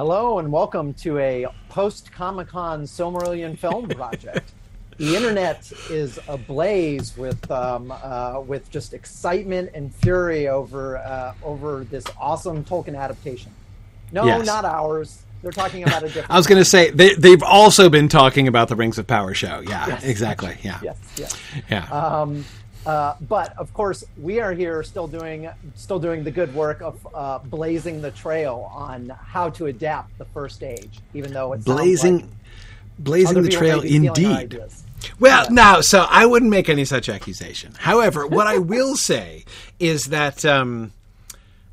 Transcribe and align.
Hello 0.00 0.38
and 0.38 0.50
welcome 0.50 0.94
to 0.94 1.18
a 1.18 1.44
post 1.68 2.10
Comic 2.10 2.48
Con 2.48 2.84
Silmarillion 2.84 3.58
film 3.58 3.86
project. 3.90 4.50
the 4.96 5.14
internet 5.14 5.70
is 5.90 6.18
ablaze 6.26 7.18
with 7.18 7.50
um, 7.50 7.92
uh, 8.02 8.40
with 8.40 8.70
just 8.70 8.94
excitement 8.94 9.68
and 9.74 9.94
fury 9.96 10.48
over 10.48 10.96
uh, 10.96 11.34
over 11.42 11.84
this 11.90 12.04
awesome 12.18 12.64
Tolkien 12.64 12.96
adaptation. 12.96 13.52
No, 14.10 14.24
Yes. 14.24 14.46
not 14.46 14.64
ours. 14.64 15.20
They're 15.42 15.52
talking 15.52 15.82
about 15.82 16.02
a 16.02 16.06
different. 16.06 16.30
I 16.30 16.38
was 16.38 16.46
going 16.46 16.62
to 16.62 16.64
say 16.64 16.88
they, 16.88 17.14
they've 17.16 17.42
also 17.42 17.90
been 17.90 18.08
talking 18.08 18.48
about 18.48 18.68
the 18.70 18.76
Rings 18.76 18.96
of 18.96 19.06
Power 19.06 19.34
show. 19.34 19.60
Yeah, 19.60 19.86
Yes. 19.86 20.04
exactly. 20.04 20.56
Yeah, 20.62 20.80
yes, 20.82 20.96
yes. 21.16 21.36
yeah. 21.70 21.84
Um, 21.90 22.46
uh, 22.86 23.14
but 23.28 23.56
of 23.58 23.72
course, 23.74 24.04
we 24.16 24.40
are 24.40 24.52
here 24.52 24.82
still 24.82 25.06
doing 25.06 25.48
still 25.74 25.98
doing 25.98 26.24
the 26.24 26.30
good 26.30 26.54
work 26.54 26.80
of 26.80 27.06
uh, 27.14 27.38
blazing 27.38 28.00
the 28.00 28.10
trail 28.10 28.70
on 28.72 29.08
how 29.08 29.50
to 29.50 29.66
adapt 29.66 30.16
the 30.18 30.24
first 30.26 30.62
age, 30.62 30.98
even 31.14 31.32
though 31.32 31.52
it's 31.52 31.64
blazing, 31.64 32.20
like 32.20 32.28
blazing 32.98 33.42
the 33.42 33.50
trail 33.50 33.80
be 33.82 33.88
stealing 33.88 34.08
our 34.08 34.40
indeed. 34.40 34.60
Well, 35.18 35.44
Yeah. 35.44 35.48
no, 35.50 35.80
so 35.80 36.06
I 36.08 36.26
wouldn't 36.26 36.50
make 36.50 36.68
any 36.68 36.84
such 36.84 37.08
accusation. 37.08 37.72
However, 37.78 38.26
what 38.26 38.46
I 38.46 38.58
will 38.58 38.96
say 39.10 39.44
is 39.78 40.04
that 40.04 40.44
um, 40.44 40.92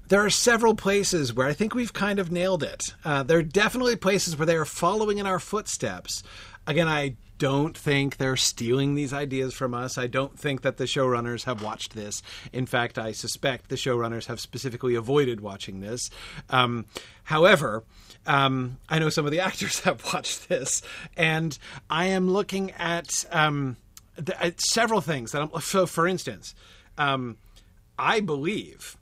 there 0.08 0.24
are 0.24 0.30
several 0.30 0.76
places 0.76 1.34
where 1.34 1.48
I 1.48 1.54
think 1.54 1.74
we've 1.76 1.94
kind 1.94 2.20
of 2.20 2.32
nailed 2.32 2.64
it. 2.64 2.84
Uh, 3.04 3.24
there 3.24 3.38
are 3.40 3.44
definitely 3.44 3.96
places 3.98 4.38
where 4.38 4.46
they 4.46 4.56
are 4.56 4.66
following 4.66 5.18
in 5.18 5.26
our 5.26 5.40
footsteps. 5.40 6.24
Again, 6.66 6.88
I 6.88 7.16
don't 7.38 7.78
think 7.78 8.18
they're 8.18 8.36
stealing 8.36 8.96
these 8.96 9.14
ideas 9.14 9.54
from 9.54 9.74
us. 9.74 9.98
I 9.98 10.08
don't 10.08 10.38
think 10.38 10.62
that 10.62 10.78
the 10.78 10.86
showrunners 10.86 11.46
have 11.46 11.62
watched 11.62 11.94
this. 11.94 12.22
In 12.52 12.66
fact, 12.66 12.98
I 12.98 13.12
suspect 13.12 13.70
the 13.70 13.76
showrunners 13.76 14.26
have 14.26 14.40
specifically 14.40 14.96
avoided 14.96 15.42
watching 15.42 15.80
this. 15.80 16.10
Um, 16.50 16.86
however, 17.24 17.84
um, 18.26 18.78
I 18.90 19.00
know 19.00 19.10
some 19.10 19.26
of 19.26 19.32
the 19.32 19.40
actors 19.48 19.82
have 19.82 20.04
watched 20.14 20.50
this, 20.50 20.82
and 21.16 21.58
I 21.90 22.06
am 22.06 22.30
looking 22.30 22.72
at 22.72 23.26
um, 23.32 23.78
th- 24.16 24.38
uh, 24.40 24.52
several 24.58 25.02
things. 25.02 25.32
That 25.32 25.42
I'm, 25.44 25.62
so, 25.62 25.86
for 25.86 26.08
instance, 26.08 26.56
um, 26.98 27.38
I 27.98 28.20
believe. 28.20 28.98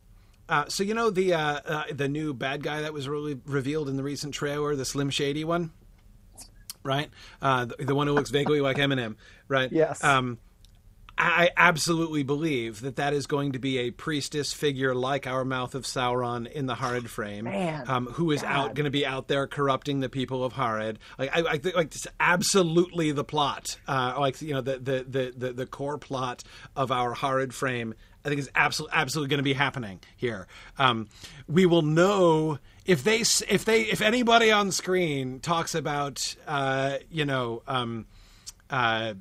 Uh, 0.47 0.65
so 0.67 0.83
you 0.83 0.93
know 0.93 1.09
the 1.09 1.33
uh, 1.33 1.59
uh, 1.65 1.83
the 1.91 2.07
new 2.07 2.31
bad 2.31 2.61
guy 2.61 2.81
that 2.81 2.93
was 2.93 3.09
really 3.09 3.39
revealed 3.47 3.89
in 3.89 3.97
the 3.97 4.03
recent 4.03 4.33
trailer, 4.33 4.75
the 4.75 4.85
Slim 4.85 5.09
Shady 5.09 5.43
one, 5.43 5.71
right? 6.85 7.09
Uh, 7.41 7.65
the, 7.65 7.85
the 7.85 7.95
one 7.95 8.07
who 8.07 8.13
looks 8.13 8.29
vaguely 8.29 8.61
like 8.61 8.77
Eminem, 8.77 9.15
right? 9.49 9.71
Yes. 9.71 10.03
Um, 10.03 10.37
I 11.17 11.51
absolutely 11.55 12.23
believe 12.23 12.81
that 12.81 12.97
that 12.97 13.13
is 13.13 13.25
going 13.25 13.53
to 13.53 13.59
be 13.59 13.77
a 13.77 13.91
priestess 13.91 14.51
figure 14.51 14.93
like 14.93 15.27
our 15.27 15.45
Mouth 15.45 15.73
of 15.73 15.83
Sauron 15.83 16.51
in 16.51 16.65
the 16.65 16.75
Harad 16.75 17.07
frame, 17.07 17.45
Man, 17.45 17.89
um, 17.89 18.07
who 18.07 18.31
is 18.31 18.43
out 18.43 18.75
going 18.75 18.83
to 18.83 18.91
be 18.91 19.05
out 19.05 19.29
there 19.29 19.47
corrupting 19.47 20.01
the 20.01 20.09
people 20.09 20.43
of 20.43 20.53
Harad. 20.53 20.97
Like 21.17 21.35
I, 21.35 21.51
I 21.51 21.57
think, 21.57 21.75
like 21.75 21.87
it's 21.87 22.07
absolutely 22.19 23.13
the 23.13 23.23
plot, 23.23 23.77
uh, 23.87 24.15
like 24.19 24.41
you 24.41 24.53
know 24.53 24.61
the, 24.61 24.77
the 24.77 25.05
the 25.07 25.33
the 25.37 25.53
the 25.53 25.65
core 25.65 25.97
plot 25.97 26.43
of 26.75 26.91
our 26.91 27.15
Harad 27.15 27.53
frame. 27.53 27.93
I 28.25 28.29
think 28.29 28.39
is 28.39 28.49
absolutely 28.55 28.97
absolutely 28.97 29.29
going 29.29 29.39
to 29.39 29.43
be 29.43 29.53
happening 29.53 30.01
here. 30.17 30.47
Um, 30.77 31.07
we 31.47 31.65
will 31.65 31.83
know 31.83 32.59
if 32.85 33.03
they 33.03 33.19
if 33.19 33.65
they 33.65 33.81
if 33.81 34.01
anybody 34.01 34.51
on 34.51 34.71
screen 34.71 35.39
talks 35.39 35.75
about 35.75 36.35
uh, 36.47 36.97
you 37.09 37.25
know. 37.25 37.61
Um, 37.67 38.05
uh, 38.69 39.13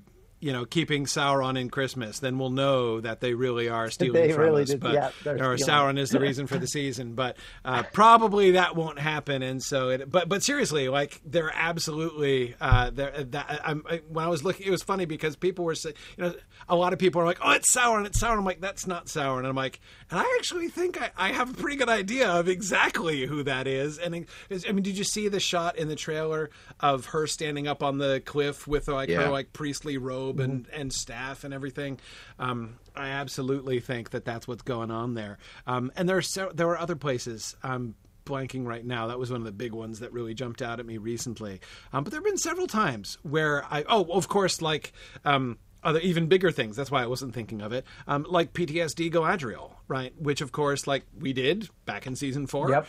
you 0.44 0.52
know, 0.52 0.66
keeping 0.66 1.06
Sauron 1.06 1.58
in 1.58 1.70
Christmas, 1.70 2.18
then 2.18 2.38
we'll 2.38 2.50
know 2.50 3.00
that 3.00 3.20
they 3.20 3.32
really 3.32 3.68
are 3.70 3.88
stealing 3.90 4.12
They 4.12 4.32
from 4.32 4.42
really 4.42 4.62
us. 4.64 4.68
did- 4.68 4.80
but 4.80 4.92
yeah, 4.92 5.10
or. 5.26 5.56
Sauron 5.56 5.98
is 5.98 6.10
the 6.10 6.20
reason 6.28 6.46
for 6.46 6.58
the 6.58 6.66
season, 6.66 7.14
but 7.14 7.38
uh, 7.64 7.82
probably 7.94 8.50
that 8.52 8.76
won't 8.76 8.98
happen. 8.98 9.42
And 9.42 9.62
so, 9.62 9.88
it, 9.88 10.10
but 10.10 10.28
but 10.28 10.42
seriously, 10.42 10.88
like 10.88 11.20
they're 11.24 11.50
absolutely 11.54 12.54
uh, 12.60 12.90
they're, 12.90 13.24
that. 13.24 13.60
I'm, 13.64 13.82
I, 13.88 14.02
when 14.08 14.24
I 14.24 14.28
was 14.28 14.44
looking, 14.44 14.66
it 14.66 14.70
was 14.70 14.82
funny 14.82 15.04
because 15.06 15.36
people 15.36 15.64
were 15.64 15.74
saying, 15.74 15.94
you 16.18 16.24
know, 16.24 16.34
a 16.68 16.76
lot 16.76 16.92
of 16.92 16.98
people 16.98 17.20
are 17.20 17.24
like, 17.24 17.38
"Oh, 17.42 17.52
it's 17.52 17.74
Sauron, 17.74 18.04
it's 18.06 18.22
Sauron." 18.22 18.38
I'm 18.38 18.44
like, 18.44 18.60
"That's 18.60 18.86
not 18.86 19.06
Sauron," 19.06 19.38
and 19.38 19.46
I'm 19.46 19.56
like, 19.56 19.80
and 20.10 20.20
I 20.20 20.34
actually 20.38 20.68
think 20.68 21.00
I, 21.00 21.10
I 21.16 21.32
have 21.32 21.50
a 21.50 21.54
pretty 21.54 21.76
good 21.76 21.88
idea 21.88 22.28
of 22.28 22.48
exactly 22.48 23.26
who 23.26 23.42
that 23.44 23.66
is. 23.66 23.98
And 23.98 24.14
it- 24.14 24.28
I 24.68 24.72
mean, 24.72 24.82
did 24.82 24.98
you 24.98 25.04
see 25.04 25.28
the 25.28 25.40
shot 25.40 25.76
in 25.78 25.88
the 25.88 25.96
trailer 25.96 26.50
of 26.80 27.06
her 27.06 27.26
standing 27.26 27.66
up 27.66 27.82
on 27.82 27.98
the 27.98 28.20
cliff 28.24 28.66
with 28.66 28.88
like 28.88 29.08
her 29.10 29.28
like 29.30 29.52
priestly 29.52 29.96
robe 29.98 30.33
and, 30.40 30.68
and 30.72 30.92
staff 30.92 31.44
and 31.44 31.52
everything. 31.54 31.98
Um, 32.38 32.78
I 32.94 33.08
absolutely 33.08 33.80
think 33.80 34.10
that 34.10 34.24
that's 34.24 34.46
what's 34.48 34.62
going 34.62 34.90
on 34.90 35.14
there. 35.14 35.38
Um, 35.66 35.92
and 35.96 36.08
there 36.08 36.16
are 36.16 36.22
so, 36.22 36.50
there 36.54 36.66
were 36.66 36.78
other 36.78 36.96
places. 36.96 37.56
I'm 37.62 37.94
blanking 38.24 38.66
right 38.66 38.84
now. 38.84 39.08
That 39.08 39.18
was 39.18 39.30
one 39.30 39.40
of 39.40 39.46
the 39.46 39.52
big 39.52 39.72
ones 39.72 40.00
that 40.00 40.12
really 40.12 40.34
jumped 40.34 40.62
out 40.62 40.80
at 40.80 40.86
me 40.86 40.98
recently. 40.98 41.60
Um, 41.92 42.04
but 42.04 42.10
there 42.10 42.18
have 42.20 42.24
been 42.24 42.38
several 42.38 42.66
times 42.66 43.18
where 43.22 43.64
I 43.70 43.84
oh 43.88 44.04
of 44.04 44.28
course 44.28 44.60
like. 44.62 44.92
Um, 45.24 45.58
other 45.82 46.00
even 46.00 46.28
bigger 46.28 46.50
things. 46.50 46.76
That's 46.76 46.90
why 46.90 47.02
I 47.02 47.06
wasn't 47.06 47.34
thinking 47.34 47.60
of 47.60 47.74
it. 47.74 47.84
Um, 48.06 48.24
like 48.26 48.54
PTSD 48.54 49.10
Go 49.10 49.20
Galadriel, 49.20 49.72
right? 49.86 50.18
Which 50.18 50.40
of 50.40 50.50
course, 50.50 50.86
like 50.86 51.04
we 51.20 51.34
did 51.34 51.68
back 51.84 52.06
in 52.06 52.16
season 52.16 52.46
four. 52.46 52.70
Yep. 52.70 52.86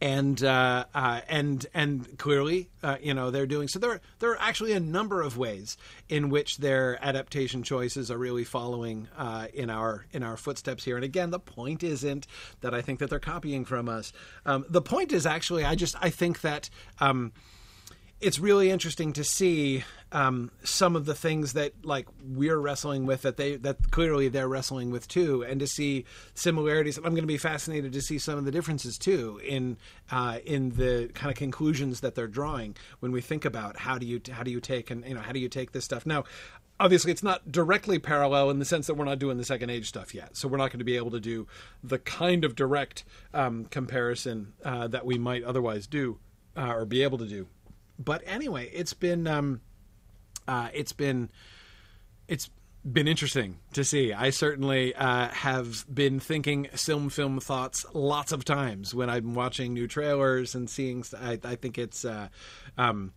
And 0.00 0.42
uh, 0.42 0.84
uh, 0.94 1.20
and 1.28 1.66
and 1.72 2.18
clearly, 2.18 2.68
uh, 2.82 2.96
you 3.00 3.14
know, 3.14 3.30
they're 3.30 3.46
doing 3.46 3.68
so. 3.68 3.78
There 3.78 4.00
there 4.18 4.32
are 4.32 4.40
actually 4.40 4.72
a 4.72 4.80
number 4.80 5.22
of 5.22 5.38
ways 5.38 5.78
in 6.08 6.28
which 6.28 6.58
their 6.58 6.98
adaptation 7.02 7.62
choices 7.62 8.10
are 8.10 8.18
really 8.18 8.44
following 8.44 9.08
uh, 9.16 9.46
in 9.54 9.70
our 9.70 10.04
in 10.12 10.22
our 10.22 10.36
footsteps 10.36 10.84
here. 10.84 10.96
And 10.96 11.04
again, 11.04 11.30
the 11.30 11.38
point 11.38 11.82
isn't 11.82 12.26
that 12.60 12.74
I 12.74 12.82
think 12.82 12.98
that 12.98 13.08
they're 13.08 13.18
copying 13.18 13.64
from 13.64 13.88
us. 13.88 14.12
Um, 14.44 14.66
the 14.68 14.82
point 14.82 15.12
is 15.12 15.26
actually, 15.26 15.64
I 15.64 15.74
just 15.74 15.96
I 16.02 16.10
think 16.10 16.40
that. 16.42 16.68
Um, 17.00 17.32
it's 18.20 18.38
really 18.38 18.70
interesting 18.70 19.12
to 19.12 19.24
see 19.24 19.84
um, 20.12 20.50
some 20.62 20.94
of 20.94 21.06
the 21.06 21.14
things 21.14 21.54
that 21.54 21.72
like 21.84 22.06
we're 22.24 22.56
wrestling 22.56 23.04
with 23.04 23.22
that 23.22 23.36
they 23.36 23.56
that 23.56 23.90
clearly 23.90 24.28
they're 24.28 24.48
wrestling 24.48 24.90
with 24.90 25.08
too, 25.08 25.42
and 25.42 25.60
to 25.60 25.66
see 25.66 26.04
similarities. 26.34 26.96
I'm 26.96 27.02
going 27.04 27.16
to 27.16 27.26
be 27.26 27.38
fascinated 27.38 27.92
to 27.92 28.00
see 28.00 28.18
some 28.18 28.38
of 28.38 28.44
the 28.44 28.52
differences 28.52 28.96
too 28.96 29.40
in 29.44 29.76
uh, 30.10 30.38
in 30.46 30.70
the 30.70 31.10
kind 31.14 31.30
of 31.30 31.36
conclusions 31.36 32.00
that 32.00 32.14
they're 32.14 32.28
drawing 32.28 32.76
when 33.00 33.12
we 33.12 33.20
think 33.20 33.44
about 33.44 33.76
how 33.76 33.98
do 33.98 34.06
you 34.06 34.20
how 34.30 34.42
do 34.42 34.50
you 34.50 34.60
take 34.60 34.90
and 34.90 35.04
you 35.04 35.14
know 35.14 35.20
how 35.20 35.32
do 35.32 35.40
you 35.40 35.48
take 35.48 35.72
this 35.72 35.84
stuff 35.84 36.06
now. 36.06 36.24
Obviously, 36.80 37.12
it's 37.12 37.22
not 37.22 37.52
directly 37.52 38.00
parallel 38.00 38.50
in 38.50 38.58
the 38.58 38.64
sense 38.64 38.88
that 38.88 38.94
we're 38.94 39.04
not 39.04 39.20
doing 39.20 39.36
the 39.36 39.44
second 39.44 39.70
age 39.70 39.88
stuff 39.88 40.12
yet, 40.12 40.36
so 40.36 40.48
we're 40.48 40.56
not 40.56 40.70
going 40.70 40.80
to 40.80 40.84
be 40.84 40.96
able 40.96 41.12
to 41.12 41.20
do 41.20 41.46
the 41.84 41.98
kind 41.98 42.44
of 42.44 42.56
direct 42.56 43.04
um, 43.32 43.64
comparison 43.66 44.54
uh, 44.64 44.88
that 44.88 45.06
we 45.06 45.16
might 45.16 45.44
otherwise 45.44 45.86
do 45.86 46.18
uh, 46.56 46.72
or 46.72 46.84
be 46.84 47.02
able 47.02 47.18
to 47.18 47.26
do 47.26 47.46
but 47.98 48.22
anyway, 48.26 48.70
it's 48.72 48.94
been 48.94 49.26
um, 49.26 49.60
uh, 50.46 50.68
it's 50.72 50.92
been 50.92 51.30
it's 52.28 52.50
been 52.90 53.08
interesting 53.08 53.58
to 53.72 53.84
see. 53.84 54.12
I 54.12 54.30
certainly 54.30 54.94
uh, 54.94 55.28
have 55.28 55.84
been 55.92 56.20
thinking 56.20 56.68
film 56.74 57.08
film 57.08 57.40
thoughts 57.40 57.86
lots 57.94 58.32
of 58.32 58.44
times 58.44 58.94
when 58.94 59.08
I'm 59.08 59.34
watching 59.34 59.72
new 59.72 59.86
trailers 59.86 60.54
and 60.54 60.68
seeing. 60.68 61.04
I, 61.18 61.38
I 61.42 61.54
think 61.56 61.78
it's. 61.78 62.04
Uh, 62.04 62.28
um, 62.76 63.12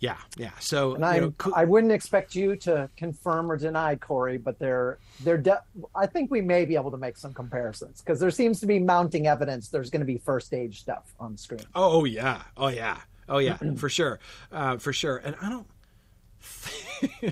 yeah, 0.00 0.16
yeah. 0.36 0.52
So 0.60 0.94
And 0.94 1.14
you 1.14 1.20
know, 1.22 1.30
co- 1.38 1.52
I 1.56 1.64
wouldn't 1.64 1.92
expect 1.92 2.36
you 2.36 2.54
to 2.56 2.88
confirm 2.96 3.50
or 3.50 3.56
deny 3.56 3.96
Corey, 3.96 4.38
but 4.38 4.58
they're 4.58 4.98
they're. 5.24 5.38
De- 5.38 5.62
I 5.94 6.06
think 6.06 6.30
we 6.30 6.40
may 6.40 6.64
be 6.64 6.76
able 6.76 6.92
to 6.92 6.96
make 6.96 7.16
some 7.16 7.34
comparisons 7.34 8.00
because 8.00 8.20
there 8.20 8.30
seems 8.30 8.60
to 8.60 8.66
be 8.66 8.78
mounting 8.78 9.26
evidence. 9.26 9.68
There's 9.68 9.90
going 9.90 10.00
to 10.00 10.06
be 10.06 10.18
first 10.18 10.54
age 10.54 10.80
stuff 10.80 11.12
on 11.18 11.36
screen. 11.36 11.64
Oh, 11.74 12.00
oh 12.00 12.04
yeah. 12.04 12.42
Oh 12.56 12.68
yeah. 12.68 12.98
Oh 13.28 13.38
yeah. 13.38 13.56
for 13.76 13.88
sure. 13.88 14.18
Uh, 14.50 14.76
for 14.78 14.92
sure. 14.92 15.18
And 15.18 15.36
I 15.40 15.48
don't. 15.48 15.66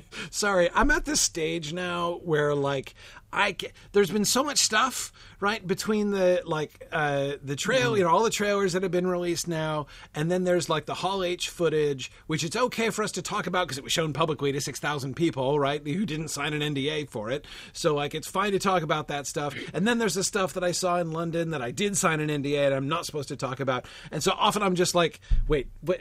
Sorry, 0.30 0.70
I'm 0.74 0.90
at 0.90 1.04
this 1.04 1.20
stage 1.20 1.72
now 1.72 2.20
where 2.24 2.54
like 2.54 2.94
I 3.36 3.54
there's 3.92 4.10
been 4.10 4.24
so 4.24 4.42
much 4.42 4.58
stuff 4.58 5.12
right 5.40 5.64
between 5.64 6.10
the 6.10 6.40
like 6.46 6.88
uh, 6.90 7.32
the 7.44 7.54
trail, 7.54 7.96
you 7.96 8.02
know, 8.02 8.08
all 8.08 8.24
the 8.24 8.30
trailers 8.30 8.72
that 8.72 8.82
have 8.82 8.90
been 8.90 9.06
released 9.06 9.46
now, 9.46 9.86
and 10.14 10.30
then 10.30 10.44
there's 10.44 10.70
like 10.70 10.86
the 10.86 10.94
Hall 10.94 11.22
H 11.22 11.50
footage, 11.50 12.10
which 12.26 12.42
it's 12.42 12.56
okay 12.56 12.88
for 12.88 13.02
us 13.02 13.12
to 13.12 13.22
talk 13.22 13.46
about 13.46 13.66
because 13.66 13.76
it 13.76 13.84
was 13.84 13.92
shown 13.92 14.14
publicly 14.14 14.52
to 14.52 14.60
six 14.60 14.80
thousand 14.80 15.16
people, 15.16 15.60
right, 15.60 15.86
who 15.86 16.06
didn't 16.06 16.28
sign 16.28 16.54
an 16.54 16.74
NDA 16.74 17.10
for 17.10 17.30
it. 17.30 17.44
So 17.74 17.94
like 17.94 18.14
it's 18.14 18.26
fine 18.26 18.52
to 18.52 18.58
talk 18.58 18.82
about 18.82 19.08
that 19.08 19.26
stuff. 19.26 19.54
And 19.74 19.86
then 19.86 19.98
there's 19.98 20.14
the 20.14 20.24
stuff 20.24 20.54
that 20.54 20.64
I 20.64 20.72
saw 20.72 20.98
in 20.98 21.12
London 21.12 21.50
that 21.50 21.60
I 21.60 21.72
did 21.72 21.96
sign 21.98 22.20
an 22.20 22.30
NDA 22.30 22.66
and 22.66 22.74
I'm 22.74 22.88
not 22.88 23.04
supposed 23.04 23.28
to 23.28 23.36
talk 23.36 23.60
about. 23.60 23.84
And 24.10 24.22
so 24.22 24.32
often 24.32 24.62
I'm 24.62 24.76
just 24.76 24.94
like, 24.94 25.20
wait, 25.46 25.68
what 25.82 26.00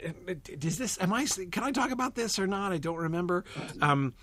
is 0.62 0.78
this? 0.78 0.98
Am 1.02 1.12
I? 1.12 1.26
Can 1.26 1.62
I 1.64 1.70
talk 1.70 1.90
about 1.90 2.14
this 2.14 2.38
or 2.38 2.46
not? 2.46 2.72
I 2.72 2.78
don't 2.78 2.96
remember. 2.96 3.44
Um, 3.82 4.14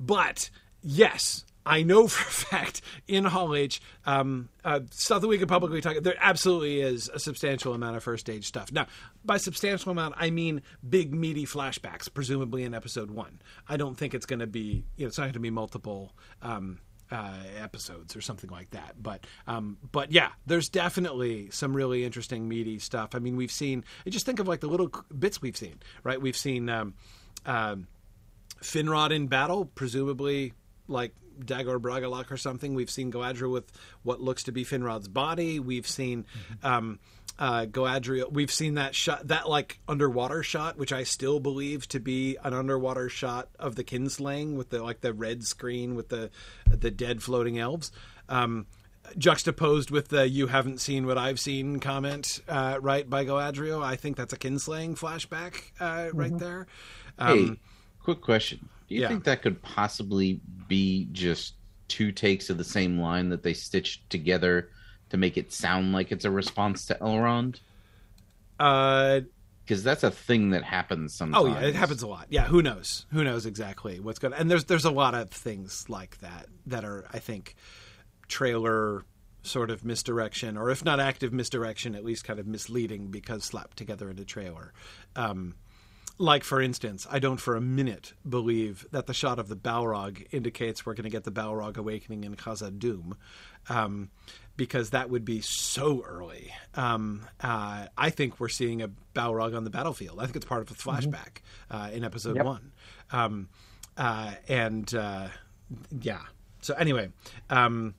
but 0.00 0.50
yes, 0.82 1.45
I 1.66 1.82
know 1.82 2.06
for 2.08 2.26
a 2.26 2.32
fact 2.32 2.80
in 3.08 3.24
Hall 3.24 3.54
H, 3.54 3.80
um, 4.06 4.48
uh, 4.64 4.80
stuff 4.90 5.20
that 5.20 5.28
we 5.28 5.36
could 5.36 5.48
publicly 5.48 5.80
talk. 5.80 5.96
There 6.00 6.14
absolutely 6.20 6.80
is 6.80 7.10
a 7.12 7.18
substantial 7.18 7.74
amount 7.74 7.96
of 7.96 8.04
first 8.04 8.24
stage 8.26 8.46
stuff. 8.46 8.72
Now, 8.72 8.86
by 9.24 9.36
substantial 9.36 9.90
amount, 9.90 10.14
I 10.16 10.30
mean 10.30 10.62
big 10.88 11.12
meaty 11.12 11.44
flashbacks, 11.44 12.12
presumably 12.12 12.62
in 12.62 12.72
episode 12.72 13.10
one. 13.10 13.42
I 13.68 13.76
don't 13.76 13.96
think 13.96 14.14
it's 14.14 14.26
going 14.26 14.38
to 14.38 14.46
be. 14.46 14.84
You 14.96 15.04
know, 15.04 15.08
it's 15.08 15.18
not 15.18 15.24
going 15.24 15.34
to 15.34 15.40
be 15.40 15.50
multiple. 15.50 16.14
Um, 16.40 16.78
uh, 17.08 17.36
episodes 17.62 18.16
or 18.16 18.20
something 18.20 18.50
like 18.50 18.70
that. 18.70 19.00
But 19.00 19.28
um, 19.46 19.78
but 19.92 20.10
yeah, 20.10 20.30
there's 20.44 20.68
definitely 20.68 21.50
some 21.50 21.72
really 21.72 22.04
interesting 22.04 22.48
meaty 22.48 22.80
stuff. 22.80 23.10
I 23.14 23.20
mean, 23.20 23.36
we've 23.36 23.52
seen. 23.52 23.84
Just 24.08 24.26
think 24.26 24.40
of 24.40 24.48
like 24.48 24.58
the 24.58 24.66
little 24.66 24.90
bits 25.16 25.40
we've 25.40 25.56
seen. 25.56 25.78
Right, 26.02 26.20
we've 26.20 26.36
seen 26.36 26.68
um, 26.68 26.94
um, 27.44 27.86
Finrod 28.60 29.12
in 29.12 29.28
battle, 29.28 29.66
presumably 29.66 30.52
like 30.88 31.14
Dagor 31.40 31.78
Bragollach 31.78 32.30
or 32.30 32.36
something. 32.36 32.74
We've 32.74 32.90
seen 32.90 33.12
Galadriel 33.12 33.52
with 33.52 33.70
what 34.02 34.20
looks 34.20 34.44
to 34.44 34.52
be 34.52 34.64
Finrod's 34.64 35.08
body. 35.08 35.60
We've 35.60 35.86
seen. 35.86 36.24
Mm-hmm. 36.24 36.66
Um, 36.66 36.98
uh, 37.38 37.66
Galadriel. 37.66 38.32
We've 38.32 38.50
seen 38.50 38.74
that 38.74 38.94
shot, 38.94 39.28
that 39.28 39.48
like 39.48 39.78
underwater 39.88 40.42
shot, 40.42 40.78
which 40.78 40.92
I 40.92 41.04
still 41.04 41.40
believe 41.40 41.86
to 41.88 42.00
be 42.00 42.36
an 42.42 42.54
underwater 42.54 43.08
shot 43.08 43.48
of 43.58 43.74
the 43.74 43.84
kinslaying 43.84 44.56
with 44.56 44.70
the 44.70 44.82
like 44.82 45.00
the 45.00 45.12
red 45.12 45.44
screen 45.44 45.94
with 45.94 46.08
the 46.08 46.30
the 46.66 46.90
dead 46.90 47.22
floating 47.22 47.58
elves. 47.58 47.92
Um, 48.28 48.66
juxtaposed 49.18 49.90
with 49.90 50.08
the 50.08 50.28
"you 50.28 50.46
haven't 50.46 50.80
seen 50.80 51.06
what 51.06 51.18
I've 51.18 51.40
seen" 51.40 51.78
comment, 51.78 52.40
uh, 52.48 52.78
right 52.80 53.08
by 53.08 53.24
Galadriel. 53.24 53.82
I 53.82 53.96
think 53.96 54.16
that's 54.16 54.32
a 54.32 54.38
kinslaying 54.38 54.98
flashback 54.98 55.62
uh, 55.80 56.10
right 56.12 56.30
mm-hmm. 56.30 56.38
there. 56.38 56.66
Um, 57.18 57.38
hey, 57.38 57.56
quick 58.02 58.20
question: 58.20 58.68
Do 58.88 58.94
you 58.94 59.02
yeah. 59.02 59.08
think 59.08 59.24
that 59.24 59.42
could 59.42 59.62
possibly 59.62 60.40
be 60.68 61.08
just 61.12 61.54
two 61.88 62.12
takes 62.12 62.50
of 62.50 62.58
the 62.58 62.64
same 62.64 62.98
line 62.98 63.28
that 63.30 63.42
they 63.42 63.54
stitched 63.54 64.08
together 64.10 64.70
to 65.10 65.16
make 65.16 65.36
it 65.36 65.52
sound 65.52 65.92
like 65.92 66.12
it's 66.12 66.24
a 66.24 66.30
response 66.30 66.86
to 66.86 66.94
Elrond? 66.94 67.60
Uh, 68.58 69.20
because 69.64 69.82
that's 69.82 70.04
a 70.04 70.10
thing 70.12 70.50
that 70.50 70.62
happens 70.62 71.14
sometimes. 71.14 71.44
Oh 71.44 71.48
yeah, 71.48 71.66
it 71.66 71.74
happens 71.74 72.02
a 72.02 72.06
lot. 72.06 72.26
Yeah, 72.30 72.44
who 72.44 72.62
knows? 72.62 73.04
Who 73.12 73.24
knows 73.24 73.46
exactly 73.46 73.98
what's 73.98 74.20
going? 74.20 74.32
to... 74.32 74.38
And 74.38 74.48
there's 74.48 74.64
there's 74.64 74.84
a 74.84 74.92
lot 74.92 75.14
of 75.14 75.30
things 75.30 75.86
like 75.88 76.18
that 76.18 76.46
that 76.66 76.84
are 76.84 77.06
I 77.12 77.18
think 77.18 77.56
trailer 78.28 79.04
sort 79.42 79.70
of 79.70 79.84
misdirection, 79.84 80.56
or 80.56 80.70
if 80.70 80.84
not 80.84 81.00
active 81.00 81.32
misdirection, 81.32 81.94
at 81.94 82.04
least 82.04 82.24
kind 82.24 82.38
of 82.38 82.46
misleading 82.46 83.08
because 83.08 83.44
slapped 83.44 83.76
together 83.76 84.08
in 84.08 84.18
a 84.18 84.24
trailer. 84.24 84.72
Um, 85.16 85.54
like 86.18 86.44
for 86.44 86.60
instance, 86.60 87.06
I 87.10 87.18
don't 87.18 87.38
for 87.38 87.56
a 87.56 87.60
minute 87.60 88.12
believe 88.28 88.86
that 88.92 89.06
the 89.06 89.14
shot 89.14 89.38
of 89.38 89.48
the 89.48 89.56
Balrog 89.56 90.26
indicates 90.32 90.86
we're 90.86 90.94
going 90.94 91.04
to 91.04 91.10
get 91.10 91.24
the 91.24 91.32
Balrog 91.32 91.76
awakening 91.76 92.24
in 92.24 92.36
Khazad-dûm. 92.36 93.12
Um, 93.68 94.10
because 94.56 94.90
that 94.90 95.10
would 95.10 95.24
be 95.24 95.40
so 95.42 96.02
early. 96.06 96.52
Um, 96.74 97.26
uh, 97.40 97.86
I 97.96 98.10
think 98.10 98.40
we're 98.40 98.48
seeing 98.48 98.82
a 98.82 98.88
Balrog 99.14 99.56
on 99.56 99.64
the 99.64 99.70
battlefield. 99.70 100.18
I 100.18 100.24
think 100.24 100.36
it's 100.36 100.46
part 100.46 100.62
of 100.62 100.70
a 100.70 100.74
mm-hmm. 100.74 100.90
flashback 100.90 101.40
mm-hmm. 101.70 101.76
uh, 101.76 101.90
in 101.90 102.04
episode 102.04 102.36
yep. 102.36 102.46
one. 102.46 102.72
Um, 103.10 103.48
uh, 103.96 104.32
and 104.48 104.92
uh, 104.94 105.28
yeah. 106.00 106.22
So 106.62 106.74
anyway, 106.74 107.10
um, 107.50 107.94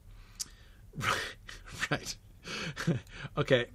right. 1.92 2.16
okay. 3.38 3.68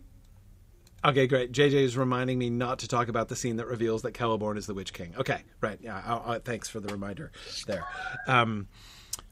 Okay, 1.04 1.26
great. 1.26 1.50
JJ 1.50 1.72
is 1.72 1.96
reminding 1.96 2.38
me 2.38 2.48
not 2.48 2.78
to 2.80 2.88
talk 2.88 3.08
about 3.08 3.28
the 3.28 3.34
scene 3.34 3.56
that 3.56 3.66
reveals 3.66 4.02
that 4.02 4.14
Celeborn 4.14 4.56
is 4.56 4.66
the 4.66 4.74
Witch 4.74 4.92
King. 4.92 5.14
Okay, 5.18 5.42
right. 5.60 5.78
Yeah. 5.80 6.00
I'll, 6.04 6.22
I'll, 6.24 6.38
thanks 6.38 6.68
for 6.68 6.78
the 6.78 6.92
reminder 6.92 7.32
there. 7.66 7.84
Um, 8.28 8.68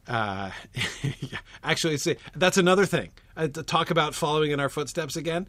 uh, 0.08 0.50
yeah, 1.20 1.38
actually, 1.62 1.96
see, 1.99 2.17
that's 2.34 2.58
another 2.58 2.87
thing. 2.87 3.11
Uh, 3.37 3.46
to 3.46 3.62
talk 3.62 3.90
about 3.90 4.14
following 4.14 4.50
in 4.50 4.58
our 4.58 4.69
footsteps 4.69 5.14
again. 5.17 5.46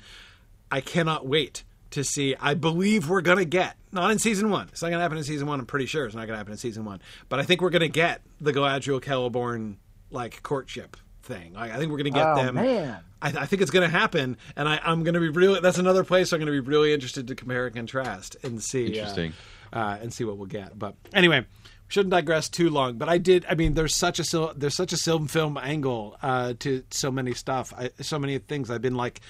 I 0.69 0.79
cannot 0.79 1.27
wait 1.27 1.63
to 1.91 2.03
see. 2.03 2.35
I 2.39 2.53
believe 2.53 3.09
we're 3.09 3.21
going 3.21 3.39
to 3.39 3.45
get, 3.45 3.75
not 3.91 4.11
in 4.11 4.19
season 4.19 4.49
one. 4.49 4.69
It's 4.69 4.81
not 4.81 4.89
going 4.89 4.99
to 4.99 5.03
happen 5.03 5.17
in 5.17 5.23
season 5.23 5.47
one. 5.47 5.59
I'm 5.59 5.65
pretty 5.65 5.87
sure 5.87 6.05
it's 6.05 6.15
not 6.15 6.27
going 6.27 6.35
to 6.35 6.37
happen 6.37 6.53
in 6.53 6.57
season 6.57 6.85
one. 6.85 7.01
But 7.29 7.39
I 7.39 7.43
think 7.43 7.61
we're 7.61 7.71
going 7.71 7.81
to 7.81 7.89
get 7.89 8.21
the 8.39 8.53
Galadriel 8.53 9.01
Celeborn 9.01 9.77
like 10.11 10.43
courtship 10.43 10.95
thing. 11.21 11.55
I, 11.55 11.71
I 11.71 11.77
think 11.77 11.91
we're 11.91 11.97
going 11.97 12.13
to 12.13 12.19
get 12.19 12.27
oh, 12.27 12.35
them. 12.35 12.55
Man. 12.55 12.99
I, 13.21 13.27
I, 13.29 13.45
think 13.45 13.61
it's 13.61 13.71
going 13.71 13.89
to 13.89 13.97
happen, 13.97 14.37
and 14.55 14.67
I, 14.67 14.79
am 14.83 15.03
going 15.03 15.13
to 15.13 15.19
be 15.19 15.29
really. 15.29 15.59
That's 15.59 15.77
another 15.77 16.03
place 16.03 16.31
I'm 16.31 16.39
going 16.39 16.53
to 16.53 16.61
be 16.61 16.67
really 16.67 16.93
interested 16.93 17.27
to 17.27 17.35
compare 17.35 17.67
and 17.67 17.75
contrast 17.75 18.35
and 18.43 18.61
see. 18.61 18.85
Uh, 18.85 18.89
Interesting. 18.89 19.31
Uh, 19.31 19.35
uh, 19.73 19.97
and 20.01 20.13
see 20.13 20.23
what 20.23 20.37
we'll 20.37 20.47
get. 20.47 20.77
But 20.77 20.95
anyway, 21.13 21.45
shouldn't 21.87 22.11
digress 22.11 22.49
too 22.49 22.69
long, 22.69 22.97
but 22.97 23.09
I 23.09 23.17
did. 23.17 23.45
I 23.49 23.55
mean, 23.55 23.73
there's 23.73 23.95
such 23.95 24.19
a 24.19 24.53
there's 24.55 24.75
such 24.75 24.93
a 24.93 24.97
film 24.97 25.27
film 25.27 25.57
angle 25.57 26.17
uh, 26.21 26.53
to 26.59 26.83
so 26.91 27.11
many 27.11 27.33
stuff, 27.33 27.73
I, 27.77 27.89
so 28.01 28.19
many 28.19 28.37
things. 28.39 28.69
I've 28.69 28.81
been 28.81 28.95
like 28.95 29.21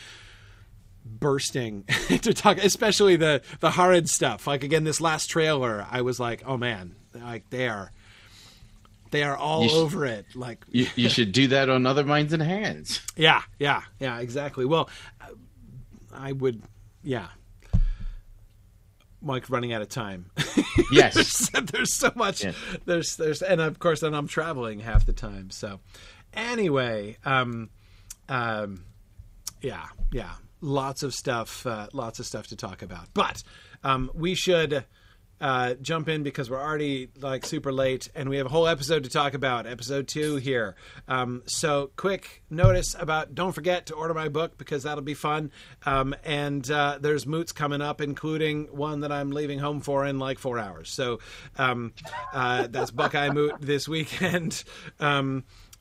bursting 1.05 1.83
to 2.07 2.33
talk, 2.33 2.57
especially 2.57 3.15
the 3.15 3.41
the 3.59 3.71
Harad 3.71 4.07
stuff. 4.07 4.47
Like 4.47 4.63
again, 4.63 4.83
this 4.83 5.01
last 5.01 5.27
trailer, 5.27 5.85
I 5.89 6.01
was 6.01 6.19
like, 6.19 6.43
oh 6.45 6.57
man, 6.57 6.95
like 7.13 7.49
they 7.49 7.67
are. 7.67 7.91
They 9.11 9.23
are 9.23 9.35
all 9.35 9.69
over 9.71 10.05
it. 10.05 10.25
Like 10.35 10.65
you, 10.69 10.87
you 10.95 11.09
should 11.09 11.31
do 11.33 11.47
that 11.47 11.69
on 11.69 11.85
other 11.85 12.03
minds 12.03 12.33
and 12.33 12.41
hands. 12.41 13.01
Yeah, 13.15 13.41
yeah, 13.59 13.81
yeah, 13.99 14.19
exactly. 14.19 14.65
Well, 14.65 14.89
I 16.13 16.31
would, 16.31 16.61
yeah, 17.03 17.27
Mike 19.21 19.49
running 19.49 19.73
out 19.73 19.81
of 19.81 19.89
time. 19.89 20.25
Yes, 20.91 21.13
there's, 21.13 21.65
there's, 21.71 21.93
so 21.93 22.11
much. 22.15 22.43
Yes. 22.43 22.55
There's 22.85 23.15
there's 23.17 23.41
and 23.41 23.59
of 23.59 23.77
course 23.77 23.99
then 23.99 24.13
I'm 24.13 24.27
traveling 24.27 24.79
half 24.79 25.05
the 25.05 25.13
time. 25.13 25.49
So 25.49 25.79
anyway, 26.33 27.17
um, 27.25 27.69
um, 28.29 28.85
yeah, 29.61 29.87
yeah, 30.11 30.31
lots 30.61 31.03
of 31.03 31.13
stuff, 31.13 31.65
uh, 31.65 31.87
lots 31.93 32.19
of 32.19 32.25
stuff 32.25 32.47
to 32.47 32.55
talk 32.55 32.81
about. 32.81 33.07
But 33.13 33.43
um, 33.83 34.11
we 34.13 34.33
should 34.33 34.85
uh, 35.41 35.73
jump 35.81 36.07
in 36.07 36.23
because 36.23 36.49
we're 36.49 36.61
already 36.61 37.09
like 37.19 37.45
super 37.45 37.73
late 37.73 38.09
and 38.15 38.29
we 38.29 38.37
have 38.37 38.45
a 38.45 38.49
whole 38.49 38.67
episode 38.67 39.03
to 39.03 39.09
talk 39.09 39.33
about, 39.33 39.65
episode 39.65 40.07
two 40.07 40.35
here. 40.35 40.75
Um, 41.07 41.41
so, 41.45 41.91
quick 41.97 42.43
notice 42.49 42.95
about 42.97 43.33
don't 43.33 43.51
forget 43.51 43.87
to 43.87 43.95
order 43.95 44.13
my 44.13 44.29
book 44.29 44.57
because 44.57 44.83
that'll 44.83 45.03
be 45.03 45.15
fun. 45.15 45.51
Um, 45.85 46.15
and 46.23 46.69
uh, 46.69 46.99
there's 47.01 47.25
moots 47.25 47.51
coming 47.51 47.81
up, 47.81 47.99
including 48.01 48.65
one 48.65 49.01
that 49.01 49.11
I'm 49.11 49.31
leaving 49.31 49.59
home 49.59 49.81
for 49.81 50.05
in 50.05 50.19
like 50.19 50.37
four 50.37 50.59
hours. 50.59 50.91
So, 50.91 51.19
um, 51.57 51.93
uh, 52.31 52.67
that's 52.67 52.91
Buckeye 52.91 53.31
Moot 53.31 53.55
this 53.59 53.87
weekend. 53.87 54.63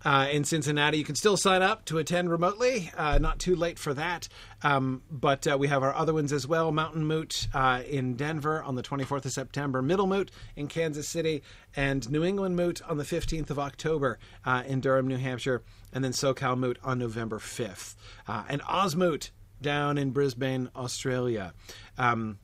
Uh, 0.03 0.29
in 0.33 0.45
Cincinnati. 0.45 0.97
You 0.97 1.05
can 1.05 1.15
still 1.15 1.37
sign 1.37 1.61
up 1.61 1.85
to 1.85 1.99
attend 1.99 2.31
remotely. 2.31 2.91
Uh, 2.97 3.19
not 3.19 3.39
too 3.39 3.55
late 3.55 3.79
for 3.79 3.93
that. 3.93 4.29
Um, 4.63 5.03
but 5.11 5.47
uh, 5.47 5.59
we 5.59 5.69
have 5.69 5.83
our 5.83 5.95
other 5.95 6.15
ones 6.15 6.33
as 6.33 6.47
well 6.47 6.73
Mountain 6.73 7.05
Moot 7.07 7.49
uh, 7.53 7.83
in 7.87 8.15
Denver 8.15 8.63
on 8.63 8.77
the 8.77 8.83
24th 8.83 9.27
of 9.27 9.33
September, 9.33 9.83
Middle 9.83 10.07
Moot 10.07 10.31
in 10.57 10.69
Kansas 10.69 11.07
City, 11.07 11.43
and 11.77 12.11
New 12.11 12.25
England 12.25 12.57
Moot 12.57 12.81
on 12.89 12.97
the 12.97 13.05
15th 13.05 13.51
of 13.51 13.59
October 13.59 14.19
uh, 14.45 14.63
in 14.67 14.81
Durham, 14.81 15.07
New 15.07 15.19
Hampshire, 15.19 15.63
and 15.93 16.03
then 16.03 16.13
SoCal 16.13 16.57
Moot 16.57 16.79
on 16.83 16.99
November 16.99 17.39
5th. 17.39 17.95
Uh, 18.27 18.45
and 18.49 18.63
Osmoot 18.63 19.31
down 19.61 19.99
in 19.99 20.11
Brisbane, 20.11 20.71
Australia. 20.75 21.53
Um, 21.99 22.39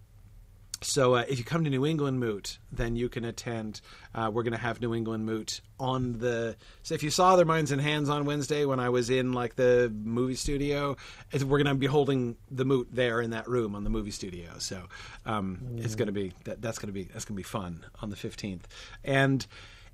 so 0.87 1.17
uh, 1.17 1.25
if 1.29 1.39
you 1.39 1.45
come 1.45 1.65
to 1.65 1.71
New 1.71 1.85
England 1.85 2.21
Moot, 2.21 2.59
then 2.71 2.95
you 2.95 3.09
can 3.09 3.25
attend. 3.25 3.81
Uh, 4.15 4.31
we're 4.33 4.45
going 4.45 4.53
to 4.53 4.59
have 4.59 4.81
New 4.81 4.95
England 4.95 5.27
Moot 5.27 5.61
on 5.81 6.19
the. 6.19 6.57
So 6.85 6.95
if 6.95 7.03
you 7.03 7.11
saw 7.11 7.35
their 7.35 7.45
minds 7.45 7.73
and 7.73 7.81
hands 7.81 8.09
on 8.09 8.25
Wednesday 8.25 8.65
when 8.65 8.79
I 8.79 8.89
was 8.91 9.11
in 9.11 9.33
like 9.33 9.57
the 9.57 9.93
movie 10.05 10.37
studio, 10.37 10.97
we're 11.33 11.59
going 11.59 11.67
to 11.67 11.75
be 11.75 11.87
holding 11.87 12.37
the 12.53 12.65
Moot 12.65 12.89
there 12.93 13.21
in 13.21 13.31
that 13.31 13.49
room 13.49 13.75
on 13.75 13.83
the 13.83 13.91
movie 13.91 14.13
studio. 14.13 14.59
So 14.59 14.85
um, 15.25 15.59
mm. 15.61 15.85
it's 15.85 15.97
going 15.97 16.07
to 16.07 16.13
be 16.13 16.33
that, 16.45 16.63
that's 16.63 16.79
going 16.79 16.89
to 16.89 16.93
be 16.93 17.05
that's 17.05 17.25
going 17.25 17.35
to 17.35 17.41
be 17.41 17.43
fun 17.43 17.85
on 18.01 18.11
the 18.11 18.17
fifteenth, 18.17 18.69
and 19.03 19.45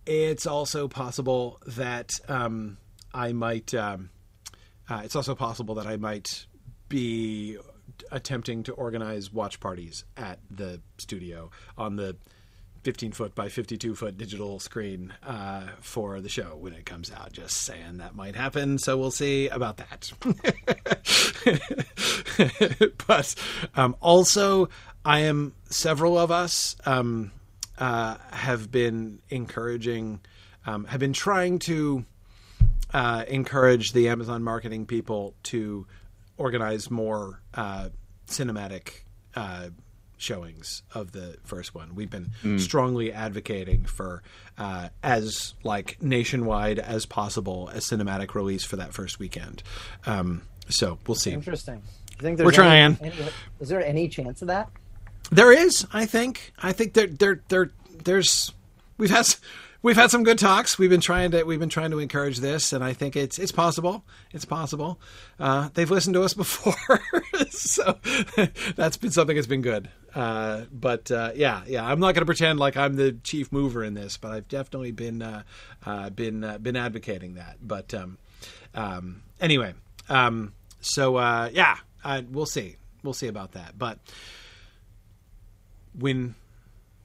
it's 0.04 0.46
also 0.46 0.88
possible 0.88 1.58
that 1.68 2.10
um, 2.28 2.76
I 3.14 3.32
might. 3.32 3.72
Um, 3.72 4.10
uh, 4.90 5.00
it's 5.04 5.16
also 5.16 5.34
possible 5.34 5.76
that 5.76 5.86
I 5.86 5.96
might 5.96 6.44
be 6.90 7.56
attempting 8.10 8.62
to 8.64 8.72
organize 8.72 9.32
watch 9.32 9.60
parties 9.60 10.04
at 10.16 10.38
the 10.50 10.80
studio 10.98 11.50
on 11.76 11.96
the 11.96 12.16
15 12.82 13.12
foot 13.12 13.34
by 13.34 13.48
52 13.48 13.94
foot 13.94 14.18
digital 14.18 14.58
screen 14.58 15.12
uh, 15.22 15.68
for 15.80 16.20
the 16.20 16.28
show 16.28 16.56
when 16.58 16.72
it 16.72 16.84
comes 16.84 17.12
out. 17.12 17.32
Just 17.32 17.58
saying 17.58 17.98
that 17.98 18.14
might 18.14 18.34
happen, 18.34 18.78
so 18.78 18.98
we'll 18.98 19.10
see 19.10 19.48
about 19.48 19.76
that. 19.76 20.12
but 23.06 23.34
um, 23.76 23.96
also, 24.00 24.68
I 25.04 25.20
am 25.20 25.54
several 25.70 26.18
of 26.18 26.30
us 26.30 26.76
um, 26.84 27.30
uh, 27.78 28.16
have 28.32 28.70
been 28.72 29.20
encouraging, 29.30 30.20
um, 30.66 30.84
have 30.86 31.00
been 31.00 31.12
trying 31.12 31.60
to 31.60 32.04
uh, 32.92 33.24
encourage 33.28 33.92
the 33.92 34.08
Amazon 34.08 34.42
marketing 34.42 34.86
people 34.86 35.34
to 35.44 35.86
organize 36.36 36.90
more 36.90 37.40
uh, 37.54 37.88
cinematic 38.26 39.02
uh, 39.34 39.68
showings 40.16 40.82
of 40.94 41.12
the 41.12 41.36
first 41.44 41.74
one. 41.74 41.94
We've 41.94 42.10
been 42.10 42.30
mm. 42.42 42.60
strongly 42.60 43.12
advocating 43.12 43.84
for 43.84 44.22
uh, 44.56 44.88
as 45.02 45.54
like 45.64 46.00
nationwide 46.00 46.78
as 46.78 47.06
possible 47.06 47.68
a 47.70 47.76
cinematic 47.78 48.34
release 48.34 48.64
for 48.64 48.76
that 48.76 48.94
first 48.94 49.18
weekend. 49.18 49.62
Um, 50.06 50.42
so 50.68 50.98
we'll 51.06 51.16
see. 51.16 51.32
Interesting. 51.32 51.82
I 52.18 52.22
think 52.22 52.38
we're 52.38 52.52
trying. 52.52 52.96
Any, 53.00 53.10
any, 53.10 53.30
is 53.60 53.68
there 53.68 53.84
any 53.84 54.08
chance 54.08 54.42
of 54.42 54.48
that? 54.48 54.70
There 55.30 55.52
is. 55.52 55.86
I 55.92 56.06
think. 56.06 56.52
I 56.62 56.72
think 56.72 56.94
there 56.94 57.08
there 57.08 57.40
there 57.48 57.70
there's 58.04 58.52
we've 58.96 59.10
had 59.10 59.34
we've 59.82 59.96
had 59.96 60.10
some 60.10 60.22
good 60.22 60.38
talks. 60.38 60.78
We've 60.78 60.90
been 60.90 61.00
trying 61.00 61.32
to 61.32 61.42
we've 61.44 61.58
been 61.60 61.68
trying 61.68 61.90
to 61.90 61.98
encourage 61.98 62.38
this, 62.38 62.72
and 62.72 62.82
I 62.82 62.92
think 62.92 63.16
it's 63.16 63.38
it's 63.38 63.52
possible. 63.52 64.04
It's 64.32 64.44
possible. 64.44 65.00
Uh, 65.38 65.68
they've 65.74 65.90
listened 65.90 66.14
to 66.14 66.22
us 66.22 66.34
before, 66.42 67.02
so 67.50 67.98
that's 68.76 68.96
been 68.96 69.10
something 69.10 69.36
that's 69.36 69.46
been 69.46 69.62
good. 69.62 69.88
Uh, 70.14 70.62
but 70.72 71.10
uh, 71.10 71.32
yeah, 71.34 71.62
yeah, 71.66 71.84
I'm 71.84 72.00
not 72.00 72.14
going 72.14 72.22
to 72.22 72.26
pretend 72.26 72.58
like 72.58 72.76
I'm 72.76 72.94
the 72.94 73.12
chief 73.12 73.52
mover 73.52 73.82
in 73.84 73.94
this, 73.94 74.16
but 74.16 74.30
I've 74.30 74.48
definitely 74.48 74.92
been 74.92 75.22
uh, 75.22 75.42
uh, 75.84 76.10
been 76.10 76.44
uh, 76.44 76.58
been 76.58 76.76
advocating 76.76 77.34
that. 77.34 77.56
But 77.60 77.92
um, 77.94 78.18
um, 78.74 79.22
anyway, 79.40 79.74
um, 80.08 80.54
so 80.80 81.18
yeah, 81.48 81.76
we'll 82.30 82.46
see. 82.46 82.76
We'll 83.02 83.14
see 83.14 83.26
about 83.26 83.52
that. 83.52 83.76
But 83.76 83.98
when 85.98 86.36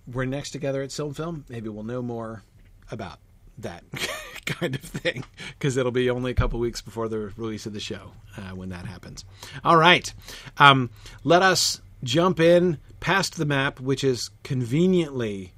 we're 0.06 0.26
next 0.26 0.52
together 0.52 0.84
at 0.84 0.92
Film 0.92 1.14
Film, 1.14 1.46
maybe 1.50 1.70
we'll 1.70 1.84
know 1.84 2.02
more 2.02 2.44
about 2.92 3.20
that 3.58 3.84
kind 4.46 4.76
of 4.76 4.82
thing 4.82 5.24
because 5.58 5.78
it'll 5.78 5.92
be 5.92 6.10
only 6.10 6.32
a 6.32 6.36
couple 6.36 6.60
weeks 6.60 6.82
before 6.82 7.08
the 7.08 7.20
release 7.38 7.66
of 7.66 7.74
the 7.74 7.80
show 7.80 8.12
uh, 8.38 8.52
when 8.52 8.70
that 8.70 8.86
happens. 8.86 9.26
All 9.64 9.78
right, 9.78 10.14
um, 10.58 10.90
let 11.24 11.42
us 11.42 11.82
jump 12.04 12.40
in 12.40 12.78
past 13.00 13.38
the 13.38 13.46
map, 13.46 13.80
which 13.80 14.04
is 14.04 14.30
conveniently 14.44 15.54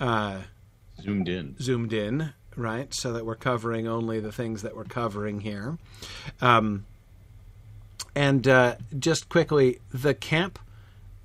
uh, 0.00 0.40
zoomed 1.00 1.28
in. 1.28 1.56
Zoomed 1.60 1.92
in, 1.92 2.32
right, 2.56 2.92
so 2.92 3.12
that 3.12 3.26
we're 3.26 3.34
covering 3.34 3.86
only 3.86 4.20
the 4.20 4.32
things 4.32 4.62
that 4.62 4.76
we're 4.76 4.84
covering 4.84 5.40
here. 5.40 5.78
Um, 6.40 6.86
and 8.14 8.46
uh, 8.46 8.76
just 8.98 9.28
quickly, 9.28 9.80
the 9.92 10.14
camp 10.14 10.58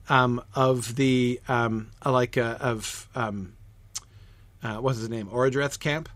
um, 0.09 0.41
of 0.55 0.95
the 0.95 1.41
um, 1.47 1.89
like 2.05 2.37
uh, 2.37 2.57
of 2.61 3.09
um, 3.13 3.56
uh, 4.63 4.77
what's 4.77 4.99
his 4.99 5.09
name, 5.09 5.27
Orodreth's 5.27 5.77
camp, 5.77 6.09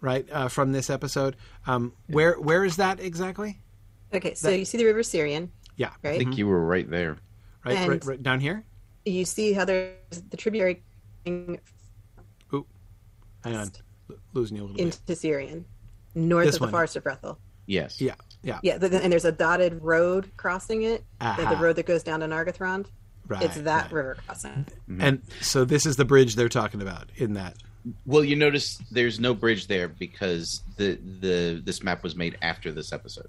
right? 0.00 0.26
Uh, 0.30 0.48
from 0.48 0.72
this 0.72 0.90
episode, 0.90 1.36
um, 1.66 1.92
where 2.06 2.34
where 2.34 2.64
is 2.64 2.76
that 2.76 3.00
exactly? 3.00 3.60
Okay, 4.12 4.34
so 4.34 4.50
that, 4.50 4.58
you 4.58 4.64
see 4.64 4.78
the 4.78 4.84
River 4.84 5.02
Sirion. 5.02 5.50
Yeah, 5.76 5.90
right? 6.02 6.14
I 6.14 6.18
think 6.18 6.38
you 6.38 6.46
were 6.46 6.64
right 6.64 6.88
there. 6.88 7.18
Right, 7.64 7.88
right, 7.88 8.04
right, 8.04 8.22
down 8.22 8.40
here. 8.40 8.64
You 9.04 9.24
see 9.24 9.52
how 9.52 9.64
there's 9.64 9.94
the 10.30 10.36
tributary. 10.36 10.82
Ooh, 11.26 12.66
hang 13.44 13.56
on, 13.56 13.70
losing 14.32 14.56
you 14.56 14.62
a 14.62 14.66
little 14.66 14.80
into 14.80 14.98
bit. 15.02 15.18
Sirion, 15.18 15.64
north 16.14 16.46
this 16.46 16.56
of 16.56 16.62
the 16.62 16.68
Forest 16.68 16.96
of 16.96 17.04
Brethil. 17.04 17.36
Yes. 17.66 18.00
Yeah. 18.00 18.14
Yeah. 18.42 18.60
Yeah. 18.62 18.78
And 18.80 19.12
there's 19.12 19.26
a 19.26 19.32
dotted 19.32 19.82
road 19.82 20.30
crossing 20.38 20.82
it. 20.84 21.04
Uh-huh. 21.20 21.50
The 21.50 21.56
road 21.56 21.76
that 21.76 21.84
goes 21.84 22.02
down 22.02 22.20
to 22.20 22.26
Nargothrond. 22.26 22.86
Right, 23.26 23.42
it's 23.42 23.56
that 23.58 23.84
right. 23.84 23.92
river 23.92 24.16
crossing. 24.24 24.64
Mm-hmm. 24.88 25.02
And 25.02 25.22
so 25.42 25.66
this 25.66 25.84
is 25.84 25.96
the 25.96 26.06
bridge 26.06 26.34
they're 26.34 26.48
talking 26.48 26.80
about 26.80 27.10
in 27.16 27.34
that. 27.34 27.56
Well, 28.06 28.24
you 28.24 28.36
notice 28.36 28.78
there's 28.90 29.20
no 29.20 29.34
bridge 29.34 29.66
there 29.66 29.88
because 29.88 30.62
the 30.76 30.98
the 31.20 31.62
this 31.64 31.82
map 31.82 32.02
was 32.02 32.16
made 32.16 32.36
after 32.42 32.72
this 32.72 32.92
episode. 32.92 33.28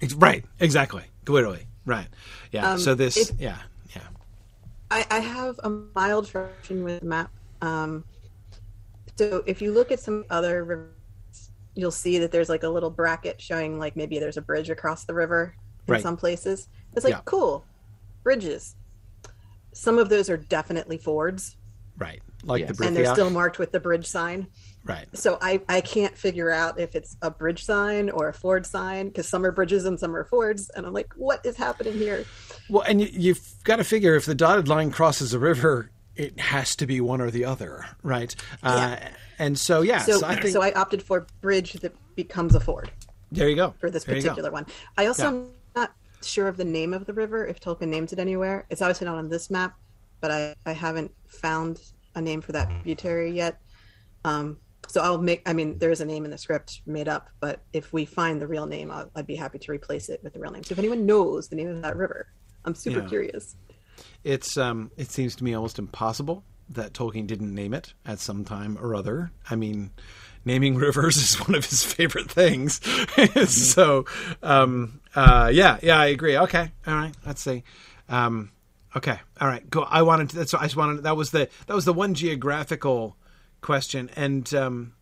It's, 0.00 0.14
right. 0.14 0.44
Exactly. 0.60 1.04
Literally. 1.26 1.66
Right. 1.84 2.06
Yeah. 2.52 2.72
Um, 2.72 2.78
so 2.78 2.94
this. 2.94 3.16
It, 3.16 3.36
yeah. 3.38 3.58
Yeah. 3.94 4.02
I, 4.90 5.06
I 5.10 5.18
have 5.20 5.58
a 5.62 5.70
mild 5.70 6.28
frustration 6.28 6.84
with 6.84 7.00
the 7.00 7.06
map. 7.06 7.30
Um, 7.60 8.04
so 9.16 9.42
if 9.46 9.60
you 9.60 9.72
look 9.72 9.90
at 9.90 9.98
some 9.98 10.24
other 10.30 10.62
rivers, 10.64 10.92
you'll 11.74 11.90
see 11.90 12.18
that 12.18 12.30
there's 12.30 12.48
like 12.48 12.62
a 12.62 12.68
little 12.68 12.90
bracket 12.90 13.40
showing 13.40 13.78
like 13.78 13.96
maybe 13.96 14.18
there's 14.18 14.36
a 14.36 14.42
bridge 14.42 14.70
across 14.70 15.04
the 15.04 15.14
river 15.14 15.54
in 15.88 15.94
right. 15.94 16.02
some 16.02 16.16
places. 16.16 16.68
It's 16.94 17.04
like 17.04 17.14
yeah. 17.14 17.20
cool 17.24 17.64
bridges 18.22 18.76
some 19.78 19.96
of 19.98 20.08
those 20.08 20.28
are 20.28 20.36
definitely 20.36 20.98
fords. 20.98 21.56
Right. 21.96 22.20
Like 22.44 22.60
yes. 22.60 22.68
the 22.68 22.74
bridge. 22.74 22.86
And 22.88 22.96
they're 22.96 23.12
still 23.12 23.30
marked 23.30 23.58
with 23.58 23.72
the 23.72 23.80
bridge 23.80 24.06
sign. 24.06 24.46
Right. 24.84 25.06
So 25.12 25.38
I, 25.42 25.60
I 25.68 25.80
can't 25.80 26.16
figure 26.16 26.50
out 26.50 26.80
if 26.80 26.94
it's 26.94 27.16
a 27.20 27.30
bridge 27.30 27.64
sign 27.64 28.08
or 28.10 28.28
a 28.28 28.32
ford 28.32 28.64
sign 28.64 29.08
because 29.08 29.28
some 29.28 29.44
are 29.44 29.52
bridges 29.52 29.84
and 29.84 29.98
some 30.00 30.16
are 30.16 30.24
fords. 30.24 30.70
And 30.70 30.86
I'm 30.86 30.92
like, 30.92 31.12
what 31.16 31.44
is 31.44 31.56
happening 31.56 31.94
here? 31.94 32.24
Well, 32.70 32.82
and 32.82 33.00
you, 33.00 33.08
you've 33.12 33.54
got 33.64 33.76
to 33.76 33.84
figure 33.84 34.14
if 34.14 34.24
the 34.24 34.34
dotted 34.34 34.68
line 34.68 34.90
crosses 34.90 35.34
a 35.34 35.38
river, 35.38 35.90
it 36.16 36.38
has 36.40 36.74
to 36.76 36.86
be 36.86 37.00
one 37.00 37.20
or 37.20 37.30
the 37.30 37.44
other, 37.44 37.84
right? 38.02 38.34
Uh, 38.62 38.96
yeah. 39.00 39.08
Uh, 39.08 39.10
and 39.38 39.58
so, 39.58 39.82
yeah. 39.82 39.98
So, 39.98 40.20
so, 40.20 40.26
I 40.26 40.36
think... 40.36 40.52
so 40.52 40.62
I 40.62 40.72
opted 40.72 41.02
for 41.02 41.26
bridge 41.40 41.74
that 41.74 41.94
becomes 42.16 42.54
a 42.54 42.60
ford. 42.60 42.90
There 43.30 43.48
you 43.48 43.56
go. 43.56 43.74
For 43.78 43.90
this 43.90 44.04
particular 44.04 44.50
one. 44.50 44.66
I 44.96 45.06
also 45.06 45.24
yeah 45.24 45.28
am 45.28 45.50
not 45.76 45.92
sure 46.22 46.48
of 46.48 46.56
the 46.56 46.64
name 46.64 46.94
of 46.94 47.04
the 47.04 47.12
river, 47.12 47.46
if 47.46 47.60
Tolkien 47.60 47.88
names 47.88 48.12
it 48.12 48.18
anywhere. 48.18 48.64
It's 48.70 48.80
obviously 48.80 49.04
not 49.06 49.16
on 49.16 49.28
this 49.28 49.50
map, 49.50 49.76
but 50.20 50.30
I, 50.30 50.54
I 50.64 50.72
haven't 50.72 51.12
found 51.26 51.80
a 52.18 52.22
name 52.22 52.40
for 52.40 52.52
that 52.52 52.68
tributary 52.68 53.32
yet. 53.32 53.60
Um, 54.24 54.58
so 54.86 55.00
I'll 55.02 55.18
make, 55.18 55.42
I 55.46 55.52
mean, 55.52 55.78
there 55.78 55.90
is 55.90 56.00
a 56.00 56.04
name 56.04 56.24
in 56.24 56.30
the 56.30 56.38
script 56.38 56.82
made 56.86 57.08
up, 57.08 57.28
but 57.40 57.62
if 57.72 57.92
we 57.92 58.04
find 58.04 58.40
the 58.40 58.46
real 58.46 58.66
name, 58.66 58.90
i 58.90 59.04
would 59.14 59.26
be 59.26 59.36
happy 59.36 59.58
to 59.58 59.72
replace 59.72 60.08
it 60.08 60.20
with 60.22 60.32
the 60.32 60.40
real 60.40 60.50
name. 60.50 60.64
So 60.64 60.72
if 60.72 60.78
anyone 60.78 61.04
knows 61.04 61.48
the 61.48 61.56
name 61.56 61.68
of 61.68 61.82
that 61.82 61.96
river, 61.96 62.28
I'm 62.64 62.74
super 62.74 63.00
yeah. 63.00 63.08
curious. 63.08 63.56
It's, 64.24 64.56
um, 64.56 64.90
it 64.96 65.10
seems 65.10 65.36
to 65.36 65.44
me 65.44 65.54
almost 65.54 65.78
impossible 65.78 66.44
that 66.70 66.92
Tolkien 66.92 67.26
didn't 67.26 67.54
name 67.54 67.74
it 67.74 67.94
at 68.06 68.18
some 68.18 68.44
time 68.44 68.78
or 68.80 68.94
other. 68.94 69.30
I 69.50 69.56
mean, 69.56 69.90
naming 70.44 70.74
rivers 70.76 71.16
is 71.16 71.36
one 71.36 71.54
of 71.54 71.66
his 71.66 71.82
favorite 71.84 72.30
things. 72.30 72.80
so, 73.50 74.06
um, 74.42 75.00
uh, 75.14 75.50
yeah, 75.52 75.78
yeah, 75.82 75.98
I 75.98 76.06
agree. 76.06 76.36
Okay, 76.36 76.70
all 76.86 76.94
right. 76.94 77.14
Let's 77.26 77.42
see. 77.42 77.64
Um, 78.08 78.52
okay, 78.96 79.18
all 79.40 79.48
right. 79.48 79.68
Go. 79.68 79.82
I 79.82 80.02
wanted. 80.02 80.30
To, 80.30 80.36
that's. 80.36 80.54
I 80.54 80.62
just 80.64 80.76
wanted. 80.76 81.02
That 81.02 81.16
was 81.16 81.30
the. 81.30 81.48
That 81.66 81.74
was 81.74 81.84
the 81.84 81.92
one 81.92 82.14
geographical 82.14 83.16
question. 83.60 84.10
And 84.16 84.52
um, 84.54 84.94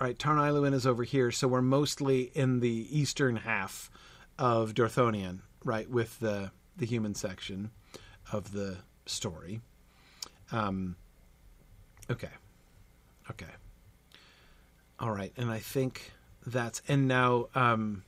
all 0.00 0.06
right, 0.06 0.18
Tarn 0.18 0.74
is 0.74 0.86
over 0.86 1.04
here, 1.04 1.30
so 1.30 1.48
we're 1.48 1.62
mostly 1.62 2.30
in 2.34 2.60
the 2.60 2.86
eastern 2.90 3.36
half 3.36 3.90
of 4.38 4.74
Dorthonion, 4.74 5.40
right, 5.64 5.88
with 5.88 6.18
the 6.20 6.50
the 6.76 6.86
human 6.86 7.14
section 7.14 7.70
of 8.32 8.52
the 8.52 8.78
story. 9.06 9.60
Um, 10.52 10.96
okay, 12.10 12.28
okay, 13.30 13.46
all 15.00 15.10
right, 15.10 15.32
and 15.36 15.50
I 15.50 15.58
think 15.58 16.12
that's 16.46 16.82
and 16.88 17.08
now. 17.08 17.46
Um, 17.54 18.04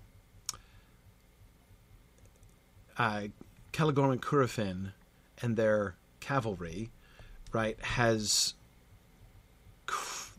uh, 2.98 3.28
Celegorm 3.72 4.12
and 4.12 4.22
Curufin 4.22 4.92
and 5.40 5.56
their 5.56 5.94
cavalry, 6.20 6.90
right, 7.52 7.78
has 7.80 8.54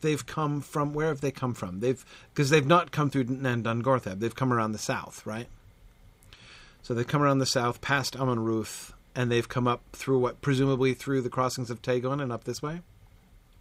they've 0.02 0.26
come 0.26 0.62
from 0.62 0.94
where 0.94 1.08
have 1.08 1.22
they 1.22 1.32
come 1.32 1.54
from? 1.54 1.80
They've 1.80 2.04
because 2.34 2.50
they've 2.50 2.66
not 2.66 2.92
come 2.92 3.10
through 3.10 3.26
Nan 3.26 3.64
Dungortheb. 3.64 4.20
They've 4.20 4.36
come 4.36 4.54
around 4.54 4.72
the 4.72 4.78
south, 4.78 5.26
right? 5.26 5.48
So 6.82 6.94
they've 6.94 7.08
come 7.08 7.22
around 7.22 7.40
the 7.40 7.46
south 7.46 7.82
past 7.82 8.16
Amon 8.16 8.40
Rûdh, 8.40 8.94
and 9.16 9.32
they've 9.32 9.48
come 9.48 9.68
up 9.68 9.82
through 9.94 10.20
what 10.20 10.42
presumably 10.42 10.94
through 10.94 11.22
the 11.22 11.30
crossings 11.30 11.70
of 11.70 11.82
Teiglin 11.82 12.22
and 12.22 12.32
up 12.32 12.46
this 12.46 12.62
way. 12.62 12.82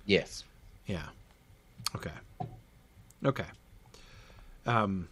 Yes. 0.06 0.44
Yeah. 0.86 1.06
Okay. 1.94 2.10
Okay. 3.24 3.46
Um. 4.66 5.08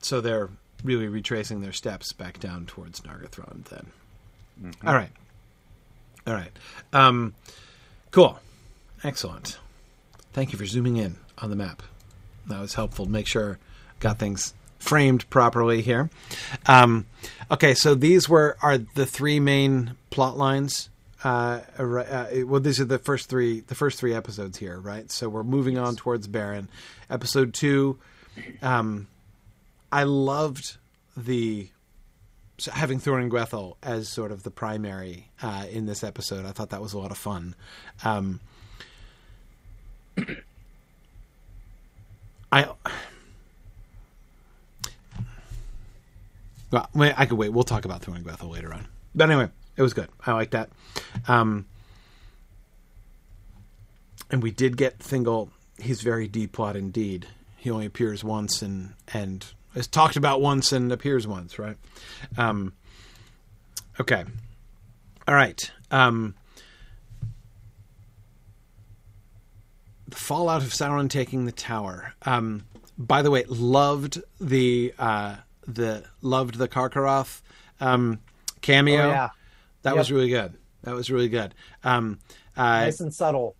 So 0.00 0.20
they're 0.20 0.50
really 0.84 1.08
retracing 1.08 1.60
their 1.60 1.72
steps 1.72 2.12
back 2.12 2.38
down 2.40 2.66
towards 2.66 3.00
Nargothrond 3.00 3.64
then. 3.64 3.86
Mm-hmm. 4.62 4.88
All 4.88 4.94
right. 4.94 5.10
All 6.26 6.34
right. 6.34 6.52
Um, 6.92 7.34
cool. 8.10 8.38
Excellent. 9.04 9.58
Thank 10.32 10.52
you 10.52 10.58
for 10.58 10.66
zooming 10.66 10.96
in 10.96 11.16
on 11.38 11.50
the 11.50 11.56
map. 11.56 11.82
That 12.46 12.60
was 12.60 12.74
helpful 12.74 13.06
to 13.06 13.10
make 13.10 13.26
sure 13.26 13.58
got 14.00 14.18
things 14.18 14.54
framed 14.78 15.28
properly 15.30 15.82
here. 15.82 16.10
Um, 16.66 17.06
okay, 17.50 17.74
so 17.74 17.94
these 17.94 18.28
were 18.28 18.56
are 18.62 18.78
the 18.78 19.06
three 19.06 19.40
main 19.40 19.96
plot 20.10 20.36
lines. 20.36 20.90
Uh, 21.24 21.60
uh, 21.78 22.26
well, 22.44 22.60
these 22.60 22.78
are 22.78 22.84
the 22.84 22.98
first 22.98 23.28
three 23.28 23.60
the 23.60 23.74
first 23.74 23.98
three 23.98 24.14
episodes 24.14 24.58
here, 24.58 24.78
right? 24.78 25.10
So 25.10 25.28
we're 25.28 25.42
moving 25.42 25.76
on 25.78 25.96
towards 25.96 26.28
Beren. 26.28 26.68
Episode 27.10 27.54
two. 27.54 27.98
Um, 28.62 29.08
I 29.90 30.04
loved 30.04 30.76
the 31.16 31.68
having 32.66 33.00
Thuringwethil 33.00 33.76
as 33.82 34.08
sort 34.08 34.32
of 34.32 34.42
the 34.42 34.50
primary 34.50 35.28
uh, 35.42 35.66
in 35.70 35.86
this 35.86 36.02
episode. 36.02 36.44
I 36.44 36.50
thought 36.52 36.70
that 36.70 36.82
was 36.82 36.92
a 36.92 36.98
lot 36.98 37.10
of 37.10 37.18
fun. 37.18 37.54
Um, 38.04 38.40
I. 42.52 42.68
Well, 46.70 46.88
I 46.94 47.24
could 47.24 47.38
wait. 47.38 47.48
We'll 47.50 47.64
talk 47.64 47.86
about 47.86 48.02
Thuringwethil 48.02 48.50
later 48.50 48.74
on. 48.74 48.86
But 49.14 49.30
anyway, 49.30 49.48
it 49.76 49.82
was 49.82 49.94
good. 49.94 50.08
I 50.26 50.32
like 50.32 50.50
that. 50.50 50.68
Um, 51.26 51.64
and 54.30 54.42
we 54.42 54.50
did 54.50 54.76
get 54.76 54.98
Thingol. 54.98 55.48
He's 55.78 56.02
very 56.02 56.28
D 56.28 56.46
plot 56.46 56.76
indeed. 56.76 57.26
He 57.56 57.70
only 57.70 57.86
appears 57.86 58.22
once 58.22 58.60
and 58.60 58.94
and 59.12 59.46
is 59.78 59.86
talked 59.86 60.16
about 60.16 60.40
once 60.40 60.72
and 60.72 60.90
appears 60.92 61.26
once, 61.26 61.58
right? 61.58 61.76
Um, 62.36 62.72
okay. 64.00 64.24
All 65.26 65.34
right. 65.34 65.70
Um, 65.90 66.34
the 70.06 70.16
fallout 70.16 70.62
of 70.62 70.70
Sauron 70.70 71.08
taking 71.10 71.44
the 71.44 71.52
tower. 71.52 72.14
Um, 72.22 72.64
by 72.96 73.22
the 73.22 73.30
way, 73.30 73.44
loved 73.48 74.20
the 74.40 74.92
uh, 74.98 75.36
the 75.66 76.04
loved 76.22 76.56
the 76.56 76.68
Carcharoth 76.68 77.42
um, 77.80 78.20
cameo. 78.60 79.02
Oh, 79.02 79.08
yeah. 79.08 79.28
That 79.82 79.90
Yep. 79.90 79.98
was 79.98 80.12
really 80.12 80.28
good. 80.30 80.54
That 80.82 80.94
was 80.94 81.10
really 81.10 81.28
good. 81.28 81.54
Um, 81.84 82.18
uh, 82.56 82.80
Nice 82.80 83.00
and 83.00 83.14
subtle. 83.14 83.54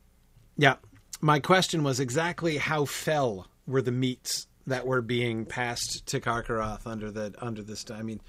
yeah. 0.56 0.76
My 1.20 1.40
question 1.40 1.82
was 1.82 1.98
exactly 1.98 2.58
how 2.58 2.84
fell 2.84 3.48
were 3.66 3.82
the 3.82 3.90
meats 3.90 4.46
that 4.68 4.86
were 4.86 5.02
being 5.02 5.44
passed 5.44 6.06
to 6.06 6.20
Carcharoth 6.20 6.86
under 6.86 7.10
the 7.10 7.34
under 7.40 7.62
this? 7.62 7.84
I 7.90 8.02
mean, 8.02 8.20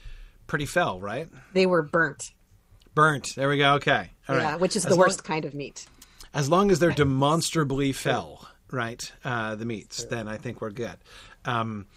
pretty 0.48 0.66
fell, 0.66 1.00
right? 1.00 1.28
They 1.54 1.66
were 1.66 1.82
burnt. 1.84 2.32
Burnt. 2.96 3.30
There 3.36 3.48
we 3.50 3.58
go. 3.58 3.76
Okay. 3.76 4.10
All 4.28 4.36
right. 4.36 4.42
yeah, 4.42 4.56
which 4.58 4.76
is 4.76 4.86
As 4.86 4.90
the 4.90 4.96
long- 4.96 5.08
worst 5.08 5.24
kind 5.24 5.46
of 5.46 5.54
meat. 5.54 5.86
As 6.34 6.50
long 6.50 6.70
as 6.70 6.80
they're 6.80 6.92
demonstrably 6.92 7.92
fell, 7.92 8.48
right? 8.72 9.12
Uh, 9.24 9.56
the 9.56 9.66
meats, 9.66 10.04
then 10.06 10.28
I 10.28 10.38
think 10.38 10.62
we're 10.62 10.70
good. 10.70 10.96
Um, 11.46 11.88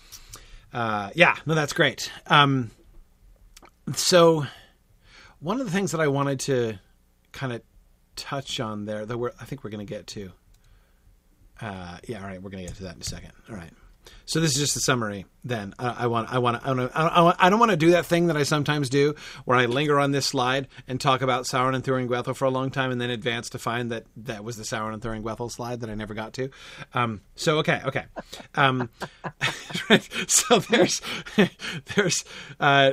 uh, 0.72 1.10
yeah, 1.14 1.36
no, 1.44 1.54
that's 1.54 1.74
great. 1.74 2.10
Um, 2.28 2.70
so, 3.94 4.46
one 5.40 5.60
of 5.60 5.66
the 5.66 5.72
things 5.72 5.92
that 5.92 6.00
I 6.00 6.08
wanted 6.08 6.40
to 6.40 6.78
kind 7.32 7.52
of 7.52 7.60
touch 8.16 8.58
on 8.60 8.86
there, 8.86 9.04
though, 9.04 9.18
we're, 9.18 9.32
I 9.40 9.44
think 9.44 9.64
we're 9.64 9.70
going 9.70 9.86
to 9.86 9.90
get 9.92 10.06
to. 10.08 10.30
Uh, 11.60 11.98
yeah, 12.08 12.20
all 12.22 12.26
right, 12.26 12.40
we're 12.42 12.50
going 12.50 12.64
to 12.64 12.68
get 12.68 12.76
to 12.78 12.84
that 12.84 12.94
in 12.96 13.02
a 13.02 13.04
second. 13.04 13.32
All 13.50 13.56
right. 13.56 13.72
So 14.24 14.40
this 14.40 14.52
is 14.52 14.58
just 14.58 14.76
a 14.76 14.80
summary. 14.80 15.26
Then 15.44 15.74
I, 15.78 16.04
I 16.04 16.06
want, 16.06 16.32
I 16.32 16.38
want, 16.38 16.64
I 16.64 16.74
don't, 16.74 16.92
I 16.94 17.50
don't, 17.50 17.58
want 17.58 17.70
to 17.70 17.76
do 17.76 17.90
that 17.92 18.06
thing 18.06 18.28
that 18.28 18.36
I 18.36 18.44
sometimes 18.44 18.88
do, 18.88 19.14
where 19.44 19.58
I 19.58 19.66
linger 19.66 19.98
on 19.98 20.12
this 20.12 20.26
slide 20.26 20.68
and 20.86 21.00
talk 21.00 21.22
about 21.22 21.44
Sauron 21.44 21.74
and 21.74 21.82
Thurin 21.82 22.36
for 22.36 22.44
a 22.44 22.50
long 22.50 22.70
time, 22.70 22.90
and 22.90 23.00
then 23.00 23.10
advance 23.10 23.50
to 23.50 23.58
find 23.58 23.90
that 23.90 24.04
that 24.16 24.44
was 24.44 24.56
the 24.56 24.62
Sauron 24.62 24.94
and 24.94 25.02
Thurin 25.02 25.50
slide 25.50 25.80
that 25.80 25.90
I 25.90 25.94
never 25.94 26.14
got 26.14 26.32
to. 26.34 26.50
Um, 26.94 27.22
so 27.34 27.58
okay, 27.58 27.80
okay. 27.84 28.04
Um, 28.54 28.90
so 30.28 30.60
there's, 30.60 31.00
there's, 31.94 32.24
uh, 32.60 32.92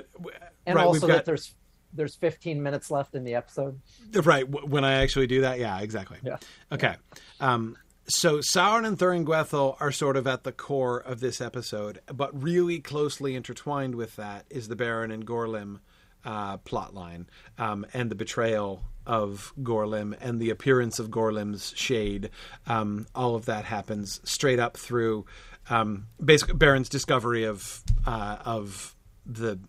And 0.65 0.75
right, 0.75 0.85
also 0.85 1.07
we've 1.07 1.15
that 1.15 1.25
there's 1.25 1.53
there's 1.93 2.15
15 2.15 2.61
minutes 2.61 2.91
left 2.91 3.15
in 3.15 3.23
the 3.23 3.35
episode. 3.35 3.79
right 4.13 4.47
when 4.47 4.83
I 4.83 5.01
actually 5.01 5.27
do 5.27 5.41
that. 5.41 5.59
Yeah, 5.59 5.79
exactly. 5.79 6.17
Yeah. 6.23 6.37
Okay. 6.71 6.95
Um, 7.39 7.77
so 8.09 8.39
Sauron 8.39 8.85
and 8.85 8.97
Thurin 8.97 9.75
are 9.79 9.91
sort 9.91 10.17
of 10.17 10.27
at 10.27 10.43
the 10.43 10.51
core 10.51 10.99
of 10.99 11.19
this 11.19 11.39
episode, 11.39 12.01
but 12.13 12.41
really 12.41 12.79
closely 12.79 13.35
intertwined 13.35 13.95
with 13.95 14.15
that 14.15 14.45
is 14.49 14.67
the 14.67 14.75
Beren 14.75 15.13
and 15.13 15.25
Gorlim 15.25 15.79
uh, 16.25 16.57
plot 16.57 16.93
line 16.93 17.27
um, 17.57 17.85
and 17.93 18.09
the 18.09 18.15
betrayal 18.15 18.83
of 19.05 19.53
Gorlim 19.61 20.15
and 20.19 20.39
the 20.39 20.49
appearance 20.49 20.99
of 20.99 21.09
Gorlim's 21.09 21.73
shade. 21.75 22.29
Um, 22.67 23.07
all 23.15 23.35
of 23.35 23.45
that 23.45 23.65
happens 23.65 24.19
straight 24.23 24.59
up 24.59 24.75
through 24.75 25.25
um, 25.69 26.07
basically 26.23 26.55
Beren's 26.55 26.89
discovery 26.89 27.43
of 27.43 27.83
uh, 28.05 28.37
of 28.43 28.95
the 29.25 29.59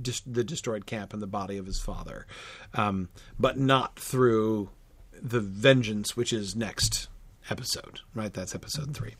dis- 0.00 0.22
the 0.26 0.44
destroyed 0.44 0.86
camp 0.86 1.12
and 1.12 1.22
the 1.22 1.26
body 1.26 1.56
of 1.56 1.66
his 1.66 1.80
father, 1.80 2.26
um, 2.74 3.08
but 3.38 3.58
not 3.58 3.98
through 3.98 4.70
the 5.12 5.40
vengeance, 5.40 6.16
which 6.16 6.32
is 6.32 6.56
next 6.56 7.08
episode. 7.50 8.00
Right, 8.14 8.32
that's 8.32 8.54
episode 8.54 8.94
three. 8.94 9.14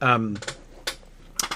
Um, 0.00 0.38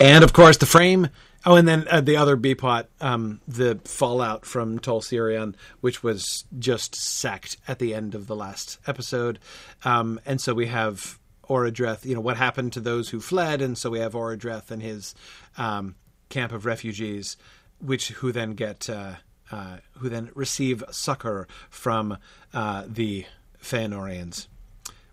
and 0.00 0.24
of 0.24 0.32
course, 0.32 0.56
the 0.56 0.66
frame. 0.66 1.08
Oh, 1.46 1.54
and 1.54 1.68
then 1.68 1.86
uh, 1.88 2.00
the 2.00 2.16
other 2.16 2.36
B 2.36 2.54
plot, 2.54 2.88
um, 3.00 3.40
the 3.46 3.80
fallout 3.84 4.44
from 4.44 4.78
Tol 4.78 5.00
Sirion, 5.00 5.54
which 5.80 6.02
was 6.02 6.44
just 6.58 6.96
sacked 6.96 7.56
at 7.68 7.78
the 7.78 7.94
end 7.94 8.14
of 8.14 8.26
the 8.26 8.36
last 8.36 8.78
episode, 8.86 9.38
um, 9.84 10.20
and 10.26 10.40
so 10.40 10.52
we 10.52 10.66
have 10.66 11.18
Orodreth. 11.48 12.04
You 12.04 12.16
know 12.16 12.20
what 12.20 12.36
happened 12.36 12.72
to 12.74 12.80
those 12.80 13.10
who 13.10 13.20
fled, 13.20 13.62
and 13.62 13.78
so 13.78 13.88
we 13.88 14.00
have 14.00 14.14
Orodreth 14.14 14.70
and 14.70 14.82
his 14.82 15.14
um, 15.56 15.94
camp 16.28 16.52
of 16.52 16.66
refugees, 16.66 17.36
which 17.80 18.08
who 18.08 18.32
then 18.32 18.52
get 18.54 18.90
uh, 18.90 19.14
uh, 19.50 19.78
who 19.98 20.08
then 20.08 20.30
receive 20.34 20.82
succor 20.90 21.46
from 21.70 22.18
uh, 22.52 22.84
the 22.86 23.24
Feanorians 23.62 24.48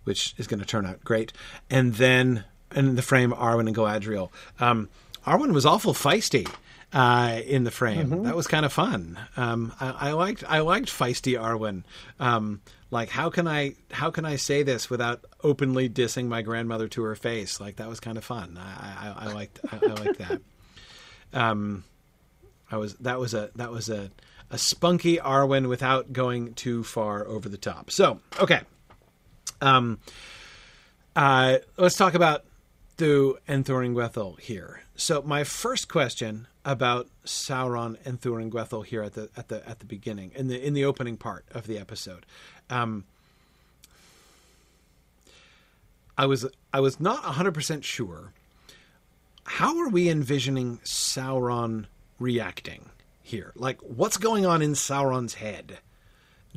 which 0.06 0.34
is 0.38 0.48
going 0.48 0.60
to 0.60 0.65
turn 0.65 0.86
out 0.86 1.04
great. 1.04 1.34
And 1.70 1.94
then 1.96 2.46
in 2.74 2.96
the 2.96 3.02
frame, 3.02 3.32
Arwen 3.32 3.68
and 3.68 3.76
Galadriel. 3.76 4.32
Um, 4.60 4.89
Arwen 5.26 5.54
was 5.54 5.65
awful 5.65 5.94
feisty 5.94 6.50
uh, 6.94 7.41
in 7.46 7.63
the 7.63 7.72
frame. 7.72 8.24
That 8.24 8.36
was 8.36 8.48
kind 8.48 8.65
of 8.65 8.72
fun. 8.72 9.20
Um, 9.36 9.74
I, 9.80 10.10
I 10.10 10.12
liked 10.13 10.44
I 10.48 10.60
liked 10.60 10.88
feisty 10.88 11.39
Arwen. 11.39 11.84
Um, 12.20 12.62
like 12.91 13.10
how 13.10 13.30
can 13.30 13.48
I 13.48 13.76
how 13.91 14.12
can 14.12 14.26
I 14.26 14.38
say 14.38 14.63
this 14.63 14.89
without 14.89 15.26
openly 15.44 15.89
dissing 15.89 16.28
my 16.28 16.41
grandmother 16.41 16.88
to 16.89 17.04
her 17.04 17.15
face? 17.15 17.60
Like 17.60 17.78
that 17.78 17.89
was 17.89 18.00
kind 18.00 18.18
of 18.18 18.24
fun. 18.24 18.58
I, 18.58 19.10
I, 19.10 19.26
I 19.28 19.34
liked 19.34 19.60
I, 19.72 19.78
I 19.78 19.94
liked 19.94 20.20
that. 20.20 20.41
Um, 21.34 21.84
I 22.72 22.78
was 22.78 22.96
that 22.96 23.20
was 23.20 23.34
a 23.34 23.50
that 23.56 23.72
was 23.72 23.89
a 23.89 24.12
a 24.52 24.58
spunky 24.58 25.18
Arwen 25.18 25.68
without 25.68 26.13
going 26.13 26.54
too 26.54 26.84
far 26.84 27.26
over 27.28 27.50
the 27.50 27.58
top. 27.58 27.91
So 27.91 28.22
okay. 28.39 28.62
Um, 29.62 29.99
uh, 31.15 31.58
let's 31.77 31.95
talk 31.95 32.13
about 32.13 32.43
Thu 32.97 33.38
and 33.47 33.65
Thorin 33.65 34.39
here. 34.39 34.81
So 34.95 35.21
my 35.21 35.43
first 35.43 35.88
question 35.88 36.47
about 36.63 37.08
Sauron 37.25 37.97
and 38.05 38.19
Thorin 38.19 38.86
here 38.86 39.03
at 39.03 39.13
the 39.13 39.29
at 39.36 39.49
the 39.49 39.67
at 39.67 39.79
the 39.79 39.86
beginning 39.86 40.31
in 40.36 40.47
the 40.47 40.65
in 40.65 40.73
the 40.73 40.86
opening 40.86 41.17
part 41.17 41.45
of 41.51 41.67
the 41.67 41.77
episode. 41.77 42.25
Um, 42.69 43.05
I 46.17 46.25
was 46.25 46.47
I 46.73 46.79
was 46.79 46.99
not 46.99 47.23
100% 47.23 47.84
sure 47.84 48.31
how 49.45 49.77
are 49.79 49.89
we 49.89 50.10
envisioning 50.10 50.79
Sauron 50.79 51.86
reacting 52.19 52.89
here? 53.21 53.51
Like 53.55 53.79
what's 53.81 54.17
going 54.17 54.45
on 54.45 54.62
in 54.62 54.73
Sauron's 54.73 55.36
head? 55.36 55.79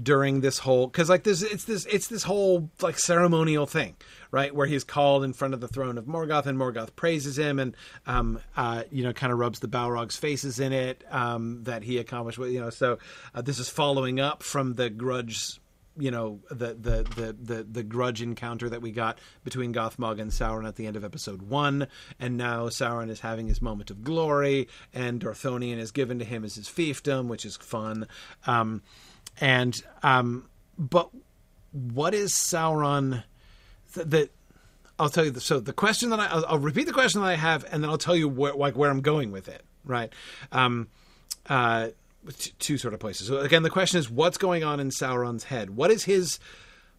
During 0.02 0.40
this 0.40 0.58
whole 0.58 0.86
because 0.86 1.08
like 1.08 1.24
this 1.24 1.42
it's 1.42 1.64
this 1.64 1.84
it's 1.86 2.08
this 2.08 2.22
whole 2.22 2.70
like 2.80 2.98
ceremonial 2.98 3.66
thing 3.66 3.96
right 4.30 4.54
where 4.54 4.66
he's 4.66 4.84
called 4.84 5.24
in 5.24 5.32
front 5.32 5.54
of 5.54 5.60
the 5.60 5.68
throne 5.68 5.98
of 5.98 6.04
morgoth 6.04 6.46
and 6.46 6.58
morgoth 6.58 6.94
praises 6.94 7.38
him 7.38 7.58
and 7.58 7.76
um 8.06 8.38
uh 8.56 8.82
you 8.90 9.02
know 9.02 9.12
kind 9.12 9.32
of 9.32 9.38
rubs 9.38 9.60
the 9.60 9.68
balrog's 9.68 10.16
faces 10.16 10.60
in 10.60 10.72
it 10.72 11.04
um 11.10 11.62
that 11.64 11.82
he 11.82 11.98
accomplished 11.98 12.38
you 12.38 12.60
know 12.60 12.70
so 12.70 12.98
uh, 13.34 13.42
this 13.42 13.58
is 13.58 13.68
following 13.68 14.20
up 14.20 14.42
from 14.42 14.74
the 14.74 14.88
grudge 14.88 15.58
you 15.98 16.10
know 16.10 16.40
the, 16.50 16.74
the 16.74 17.02
the 17.16 17.36
the 17.40 17.62
the 17.64 17.82
grudge 17.82 18.22
encounter 18.22 18.68
that 18.68 18.80
we 18.80 18.92
got 18.92 19.18
between 19.44 19.74
Gothmog 19.74 20.20
and 20.20 20.30
Sauron 20.30 20.66
at 20.66 20.76
the 20.76 20.86
end 20.86 20.96
of 20.96 21.04
episode 21.04 21.42
one, 21.42 21.88
and 22.20 22.36
now 22.36 22.68
Sauron 22.68 23.10
is 23.10 23.20
having 23.20 23.48
his 23.48 23.60
moment 23.60 23.90
of 23.90 24.04
glory, 24.04 24.68
and 24.94 25.20
Dorthonion 25.20 25.78
is 25.78 25.90
given 25.90 26.18
to 26.20 26.24
him 26.24 26.44
as 26.44 26.54
his 26.54 26.68
fiefdom, 26.68 27.26
which 27.26 27.44
is 27.44 27.56
fun. 27.56 28.06
Um, 28.46 28.82
and 29.40 29.74
um, 30.02 30.48
but 30.78 31.10
what 31.72 32.14
is 32.14 32.32
Sauron? 32.32 33.24
That 33.94 34.10
th- 34.10 34.30
I'll 34.98 35.08
tell 35.08 35.24
you. 35.24 35.30
The, 35.30 35.40
so 35.40 35.60
the 35.60 35.72
question 35.72 36.10
that 36.10 36.20
I 36.20 36.26
I'll, 36.26 36.46
I'll, 36.46 36.58
repeat 36.58 36.86
the 36.86 36.92
question 36.92 37.20
that 37.20 37.28
I 37.28 37.36
have, 37.36 37.64
and 37.70 37.82
then 37.82 37.90
I'll 37.90 37.98
tell 37.98 38.16
you 38.16 38.28
where 38.28 38.54
like 38.54 38.76
where 38.76 38.90
I'm 38.90 39.00
going 39.00 39.32
with 39.32 39.48
it. 39.48 39.62
Right. 39.84 40.12
Um, 40.52 40.88
uh, 41.48 41.88
t- 42.36 42.52
two 42.58 42.78
sort 42.78 42.94
of 42.94 43.00
places. 43.00 43.28
So 43.28 43.38
again, 43.38 43.62
the 43.62 43.70
question 43.70 43.98
is, 43.98 44.10
what's 44.10 44.38
going 44.38 44.64
on 44.64 44.80
in 44.80 44.90
Sauron's 44.90 45.44
head? 45.44 45.70
What 45.70 45.90
is 45.90 46.04
his 46.04 46.38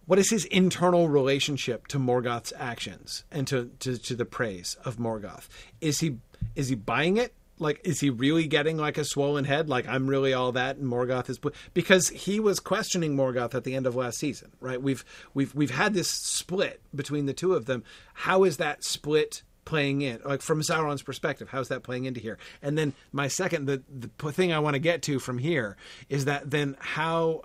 what 0.06 0.18
is 0.18 0.32
his 0.32 0.46
internal 0.46 1.08
relationship 1.08 1.86
to 1.88 2.00
Morgoth's 2.00 2.52
actions 2.58 3.26
and 3.32 3.46
to, 3.48 3.70
to, 3.82 3.96
to 3.96 4.16
the 4.16 4.26
praise 4.26 4.76
of 4.84 4.98
Morgoth? 4.98 5.48
Is 5.82 6.00
he 6.00 6.18
is 6.56 6.70
he 6.70 6.76
buying 6.76 7.18
it? 7.18 7.34
Like 7.60 7.82
is 7.84 8.00
he 8.00 8.10
really 8.10 8.48
getting 8.48 8.78
like 8.78 8.98
a 8.98 9.04
swollen 9.04 9.46
head? 9.46 9.70
Like 9.70 9.88
i'm 9.88 10.08
really 10.08 10.34
all 10.34 10.52
that 10.54 10.78
and 10.78 10.88
morgoth 10.88 11.30
is 11.30 11.40
because 11.74 12.10
he 12.10 12.40
was 12.40 12.60
questioning 12.60 13.16
morgoth 13.16 13.54
at 13.54 13.64
the 13.64 13.76
end 13.76 13.86
of 13.86 13.96
last 13.96 14.18
season 14.18 14.52
right? 14.60 14.82
We've 14.82 15.06
we've 15.34 15.54
we've 15.54 15.72
had 15.72 15.94
this 15.94 16.10
split 16.10 16.82
between 16.96 17.26
the 17.26 17.34
two 17.34 17.54
of 17.54 17.66
them. 17.66 17.84
How 18.14 18.44
is 18.44 18.58
that 18.58 18.84
split 18.84 19.44
playing 19.66 20.02
in? 20.02 20.20
Like 20.26 20.42
from 20.42 20.62
sauron's 20.62 21.04
perspective 21.04 21.50
how's 21.50 21.68
that 21.68 21.84
playing 21.84 22.06
into 22.06 22.20
here? 22.20 22.38
And 22.62 22.78
then 22.78 22.94
my 23.12 23.28
second 23.28 23.66
the 23.66 23.84
the 23.90 24.32
thing 24.32 24.52
i 24.54 24.60
want 24.60 24.76
to 24.76 24.80
get 24.80 25.02
to 25.04 25.20
from 25.20 25.38
here 25.38 25.78
is 26.10 26.26
that 26.26 26.52
then 26.52 26.76
how 26.80 27.44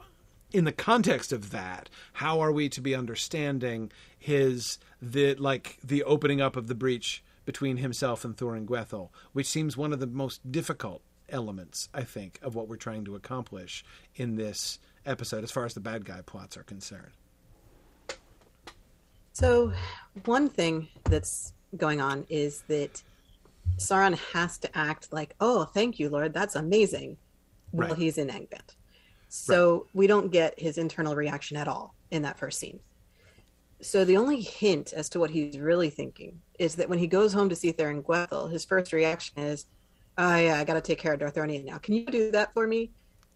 in 0.52 0.64
the 0.64 0.72
context 0.72 1.32
of 1.32 1.50
that 1.50 1.90
how 2.14 2.40
are 2.40 2.52
we 2.52 2.68
to 2.68 2.80
be 2.80 2.94
understanding 2.94 3.90
his 4.18 4.78
the 5.02 5.34
like 5.34 5.76
the 5.84 6.02
opening 6.04 6.40
up 6.40 6.56
of 6.56 6.68
the 6.68 6.74
breach 6.74 7.22
between 7.44 7.78
himself 7.78 8.24
and 8.24 8.36
Thuringwethil, 8.36 9.10
which 9.32 9.46
seems 9.46 9.76
one 9.76 9.92
of 9.92 10.00
the 10.00 10.06
most 10.06 10.50
difficult 10.50 11.02
elements, 11.28 11.88
I 11.94 12.02
think, 12.02 12.38
of 12.42 12.54
what 12.54 12.68
we're 12.68 12.76
trying 12.76 13.04
to 13.06 13.14
accomplish 13.14 13.84
in 14.14 14.36
this 14.36 14.78
episode 15.06 15.44
as 15.44 15.50
far 15.50 15.64
as 15.64 15.74
the 15.74 15.80
bad 15.80 16.04
guy 16.04 16.20
plots 16.24 16.56
are 16.56 16.62
concerned. 16.62 17.12
So, 19.32 19.72
one 20.24 20.48
thing 20.48 20.88
that's 21.04 21.52
going 21.76 22.00
on 22.00 22.24
is 22.28 22.62
that 22.68 23.02
Sauron 23.78 24.16
has 24.32 24.58
to 24.58 24.78
act 24.78 25.12
like, 25.12 25.34
"Oh, 25.40 25.64
thank 25.64 25.98
you, 25.98 26.08
Lord, 26.08 26.32
that's 26.32 26.54
amazing," 26.54 27.16
while 27.72 27.88
Right. 27.88 27.98
he's 27.98 28.18
in 28.18 28.28
Angband. 28.28 28.74
So 29.28 29.88
we 29.92 30.06
don't 30.06 30.30
get 30.30 30.58
his 30.60 30.78
internal 30.78 31.16
reaction 31.16 31.56
at 31.56 31.66
all 31.66 31.92
in 32.12 32.22
that 32.22 32.38
first 32.38 32.60
scene. 32.60 32.78
So 33.84 34.04
the 34.04 34.16
only 34.16 34.40
hint 34.40 34.92
as 34.94 35.10
to 35.10 35.20
what 35.20 35.30
he's 35.30 35.58
really 35.58 35.90
thinking 35.90 36.40
is 36.58 36.76
that 36.76 36.88
when 36.88 36.98
he 36.98 37.06
goes 37.06 37.32
home 37.34 37.50
to 37.50 37.56
see 37.56 37.72
Thuringwethil, 37.72 38.50
his 38.50 38.64
first 38.64 38.92
reaction 38.92 39.38
is, 39.38 39.66
"Oh 40.16 40.36
yeah, 40.36 40.58
I 40.58 40.64
got 40.64 40.74
to 40.74 40.80
take 40.80 40.98
care 40.98 41.12
of 41.12 41.20
Dorthonion 41.20 41.64
now. 41.64 41.78
Can 41.78 41.94
you 41.94 42.06
do 42.06 42.30
that 42.30 42.54
for 42.54 42.66
me?" 42.66 42.92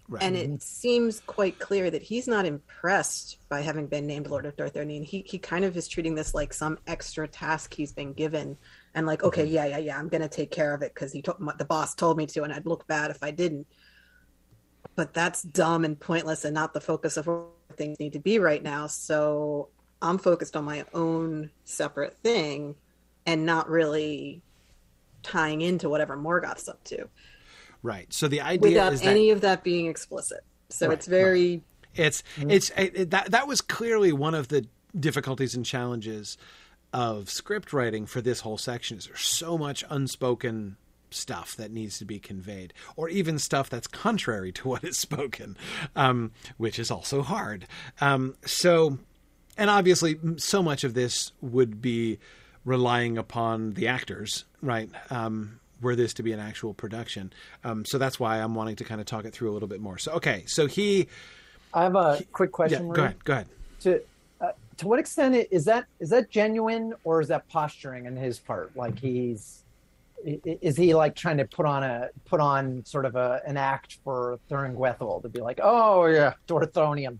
Right. 0.09 0.23
And 0.23 0.35
it 0.35 0.63
seems 0.63 1.21
quite 1.21 1.59
clear 1.59 1.91
that 1.91 2.01
he's 2.01 2.27
not 2.27 2.47
impressed 2.47 3.37
by 3.51 3.61
having 3.61 3.89
been 3.89 4.07
named 4.07 4.29
Lord 4.29 4.47
of 4.47 4.57
Dorthonion. 4.57 5.05
He 5.05 5.23
he 5.27 5.39
kind 5.39 5.67
of 5.67 5.77
is 5.77 5.87
treating 5.87 6.15
this 6.15 6.33
like 6.33 6.55
some 6.55 6.79
extra 6.87 7.29
task 7.29 7.75
he's 7.75 7.93
been 7.93 8.15
given, 8.15 8.57
and 8.95 9.07
like, 9.07 9.23
okay, 9.23 9.45
yeah, 9.45 9.67
yeah, 9.67 9.79
yeah, 9.79 9.99
I'm 9.99 10.09
gonna 10.09 10.31
take 10.31 10.51
care 10.51 10.73
of 10.73 10.81
it 10.81 10.95
because 10.95 11.13
he 11.13 11.21
told 11.21 11.47
the 11.59 11.67
boss 11.67 11.95
told 11.95 12.17
me 12.17 12.25
to, 12.27 12.43
and 12.45 12.55
I'd 12.55 12.65
look 12.65 12.87
bad 12.87 13.11
if 13.11 13.23
I 13.23 13.33
didn't. 13.33 13.67
But 14.97 15.13
that's 15.13 15.43
dumb 15.43 15.85
and 15.85 16.01
pointless, 16.01 16.47
and 16.47 16.55
not 16.55 16.73
the 16.73 16.81
focus 16.81 17.19
of 17.19 17.27
where 17.27 17.45
things 17.77 18.01
need 18.01 18.15
to 18.15 18.19
be 18.19 18.39
right 18.39 18.63
now. 18.63 18.87
So 18.87 19.69
I'm 20.01 20.19
focused 20.19 20.57
on 20.57 20.65
my 20.65 20.85
own 20.95 21.51
separate 21.65 22.17
thing, 22.19 22.77
and 23.27 23.45
not 23.45 23.69
really 23.69 24.43
tying 25.23 25.61
into 25.61 25.89
whatever 25.89 26.17
Morgoth's 26.17 26.69
up 26.69 26.83
to. 26.85 27.09
Right. 27.83 28.13
So 28.13 28.29
the 28.29 28.41
idea 28.41 28.71
without 28.71 28.93
is 28.93 29.03
that, 29.03 29.11
any 29.11 29.31
of 29.31 29.41
that 29.43 29.63
being 29.63 29.87
explicit. 29.87 30.41
So 30.69 30.89
right, 30.89 30.99
it's 30.99 31.07
very. 31.07 31.51
Right. 31.53 31.63
It's 31.95 32.23
it's 32.37 32.71
it, 32.77 33.11
that 33.11 33.31
that 33.31 33.49
was 33.49 33.61
clearly 33.61 34.13
one 34.13 34.35
of 34.35 34.49
the 34.49 34.67
difficulties 34.99 35.55
and 35.55 35.65
challenges 35.65 36.39
of 36.93 37.29
script 37.29 37.73
writing 37.73 38.07
for 38.07 38.21
this 38.21 38.41
whole 38.41 38.59
section. 38.59 38.99
Is 38.99 39.07
there's 39.07 39.21
so 39.21 39.59
much 39.59 39.85
unspoken 39.89 40.77
stuff 41.11 41.57
that 41.57 41.71
needs 41.71 41.99
to 41.99 42.05
be 42.05 42.19
conveyed, 42.19 42.73
or 42.97 43.09
even 43.09 43.39
stuff 43.39 43.71
that's 43.71 43.87
contrary 43.87 44.53
to 44.53 44.69
what 44.69 44.85
is 44.85 44.99
spoken, 44.99 45.57
um, 45.97 46.33
which 46.57 46.79
is 46.79 46.91
also 46.91 47.23
hard. 47.23 47.67
Um, 48.01 48.37
so, 48.45 48.99
and 49.59 49.69
obviously, 49.69 50.19
so 50.37 50.63
much 50.63 50.85
of 50.85 50.95
this 50.95 51.33
would 51.43 51.83
be 51.83 52.19
relying 52.65 53.19
upon 53.19 53.75
the 53.75 53.89
actors, 53.89 54.45
right? 54.63 54.89
Um, 55.11 55.61
were 55.81 55.97
this 55.97 56.15
to 56.15 56.23
be 56.23 56.33
an 56.33 56.41
actual 56.41 56.75
production. 56.75 57.33
Um, 57.65 57.85
so 57.85 57.99
that's 57.99 58.19
why 58.19 58.41
I'm 58.41 58.55
wanting 58.55 58.77
to 58.77 58.85
kind 58.85 59.01
of 59.01 59.07
talk 59.07 59.25
it 59.25 59.33
through 59.33 59.51
a 59.51 59.53
little 59.53 59.69
bit 59.69 59.81
more. 59.81 59.99
So 59.99 60.13
okay, 60.13 60.45
so 60.47 60.67
he. 60.67 61.09
I 61.75 61.83
have 61.83 61.97
a 61.97 62.17
he, 62.17 62.25
quick 62.25 62.53
question. 62.53 62.89
Yeah, 62.89 62.95
go 62.95 63.03
ahead. 63.03 63.25
Go 63.25 63.33
ahead. 63.35 63.47
To 63.81 64.03
uh, 64.41 64.53
to 64.79 64.89
what 64.89 64.99
extent 64.99 65.35
is 65.51 65.65
that 65.67 65.87
is 66.01 66.11
that 66.11 66.31
genuine 66.31 66.95
or 67.05 67.21
is 67.21 67.29
that 67.29 67.49
posturing 67.49 68.07
in 68.07 68.17
his 68.17 68.39
part? 68.39 68.75
Like 68.77 68.99
he's 68.99 69.65
is 70.25 70.77
he 70.77 70.95
like 70.95 71.15
trying 71.15 71.37
to 71.37 71.45
put 71.45 71.67
on 71.67 71.83
a 71.85 72.09
put 72.25 72.41
on 72.41 72.85
sort 72.85 73.05
of 73.05 73.15
a 73.15 73.41
an 73.47 73.57
act 73.57 73.99
for 74.03 74.39
Thuringwethil 74.51 75.23
to 75.23 75.29
be 75.29 75.41
like, 75.41 75.61
oh 75.63 76.07
yeah, 76.07 76.35
Dorthonion. 76.47 77.19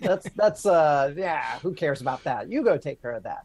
That's 0.00 0.28
that's 0.30 0.66
uh 0.66 1.12
yeah, 1.16 1.58
who 1.60 1.74
cares 1.74 2.00
about 2.00 2.24
that? 2.24 2.50
You 2.50 2.62
go 2.62 2.76
take 2.76 3.00
care 3.00 3.12
of 3.12 3.22
that. 3.24 3.44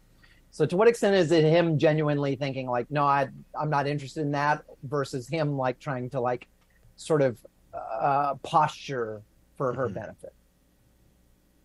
So 0.55 0.65
to 0.65 0.77
what 0.77 0.87
extent 0.87 1.15
is 1.15 1.33
it 1.33 1.43
him 1.43 1.77
genuinely 1.77 2.37
thinking 2.37 2.69
like, 2.69 2.89
no, 2.89 3.03
I, 3.03 3.27
I'm 3.59 3.69
not 3.69 3.87
interested 3.87 4.21
in 4.21 4.31
that, 4.31 4.63
versus 4.83 5.27
him 5.27 5.57
like 5.57 5.79
trying 5.79 6.09
to 6.11 6.21
like 6.21 6.47
sort 6.95 7.21
of 7.21 7.37
uh, 7.73 8.35
posture 8.41 9.21
for 9.57 9.73
her 9.73 9.87
mm-hmm. 9.87 9.95
benefit? 9.95 10.33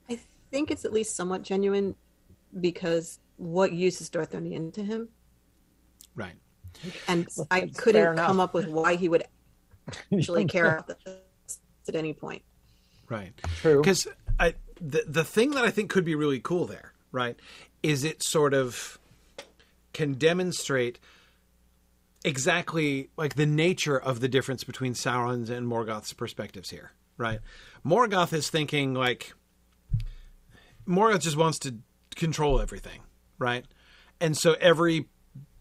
I 0.09 0.19
think 0.51 0.73
it's 0.73 0.85
at 0.85 0.93
least 0.93 1.15
somewhat 1.15 1.43
genuine 1.43 1.95
because 2.61 3.21
what 3.37 3.71
use 3.71 4.01
is 4.01 4.11
Dorthonion 4.11 4.73
to 4.75 4.83
him? 4.83 5.09
Right. 6.17 6.35
And 7.07 7.29
I 7.49 7.69
couldn't 7.69 8.17
come 8.17 8.41
up 8.41 8.55
with 8.55 8.67
why 8.67 8.97
he 8.97 9.09
would 9.09 9.23
actually 10.13 10.47
care 10.47 10.79
about 10.79 10.89
this 10.89 11.59
at 11.87 11.95
any 11.95 12.13
point. 12.13 12.43
Right. 13.09 13.33
True. 13.61 13.81
Because 13.81 14.09
I 14.41 14.55
the 14.81 15.05
the 15.07 15.25
thing 15.25 15.53
that 15.53 15.65
I 15.65 15.71
think 15.71 15.91
could 15.91 16.05
be 16.05 16.15
really 16.15 16.41
cool 16.41 16.67
there, 16.67 16.93
right, 17.13 17.39
is 17.83 18.03
it 18.03 18.23
sort 18.23 18.55
of 18.55 18.99
can 19.93 20.15
demonstrate 20.15 20.99
exactly 22.25 23.11
like 23.17 23.35
the 23.35 23.47
nature 23.47 23.99
of 23.99 24.21
the 24.21 24.29
difference 24.29 24.65
between 24.65 24.95
Sauron's 24.95 25.51
and 25.51 25.67
Morgoth's 25.67 26.13
perspectives 26.13 26.71
here, 26.71 26.93
right? 27.17 27.41
Morgoth 27.85 28.33
is 28.33 28.51
thinking 28.51 28.95
like 28.95 29.35
Morgoth 30.87 31.21
just 31.21 31.37
wants 31.37 31.59
to 31.61 31.77
control 32.17 32.61
everything, 32.61 33.01
right? 33.39 33.65
And 34.21 34.37
so 34.37 34.57
every 34.61 35.07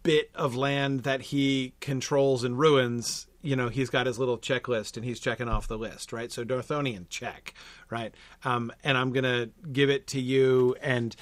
bit 0.03 0.31
of 0.35 0.55
land 0.55 1.03
that 1.03 1.21
he 1.21 1.73
controls 1.79 2.43
and 2.43 2.57
ruins, 2.57 3.27
you 3.41 3.55
know, 3.55 3.69
he's 3.69 3.89
got 3.89 4.05
his 4.05 4.19
little 4.19 4.37
checklist 4.37 4.97
and 4.97 5.05
he's 5.05 5.19
checking 5.19 5.47
off 5.47 5.67
the 5.67 5.77
list, 5.77 6.11
right? 6.11 6.31
So 6.31 6.43
Dorthonion, 6.43 7.07
check, 7.09 7.53
right? 7.89 8.13
Um, 8.43 8.71
and 8.83 8.97
I'm 8.97 9.11
gonna 9.11 9.49
give 9.71 9.89
it 9.89 10.07
to 10.07 10.19
you, 10.19 10.75
and 10.81 11.15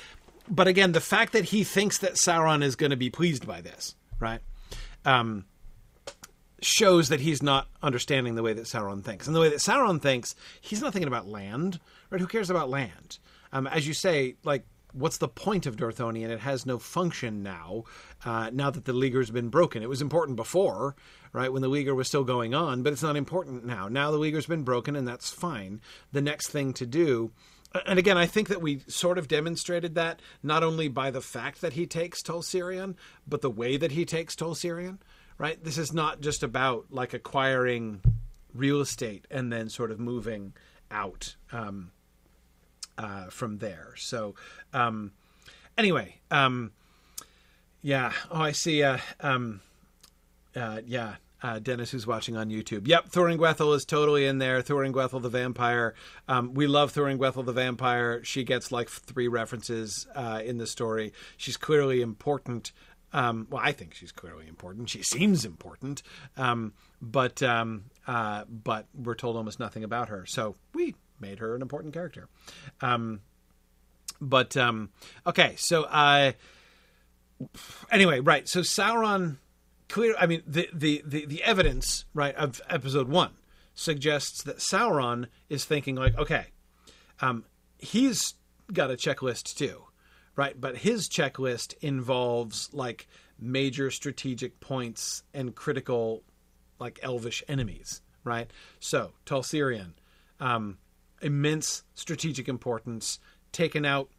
but 0.49 0.67
again, 0.67 0.93
the 0.93 1.01
fact 1.01 1.33
that 1.33 1.45
he 1.45 1.63
thinks 1.63 1.97
that 1.99 2.13
Sauron 2.13 2.63
is 2.63 2.75
going 2.75 2.91
to 2.91 2.97
be 2.97 3.09
pleased 3.09 3.45
by 3.45 3.61
this, 3.61 3.95
right, 4.19 4.39
um, 5.05 5.45
shows 6.61 7.09
that 7.09 7.19
he's 7.19 7.43
not 7.43 7.67
understanding 7.83 8.35
the 8.35 8.43
way 8.43 8.53
that 8.53 8.65
Sauron 8.65 9.03
thinks. 9.03 9.27
And 9.27 9.35
the 9.35 9.39
way 9.39 9.49
that 9.49 9.59
Sauron 9.59 10.01
thinks, 10.01 10.35
he's 10.61 10.81
not 10.81 10.93
thinking 10.93 11.07
about 11.07 11.27
land, 11.27 11.79
right? 12.09 12.21
Who 12.21 12.27
cares 12.27 12.49
about 12.49 12.69
land? 12.69 13.19
Um, 13.51 13.67
as 13.67 13.87
you 13.87 13.93
say, 13.93 14.35
like, 14.43 14.65
what's 14.97 15.17
the 15.17 15.27
point 15.27 15.65
of 15.65 15.75
Dorthonion? 15.75 16.29
It 16.29 16.39
has 16.39 16.65
no 16.65 16.77
function 16.77 17.43
now, 17.43 17.83
uh, 18.25 18.49
now 18.51 18.69
that 18.69 18.85
the 18.85 18.93
Leaguer's 18.93 19.31
been 19.31 19.49
broken. 19.49 19.83
It 19.83 19.89
was 19.89 20.01
important 20.01 20.35
before, 20.35 20.95
right, 21.33 21.51
when 21.51 21.61
the 21.61 21.67
Leaguer 21.67 21.95
was 21.95 22.07
still 22.07 22.23
going 22.23 22.53
on, 22.53 22.83
but 22.83 22.93
it's 22.93 23.03
not 23.03 23.15
important 23.15 23.65
now. 23.65 23.87
Now 23.87 24.11
the 24.11 24.17
Leaguer's 24.17 24.47
been 24.47 24.63
broken, 24.63 24.95
and 24.95 25.07
that's 25.07 25.29
fine. 25.29 25.81
The 26.11 26.21
next 26.21 26.49
thing 26.49 26.73
to 26.73 26.85
do 26.85 27.31
and 27.85 27.99
again, 27.99 28.17
I 28.17 28.25
think 28.25 28.47
that 28.47 28.61
we 28.61 28.79
sort 28.87 29.17
of 29.17 29.27
demonstrated 29.27 29.95
that 29.95 30.21
not 30.41 30.63
only 30.63 30.87
by 30.87 31.11
the 31.11 31.21
fact 31.21 31.61
that 31.61 31.73
he 31.73 31.85
takes 31.85 32.21
Tol 32.21 32.41
Sirion, 32.41 32.95
but 33.27 33.41
the 33.41 33.49
way 33.49 33.77
that 33.77 33.91
he 33.91 34.05
takes 34.05 34.35
Tol 34.35 34.55
Sirion. 34.55 34.99
Right? 35.37 35.63
This 35.63 35.77
is 35.77 35.93
not 35.93 36.21
just 36.21 36.41
about 36.41 36.85
like 36.89 37.13
acquiring 37.13 38.01
real 38.53 38.81
estate 38.81 39.27
and 39.29 39.51
then 39.51 39.69
sort 39.69 39.91
of 39.91 39.99
moving 39.99 40.53
out 40.89 41.35
um, 41.51 41.91
uh, 42.97 43.25
from 43.27 43.57
there. 43.57 43.93
So, 43.97 44.35
um, 44.73 45.11
anyway, 45.77 46.19
um, 46.31 46.71
yeah. 47.81 48.11
Oh, 48.31 48.41
I 48.41 48.51
see. 48.51 48.83
Uh, 48.83 48.97
um, 49.19 49.61
uh, 50.55 50.81
yeah 50.85 51.15
uh, 51.41 51.59
Dennis, 51.59 51.91
who's 51.91 52.07
watching 52.07 52.35
on 52.35 52.49
YouTube. 52.49 52.87
Yep, 52.87 53.09
Thuringwethil 53.09 53.75
is 53.75 53.85
totally 53.85 54.25
in 54.25 54.39
there. 54.39 54.61
Thuringwethil 54.61 55.21
the 55.21 55.29
vampire. 55.29 55.93
Um, 56.27 56.53
we 56.53 56.67
love 56.67 56.93
Thuringwethil 56.93 57.45
the 57.45 57.53
vampire. 57.53 58.23
She 58.23 58.43
gets 58.43 58.71
like 58.71 58.89
three 58.89 59.27
references 59.27 60.07
uh, 60.15 60.41
in 60.43 60.57
the 60.57 60.67
story. 60.67 61.13
She's 61.37 61.57
clearly 61.57 62.01
important. 62.01 62.71
Um, 63.13 63.47
well, 63.49 63.61
I 63.63 63.71
think 63.71 63.93
she's 63.93 64.11
clearly 64.11 64.47
important. 64.47 64.89
She 64.89 65.01
seems 65.03 65.45
important, 65.45 66.03
um, 66.35 66.73
but 67.01 67.41
um, 67.41 67.85
uh, 68.05 68.43
but 68.49 68.87
we're 68.93 69.15
told 69.15 69.37
almost 69.37 69.59
nothing 69.59 69.83
about 69.83 70.09
her. 70.09 70.25
So 70.25 70.55
we 70.73 70.95
made 71.19 71.39
her 71.39 71.55
an 71.55 71.61
important 71.61 71.93
character. 71.93 72.27
Um, 72.81 73.21
but 74.19 74.57
um, 74.57 74.89
okay, 75.25 75.55
so 75.57 75.83
uh, 75.83 76.31
anyway, 77.91 78.19
right. 78.19 78.47
So 78.47 78.61
Sauron 78.61 79.37
clear. 79.89 80.15
I 80.19 80.25
mean, 80.25 80.43
the, 80.45 80.69
the, 80.73 81.03
the, 81.05 81.25
the 81.25 81.43
evidence, 81.43 82.05
right, 82.13 82.35
of 82.35 82.61
episode 82.69 83.09
one 83.09 83.31
suggests 83.73 84.43
that 84.43 84.57
Sauron 84.57 85.27
is 85.49 85.65
thinking, 85.65 85.95
like, 85.95 86.17
okay, 86.17 86.47
um, 87.21 87.45
he's 87.77 88.33
got 88.73 88.91
a 88.91 88.95
checklist 88.95 89.55
too, 89.55 89.83
right? 90.35 90.59
But 90.59 90.77
his 90.77 91.07
checklist 91.07 91.75
involves, 91.81 92.69
like, 92.73 93.07
major 93.39 93.91
strategic 93.91 94.59
points 94.59 95.23
and 95.33 95.53
critical, 95.53 96.23
like, 96.79 96.99
elvish 97.03 97.43
enemies, 97.47 98.01
right? 98.23 98.49
So, 98.79 99.11
Tol 99.25 99.45
um, 100.39 100.77
immense 101.21 101.83
strategic 101.93 102.47
importance, 102.47 103.19
taken 103.51 103.85
out 103.85 104.09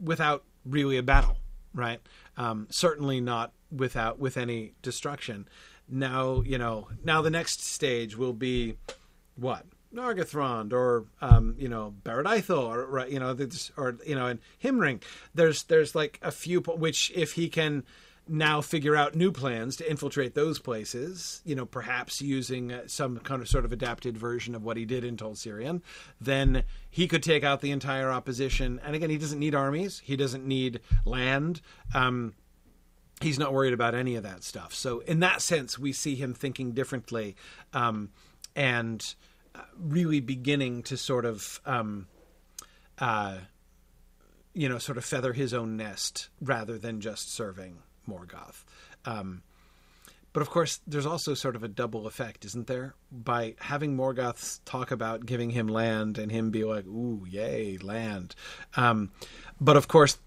without 0.00 0.44
really 0.64 0.96
a 0.96 1.02
battle, 1.02 1.36
right? 1.72 2.00
Um, 2.36 2.66
certainly 2.70 3.20
not 3.20 3.52
without 3.70 4.18
with 4.18 4.36
any 4.36 4.74
destruction. 4.82 5.48
Now 5.88 6.42
you 6.44 6.58
know. 6.58 6.88
Now 7.04 7.22
the 7.22 7.30
next 7.30 7.62
stage 7.62 8.16
will 8.16 8.32
be 8.32 8.76
what 9.36 9.66
Nargothrond 9.94 10.72
or 10.72 11.06
um, 11.20 11.54
you 11.58 11.68
know 11.68 11.94
Barad 12.04 12.50
or 12.50 13.06
you 13.06 13.20
know 13.20 13.36
or 13.76 13.96
you 14.06 14.14
know 14.14 14.26
and 14.26 14.40
Himring. 14.62 15.02
There's 15.34 15.64
there's 15.64 15.94
like 15.94 16.18
a 16.22 16.30
few 16.30 16.60
which 16.60 17.12
if 17.14 17.32
he 17.32 17.48
can 17.48 17.84
now 18.26 18.60
figure 18.60 18.96
out 18.96 19.14
new 19.14 19.30
plans 19.30 19.76
to 19.76 19.88
infiltrate 19.88 20.34
those 20.34 20.58
places, 20.58 21.42
you 21.44 21.54
know, 21.54 21.66
perhaps 21.66 22.22
using 22.22 22.72
uh, 22.72 22.82
some 22.86 23.18
kind 23.18 23.42
of 23.42 23.48
sort 23.48 23.64
of 23.64 23.72
adapted 23.72 24.16
version 24.16 24.54
of 24.54 24.64
what 24.64 24.76
he 24.76 24.84
did 24.84 25.04
in 25.04 25.16
Tol 25.16 25.34
Sirion, 25.34 25.82
then 26.20 26.64
he 26.90 27.06
could 27.06 27.22
take 27.22 27.44
out 27.44 27.60
the 27.60 27.70
entire 27.70 28.10
opposition. 28.10 28.80
And 28.84 28.96
again, 28.96 29.10
he 29.10 29.18
doesn't 29.18 29.38
need 29.38 29.54
armies, 29.54 30.00
he 30.04 30.16
doesn't 30.16 30.46
need 30.46 30.80
land. 31.04 31.60
Um, 31.94 32.34
he's 33.20 33.38
not 33.38 33.52
worried 33.52 33.74
about 33.74 33.94
any 33.94 34.16
of 34.16 34.22
that 34.22 34.42
stuff. 34.42 34.74
So 34.74 35.00
in 35.00 35.20
that 35.20 35.42
sense, 35.42 35.78
we 35.78 35.92
see 35.92 36.14
him 36.14 36.32
thinking 36.34 36.72
differently, 36.72 37.36
um, 37.72 38.10
and 38.56 39.14
uh, 39.54 39.60
really 39.78 40.20
beginning 40.20 40.82
to 40.84 40.96
sort 40.96 41.24
of 41.24 41.60
um, 41.66 42.06
uh, 42.98 43.36
you 44.54 44.68
know, 44.68 44.78
sort 44.78 44.96
of 44.96 45.04
feather 45.04 45.32
his 45.32 45.52
own 45.52 45.76
nest 45.76 46.28
rather 46.40 46.78
than 46.78 47.00
just 47.00 47.32
serving 47.32 47.78
Morgoth. 48.08 48.64
Um, 49.04 49.42
but 50.32 50.40
of 50.40 50.50
course, 50.50 50.80
there's 50.86 51.06
also 51.06 51.34
sort 51.34 51.54
of 51.54 51.62
a 51.62 51.68
double 51.68 52.06
effect, 52.08 52.44
isn't 52.44 52.66
there? 52.66 52.94
By 53.12 53.54
having 53.60 53.96
Morgoth 53.96 54.58
talk 54.64 54.90
about 54.90 55.26
giving 55.26 55.50
him 55.50 55.68
land 55.68 56.18
and 56.18 56.30
him 56.30 56.50
be 56.50 56.64
like, 56.64 56.86
"Ooh, 56.86 57.24
yay, 57.28 57.78
land," 57.78 58.34
um, 58.76 59.12
but 59.60 59.76
of 59.76 59.86
course, 59.86 60.18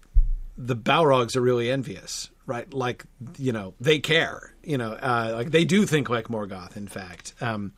the 0.56 0.74
Balrogs 0.74 1.36
are 1.36 1.42
really 1.42 1.70
envious, 1.70 2.30
right? 2.46 2.72
Like, 2.72 3.04
you 3.36 3.52
know, 3.52 3.74
they 3.80 4.00
care, 4.00 4.54
you 4.64 4.78
know, 4.78 4.92
uh, 4.92 5.32
like 5.34 5.50
they 5.50 5.64
do 5.64 5.86
think 5.86 6.08
like 6.08 6.28
Morgoth, 6.28 6.76
in 6.76 6.88
fact. 6.88 7.34
Um, 7.40 7.74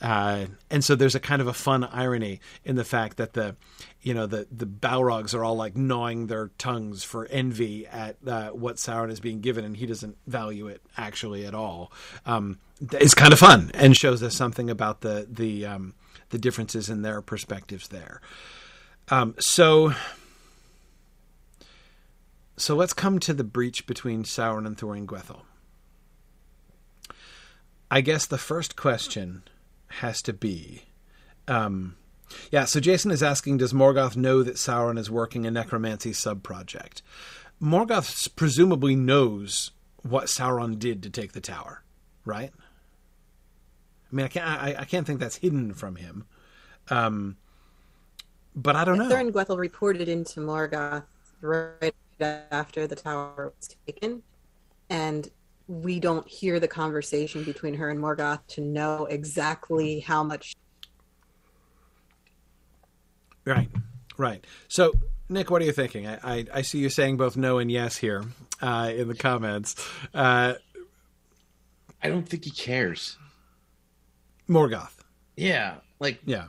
uh, 0.00 0.46
and 0.70 0.84
so 0.84 0.94
there's 0.94 1.14
a 1.16 1.20
kind 1.20 1.42
of 1.42 1.48
a 1.48 1.52
fun 1.52 1.82
irony 1.84 2.40
in 2.64 2.76
the 2.76 2.84
fact 2.84 3.16
that 3.16 3.32
the, 3.32 3.56
you 4.00 4.14
know, 4.14 4.26
the 4.26 4.46
the 4.50 4.66
Balrogs 4.66 5.34
are 5.34 5.44
all 5.44 5.56
like 5.56 5.76
gnawing 5.76 6.28
their 6.28 6.48
tongues 6.58 7.02
for 7.02 7.26
envy 7.26 7.86
at 7.86 8.16
uh, 8.26 8.50
what 8.50 8.76
Sauron 8.76 9.10
is 9.10 9.18
being 9.18 9.40
given, 9.40 9.64
and 9.64 9.76
he 9.76 9.86
doesn't 9.86 10.16
value 10.26 10.68
it 10.68 10.82
actually 10.96 11.44
at 11.44 11.54
all. 11.54 11.90
Um, 12.26 12.58
it's 12.92 13.14
kind 13.14 13.32
of 13.32 13.40
fun 13.40 13.72
and 13.74 13.96
shows 13.96 14.22
us 14.22 14.36
something 14.36 14.70
about 14.70 15.00
the 15.00 15.26
the 15.28 15.66
um, 15.66 15.94
the 16.30 16.38
differences 16.38 16.88
in 16.88 17.02
their 17.02 17.20
perspectives 17.20 17.88
there. 17.88 18.20
Um, 19.08 19.34
so. 19.38 19.94
So 22.56 22.74
let's 22.74 22.92
come 22.92 23.20
to 23.20 23.32
the 23.32 23.44
breach 23.44 23.86
between 23.86 24.24
Sauron 24.24 24.66
and 24.66 24.76
Thuringwethil. 24.76 25.42
I 27.88 28.00
guess 28.00 28.26
the 28.26 28.36
first 28.36 28.74
question 28.74 29.44
has 29.88 30.22
to 30.22 30.32
be. 30.32 30.82
Um, 31.46 31.96
yeah, 32.50 32.64
so 32.64 32.80
Jason 32.80 33.10
is 33.10 33.22
asking 33.22 33.58
Does 33.58 33.72
Morgoth 33.72 34.16
know 34.16 34.42
that 34.42 34.56
Sauron 34.56 34.98
is 34.98 35.10
working 35.10 35.46
a 35.46 35.50
necromancy 35.50 36.12
sub 36.12 36.42
project? 36.42 37.02
Morgoth 37.60 38.28
presumably 38.36 38.94
knows 38.94 39.72
what 40.02 40.26
Sauron 40.26 40.78
did 40.78 41.02
to 41.02 41.10
take 41.10 41.32
the 41.32 41.40
tower, 41.40 41.82
right? 42.24 42.52
I 44.10 44.14
mean, 44.14 44.24
I 44.24 44.28
can't, 44.28 44.46
I, 44.46 44.76
I 44.80 44.84
can't 44.84 45.06
think 45.06 45.20
that's 45.20 45.36
hidden 45.36 45.74
from 45.74 45.96
him. 45.96 46.24
Um, 46.88 47.36
but 48.54 48.76
I 48.76 48.84
don't 48.84 48.98
know. 48.98 49.08
Thorin 49.08 49.30
Gwethel 49.30 49.58
reported 49.58 50.08
into 50.08 50.40
Morgoth 50.40 51.04
right 51.40 51.94
after 52.20 52.86
the 52.86 52.96
tower 52.96 53.52
was 53.56 53.76
taken, 53.86 54.22
and 54.88 55.30
we 55.68 56.00
don't 56.00 56.26
hear 56.26 56.58
the 56.58 56.66
conversation 56.66 57.44
between 57.44 57.74
her 57.74 57.90
and 57.90 58.00
Morgoth 58.00 58.40
to 58.48 58.62
know 58.62 59.04
exactly 59.06 60.00
how 60.00 60.24
much. 60.24 60.56
Right, 63.44 63.68
right. 64.16 64.44
So, 64.66 64.92
Nick, 65.28 65.50
what 65.50 65.60
are 65.60 65.66
you 65.66 65.72
thinking? 65.72 66.06
I, 66.06 66.18
I, 66.22 66.46
I 66.54 66.62
see 66.62 66.78
you 66.78 66.88
saying 66.88 67.18
both 67.18 67.36
no 67.36 67.58
and 67.58 67.70
yes 67.70 67.98
here 67.98 68.24
uh, 68.62 68.90
in 68.94 69.08
the 69.08 69.14
comments. 69.14 69.76
Uh, 70.14 70.54
I 72.02 72.08
don't 72.08 72.26
think 72.26 72.44
he 72.44 72.50
cares. 72.50 73.18
Morgoth. 74.48 74.94
Yeah, 75.36 75.76
like 76.00 76.20
yeah. 76.24 76.46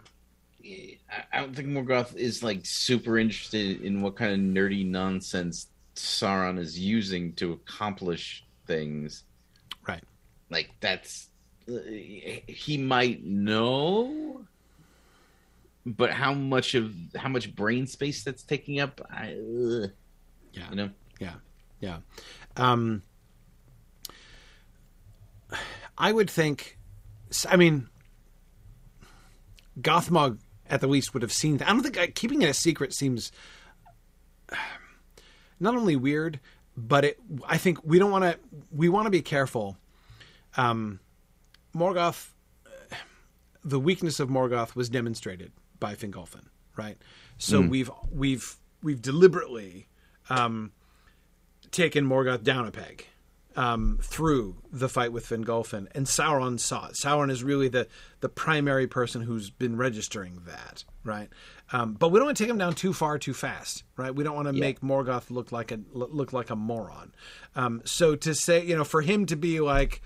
I 1.34 1.40
don't 1.40 1.56
think 1.56 1.70
Morgoth 1.70 2.16
is 2.16 2.44
like 2.44 2.66
super 2.66 3.18
interested 3.18 3.82
in 3.82 4.02
what 4.02 4.16
kind 4.16 4.32
of 4.34 4.40
nerdy 4.40 4.86
nonsense 4.86 5.68
Sauron 5.96 6.60
is 6.60 6.80
using 6.80 7.34
to 7.34 7.54
accomplish 7.54 8.46
things. 8.70 9.24
Right. 9.86 10.04
Like 10.50 10.70
that's 10.80 11.30
uh, 11.68 11.80
he 12.48 12.78
might 12.78 13.24
know 13.26 14.46
but 15.86 16.12
how 16.12 16.34
much 16.34 16.76
of 16.76 16.94
how 17.16 17.30
much 17.30 17.54
brain 17.56 17.88
space 17.88 18.24
that's 18.24 18.44
taking 18.44 18.80
up 18.80 19.02
I 19.12 19.34
uh, 19.34 19.88
yeah. 20.54 20.70
You 20.70 20.76
know. 20.76 20.90
Yeah. 21.20 21.34
Yeah. 21.80 21.98
Um 22.56 23.02
I 25.98 26.12
would 26.12 26.30
think 26.30 26.78
I 27.48 27.58
mean 27.58 27.90
Gothmog 29.82 30.40
at 30.70 30.82
the 30.82 30.88
least 30.88 31.14
would 31.14 31.24
have 31.24 31.34
seen 31.34 31.58
that. 31.58 31.68
I 31.68 31.72
don't 31.72 31.82
think 31.82 31.98
uh, 31.98 32.08
keeping 32.14 32.44
it 32.44 32.50
a 32.50 32.54
secret 32.54 32.94
seems 32.94 33.32
not 35.60 35.76
only 35.76 35.96
weird, 35.96 36.40
but 36.88 37.06
it. 37.06 37.20
I 37.48 37.58
think 37.58 37.80
we 37.84 38.00
don't 38.00 38.12
want 38.12 38.24
to. 38.24 38.40
We 38.72 38.90
want 38.90 39.06
to 39.06 39.12
be 39.12 39.22
careful. 39.22 39.78
Um, 40.58 41.00
Morgoth, 41.76 42.30
the 43.64 43.80
weakness 43.80 44.20
of 44.20 44.30
Morgoth 44.30 44.76
was 44.76 44.90
demonstrated 44.90 45.52
by 45.80 45.96
Fingolfin, 45.96 46.46
right? 46.76 46.98
So 47.38 47.62
mm. 47.62 47.70
we've 47.70 47.92
we've 48.12 48.56
we've 48.82 49.02
deliberately 49.02 49.88
um, 50.30 50.72
taken 51.72 52.06
Morgoth 52.06 52.44
down 52.44 52.66
a 52.66 52.72
peg 52.72 53.06
um, 53.56 54.00
through 54.02 54.56
the 54.72 54.90
fight 54.90 55.12
with 55.12 55.26
Fingolfin, 55.26 55.88
and 55.94 56.06
Sauron 56.06 56.60
saw 56.60 56.88
it. 56.88 56.94
Sauron 56.94 57.32
is 57.32 57.44
really 57.44 57.68
the 57.68 57.88
the 58.22 58.30
primary 58.30 58.88
person 58.88 59.22
who's 59.22 59.50
been 59.50 59.78
registering 59.78 60.42
that, 60.46 60.84
right? 61.04 61.30
Um, 61.72 61.94
but 61.94 62.10
we 62.10 62.20
don't 62.20 62.28
want 62.28 62.38
to 62.38 62.44
take 62.44 62.50
him 62.50 62.58
down 62.58 62.74
too 62.74 62.94
far 62.94 63.18
too 63.18 63.34
fast, 63.34 63.84
right? 63.96 64.14
We 64.14 64.24
don't 64.24 64.36
want 64.36 64.48
to 64.48 64.54
yeah. 64.54 64.62
make 64.62 64.82
Morgoth 64.82 65.30
look 65.30 65.52
like 65.52 65.72
a 65.72 65.80
look 65.94 66.34
like 66.34 66.50
a 66.50 66.56
moron. 66.56 67.14
Um, 67.56 67.82
so 67.86 68.16
to 68.18 68.36
say, 68.36 68.66
you 68.66 68.76
know, 68.76 68.84
for 68.84 69.02
him 69.02 69.26
to 69.28 69.36
be 69.36 69.60
like, 69.60 70.02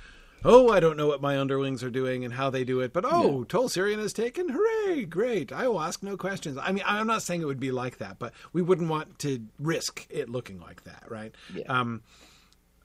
"Oh, 0.45 0.69
I 0.69 0.79
don't 0.79 0.97
know 0.97 1.07
what 1.07 1.21
my 1.21 1.37
underlings 1.37 1.83
are 1.83 1.91
doing 1.91 2.23
and 2.23 2.33
how 2.33 2.49
they 2.49 2.63
do 2.63 2.79
it, 2.79 2.93
but 2.93 3.05
oh, 3.05 3.39
yeah. 3.39 3.45
Tol 3.49 3.69
Sirion 3.69 3.99
is 3.99 4.13
taken, 4.13 4.49
hooray, 4.49 5.05
great! 5.05 5.51
I 5.51 5.67
will 5.67 5.81
ask 5.81 6.01
no 6.01 6.15
questions." 6.15 6.57
I 6.57 6.71
mean, 6.71 6.83
I'm 6.85 7.07
not 7.07 7.23
saying 7.23 7.41
it 7.41 7.45
would 7.45 7.59
be 7.59 7.71
like 7.71 7.97
that, 7.97 8.19
but 8.19 8.33
we 8.53 8.61
wouldn't 8.61 8.89
want 8.89 9.19
to 9.19 9.41
risk 9.59 10.07
it 10.09 10.29
looking 10.29 10.59
like 10.59 10.85
that, 10.85 11.03
right? 11.09 11.35
Yeah. 11.53 11.65
Um, 11.67 12.03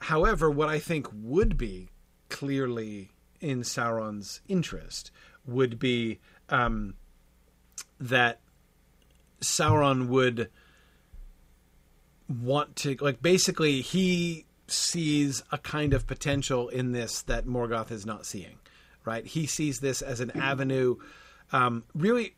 however, 0.00 0.50
what 0.50 0.68
I 0.68 0.78
think 0.78 1.06
would 1.12 1.56
be 1.56 1.88
clearly 2.28 3.10
in 3.40 3.62
Sauron's 3.62 4.40
interest 4.48 5.10
would 5.46 5.78
be 5.78 6.18
um, 6.48 6.94
that 8.00 8.40
Sauron 9.40 10.08
would 10.08 10.50
want 12.28 12.76
to 12.76 12.96
like 13.00 13.22
basically 13.22 13.80
he 13.80 14.44
sees 14.66 15.42
a 15.50 15.58
kind 15.58 15.94
of 15.94 16.06
potential 16.06 16.68
in 16.68 16.92
this 16.92 17.22
that 17.22 17.46
Morgoth 17.46 17.90
is 17.90 18.04
not 18.04 18.26
seeing, 18.26 18.58
right? 19.04 19.24
He 19.24 19.46
sees 19.46 19.80
this 19.80 20.02
as 20.02 20.20
an 20.20 20.30
avenue, 20.32 20.96
um, 21.52 21.84
really 21.94 22.34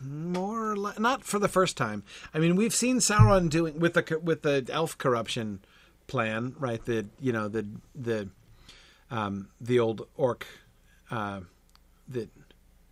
more 0.00 0.76
not 0.98 1.24
for 1.24 1.38
the 1.38 1.48
first 1.48 1.76
time. 1.76 2.04
I 2.32 2.38
mean, 2.38 2.56
we've 2.56 2.74
seen 2.74 2.98
Sauron 2.98 3.50
doing 3.50 3.78
with 3.78 3.94
the 3.94 4.20
with 4.22 4.42
the 4.42 4.66
elf 4.70 4.96
corruption 4.96 5.60
plan, 6.08 6.56
right? 6.58 6.84
The 6.84 7.06
you 7.20 7.32
know 7.32 7.46
the 7.46 7.64
the 7.94 8.28
um, 9.10 9.48
the 9.60 9.78
old 9.78 10.08
orc, 10.16 10.46
uh, 11.10 11.40
the 12.08 12.28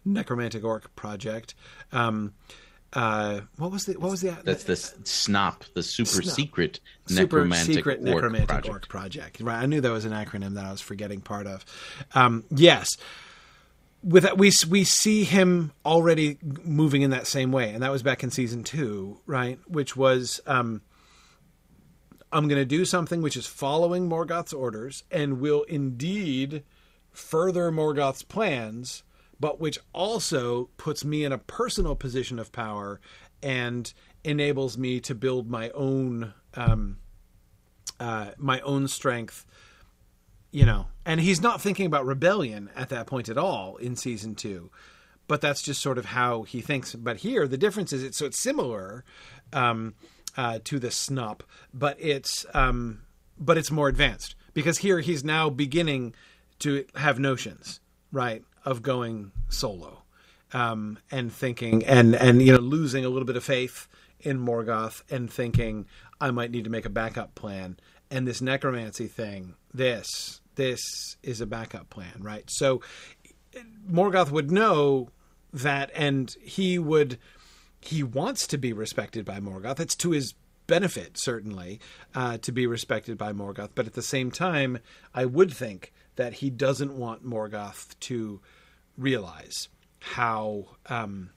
necromantic 0.04 0.64
orc 0.64 0.94
project. 0.94 1.54
Um, 1.92 2.34
uh, 2.92 3.40
what 3.56 3.72
was 3.72 3.84
the 3.86 3.94
what 3.94 4.10
was 4.10 4.20
the 4.20 4.36
that's 4.44 4.64
the 4.64 4.74
snop 4.74 5.64
the 5.74 5.82
super 5.82 6.22
snop. 6.22 6.34
secret 6.34 6.80
super 7.06 7.22
necromantic 7.22 7.74
secret 7.74 7.98
orc 7.98 8.04
necromantic 8.06 8.48
project. 8.48 8.68
orc 8.68 8.88
project 8.88 9.40
right 9.40 9.60
i 9.60 9.66
knew 9.66 9.80
that 9.80 9.90
was 9.90 10.04
an 10.04 10.12
acronym 10.12 10.54
that 10.54 10.64
i 10.64 10.70
was 10.70 10.80
forgetting 10.80 11.20
part 11.20 11.46
of 11.46 11.64
um, 12.14 12.44
yes 12.50 12.96
with 14.02 14.22
that 14.22 14.38
we 14.38 14.52
we 14.70 14.84
see 14.84 15.24
him 15.24 15.72
already 15.84 16.38
moving 16.64 17.02
in 17.02 17.10
that 17.10 17.26
same 17.26 17.50
way 17.50 17.70
and 17.70 17.82
that 17.82 17.90
was 17.90 18.02
back 18.02 18.22
in 18.22 18.30
season 18.30 18.62
two 18.62 19.18
right 19.26 19.58
which 19.66 19.96
was 19.96 20.40
um, 20.46 20.80
i'm 22.32 22.48
going 22.48 22.60
to 22.60 22.64
do 22.64 22.84
something 22.84 23.22
which 23.22 23.36
is 23.36 23.46
following 23.46 24.08
morgoth's 24.08 24.52
orders 24.52 25.04
and 25.10 25.40
will 25.40 25.62
indeed 25.64 26.62
further 27.12 27.70
morgoth's 27.70 28.22
plans 28.22 29.02
but 29.38 29.60
which 29.60 29.78
also 29.92 30.70
puts 30.76 31.04
me 31.04 31.24
in 31.24 31.32
a 31.32 31.38
personal 31.38 31.94
position 31.94 32.38
of 32.38 32.52
power 32.52 33.00
and 33.42 33.92
enables 34.24 34.78
me 34.78 35.00
to 35.00 35.14
build 35.14 35.48
my 35.50 35.70
own 35.70 36.32
um, 36.54 36.98
uh, 38.00 38.30
my 38.36 38.60
own 38.60 38.88
strength. 38.88 39.46
You 40.50 40.64
know, 40.64 40.86
and 41.04 41.20
he's 41.20 41.42
not 41.42 41.60
thinking 41.60 41.86
about 41.86 42.06
rebellion 42.06 42.70
at 42.74 42.88
that 42.88 43.06
point 43.06 43.28
at 43.28 43.36
all 43.36 43.76
in 43.76 43.94
season 43.94 44.34
two, 44.34 44.70
but 45.28 45.42
that's 45.42 45.60
just 45.60 45.82
sort 45.82 45.98
of 45.98 46.06
how 46.06 46.44
he 46.44 46.62
thinks. 46.62 46.94
But 46.94 47.18
here, 47.18 47.46
the 47.46 47.58
difference 47.58 47.92
is 47.92 48.02
it's 48.02 48.16
so 48.16 48.26
it's 48.26 48.38
similar 48.38 49.04
um, 49.52 49.94
uh, 50.36 50.58
to 50.64 50.78
the 50.78 50.90
snop, 50.90 51.42
but 51.72 51.96
it's 52.00 52.46
um, 52.54 53.02
but 53.38 53.58
it's 53.58 53.70
more 53.70 53.88
advanced 53.88 54.34
because 54.54 54.78
here 54.78 55.00
he's 55.00 55.24
now 55.24 55.50
beginning 55.50 56.14
to 56.58 56.84
have 56.94 57.18
notions, 57.18 57.80
right? 58.12 58.42
of 58.66 58.82
going 58.82 59.30
solo 59.48 60.02
um, 60.52 60.98
and 61.10 61.32
thinking 61.32 61.84
and 61.86 62.14
and 62.14 62.42
you 62.42 62.52
know 62.52 62.58
losing 62.58 63.04
a 63.04 63.08
little 63.08 63.24
bit 63.24 63.36
of 63.36 63.44
faith 63.44 63.88
in 64.20 64.44
Morgoth 64.44 65.02
and 65.08 65.32
thinking 65.32 65.86
I 66.20 66.32
might 66.32 66.50
need 66.50 66.64
to 66.64 66.70
make 66.70 66.84
a 66.84 66.90
backup 66.90 67.34
plan. 67.34 67.78
And 68.10 68.26
this 68.26 68.42
necromancy 68.42 69.06
thing, 69.06 69.54
this 69.72 70.40
this 70.56 70.80
is 71.22 71.40
a 71.40 71.46
backup 71.46 71.88
plan, 71.88 72.14
right? 72.20 72.44
So 72.48 72.82
Morgoth 73.88 74.30
would 74.30 74.50
know 74.50 75.10
that, 75.52 75.90
and 75.94 76.34
he 76.42 76.78
would 76.78 77.18
he 77.86 78.02
wants 78.02 78.46
to 78.48 78.58
be 78.58 78.72
respected 78.72 79.24
by 79.24 79.40
Morgoth. 79.40 79.80
It's 79.80 79.96
to 79.96 80.10
his 80.10 80.34
benefit, 80.66 81.18
certainly, 81.18 81.80
uh, 82.14 82.38
to 82.38 82.52
be 82.52 82.66
respected 82.66 83.16
by 83.16 83.32
Morgoth. 83.32 83.70
But 83.74 83.86
at 83.86 83.94
the 83.94 84.02
same 84.02 84.30
time, 84.30 84.78
I 85.14 85.24
would 85.24 85.52
think 85.52 85.92
that 86.16 86.34
he 86.34 86.50
doesn't 86.50 86.96
want 86.96 87.26
Morgoth 87.26 87.98
to 88.00 88.40
realize 88.96 89.68
how 90.00 90.66
um, 90.86 91.30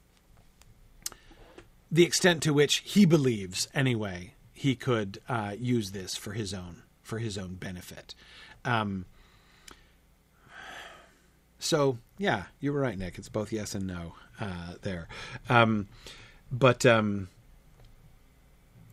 the 1.91 2.03
extent 2.03 2.43
to 2.43 2.53
which 2.53 2.77
he 2.77 3.05
believes, 3.05 3.67
anyway, 3.73 4.33
he 4.53 4.75
could 4.75 5.19
uh, 5.27 5.55
use 5.57 5.91
this 5.91 6.15
for 6.15 6.33
his 6.33 6.53
own 6.53 6.83
for 7.01 7.17
his 7.17 7.37
own 7.37 7.55
benefit. 7.55 8.13
Um, 8.63 9.05
so 11.57 11.97
yeah, 12.17 12.43
you 12.59 12.71
were 12.71 12.81
right, 12.81 12.97
Nick. 12.97 13.17
It's 13.17 13.29
both 13.29 13.51
yes 13.51 13.73
and 13.73 13.87
no 13.87 14.13
uh, 14.39 14.73
there. 14.81 15.07
Um, 15.49 15.87
but 16.51 16.85
um, 16.85 17.29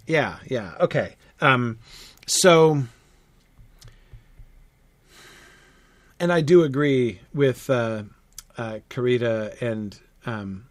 yeah, 0.07 0.39
yeah, 0.47 0.75
okay. 0.81 1.17
Um, 1.41 1.79
so, 2.27 2.83
and 6.19 6.33
I 6.33 6.41
do 6.41 6.63
agree 6.63 7.21
with 7.35 7.69
uh, 7.69 8.05
uh, 8.57 8.79
Karita 8.89 9.61
and 9.61 9.99
um, 10.25 10.67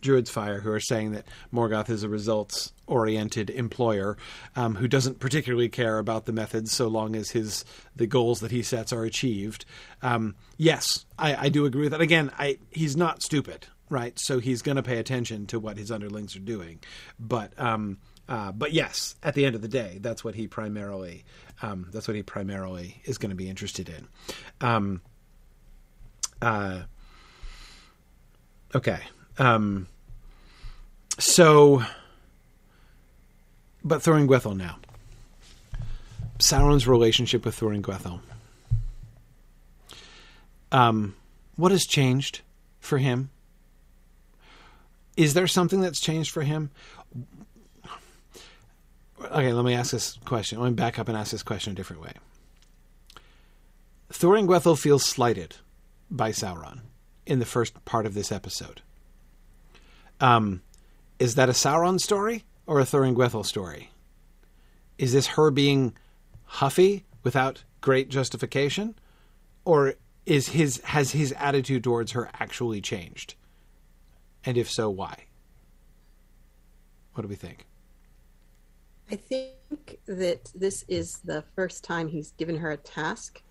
Druid's 0.00 0.30
Fire, 0.30 0.60
who 0.60 0.70
are 0.70 0.80
saying 0.80 1.12
that 1.12 1.26
Morgoth 1.52 1.90
is 1.90 2.02
a 2.02 2.08
results 2.08 2.72
oriented 2.86 3.50
employer 3.50 4.16
um, 4.56 4.76
who 4.76 4.88
doesn't 4.88 5.20
particularly 5.20 5.68
care 5.68 5.98
about 5.98 6.24
the 6.24 6.32
methods 6.32 6.72
so 6.72 6.88
long 6.88 7.14
as 7.14 7.30
his 7.30 7.64
the 7.94 8.06
goals 8.06 8.40
that 8.40 8.50
he 8.50 8.62
sets 8.62 8.92
are 8.92 9.04
achieved. 9.04 9.64
Um, 10.02 10.34
yes, 10.56 11.04
I, 11.18 11.36
I, 11.36 11.48
do 11.50 11.66
agree 11.66 11.82
with 11.82 11.92
that. 11.92 12.00
Again, 12.00 12.30
I, 12.38 12.58
he's 12.70 12.96
not 12.96 13.22
stupid, 13.22 13.66
right? 13.90 14.18
So 14.18 14.38
he's 14.38 14.62
going 14.62 14.76
to 14.76 14.82
pay 14.82 14.98
attention 14.98 15.46
to 15.46 15.58
what 15.58 15.76
his 15.76 15.90
underlings 15.90 16.36
are 16.36 16.40
doing. 16.40 16.80
But 17.18 17.58
um, 17.58 17.98
uh, 18.28 18.52
but 18.52 18.72
yes, 18.72 19.14
at 19.22 19.34
the 19.34 19.46
end 19.46 19.54
of 19.54 19.62
the 19.62 19.68
day, 19.68 19.98
that's 20.00 20.22
what 20.22 20.34
he 20.34 20.46
primarily 20.46 21.24
um, 21.62 21.88
that's 21.92 22.06
what 22.06 22.14
he 22.14 22.22
primarily 22.22 23.00
is 23.04 23.18
going 23.18 23.30
to 23.30 23.36
be 23.36 23.48
interested 23.48 23.88
in. 23.88 24.06
Um, 24.60 25.00
uh, 26.40 26.82
okay. 28.74 29.00
Um, 29.38 29.88
so, 31.18 31.82
but 33.82 34.00
Thuringwethil 34.00 34.56
now. 34.56 34.78
Sauron's 36.38 36.86
relationship 36.86 37.44
with 37.44 37.58
Thuringwethil. 37.58 38.20
Um, 40.70 41.16
what 41.56 41.72
has 41.72 41.84
changed 41.84 42.42
for 42.78 42.98
him? 42.98 43.30
Is 45.18 45.34
there 45.34 45.48
something 45.48 45.80
that's 45.80 45.98
changed 45.98 46.30
for 46.30 46.42
him? 46.42 46.70
Okay, 49.20 49.52
let 49.52 49.64
me 49.64 49.74
ask 49.74 49.90
this 49.90 50.16
question. 50.24 50.60
Let 50.60 50.68
me 50.68 50.74
back 50.74 50.96
up 50.96 51.08
and 51.08 51.18
ask 51.18 51.32
this 51.32 51.42
question 51.42 51.72
a 51.72 51.74
different 51.74 52.02
way. 52.02 52.12
Thuringwethil 54.12 54.78
feels 54.78 55.04
slighted 55.04 55.56
by 56.08 56.30
Sauron 56.30 56.82
in 57.26 57.40
the 57.40 57.44
first 57.44 57.84
part 57.84 58.06
of 58.06 58.14
this 58.14 58.30
episode. 58.30 58.80
Um, 60.20 60.62
is 61.18 61.34
that 61.34 61.48
a 61.48 61.52
Sauron 61.52 61.98
story 61.98 62.44
or 62.64 62.78
a 62.78 62.84
Thuringwethil 62.84 63.44
story? 63.44 63.90
Is 64.98 65.12
this 65.12 65.26
her 65.26 65.50
being 65.50 65.96
huffy 66.44 67.04
without 67.24 67.64
great 67.80 68.08
justification, 68.08 68.94
or 69.64 69.94
is 70.26 70.50
his 70.50 70.80
has 70.84 71.10
his 71.10 71.32
attitude 71.32 71.82
towards 71.82 72.12
her 72.12 72.30
actually 72.34 72.80
changed? 72.80 73.34
And 74.44 74.56
if 74.56 74.70
so, 74.70 74.88
why? 74.90 75.24
What 77.14 77.22
do 77.22 77.28
we 77.28 77.34
think? 77.34 77.66
I 79.10 79.16
think 79.16 79.98
that 80.06 80.50
this 80.54 80.84
is 80.86 81.18
the 81.24 81.42
first 81.56 81.82
time 81.82 82.08
he's 82.08 82.32
given 82.32 82.58
her 82.58 82.72
a 82.72 82.76
task 82.76 83.42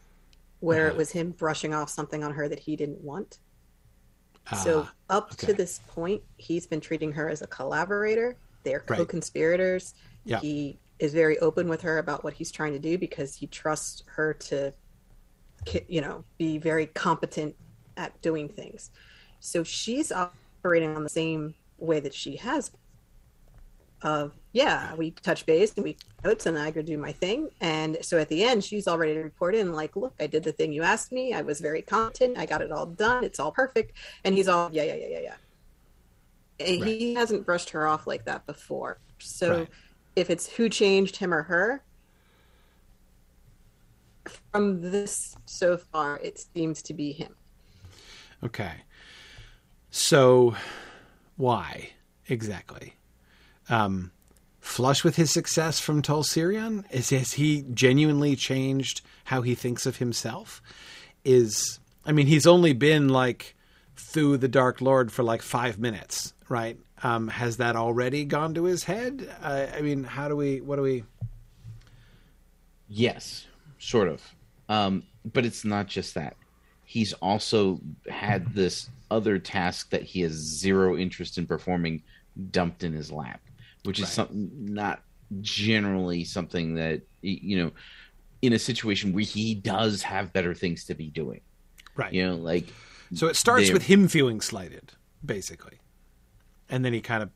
where 0.60 0.88
uh, 0.88 0.92
it 0.92 0.96
was 0.96 1.12
him 1.12 1.32
brushing 1.32 1.74
off 1.74 1.90
something 1.90 2.24
on 2.24 2.34
her 2.34 2.48
that 2.48 2.60
he 2.60 2.76
didn't 2.76 3.02
want. 3.02 3.40
Uh, 4.52 4.56
so 4.56 4.88
up 5.10 5.34
okay. 5.34 5.48
to 5.48 5.54
this 5.54 5.82
point, 5.88 6.22
he's 6.38 6.66
been 6.66 6.80
treating 6.80 7.12
her 7.12 7.30
as 7.30 7.42
a 7.42 7.48
collaborator. 7.48 8.38
They're 8.64 8.84
right. 8.88 8.98
co-conspirators. 8.98 9.94
Yeah. 10.26 10.40
He 10.40 10.80
is 11.00 11.14
very 11.14 11.38
open 11.40 11.68
with 11.68 11.82
her 11.82 11.98
about 12.00 12.24
what 12.24 12.34
he's 12.34 12.52
trying 12.52 12.74
to 12.74 12.80
do 12.80 12.98
because 12.98 13.36
he 13.36 13.48
trusts 13.48 14.04
her 14.08 14.34
to, 14.34 14.74
you 15.88 16.02
know, 16.02 16.24
be 16.38 16.58
very 16.58 16.88
competent 16.88 17.56
at 17.98 18.20
doing 18.22 18.48
things. 18.48 18.92
So 19.40 19.64
she's 19.64 20.12
operating 20.60 20.96
on 20.96 21.04
the 21.04 21.10
same 21.10 21.56
way 21.78 22.00
that 22.00 22.14
she 22.14 22.36
has 22.38 22.72
of 24.04 24.34
yeah, 24.54 24.94
we 24.96 25.12
touch 25.12 25.46
base 25.46 25.74
and 25.76 25.84
we 25.84 25.98
notes 26.24 26.46
and 26.46 26.58
I 26.58 26.72
go 26.72 26.82
do 26.82 26.98
my 26.98 27.12
thing. 27.12 27.50
And 27.62 27.98
so 28.02 28.18
at 28.18 28.30
the 28.30 28.44
end, 28.44 28.64
she's 28.64 28.88
already 28.88 29.18
reported 29.18 29.62
and 29.62 29.76
like, 29.76 29.96
look, 29.96 30.14
I 30.20 30.28
did 30.28 30.44
the 30.44 30.52
thing 30.52 30.72
you 30.72 30.84
asked 30.84 31.12
me. 31.12 31.34
I 31.34 31.42
was 31.42 31.60
very 31.60 31.82
competent. 31.82 32.38
I 32.38 32.46
got 32.46 32.62
it 32.62 32.72
all 32.72 32.86
done. 32.86 33.24
It's 33.24 33.40
all 33.40 33.52
perfect. 33.52 33.94
And 34.24 34.36
he's 34.36 34.48
all, 34.48 34.70
yeah, 34.72 34.84
yeah, 34.84 34.96
yeah, 34.96 35.08
yeah, 35.08 35.20
yeah. 35.20 35.36
And 36.60 36.82
right. 36.82 36.88
he 36.88 37.14
hasn't 37.14 37.46
brushed 37.46 37.70
her 37.72 37.88
off 37.88 38.08
like 38.08 38.26
that 38.26 38.46
before. 38.46 39.00
So 39.20 39.60
right. 39.60 39.68
if 40.16 40.30
it's 40.30 40.48
who 40.48 40.70
changed 40.70 41.18
him 41.18 41.34
or 41.34 41.44
her, 41.44 41.84
from 44.52 44.82
this 44.82 45.36
so 45.46 45.78
far, 45.78 46.20
it 46.22 46.44
seems 46.54 46.82
to 46.84 46.94
be 46.94 47.12
him. 47.12 47.36
Okay. 48.44 48.74
So 49.98 50.56
why 51.38 51.90
exactly? 52.28 52.94
um, 53.70 54.12
flush 54.60 55.04
with 55.04 55.16
his 55.16 55.32
success 55.32 55.80
from 55.80 56.02
Tol 56.02 56.24
Sirion? 56.24 56.86
Is 56.92 57.10
has 57.10 57.34
he 57.34 57.66
genuinely 57.74 58.36
changed 58.36 59.02
how 59.26 59.42
he 59.42 59.56
thinks 59.56 59.86
of 59.86 59.98
himself? 59.98 60.62
Is 61.26 61.80
I 62.06 62.12
mean, 62.12 62.28
he's 62.28 62.48
only 62.48 62.74
been 62.74 63.10
like 63.10 63.56
through 63.96 64.38
the 64.38 64.48
Dark 64.48 64.82
Lord 64.82 65.12
for 65.12 65.24
like 65.24 65.42
five 65.42 65.80
minutes, 65.80 66.34
right? 66.48 66.78
Um, 67.04 67.28
has 67.28 67.58
that 67.58 67.76
already 67.76 68.26
gone 68.26 68.54
to 68.54 68.66
his 68.66 68.84
head? 68.84 69.28
Uh, 69.42 69.68
I 69.76 69.82
mean, 69.82 70.04
how 70.04 70.28
do 70.28 70.36
we? 70.36 70.62
What 70.62 70.78
do 70.78 70.82
we? 70.82 71.04
Yes, 72.88 73.48
sort 73.80 74.08
of. 74.08 74.22
Um, 74.70 75.04
but 75.26 75.46
it's 75.46 75.66
not 75.66 75.88
just 75.88 76.14
that. 76.16 76.36
He's 76.90 77.14
also 77.14 77.80
had 78.10 78.54
this 78.54 78.90
other 79.12 79.38
task 79.38 79.90
that 79.92 80.04
he 80.04 80.22
has 80.22 80.32
zero 80.34 80.98
interest 80.98 81.38
in 81.38 81.46
performing 81.46 82.02
dumped 82.52 82.84
in 82.84 82.94
his 82.94 83.12
lap 83.12 83.42
which 83.88 84.00
right. 84.00 84.08
is 84.08 84.14
something 84.14 84.52
not 84.54 85.02
generally 85.42 86.24
something 86.24 86.76
that 86.76 87.02
you 87.22 87.58
know 87.58 87.72
in 88.42 88.54
a 88.54 88.60
situation 88.60 89.14
where 89.14 89.24
he 89.24 89.56
does 89.56 90.04
have 90.04 90.32
better 90.34 90.54
things 90.54 90.84
to 90.86 90.94
be 90.94 91.10
doing 91.10 91.42
right 91.96 92.14
you 92.14 92.26
know 92.26 92.36
like 92.36 92.66
so 93.14 93.28
it 93.28 93.36
starts 93.36 93.72
with 93.72 93.84
him 93.84 94.08
feeling 94.08 94.42
slighted 94.42 94.92
basically 95.26 95.80
and 96.70 96.84
then 96.84 96.94
he 96.94 97.02
kind 97.02 97.24
of 97.24 97.30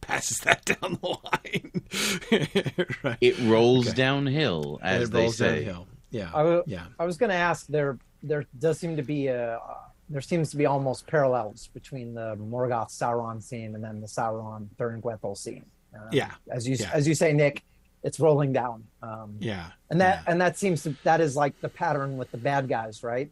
passes 0.00 0.40
that 0.40 0.64
down 0.64 0.98
the 1.00 1.08
line 1.08 2.92
right. 3.02 3.18
it 3.20 3.38
rolls 3.48 3.88
okay. 3.88 3.96
downhill 3.96 4.78
as 4.82 5.10
they 5.10 5.28
say 5.28 5.64
downhill. 5.64 5.86
yeah 6.10 6.30
I 6.34 6.38
w- 6.38 6.62
yeah 6.66 6.86
i 6.98 7.06
was 7.06 7.16
going 7.16 7.30
to 7.30 7.36
ask 7.36 7.66
there 7.68 7.98
there 8.22 8.46
does 8.58 8.78
seem 8.78 8.96
to 8.96 9.02
be 9.02 9.28
a 9.28 9.60
there 10.08 10.20
seems 10.20 10.50
to 10.50 10.56
be 10.56 10.66
almost 10.66 11.06
parallels 11.06 11.68
between 11.74 12.14
the 12.14 12.36
Morgoth 12.36 12.90
Sauron 12.90 13.42
scene 13.42 13.74
and 13.74 13.82
then 13.82 14.00
the 14.00 14.06
Sauron 14.06 14.68
Thuringwethil 14.78 15.36
scene. 15.36 15.64
Um, 15.94 16.08
yeah, 16.12 16.32
as 16.50 16.68
you 16.68 16.76
yeah. 16.78 16.90
as 16.92 17.08
you 17.08 17.14
say, 17.14 17.32
Nick, 17.32 17.62
it's 18.02 18.20
rolling 18.20 18.52
down. 18.52 18.84
Um, 19.02 19.36
yeah, 19.40 19.70
and 19.90 20.00
that 20.00 20.22
yeah. 20.24 20.32
and 20.32 20.40
that 20.40 20.58
seems 20.58 20.82
to 20.84 20.94
that 21.02 21.20
is 21.20 21.36
like 21.36 21.60
the 21.60 21.68
pattern 21.68 22.16
with 22.16 22.30
the 22.30 22.38
bad 22.38 22.68
guys, 22.68 23.02
right? 23.02 23.30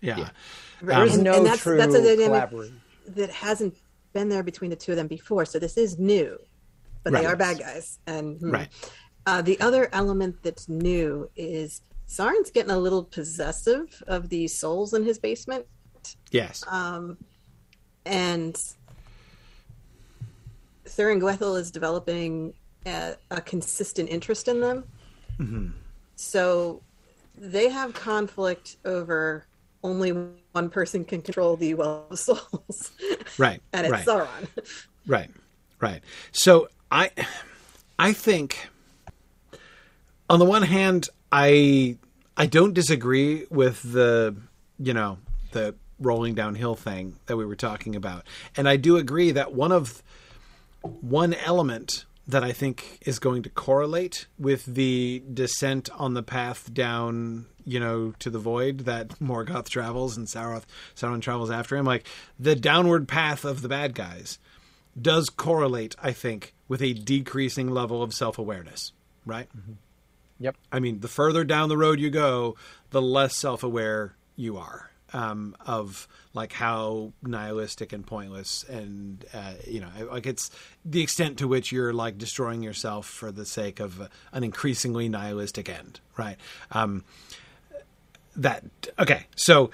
Yeah, 0.00 0.18
yeah. 0.18 0.28
there 0.80 1.04
is 1.04 1.18
um, 1.18 1.24
no 1.24 1.34
and 1.34 1.46
that's, 1.46 1.62
true 1.62 1.76
that's 1.76 1.94
a 1.94 2.16
dynamic 2.16 2.72
that 3.08 3.30
hasn't 3.30 3.76
been 4.12 4.28
there 4.28 4.42
between 4.42 4.70
the 4.70 4.76
two 4.76 4.92
of 4.92 4.96
them 4.96 5.08
before. 5.08 5.44
So 5.44 5.58
this 5.58 5.76
is 5.76 5.98
new, 5.98 6.38
but 7.02 7.12
right. 7.12 7.20
they 7.20 7.26
are 7.26 7.36
bad 7.36 7.58
guys. 7.58 7.98
And 8.06 8.38
hmm. 8.38 8.50
right, 8.52 8.68
uh, 9.26 9.42
the 9.42 9.60
other 9.60 9.88
element 9.92 10.36
that's 10.42 10.68
new 10.68 11.28
is 11.36 11.82
Sauron's 12.10 12.50
getting 12.50 12.72
a 12.72 12.78
little 12.78 13.04
possessive 13.04 14.02
of 14.08 14.28
these 14.28 14.58
souls 14.58 14.94
in 14.94 15.04
his 15.04 15.18
basement. 15.20 15.64
Yes. 16.32 16.64
Um, 16.66 17.16
and 18.04 18.60
Thuringwethil 20.84 21.56
is 21.56 21.70
developing 21.70 22.52
a, 22.84 23.14
a, 23.30 23.40
consistent 23.40 24.08
interest 24.08 24.48
in 24.48 24.60
them. 24.60 24.84
Mm-hmm. 25.38 25.68
So 26.16 26.82
they 27.36 27.68
have 27.68 27.94
conflict 27.94 28.78
over 28.84 29.46
only 29.84 30.10
one 30.50 30.68
person 30.68 31.04
can 31.04 31.22
control 31.22 31.56
the 31.56 31.74
well 31.74 32.06
of 32.10 32.18
souls. 32.18 32.90
Right. 33.38 33.62
and 33.72 33.86
it's 33.86 33.92
right. 33.92 34.06
Sauron. 34.06 34.48
Right. 35.06 35.30
Right. 35.80 36.02
So 36.32 36.68
I 36.90 37.10
I 37.98 38.12
think 38.12 38.68
on 40.28 40.38
the 40.40 40.44
one 40.44 40.62
hand 40.62 41.08
I 41.32 41.96
I 42.36 42.46
don't 42.46 42.74
disagree 42.74 43.46
with 43.50 43.82
the 43.82 44.36
you 44.78 44.94
know 44.94 45.18
the 45.52 45.74
rolling 46.00 46.34
downhill 46.34 46.74
thing 46.74 47.16
that 47.26 47.36
we 47.36 47.44
were 47.44 47.56
talking 47.56 47.94
about. 47.94 48.24
And 48.56 48.68
I 48.68 48.76
do 48.76 48.96
agree 48.96 49.32
that 49.32 49.52
one 49.52 49.72
of 49.72 50.02
one 50.82 51.34
element 51.34 52.06
that 52.26 52.42
I 52.44 52.52
think 52.52 52.98
is 53.04 53.18
going 53.18 53.42
to 53.42 53.50
correlate 53.50 54.26
with 54.38 54.64
the 54.64 55.22
descent 55.32 55.90
on 55.94 56.14
the 56.14 56.22
path 56.22 56.72
down, 56.72 57.46
you 57.64 57.80
know, 57.80 58.14
to 58.20 58.30
the 58.30 58.38
void 58.38 58.80
that 58.80 59.08
Morgoth 59.20 59.68
travels 59.68 60.16
and 60.16 60.26
Sauron, 60.26 60.62
Sauron 60.94 61.20
travels 61.20 61.50
after 61.50 61.76
him. 61.76 61.84
Like 61.84 62.06
the 62.38 62.54
downward 62.54 63.08
path 63.08 63.44
of 63.44 63.62
the 63.62 63.68
bad 63.68 63.94
guys 63.94 64.38
does 65.00 65.28
correlate, 65.28 65.94
I 66.02 66.12
think, 66.12 66.54
with 66.68 66.82
a 66.82 66.92
decreasing 66.92 67.68
level 67.70 68.02
of 68.02 68.14
self 68.14 68.38
awareness, 68.38 68.92
right? 69.26 69.48
Mm-hmm. 69.56 69.72
Yep. 70.40 70.56
I 70.72 70.80
mean, 70.80 71.00
the 71.00 71.08
further 71.08 71.44
down 71.44 71.68
the 71.68 71.76
road 71.76 72.00
you 72.00 72.10
go, 72.10 72.56
the 72.90 73.02
less 73.02 73.36
self 73.36 73.62
aware 73.62 74.16
you 74.36 74.56
are 74.56 74.90
um, 75.12 75.56
of 75.66 76.08
like 76.34 76.52
how 76.52 77.12
nihilistic 77.22 77.92
and 77.92 78.06
pointless 78.06 78.64
and 78.68 79.24
uh, 79.34 79.54
you 79.66 79.80
know 79.80 79.88
like 80.10 80.26
it's 80.26 80.50
the 80.84 81.02
extent 81.02 81.38
to 81.38 81.48
which 81.48 81.72
you're 81.72 81.92
like 81.92 82.18
destroying 82.18 82.62
yourself 82.62 83.06
for 83.06 83.32
the 83.32 83.44
sake 83.44 83.80
of 83.80 84.08
an 84.32 84.44
increasingly 84.44 85.08
nihilistic 85.08 85.68
end 85.68 86.00
right 86.16 86.36
um, 86.72 87.04
that 88.36 88.64
okay 88.98 89.26
so 89.36 89.70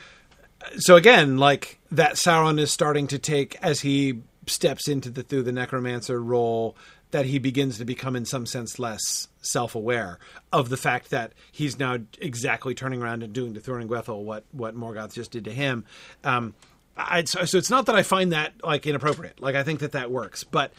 so 0.78 0.96
again 0.96 1.36
like 1.36 1.78
that 1.90 2.14
sauron 2.14 2.58
is 2.58 2.72
starting 2.72 3.06
to 3.06 3.18
take 3.18 3.56
as 3.62 3.80
he 3.80 4.20
steps 4.46 4.88
into 4.88 5.10
the 5.10 5.22
through 5.22 5.42
the 5.42 5.52
necromancer 5.52 6.22
role 6.22 6.76
that 7.10 7.26
he 7.26 7.38
begins 7.38 7.78
to 7.78 7.84
become, 7.84 8.16
in 8.16 8.24
some 8.24 8.46
sense, 8.46 8.78
less 8.78 9.28
self-aware 9.40 10.18
of 10.52 10.68
the 10.68 10.76
fact 10.76 11.10
that 11.10 11.32
he's 11.52 11.78
now 11.78 11.98
exactly 12.20 12.74
turning 12.74 13.00
around 13.02 13.22
and 13.22 13.32
doing 13.32 13.54
to 13.54 13.60
Thuringwethil 13.60 14.22
what 14.22 14.44
what 14.52 14.76
Morgoth 14.76 15.14
just 15.14 15.30
did 15.30 15.44
to 15.44 15.52
him. 15.52 15.84
Um, 16.24 16.54
I, 16.96 17.24
so, 17.24 17.44
so 17.44 17.58
it's 17.58 17.70
not 17.70 17.86
that 17.86 17.94
I 17.94 18.02
find 18.02 18.32
that 18.32 18.52
like 18.64 18.86
inappropriate. 18.86 19.40
Like 19.40 19.54
I 19.54 19.62
think 19.62 19.80
that 19.80 19.92
that 19.92 20.10
works, 20.10 20.44
but 20.44 20.72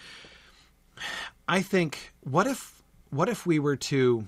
I 1.47 1.61
think 1.61 2.13
what 2.21 2.47
if 2.47 2.83
what 3.09 3.29
if 3.29 3.45
we 3.45 3.59
were 3.59 3.75
to? 3.75 4.27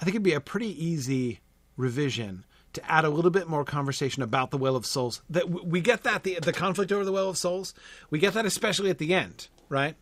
I 0.00 0.04
think 0.04 0.16
it'd 0.16 0.24
be 0.24 0.32
a 0.32 0.40
pretty 0.40 0.84
easy 0.84 1.40
revision 1.76 2.44
to 2.72 2.90
add 2.90 3.04
a 3.04 3.10
little 3.10 3.30
bit 3.30 3.48
more 3.48 3.64
conversation 3.64 4.22
about 4.22 4.50
the 4.50 4.58
Well 4.58 4.76
of 4.76 4.86
Souls. 4.86 5.22
That 5.30 5.48
we 5.48 5.80
get 5.80 6.02
that 6.04 6.24
the 6.24 6.38
the 6.40 6.52
conflict 6.52 6.90
over 6.90 7.04
the 7.04 7.12
Well 7.12 7.28
of 7.28 7.38
Souls, 7.38 7.74
we 8.10 8.18
get 8.18 8.34
that 8.34 8.46
especially 8.46 8.90
at 8.90 8.98
the 8.98 9.14
end, 9.14 9.48
right? 9.68 9.94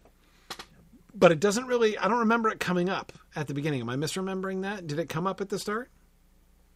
But 1.14 1.32
it 1.32 1.40
doesn't 1.40 1.66
really. 1.66 1.96
I 1.98 2.08
don't 2.08 2.20
remember 2.20 2.48
it 2.48 2.60
coming 2.60 2.88
up 2.88 3.12
at 3.36 3.46
the 3.46 3.54
beginning. 3.54 3.80
Am 3.80 3.88
I 3.88 3.96
misremembering 3.96 4.62
that? 4.62 4.86
Did 4.86 4.98
it 4.98 5.08
come 5.08 5.26
up 5.26 5.40
at 5.40 5.48
the 5.48 5.58
start? 5.58 5.90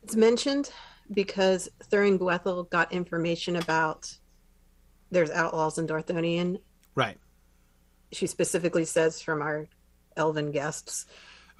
It's 0.02 0.16
mentioned 0.16 0.70
because 1.12 1.68
Thuringwethil 1.90 2.70
got 2.70 2.92
information 2.92 3.56
about 3.56 4.16
there's 5.10 5.30
outlaws 5.30 5.78
in 5.78 5.86
Dorthonion. 5.86 6.58
Right. 6.94 7.18
She 8.12 8.26
specifically 8.26 8.84
says 8.84 9.20
from 9.20 9.42
our 9.42 9.66
elven 10.16 10.50
guests. 10.50 11.06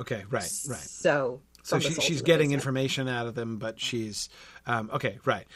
Okay. 0.00 0.24
Right. 0.28 0.50
Right. 0.68 0.78
So. 0.78 1.40
So 1.62 1.78
she, 1.78 1.94
she's 1.94 2.20
getting 2.20 2.52
information 2.52 3.08
out 3.08 3.26
of 3.26 3.34
them, 3.34 3.56
but 3.56 3.80
she's 3.80 4.28
um, 4.66 4.90
okay, 4.92 5.18
right? 5.24 5.46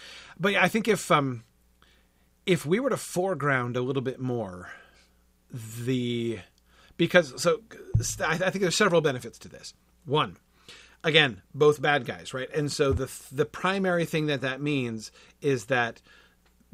But 0.40 0.54
I 0.54 0.68
think 0.68 0.88
if 0.88 1.10
um, 1.10 1.44
if 2.46 2.64
we 2.64 2.80
were 2.80 2.88
to 2.88 2.96
foreground 2.96 3.76
a 3.76 3.82
little 3.82 4.00
bit 4.00 4.18
more 4.18 4.70
the 5.50 6.38
because 6.98 7.40
so 7.40 7.62
I, 8.22 8.36
think 8.36 8.60
there's 8.60 8.76
several 8.76 9.00
benefits 9.00 9.38
to 9.38 9.48
this. 9.48 9.72
One, 10.04 10.36
again, 11.02 11.40
both 11.54 11.80
bad 11.80 12.04
guys, 12.04 12.34
right? 12.34 12.50
And 12.54 12.70
so 12.70 12.92
the 12.92 13.10
the 13.32 13.46
primary 13.46 14.04
thing 14.04 14.26
that 14.26 14.42
that 14.42 14.60
means 14.60 15.10
is 15.40 15.66
that 15.66 16.02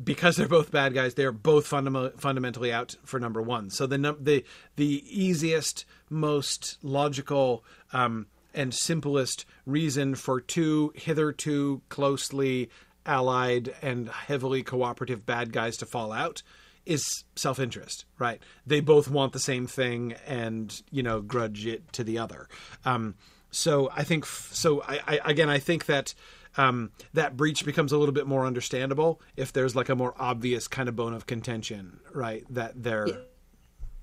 because 0.02 0.36
they're 0.36 0.48
both 0.48 0.72
bad 0.72 0.92
guys, 0.92 1.14
they're 1.14 1.30
both 1.30 1.70
fundam- 1.70 2.18
fundamentally 2.18 2.72
out 2.72 2.96
for 3.04 3.20
number 3.20 3.40
one. 3.40 3.70
So 3.70 3.86
the 3.86 3.98
num- 3.98 4.18
the 4.20 4.44
the 4.74 5.04
easiest, 5.08 5.84
most 6.10 6.78
logical, 6.82 7.64
um, 7.92 8.26
and 8.52 8.74
simplest 8.74 9.44
reason 9.66 10.16
for 10.16 10.40
two 10.40 10.92
hitherto 10.96 11.82
closely 11.88 12.70
allied 13.06 13.74
and 13.82 14.08
heavily 14.08 14.62
cooperative 14.62 15.26
bad 15.26 15.52
guys 15.52 15.76
to 15.76 15.86
fall 15.86 16.10
out 16.10 16.42
is 16.86 17.24
self 17.36 17.58
interest, 17.58 18.04
right? 18.18 18.40
They 18.66 18.80
both 18.80 19.08
want 19.08 19.32
the 19.32 19.38
same 19.38 19.66
thing 19.66 20.14
and 20.26 20.82
you 20.90 21.02
know 21.02 21.20
grudge 21.20 21.66
it 21.66 21.92
to 21.94 22.04
the 22.04 22.18
other. 22.18 22.48
Um, 22.84 23.14
so 23.50 23.90
I 23.94 24.04
think 24.04 24.26
so. 24.26 24.82
I, 24.82 25.00
I 25.06 25.30
again 25.30 25.48
I 25.48 25.58
think 25.58 25.86
that 25.86 26.14
um, 26.56 26.90
that 27.14 27.36
breach 27.36 27.64
becomes 27.64 27.92
a 27.92 27.98
little 27.98 28.14
bit 28.14 28.26
more 28.26 28.46
understandable 28.46 29.20
if 29.36 29.52
there's 29.52 29.74
like 29.74 29.88
a 29.88 29.96
more 29.96 30.14
obvious 30.18 30.68
kind 30.68 30.88
of 30.88 30.96
bone 30.96 31.14
of 31.14 31.26
contention, 31.26 32.00
right? 32.12 32.44
That 32.50 32.82
they're 32.82 33.06
yes. 33.06 33.16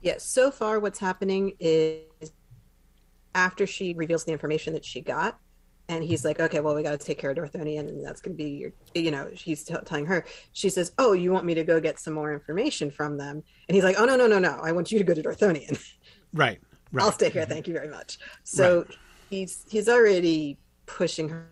Yeah, 0.01 0.15
so 0.17 0.49
far 0.49 0.79
what's 0.79 0.97
happening 0.97 1.53
is 1.59 2.01
after 3.35 3.67
she 3.67 3.93
reveals 3.93 4.23
the 4.25 4.31
information 4.31 4.73
that 4.73 4.83
she 4.83 4.99
got, 4.99 5.39
and 5.91 6.05
he's 6.05 6.23
like, 6.23 6.39
okay, 6.39 6.61
well, 6.61 6.73
we 6.73 6.83
got 6.83 6.97
to 6.97 7.05
take 7.05 7.19
care 7.19 7.31
of 7.31 7.37
Dorthonion, 7.37 7.89
and 7.89 8.05
that's 8.05 8.21
going 8.21 8.35
to 8.35 8.41
be 8.41 8.51
your, 8.51 8.71
you 8.95 9.11
know, 9.11 9.29
he's 9.33 9.65
t- 9.65 9.75
telling 9.85 10.05
her. 10.05 10.23
She 10.53 10.69
says, 10.69 10.93
oh, 10.97 11.11
you 11.11 11.33
want 11.33 11.43
me 11.43 11.53
to 11.53 11.65
go 11.65 11.81
get 11.81 11.99
some 11.99 12.13
more 12.13 12.33
information 12.33 12.89
from 12.89 13.17
them? 13.17 13.43
And 13.67 13.75
he's 13.75 13.83
like, 13.83 13.97
oh 13.99 14.05
no, 14.05 14.15
no, 14.15 14.25
no, 14.25 14.39
no, 14.39 14.57
I 14.63 14.71
want 14.71 14.89
you 14.91 14.99
to 14.99 15.03
go 15.03 15.13
to 15.13 15.21
Dorthonion. 15.21 15.79
Right. 16.33 16.61
right. 16.93 17.03
I'll 17.03 17.11
stay 17.11 17.29
here. 17.29 17.41
Mm-hmm. 17.41 17.51
Thank 17.51 17.67
you 17.67 17.73
very 17.73 17.89
much. 17.89 18.17
So 18.45 18.83
right. 18.83 18.97
he's 19.29 19.65
he's 19.69 19.89
already 19.89 20.57
pushing 20.85 21.27
her 21.27 21.49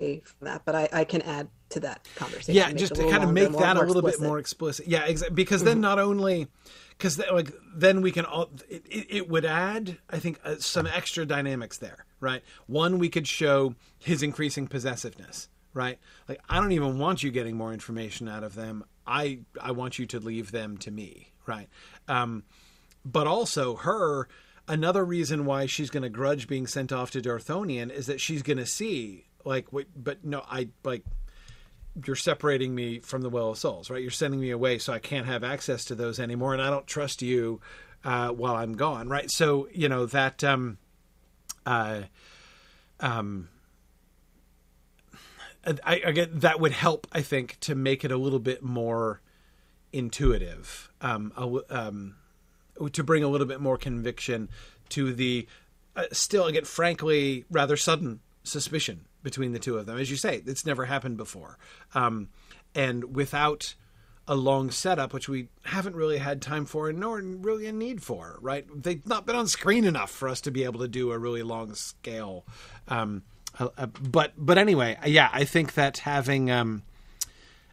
away 0.00 0.22
from 0.24 0.46
that, 0.48 0.62
but 0.64 0.74
I, 0.74 0.88
I 0.92 1.04
can 1.04 1.22
add 1.22 1.46
to 1.72 1.80
that 1.80 2.06
conversation. 2.16 2.54
Yeah, 2.54 2.72
just 2.72 2.94
to 2.94 3.10
kind 3.10 3.22
of 3.22 3.32
make 3.32 3.52
that 3.52 3.76
a 3.76 3.82
little 3.82 4.02
bit 4.02 4.20
more 4.20 4.38
explicit. 4.38 4.86
Yeah, 4.86 5.04
exactly. 5.04 5.34
Because 5.34 5.60
mm-hmm. 5.60 5.68
then 5.68 5.80
not 5.80 5.98
only 5.98 6.48
because 6.90 7.18
like 7.32 7.52
then 7.74 8.00
we 8.00 8.12
can 8.12 8.24
all 8.24 8.50
it, 8.68 8.84
it 8.88 9.28
would 9.28 9.44
add 9.44 9.98
I 10.08 10.18
think 10.18 10.40
uh, 10.44 10.56
some 10.58 10.86
extra 10.86 11.26
dynamics 11.26 11.78
there 11.78 12.06
right? 12.22 12.42
One, 12.66 12.98
we 12.98 13.10
could 13.10 13.26
show 13.26 13.74
his 13.98 14.22
increasing 14.22 14.66
possessiveness, 14.68 15.48
right? 15.74 15.98
Like, 16.28 16.40
I 16.48 16.58
don't 16.58 16.72
even 16.72 16.98
want 16.98 17.22
you 17.22 17.30
getting 17.30 17.56
more 17.56 17.74
information 17.74 18.28
out 18.28 18.44
of 18.44 18.54
them. 18.54 18.84
I 19.06 19.40
I 19.60 19.72
want 19.72 19.98
you 19.98 20.06
to 20.06 20.20
leave 20.20 20.52
them 20.52 20.78
to 20.78 20.90
me, 20.90 21.32
right? 21.44 21.68
Um, 22.08 22.44
but 23.04 23.26
also 23.26 23.74
her 23.76 24.28
another 24.68 25.04
reason 25.04 25.44
why 25.44 25.66
she's 25.66 25.90
going 25.90 26.04
to 26.04 26.08
grudge 26.08 26.46
being 26.46 26.68
sent 26.68 26.92
off 26.92 27.10
to 27.10 27.20
Dorthonion 27.20 27.90
is 27.90 28.06
that 28.06 28.20
she's 28.20 28.42
going 28.42 28.58
to 28.58 28.66
see 28.66 29.26
like 29.44 29.72
wait, 29.72 29.88
but 29.96 30.24
no, 30.24 30.44
I 30.48 30.68
like 30.84 31.02
you're 32.06 32.16
separating 32.16 32.74
me 32.74 33.00
from 33.00 33.22
the 33.22 33.30
well 33.30 33.50
of 33.50 33.58
souls, 33.58 33.90
right? 33.90 34.00
You're 34.00 34.10
sending 34.10 34.40
me 34.40 34.50
away, 34.50 34.78
so 34.78 34.92
I 34.92 34.98
can't 34.98 35.26
have 35.26 35.44
access 35.44 35.84
to 35.86 35.94
those 35.94 36.18
anymore, 36.18 36.52
and 36.52 36.62
I 36.62 36.70
don't 36.70 36.86
trust 36.86 37.22
you 37.22 37.60
uh, 38.04 38.28
while 38.30 38.56
I'm 38.56 38.74
gone, 38.74 39.08
right? 39.08 39.30
So 39.30 39.68
you 39.72 39.88
know 39.88 40.06
that 40.06 40.42
um, 40.42 40.78
uh, 41.66 42.02
um, 43.00 43.48
I, 45.66 46.02
I 46.06 46.12
get 46.12 46.40
that 46.40 46.60
would 46.60 46.72
help. 46.72 47.06
I 47.12 47.20
think 47.20 47.58
to 47.60 47.74
make 47.74 48.04
it 48.04 48.10
a 48.10 48.16
little 48.16 48.38
bit 48.38 48.62
more 48.62 49.20
intuitive, 49.92 50.90
um, 51.00 51.32
um, 51.68 52.16
to 52.92 53.04
bring 53.04 53.22
a 53.22 53.28
little 53.28 53.46
bit 53.46 53.60
more 53.60 53.76
conviction 53.76 54.48
to 54.90 55.12
the 55.12 55.46
uh, 55.94 56.04
still 56.10 56.46
again, 56.46 56.64
frankly, 56.64 57.44
rather 57.50 57.76
sudden 57.76 58.20
suspicion 58.44 59.04
between 59.22 59.52
the 59.52 59.58
two 59.58 59.76
of 59.78 59.86
them. 59.86 59.98
As 59.98 60.10
you 60.10 60.16
say, 60.16 60.42
it's 60.46 60.66
never 60.66 60.84
happened 60.84 61.16
before, 61.16 61.58
um, 61.94 62.28
and 62.74 63.14
without 63.16 63.74
a 64.28 64.34
long 64.36 64.70
setup, 64.70 65.12
which 65.12 65.28
we 65.28 65.48
haven't 65.64 65.96
really 65.96 66.18
had 66.18 66.40
time 66.40 66.64
for, 66.64 66.92
nor 66.92 67.20
really 67.20 67.66
a 67.66 67.72
need 67.72 68.02
for. 68.02 68.38
Right? 68.40 68.64
They've 68.74 69.06
not 69.06 69.26
been 69.26 69.36
on 69.36 69.48
screen 69.48 69.84
enough 69.84 70.10
for 70.10 70.28
us 70.28 70.40
to 70.42 70.50
be 70.50 70.64
able 70.64 70.80
to 70.80 70.88
do 70.88 71.12
a 71.12 71.18
really 71.18 71.42
long 71.42 71.74
scale. 71.74 72.44
Um, 72.88 73.22
uh, 73.58 73.86
but 73.86 74.32
but 74.36 74.58
anyway, 74.58 74.98
yeah, 75.06 75.28
I 75.32 75.44
think 75.44 75.74
that 75.74 75.98
having 75.98 76.50
um, 76.50 76.82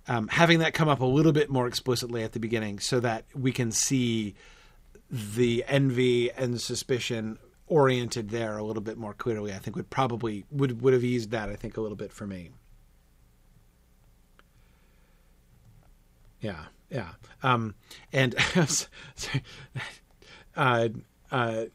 um, 0.08 0.28
having 0.28 0.60
that 0.60 0.74
come 0.74 0.89
up 0.89 1.00
a 1.00 1.06
little 1.06 1.32
bit 1.32 1.50
more 1.50 1.68
explicitly 1.68 2.24
at 2.24 2.34
the 2.34 2.39
beginning, 2.39 2.80
so 2.80 3.00
that 3.00 3.26
we 3.34 3.52
can 3.52 3.72
see 3.72 4.36
the 5.12 5.64
envy 5.68 6.32
and 6.32 6.60
suspicion 6.60 7.39
oriented 7.70 8.30
there 8.30 8.57
a 8.57 8.63
little 8.63 8.82
bit 8.82 8.97
more 8.97 9.13
clearly, 9.13 9.53
I 9.53 9.59
think 9.59 9.76
would 9.76 9.89
probably 9.89 10.45
would 10.51 10.82
would 10.82 10.93
have 10.93 11.03
eased 11.03 11.32
that. 11.32 11.49
I 11.49 11.55
think 11.55 11.78
a 11.78 11.82
little 11.82 11.95
bit 11.97 12.11
for 12.11 12.28
me. 12.28 12.51
Yeah, 16.41 16.65
yeah. 16.89 17.09
Um, 17.43 17.76
and 18.11 18.36
uh, 20.55 20.89
uh, 21.32 21.65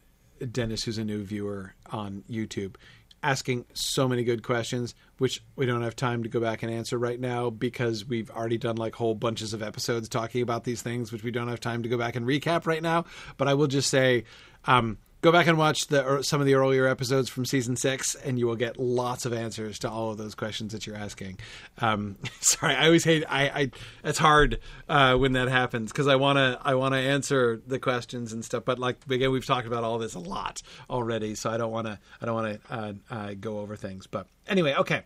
Dennis, 0.50 0.84
who's 0.84 0.98
a 0.98 1.04
new 1.04 1.22
viewer 1.22 1.74
on 1.90 2.24
YouTube, 2.28 2.76
asking 3.22 3.64
so 3.72 4.08
many 4.08 4.24
good 4.24 4.42
questions, 4.42 4.94
which 5.18 5.42
we 5.56 5.66
don't 5.66 5.82
have 5.82 5.96
time 5.96 6.22
to 6.22 6.28
go 6.28 6.40
back 6.40 6.62
and 6.62 6.72
answer 6.72 6.98
right 6.98 7.18
now 7.18 7.50
because 7.50 8.04
we've 8.04 8.30
already 8.30 8.58
done 8.58 8.76
like 8.76 8.94
whole 8.94 9.14
bunches 9.14 9.54
of 9.54 9.62
episodes 9.62 10.08
talking 10.08 10.42
about 10.42 10.64
these 10.64 10.82
things, 10.82 11.12
which 11.12 11.22
we 11.22 11.30
don't 11.30 11.48
have 11.48 11.60
time 11.60 11.82
to 11.82 11.88
go 11.88 11.96
back 11.96 12.16
and 12.16 12.26
recap 12.26 12.66
right 12.66 12.82
now. 12.82 13.04
But 13.36 13.48
I 13.48 13.54
will 13.54 13.66
just 13.66 13.88
say, 13.88 14.24
um, 14.66 14.98
go 15.24 15.32
back 15.32 15.46
and 15.46 15.56
watch 15.56 15.86
the 15.86 16.06
er, 16.06 16.22
some 16.22 16.42
of 16.42 16.46
the 16.46 16.54
earlier 16.54 16.86
episodes 16.86 17.30
from 17.30 17.46
season 17.46 17.76
six, 17.76 18.14
and 18.14 18.38
you 18.38 18.46
will 18.46 18.56
get 18.56 18.78
lots 18.78 19.24
of 19.24 19.32
answers 19.32 19.78
to 19.78 19.88
all 19.88 20.10
of 20.10 20.18
those 20.18 20.34
questions 20.34 20.74
that 20.74 20.86
you're 20.86 20.96
asking. 20.96 21.38
Um, 21.78 22.18
sorry, 22.40 22.74
I 22.74 22.84
always 22.84 23.04
hate. 23.04 23.24
I, 23.26 23.48
I 23.48 23.70
it's 24.04 24.18
hard 24.18 24.60
uh, 24.86 25.16
when 25.16 25.32
that 25.32 25.48
happens 25.48 25.90
because 25.90 26.08
I 26.08 26.16
wanna 26.16 26.60
I 26.62 26.74
wanna 26.74 26.98
answer 26.98 27.62
the 27.66 27.78
questions 27.78 28.34
and 28.34 28.44
stuff, 28.44 28.66
but 28.66 28.78
like 28.78 28.98
again, 29.08 29.30
we've 29.30 29.46
talked 29.46 29.66
about 29.66 29.82
all 29.82 29.96
this 29.96 30.14
a 30.14 30.18
lot 30.18 30.60
already, 30.90 31.34
so 31.34 31.50
I 31.50 31.56
don't 31.56 31.72
wanna 31.72 31.98
I 32.20 32.26
don't 32.26 32.34
wanna 32.34 32.58
uh, 32.68 32.92
uh, 33.10 33.34
go 33.40 33.60
over 33.60 33.76
things. 33.76 34.06
But 34.06 34.26
anyway, 34.46 34.74
okay. 34.74 35.04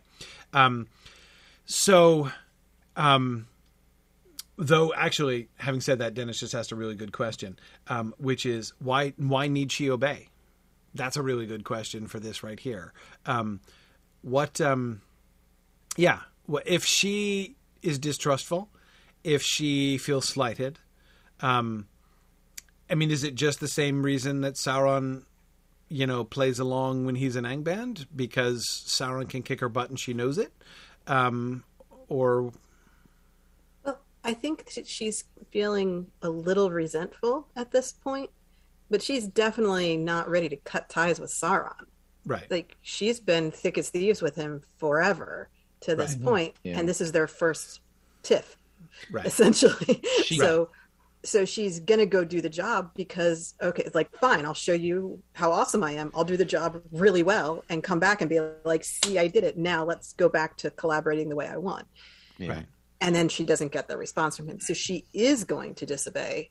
Um, 0.53 0.87
so. 1.65 2.29
Um, 2.97 3.47
Though, 4.61 4.93
actually, 4.93 5.47
having 5.55 5.79
said 5.79 5.99
that, 5.99 6.13
Dennis 6.13 6.41
just 6.41 6.53
asked 6.53 6.73
a 6.73 6.75
really 6.75 6.95
good 6.95 7.13
question, 7.13 7.57
um, 7.87 8.13
which 8.17 8.45
is 8.45 8.73
why 8.79 9.13
why 9.15 9.47
need 9.47 9.71
she 9.71 9.89
obey? 9.89 10.27
That's 10.93 11.15
a 11.15 11.21
really 11.21 11.45
good 11.45 11.63
question 11.63 12.07
for 12.07 12.19
this 12.19 12.43
right 12.43 12.59
here. 12.59 12.91
Um, 13.25 13.61
what? 14.21 14.59
Um, 14.59 15.01
yeah, 15.95 16.19
if 16.65 16.83
she 16.83 17.55
is 17.81 17.99
distrustful, 17.99 18.67
if 19.23 19.41
she 19.41 19.97
feels 19.97 20.27
slighted, 20.27 20.77
um, 21.39 21.87
I 22.89 22.95
mean, 22.95 23.11
is 23.11 23.23
it 23.23 23.35
just 23.35 23.61
the 23.61 23.67
same 23.69 24.03
reason 24.03 24.41
that 24.41 24.55
Sauron, 24.55 25.23
you 25.87 26.05
know, 26.05 26.25
plays 26.25 26.59
along 26.59 27.05
when 27.05 27.15
he's 27.15 27.37
an 27.37 27.45
Angband 27.45 28.07
because 28.13 28.65
Sauron 28.85 29.29
can 29.29 29.41
kick 29.41 29.61
her 29.61 29.69
butt 29.69 29.89
and 29.89 29.97
she 29.97 30.13
knows 30.13 30.37
it, 30.37 30.51
um, 31.07 31.63
or 32.09 32.51
I 34.23 34.33
think 34.33 34.69
she's 34.85 35.23
feeling 35.51 36.07
a 36.21 36.29
little 36.29 36.69
resentful 36.69 37.47
at 37.55 37.71
this 37.71 37.91
point, 37.91 38.29
but 38.89 39.01
she's 39.01 39.27
definitely 39.27 39.97
not 39.97 40.29
ready 40.29 40.49
to 40.49 40.57
cut 40.57 40.89
ties 40.89 41.19
with 41.19 41.31
Sauron. 41.31 41.85
Right. 42.25 42.49
Like 42.51 42.75
she's 42.81 43.19
been 43.19 43.51
thick 43.51 43.77
as 43.77 43.89
thieves 43.89 44.21
with 44.21 44.35
him 44.35 44.61
forever 44.77 45.49
to 45.81 45.95
this 45.95 46.15
right. 46.15 46.23
point, 46.23 46.55
yeah. 46.63 46.77
and 46.77 46.87
this 46.87 46.99
is 46.99 47.11
their 47.11 47.27
first 47.27 47.79
tiff, 48.21 48.57
right. 49.11 49.25
essentially. 49.25 50.01
She, 50.25 50.37
so, 50.37 50.59
right. 50.59 50.67
so 51.23 51.45
she's 51.45 51.79
gonna 51.79 52.05
go 52.05 52.25
do 52.25 52.41
the 52.41 52.49
job 52.49 52.91
because 52.95 53.55
okay, 53.61 53.83
it's 53.83 53.95
like 53.95 54.11
fine, 54.19 54.45
I'll 54.45 54.53
show 54.53 54.73
you 54.73 55.23
how 55.33 55.51
awesome 55.51 55.83
I 55.83 55.93
am. 55.93 56.11
I'll 56.13 56.25
do 56.25 56.37
the 56.37 56.45
job 56.45 56.81
really 56.91 57.23
well 57.23 57.63
and 57.69 57.81
come 57.81 57.99
back 57.99 58.21
and 58.21 58.29
be 58.29 58.41
like, 58.65 58.83
see, 58.83 59.17
I 59.17 59.27
did 59.27 59.45
it. 59.45 59.57
Now 59.57 59.85
let's 59.85 60.13
go 60.13 60.27
back 60.27 60.57
to 60.57 60.69
collaborating 60.71 61.29
the 61.29 61.35
way 61.35 61.47
I 61.47 61.57
want. 61.57 61.87
Yeah. 62.37 62.49
Right 62.49 62.65
and 63.01 63.15
then 63.15 63.29
she 63.29 63.45
doesn't 63.45 63.71
get 63.71 63.87
the 63.87 63.97
response 63.97 64.37
from 64.37 64.47
him. 64.47 64.59
So 64.59 64.73
she 64.73 65.05
is 65.13 65.43
going 65.43 65.75
to 65.75 65.85
disobey 65.85 66.49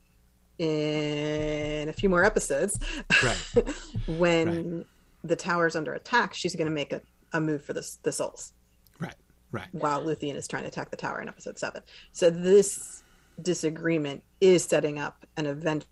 in 0.58 1.88
a 1.88 1.92
few 1.92 2.08
more 2.08 2.24
episodes. 2.24 2.78
Right. 3.22 3.64
when 4.06 4.76
right. 4.76 4.86
the 5.24 5.36
tower's 5.36 5.76
under 5.76 5.94
attack 5.94 6.34
she's 6.34 6.56
going 6.56 6.66
to 6.66 6.74
make 6.74 6.92
a, 6.92 7.00
a 7.32 7.40
move 7.40 7.64
for 7.64 7.72
the, 7.72 7.88
the 8.02 8.12
souls. 8.12 8.52
Right 8.98 9.14
right. 9.52 9.68
While 9.72 10.04
luthien 10.04 10.34
is 10.34 10.46
trying 10.46 10.62
to 10.62 10.68
attack 10.68 10.90
the 10.90 10.96
tower 10.96 11.20
in 11.20 11.28
episode 11.28 11.58
7 11.58 11.82
so 12.12 12.30
this 12.30 13.02
disagreement 13.40 14.22
is 14.40 14.64
setting 14.64 14.98
up 14.98 15.26
an 15.36 15.46
eventual 15.46 15.88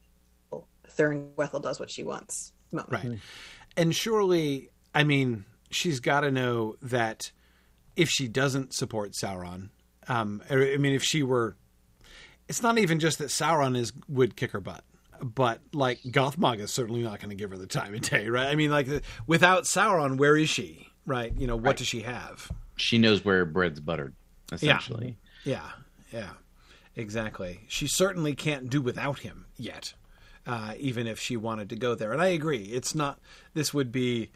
Thuringwethil 0.89 1.63
does 1.63 1.79
what 1.79 1.91
she 1.91 2.03
wants 2.03 2.53
moment. 2.73 2.93
right. 2.93 3.05
Mm-hmm. 3.05 3.17
And 3.77 3.95
surely 3.95 4.71
i 4.95 5.05
mean 5.05 5.45
she's 5.71 6.01
got 6.01 6.21
to 6.21 6.31
know 6.31 6.77
that 6.83 7.33
if 7.95 8.09
she 8.09 8.29
doesn't 8.29 8.75
support 8.75 9.13
sauron 9.13 9.71
um, 10.09 10.43
I 10.51 10.77
mean, 10.77 10.95
if 10.95 11.03
she 11.03 11.23
were, 11.23 11.57
it's 12.49 12.63
not 12.63 12.79
even 12.79 13.01
just 13.01 13.19
that 13.19 13.29
Sauron 13.29 13.77
is 13.77 13.93
would 14.09 14.37
kick 14.37 14.53
her 14.53 14.61
butt, 14.61 14.85
but 15.21 15.61
like 15.73 16.01
Gothmog 16.03 16.61
is 16.61 16.73
certainly 16.73 17.03
not 17.03 17.21
going 17.21 17.31
to 17.31 17.37
give 17.37 17.51
her 17.51 17.59
the 17.59 17.67
time 17.67 17.95
of 17.95 18.01
day, 18.03 18.29
right? 18.29 18.49
I 18.49 18.55
mean, 18.55 18.71
like 18.71 18.89
without 19.27 19.65
Sauron, 19.65 20.17
where 20.19 20.37
is 20.37 20.49
she? 20.49 20.89
Right? 21.05 21.33
You 21.37 21.47
know, 21.47 21.57
what 21.57 21.65
right. 21.65 21.77
does 21.77 21.87
she 21.87 22.03
have? 22.03 22.51
She 22.77 22.99
knows 22.99 23.25
where 23.25 23.45
bread's 23.45 23.81
buttered, 23.81 24.15
essentially. 24.53 25.17
Yeah, 25.45 25.63
yeah, 26.11 26.21
yeah. 26.21 26.31
exactly. 26.95 27.61
She 27.69 27.87
certainly 27.87 28.35
can't 28.35 28.69
do 28.69 28.83
without 28.83 29.21
him 29.21 29.47
yet, 29.57 29.95
uh, 30.47 30.75
even 30.79 31.07
if 31.07 31.19
she 31.19 31.37
wanted 31.37 31.71
to 31.71 31.77
go 31.77 31.95
there. 31.95 32.13
And 32.13 32.21
I 32.21 32.29
agree, 32.29 32.65
it's 32.65 32.95
not. 32.95 33.21
This 33.55 33.73
would 33.73 33.93
be 33.93 34.31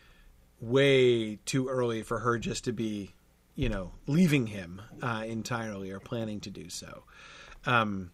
way 0.60 1.36
too 1.44 1.68
early 1.68 2.02
for 2.02 2.20
her 2.20 2.38
just 2.38 2.64
to 2.64 2.72
be 2.72 3.14
you 3.60 3.68
know, 3.68 3.92
leaving 4.06 4.46
him 4.46 4.80
uh, 5.02 5.22
entirely 5.26 5.90
or 5.90 6.00
planning 6.00 6.40
to 6.40 6.48
do 6.48 6.70
so. 6.70 7.02
Um, 7.66 8.10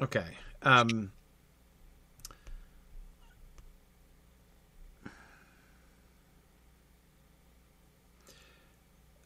okay. 0.00 0.24
Um, 0.62 1.12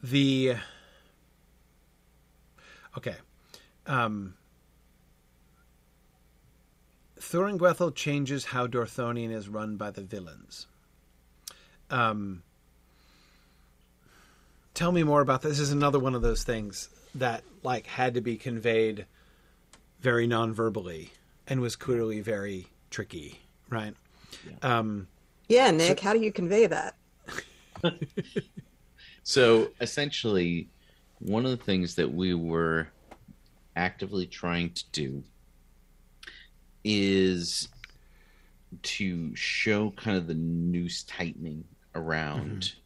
the 0.03 0.57
okay. 2.97 3.15
Um, 3.87 4.35
Thuringwethil 7.21 7.95
changes 7.95 8.47
how 8.47 8.67
Dorthonion 8.67 9.31
is 9.31 9.49
run 9.49 9.77
by 9.77 9.93
the 9.93 10.03
villains. 10.03 10.67
Um, 11.89 12.43
tell 14.79 14.93
me 14.93 15.03
more 15.03 15.21
about 15.21 15.43
this. 15.43 15.59
This 15.59 15.59
is 15.59 15.73
another 15.73 15.99
one 15.99 16.15
of 16.15 16.23
those 16.23 16.45
things 16.45 16.89
that 17.17 17.43
like 17.65 17.85
had 17.89 18.15
to 18.15 18.21
be 18.21 18.37
conveyed 18.37 19.07
very 20.01 20.29
non-verbally 20.29 21.11
and 21.49 21.61
was 21.61 21.75
clearly 21.75 22.21
very 22.21 22.69
tricky, 22.89 23.41
right? 23.69 23.93
Yeah, 24.47 24.79
um, 24.79 25.09
yeah 25.49 25.73
Nick, 25.73 25.99
so, 25.99 26.05
how 26.05 26.13
do 26.13 26.21
you 26.21 26.31
convey 26.31 26.67
that? 26.67 26.95
so 29.25 29.69
essentially, 29.81 30.69
one 31.19 31.45
of 31.45 31.51
the 31.51 31.65
things 31.65 31.97
that 31.97 32.15
we 32.15 32.35
were 32.35 32.87
actively 33.75 34.27
trying 34.27 34.71
to 34.71 34.85
do 34.93 35.25
is 36.85 37.69
to 38.83 39.35
show 39.35 39.91
kind 39.97 40.17
of 40.17 40.29
the 40.29 40.35
noose 40.35 41.03
tightening 41.03 41.65
around 41.97 42.61
mm-hmm 42.61 42.79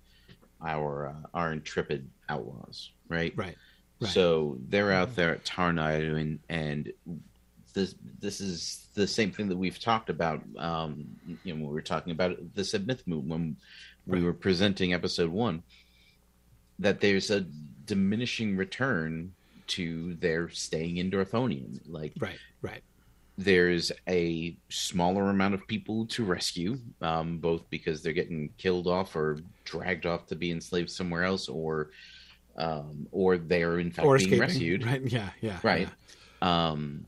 our 0.65 1.09
uh, 1.09 1.29
our 1.35 1.53
intrepid 1.53 2.09
outlaws, 2.29 2.91
right? 3.09 3.33
Right. 3.37 3.57
right. 4.01 4.11
So 4.11 4.59
they're 4.69 4.93
out 4.93 5.15
there 5.17 5.33
at 5.33 5.45
Tar 5.45 5.71
and 5.71 6.39
and 6.49 6.93
this 7.75 7.95
this 8.21 8.41
is 8.41 8.87
the 8.95 9.07
same 9.07 9.33
thing 9.33 9.49
that 9.49 9.57
we've 9.57 9.81
talked 9.81 10.11
about. 10.11 10.43
Um, 10.59 11.07
you 11.45 11.55
know, 11.55 11.61
when 11.61 11.69
we 11.69 11.75
were 11.75 11.83
talking 11.83 12.13
about 12.13 12.37
the 12.55 12.63
Submith 12.63 13.07
move 13.07 13.25
when 13.25 13.57
we 14.07 14.19
right. 14.19 14.25
were 14.25 14.33
presenting 14.33 14.93
episode 14.93 15.31
one, 15.31 15.63
that 16.79 17.01
there's 17.01 17.31
a 17.31 17.47
diminishing 17.87 18.57
return 18.57 19.33
to 19.69 20.15
their 20.15 20.49
staying 20.51 20.99
in 20.99 21.11
Dorthonion. 21.11 21.81
Like, 21.87 22.13
right, 22.19 22.39
right 22.61 22.83
there's 23.39 23.91
a 24.09 24.57
smaller 24.69 25.31
amount 25.31 25.55
of 25.55 25.67
people 25.67 26.07
to 26.07 26.25
rescue, 26.25 26.79
um, 27.01 27.39
both 27.39 27.69
because 27.71 28.03
they're 28.03 28.13
getting 28.13 28.51
killed 28.59 28.87
off 28.87 29.17
or 29.17 29.39
dragged 29.65 30.07
off 30.07 30.27
to 30.27 30.37
be 30.37 30.51
enslaved 30.51 30.91
somewhere 30.91 31.25
else, 31.25 31.49
or 31.49 31.91
um, 32.57 33.07
or 33.11 33.39
they 33.39 33.63
are 33.63 33.79
in 33.79 33.91
fact 33.91 34.07
or 34.07 34.19
being 34.19 34.29
escaping. 34.29 34.41
rescued. 34.41 34.85
Right? 34.87 35.03
Yeah, 35.03 35.31
yeah, 35.41 35.59
right. 35.63 35.89
Yeah. 36.43 36.71
Um, 36.71 37.07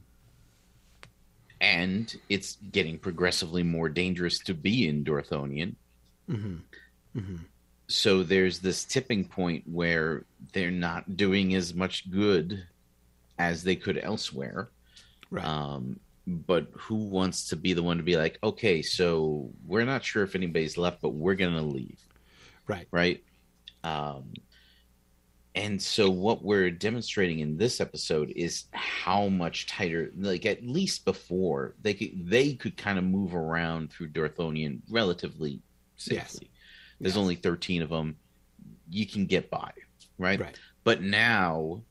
and 1.61 2.15
it's 2.29 2.57
getting 2.73 2.99
progressively 2.99 3.63
more 3.63 3.89
dangerous 3.89 4.39
to 4.41 4.55
be 4.55 4.89
in 4.89 5.05
Dorthonion. 5.05 5.75
Mm-hmm. 6.29 6.57
Mm-hmm. 7.19 7.37
So 7.87 8.23
there's 8.23 8.59
this 8.59 8.85
tipping 8.85 9.25
point 9.25 9.65
where 9.67 10.25
they're 10.53 10.71
not 10.71 11.17
doing 11.17 11.55
as 11.55 11.75
much 11.75 12.11
good 12.11 12.67
as 13.39 13.63
they 13.63 13.77
could 13.77 13.99
elsewhere. 13.99 14.69
Right. 15.31 15.45
Um, 15.45 16.01
but 16.27 16.69
who 16.73 16.97
wants 16.97 17.49
to 17.49 17.57
be 17.57 17.73
the 17.73 17.83
one 17.83 17.99
to 17.99 18.03
be 18.03 18.17
like, 18.17 18.39
okay, 18.43 18.81
so 18.83 19.51
we're 19.67 19.85
not 19.85 20.05
sure 20.05 20.23
if 20.23 20.35
anybody's 20.35 20.79
left, 20.79 21.03
but 21.03 21.11
we're 21.11 21.35
gonna 21.35 21.63
leave, 21.63 22.01
right? 22.67 22.87
Right. 22.91 23.23
Um, 23.83 24.33
and 25.55 25.81
so 25.81 26.11
what 26.11 26.43
we're 26.43 26.71
demonstrating 26.71 27.39
in 27.39 27.57
this 27.57 27.81
episode 27.81 28.33
is 28.35 28.65
how 28.73 29.29
much 29.29 29.67
tighter, 29.67 30.11
like 30.17 30.47
at 30.47 30.67
least 30.67 31.05
before 31.05 31.75
they 31.81 31.95
could 31.95 32.29
they 32.29 32.55
could 32.55 32.77
kind 32.77 32.99
of 32.99 33.05
move 33.05 33.35
around 33.35 33.93
through 33.93 34.09
Dorthonion 34.09 34.81
relatively 34.91 35.61
safely. 35.97 36.17
Yes. 36.17 36.41
There's 37.01 37.15
yes. 37.15 37.21
only 37.21 37.37
13 37.37 37.83
of 37.83 37.91
them. 37.91 38.17
You 38.91 39.07
can 39.07 39.27
get 39.27 39.49
by, 39.51 39.71
right? 40.19 40.41
Right. 40.41 40.59
But 40.83 41.03
now 41.03 41.83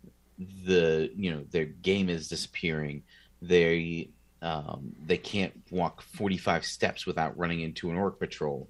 the 0.66 1.10
you 1.16 1.32
know 1.32 1.46
their 1.52 1.66
game 1.66 2.10
is 2.10 2.28
disappearing. 2.28 3.04
They 3.42 4.10
um, 4.44 4.94
they 5.06 5.18
can't 5.18 5.54
walk 5.72 6.02
45 6.02 6.66
steps 6.66 7.06
without 7.06 7.36
running 7.38 7.62
into 7.62 7.90
an 7.90 7.98
orc 7.98 8.20
patrol. 8.20 8.70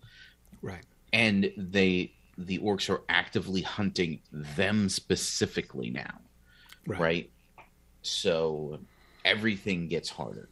Right. 0.62 0.86
And 1.12 1.52
they 1.58 2.14
the 2.38 2.60
orcs 2.60 2.90
are 2.90 3.02
actively 3.10 3.62
hunting 3.62 4.20
them 4.32 4.88
specifically 4.90 5.90
now. 5.90 6.20
Right. 6.88 7.00
right? 7.00 7.32
So 8.02 8.80
everything 9.26 9.88
gets 9.88 10.10
harder. 10.10 10.50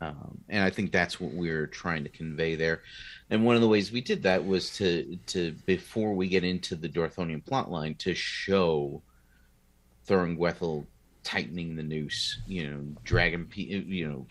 Um, 0.00 0.38
and 0.48 0.64
I 0.64 0.70
think 0.70 0.92
that's 0.92 1.20
what 1.20 1.32
we're 1.32 1.66
trying 1.66 2.04
to 2.04 2.10
convey 2.10 2.54
there. 2.54 2.82
And 3.28 3.44
one 3.44 3.54
of 3.54 3.60
the 3.60 3.68
ways 3.68 3.92
we 3.92 4.00
did 4.00 4.22
that 4.24 4.44
was 4.44 4.70
to 4.76 5.16
to 5.28 5.52
before 5.66 6.14
we 6.14 6.28
get 6.28 6.42
into 6.42 6.74
the 6.74 6.88
Dorthonion 6.88 7.44
plotline 7.44 7.96
to 7.98 8.14
show 8.14 9.02
Thuringwethil 10.08 10.86
tightening 11.22 11.76
the 11.76 11.82
noose, 11.82 12.38
you 12.46 12.70
know, 12.70 12.80
dragging, 13.04 13.48
you 13.54 14.08
know, 14.08 14.26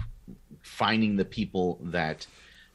finding 0.62 1.16
the 1.16 1.26
people 1.26 1.80
that 1.84 2.26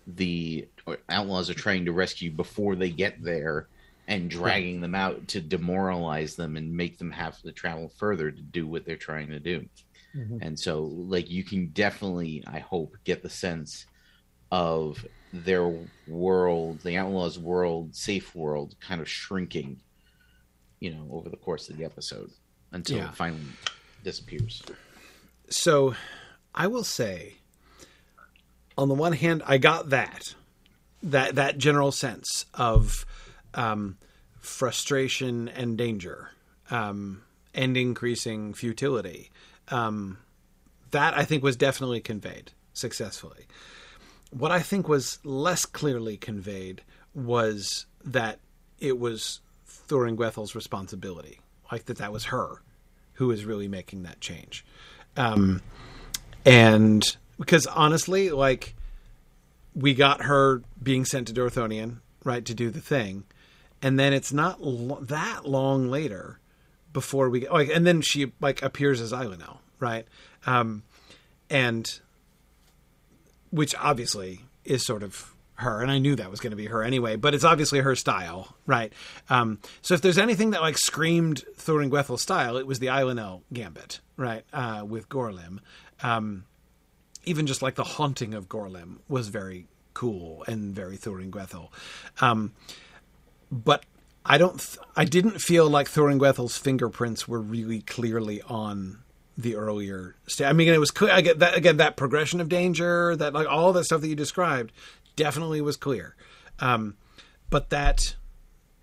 the 0.07 0.69
outlaws 1.09 1.51
are 1.51 1.55
trying 1.55 1.85
to 1.85 1.93
rescue 1.93 2.31
before 2.31 2.77
they 2.77 2.91
get 2.91 3.23
there 3.23 3.69
and 4.07 4.29
dragging 4.29 4.81
them 4.81 4.95
out 4.95 5.27
to 5.29 5.41
demoralize 5.41 6.37
them 6.37 6.57
and 6.57 6.77
make 6.77 6.99
them 6.99 7.11
have 7.11 7.41
to 7.41 7.53
travel 7.53 7.89
further 7.97 8.31
to 8.31 8.43
do 8.43 8.67
what 8.67 8.85
they're 8.85 8.97
trying 8.97 9.29
to 9.29 9.41
do. 9.41 9.67
Mm-hmm. 10.15 10.39
And 10.43 10.59
so, 10.59 10.83
like, 10.83 11.31
you 11.31 11.43
can 11.43 11.69
definitely, 11.69 12.45
I 12.47 12.59
hope, 12.59 12.97
get 13.05 13.23
the 13.23 13.31
sense 13.31 13.87
of 14.53 15.05
their 15.33 15.73
world, 16.07 16.81
the 16.81 16.97
outlaws' 16.97 17.39
world, 17.39 17.95
safe 17.97 18.35
world, 18.35 18.77
kind 18.81 19.01
of 19.01 19.09
shrinking, 19.09 19.81
you 20.81 20.95
know, 20.95 21.09
over 21.11 21.29
the 21.29 21.37
course 21.37 21.69
of 21.71 21.77
the 21.79 21.85
episode 21.85 22.31
until 22.73 22.99
yeah. 22.99 23.11
finally 23.13 23.41
disappears. 24.05 24.63
So, 25.49 25.95
I 26.55 26.69
will 26.69 26.85
say, 26.85 27.35
on 28.79 28.89
the 28.89 28.95
one 28.95 29.13
hand, 29.13 29.43
I 29.47 29.59
got 29.59 29.91
that 29.91 30.35
that 31.03 31.35
that 31.35 31.59
general 31.59 31.93
sense 31.93 32.47
of 32.55 33.05
um, 33.53 33.99
frustration 34.41 35.49
and 35.49 35.77
danger 35.77 36.31
um, 36.71 37.23
and 37.55 37.77
increasing 37.77 38.55
futility. 38.55 39.31
Um, 39.69 40.19
that 40.91 41.17
I 41.17 41.25
think 41.25 41.43
was 41.43 41.57
definitely 41.57 42.01
conveyed 42.01 42.53
successfully. 42.73 43.47
What 44.31 44.51
I 44.51 44.61
think 44.61 44.89
was 44.89 45.19
less 45.25 45.67
clearly 45.67 46.17
conveyed 46.17 46.83
was 47.15 47.87
that 48.05 48.39
it 48.79 48.99
was 48.99 49.41
Thuringwethil's 49.69 50.55
responsibility, 50.55 51.41
like 51.71 51.87
that 51.87 51.99
that 51.99 52.13
was 52.13 52.25
her 52.27 52.63
who 53.15 53.29
was 53.29 53.45
really 53.45 53.69
making 53.69 54.03
that 54.05 54.21
change. 54.21 54.65
Um, 55.17 55.63
and 56.45 57.05
because 57.39 57.67
honestly, 57.67 58.31
like 58.31 58.75
we 59.75 59.95
got 59.95 60.23
her 60.23 60.63
being 60.83 61.05
sent 61.05 61.29
to 61.29 61.35
Dorthonion, 61.35 61.99
right, 62.25 62.45
to 62.45 62.55
do 62.55 62.71
the 62.71 62.81
thing, 62.81 63.25
and 63.83 63.99
then 63.99 64.13
it's 64.13 64.33
not 64.33 64.63
lo- 64.63 65.01
that 65.01 65.47
long 65.47 65.91
later 65.91 66.39
before 66.93 67.29
we 67.29 67.49
like, 67.49 67.69
and 67.69 67.87
then 67.87 68.01
she 68.01 68.33
like 68.41 68.63
appears 68.63 69.01
as 69.01 69.13
Eilinel, 69.13 69.59
right, 69.81 70.07
um, 70.47 70.83
and 71.51 72.01
which 73.51 73.75
obviously 73.77 74.41
is 74.65 74.85
sort 74.85 75.03
of 75.03 75.34
her, 75.57 75.81
and 75.81 75.91
I 75.91 75.99
knew 75.99 76.17
that 76.17 76.31
was 76.31 76.41
going 76.41 76.51
to 76.51 76.57
be 76.57 76.67
her 76.67 76.83
anyway. 76.83 77.17
But 77.17 77.35
it's 77.35 77.45
obviously 77.45 77.81
her 77.81 77.95
style, 77.95 78.57
right? 78.67 78.93
Um, 79.31 79.61
so 79.83 79.95
if 79.95 80.01
there's 80.01 80.19
anything 80.19 80.51
that 80.51 80.61
like 80.61 80.79
screamed 80.79 81.45
Thuringwethil 81.57 82.19
style, 82.19 82.57
it 82.57 82.67
was 82.67 82.79
the 82.79 82.87
Eilinel 82.87 83.43
gambit, 83.53 84.01
right? 84.17 84.45
Uh, 84.53 84.85
with 84.87 85.09
Gorlim, 85.09 85.59
um, 86.03 86.45
even 87.25 87.47
just 87.47 87.63
like 87.63 87.75
the 87.77 87.85
haunting 87.85 88.35
of 88.35 88.49
Gorlim 88.49 88.99
was 89.09 89.29
very 89.29 89.67
cool 89.95 90.45
and 90.47 90.75
very 90.75 90.97
Thuringwethil. 90.97 91.69
Um, 92.21 92.53
but 93.51 93.85
I 94.27 94.39
don't, 94.39 94.59
th- 94.59 94.79
I 94.97 95.05
didn't 95.05 95.41
feel 95.41 95.69
like 95.69 95.89
Thuringwethil's 95.89 96.57
fingerprints 96.57 97.29
were 97.29 97.41
really 97.41 97.83
clearly 97.83 98.43
on 98.43 98.99
the 99.37 99.57
earlier 99.57 100.17
state. 100.27 100.47
I 100.47 100.53
mean, 100.53 100.69
it 100.69 100.79
was 100.79 100.91
clear. 100.91 101.13
I 101.13 101.21
get 101.21 101.41
that 101.41 101.57
again. 101.57 101.79
That 101.79 101.97
progression 101.97 102.41
of 102.41 102.49
danger, 102.49 103.17
that 103.17 103.33
like 103.33 103.49
all 103.49 103.73
that 103.73 103.85
stuff 103.85 104.01
that 104.01 104.09
you 104.09 104.15
described, 104.15 104.73
definitely 105.17 105.61
was 105.61 105.77
clear. 105.77 106.17
Um, 106.61 106.97
but 107.51 107.71
that 107.71 108.17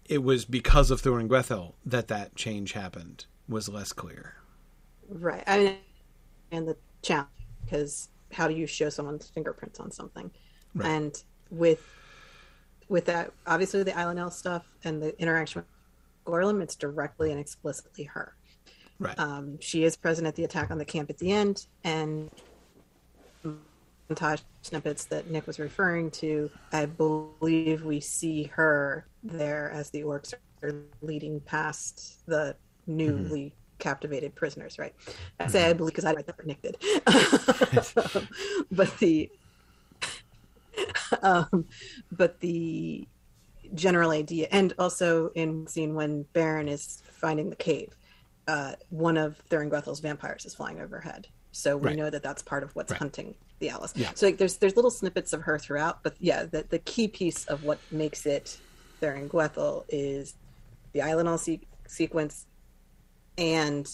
it 0.05 0.23
was 0.23 0.45
because 0.45 0.91
of 0.91 1.01
Thuringwethil 1.01 1.73
that 1.85 2.07
that 2.09 2.35
change 2.35 2.73
happened 2.73 3.25
was 3.47 3.69
less 3.69 3.93
clear. 3.93 4.35
Right. 5.07 5.43
I 5.47 5.57
mean, 5.57 5.77
and 6.51 6.67
the 6.67 6.77
challenge 7.01 7.29
because 7.63 8.09
how 8.31 8.47
do 8.47 8.55
you 8.55 8.67
show 8.67 8.89
someone's 8.89 9.27
fingerprints 9.29 9.79
on 9.79 9.91
something? 9.91 10.31
Right. 10.75 10.89
And 10.89 11.23
with 11.49 11.85
with 12.89 13.05
that, 13.05 13.31
obviously 13.47 13.83
the 13.83 13.91
Eilinel 13.91 14.31
stuff 14.31 14.65
and 14.83 15.01
the 15.01 15.19
interaction 15.21 15.61
with 15.61 15.67
Gorlim, 16.25 16.61
it's 16.61 16.75
directly 16.75 17.31
and 17.31 17.39
explicitly 17.39 18.03
her. 18.05 18.35
Right. 18.99 19.17
Um, 19.17 19.59
she 19.59 19.83
is 19.83 19.95
present 19.95 20.27
at 20.27 20.35
the 20.35 20.43
attack 20.43 20.71
on 20.71 20.77
the 20.77 20.85
camp 20.85 21.09
at 21.09 21.17
the 21.17 21.31
end, 21.31 21.65
and 21.83 22.29
montage 24.15 24.41
snippets 24.61 25.05
that 25.05 25.29
Nick 25.29 25.47
was 25.47 25.59
referring 25.59 26.11
to, 26.11 26.49
I 26.71 26.85
believe 26.85 27.83
we 27.83 27.99
see 27.99 28.43
her 28.43 29.05
there 29.23 29.71
as 29.71 29.89
the 29.89 30.01
orcs 30.01 30.33
are 30.63 30.75
leading 31.01 31.39
past 31.41 32.25
the 32.27 32.55
newly 32.87 33.45
mm-hmm. 33.45 33.79
captivated 33.79 34.35
prisoners, 34.35 34.77
right? 34.77 34.93
I 35.39 35.47
say 35.47 35.69
I 35.69 35.73
believe 35.73 35.93
because 35.93 36.05
I 36.05 36.13
write 36.13 36.27
that 36.27 36.45
Nick 36.45 36.61
did. 36.61 36.77
but 38.71 38.97
the 38.99 39.31
um, 41.21 41.65
but 42.11 42.39
the 42.39 43.07
general 43.73 44.11
idea, 44.11 44.47
and 44.51 44.73
also 44.79 45.29
in 45.35 45.67
scene 45.67 45.95
when 45.95 46.25
Beren 46.33 46.69
is 46.69 47.01
finding 47.11 47.49
the 47.49 47.55
cave, 47.55 47.95
uh, 48.47 48.73
one 48.89 49.17
of 49.17 49.41
Thuringwethil's 49.49 49.99
vampires 49.99 50.45
is 50.45 50.53
flying 50.53 50.79
overhead. 50.79 51.27
So 51.51 51.77
we 51.77 51.89
right. 51.89 51.97
know 51.97 52.09
that 52.09 52.23
that's 52.23 52.41
part 52.41 52.63
of 52.63 52.73
what's 52.75 52.91
right. 52.91 52.99
hunting 52.99 53.35
the 53.61 53.69
Alice. 53.69 53.93
Yeah. 53.95 54.11
So 54.15 54.25
like, 54.25 54.37
there's 54.37 54.57
there's 54.57 54.75
little 54.75 54.91
snippets 54.91 55.31
of 55.31 55.43
her 55.43 55.57
throughout, 55.57 56.03
but 56.03 56.15
yeah, 56.19 56.43
the 56.43 56.65
the 56.69 56.79
key 56.79 57.07
piece 57.07 57.45
of 57.45 57.63
what 57.63 57.79
makes 57.91 58.25
it 58.25 58.59
Thuringwethil 59.01 59.85
is 59.87 60.35
the 60.91 60.99
Eilinel 60.99 61.39
se- 61.39 61.67
sequence 61.87 62.45
and 63.37 63.87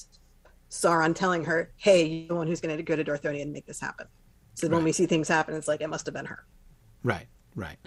Sauron 0.71 1.13
telling 1.15 1.45
her, 1.45 1.71
"Hey, 1.77 2.05
you're 2.05 2.27
the 2.29 2.35
one 2.35 2.47
who's 2.47 2.61
going 2.61 2.75
to 2.75 2.83
go 2.83 2.95
to 2.95 3.03
Dorthonion 3.03 3.43
and 3.43 3.53
make 3.53 3.67
this 3.67 3.79
happen." 3.79 4.07
So 4.55 4.67
right. 4.67 4.75
when 4.75 4.83
we 4.83 4.91
see 4.91 5.05
things 5.05 5.27
happen, 5.27 5.55
it's 5.55 5.67
like 5.67 5.81
it 5.81 5.89
must 5.89 6.07
have 6.07 6.15
been 6.15 6.25
her. 6.25 6.43
Right. 7.03 7.27
Right. 7.55 7.77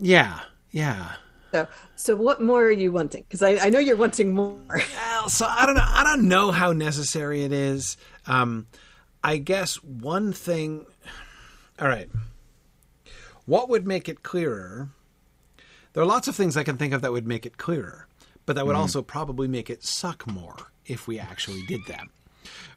Yeah. 0.00 0.40
Yeah. 0.70 1.12
So, 1.52 1.66
so 1.96 2.16
what 2.16 2.40
more 2.40 2.62
are 2.64 2.70
you 2.70 2.92
wanting? 2.92 3.24
Because 3.28 3.42
I, 3.42 3.66
I 3.66 3.70
know 3.70 3.78
you're 3.78 3.96
wanting 3.96 4.34
more. 4.34 4.60
well, 4.68 5.28
so 5.28 5.46
I 5.46 5.66
don't 5.66 5.74
know. 5.74 5.84
I 5.84 6.04
don't 6.04 6.28
know 6.28 6.50
how 6.50 6.72
necessary 6.72 7.42
it 7.42 7.52
is. 7.52 7.96
Um, 8.26 8.66
I 9.22 9.36
guess 9.36 9.76
one 9.82 10.32
thing. 10.32 10.86
All 11.78 11.88
right. 11.88 12.08
What 13.46 13.68
would 13.68 13.86
make 13.86 14.08
it 14.08 14.22
clearer? 14.22 14.90
There 15.92 16.02
are 16.02 16.06
lots 16.06 16.28
of 16.28 16.36
things 16.36 16.56
I 16.56 16.62
can 16.62 16.76
think 16.76 16.94
of 16.94 17.02
that 17.02 17.12
would 17.12 17.26
make 17.26 17.44
it 17.44 17.58
clearer, 17.58 18.06
but 18.46 18.54
that 18.54 18.66
would 18.66 18.76
mm. 18.76 18.80
also 18.80 19.02
probably 19.02 19.48
make 19.48 19.68
it 19.68 19.82
suck 19.82 20.26
more 20.26 20.56
if 20.86 21.08
we 21.08 21.18
actually 21.18 21.62
did 21.66 21.84
them. 21.86 22.10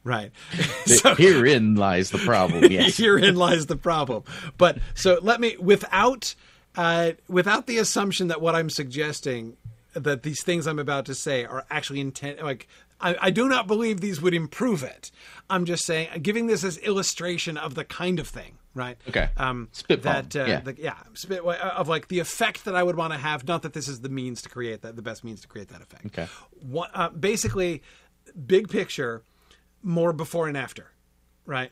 Right. 0.03 0.31
so, 0.85 1.15
herein 1.17 1.75
lies 1.75 2.09
the 2.09 2.17
problem. 2.17 2.71
Yes. 2.71 2.97
herein 2.97 3.35
lies 3.35 3.67
the 3.67 3.77
problem. 3.77 4.23
But 4.57 4.79
so 4.95 5.19
let 5.21 5.39
me, 5.39 5.55
without, 5.57 6.35
uh, 6.75 7.11
without 7.27 7.67
the 7.67 7.77
assumption 7.77 8.27
that 8.27 8.41
what 8.41 8.55
I'm 8.55 8.69
suggesting, 8.69 9.57
that 9.93 10.23
these 10.23 10.43
things 10.43 10.67
I'm 10.67 10.79
about 10.79 11.05
to 11.05 11.15
say 11.15 11.45
are 11.45 11.65
actually 11.69 11.99
intent, 11.99 12.43
like 12.43 12.67
I, 13.03 13.15
I, 13.21 13.29
do 13.29 13.47
not 13.49 13.67
believe 13.67 13.99
these 13.99 14.21
would 14.21 14.33
improve 14.33 14.81
it. 14.81 15.11
I'm 15.49 15.65
just 15.65 15.85
saying, 15.85 16.09
giving 16.21 16.47
this 16.47 16.63
as 16.63 16.77
illustration 16.77 17.57
of 17.57 17.75
the 17.75 17.83
kind 17.83 18.17
of 18.17 18.27
thing, 18.27 18.57
right? 18.73 18.97
Okay. 19.09 19.29
Um, 19.35 19.67
spit 19.73 20.03
that, 20.03 20.35
uh, 20.35 20.45
yeah, 20.45 20.59
the, 20.61 20.75
yeah, 20.79 20.95
spit 21.13 21.45
uh, 21.45 21.51
of 21.51 21.89
like 21.89 22.07
the 22.07 22.19
effect 22.19 22.65
that 22.65 22.75
I 22.75 22.81
would 22.81 22.95
want 22.95 23.11
to 23.11 23.19
have. 23.19 23.45
Not 23.47 23.61
that 23.63 23.73
this 23.73 23.87
is 23.87 23.99
the 23.99 24.09
means 24.09 24.41
to 24.43 24.49
create 24.49 24.81
that, 24.81 24.95
the 24.95 25.01
best 25.01 25.23
means 25.23 25.41
to 25.41 25.47
create 25.47 25.67
that 25.67 25.81
effect. 25.81 26.05
Okay. 26.07 26.27
What, 26.61 26.91
uh, 26.93 27.09
basically, 27.09 27.83
big 28.47 28.69
picture, 28.69 29.23
more 29.81 30.13
before 30.13 30.47
and 30.47 30.55
after, 30.55 30.87
right? 31.45 31.71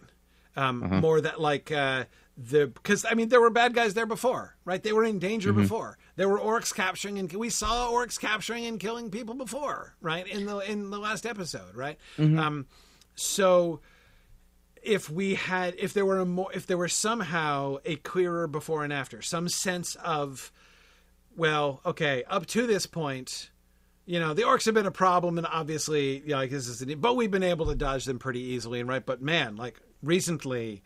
Um, 0.58 0.84
uh-huh. 0.84 1.00
More 1.00 1.22
that 1.22 1.40
like 1.40 1.72
uh, 1.72 2.06
the 2.50 2.68
because 2.68 3.06
I 3.10 3.14
mean 3.14 3.30
there 3.30 3.42
were 3.42 3.50
bad 3.50 3.74
guys 3.74 3.94
there 3.94 4.06
before, 4.06 4.56
right? 4.66 4.82
They 4.82 4.94
were 4.94 5.04
in 5.04 5.20
danger 5.20 5.52
mm-hmm. 5.52 5.62
before. 5.62 5.98
There 6.16 6.30
were 6.30 6.40
orcs 6.40 6.74
capturing 6.74 7.20
and 7.20 7.32
we 7.32 7.50
saw 7.50 7.90
orcs 7.90 8.20
capturing 8.20 8.66
and 8.66 8.80
killing 8.80 9.10
people 9.10 9.36
before, 9.36 9.96
right? 10.02 10.28
In 10.28 10.46
the 10.46 10.60
in 10.60 10.90
the 10.90 11.00
last 11.00 11.26
episode, 11.26 11.76
right? 11.76 11.98
Mm-hmm. 12.18 12.40
Um, 12.40 12.68
so 13.16 13.82
if 14.82 15.10
we 15.10 15.36
had 15.36 15.76
if 15.78 15.94
there 15.94 16.06
were 16.06 16.20
a 16.20 16.26
more 16.26 16.52
if 16.54 16.66
there 16.66 16.78
were 16.78 16.88
somehow 16.88 17.78
a 17.86 17.96
clearer 17.98 18.48
before 18.48 18.84
and 18.84 18.92
after, 18.92 19.22
some 19.22 19.48
sense 19.48 19.96
of 19.96 20.52
well, 21.36 21.82
okay, 21.86 22.24
up 22.30 22.46
to 22.48 22.68
this 22.68 22.86
point, 22.86 23.50
you 24.06 24.20
know, 24.20 24.34
the 24.34 24.42
orcs 24.42 24.66
have 24.66 24.74
been 24.74 24.86
a 24.86 24.92
problem, 24.92 25.38
and 25.38 25.48
obviously, 25.48 26.20
you 26.20 26.30
know, 26.30 26.38
like 26.38 26.50
this 26.50 26.68
is, 26.68 26.84
but 26.96 27.16
we've 27.16 27.32
been 27.32 27.44
able 27.44 27.68
to 27.68 27.76
dodge 27.76 28.06
them 28.06 28.20
pretty 28.20 28.42
easily, 28.42 28.80
and 28.80 28.90
right. 28.90 29.06
But 29.06 29.22
man, 29.22 29.56
like 29.56 29.80
recently, 30.04 30.82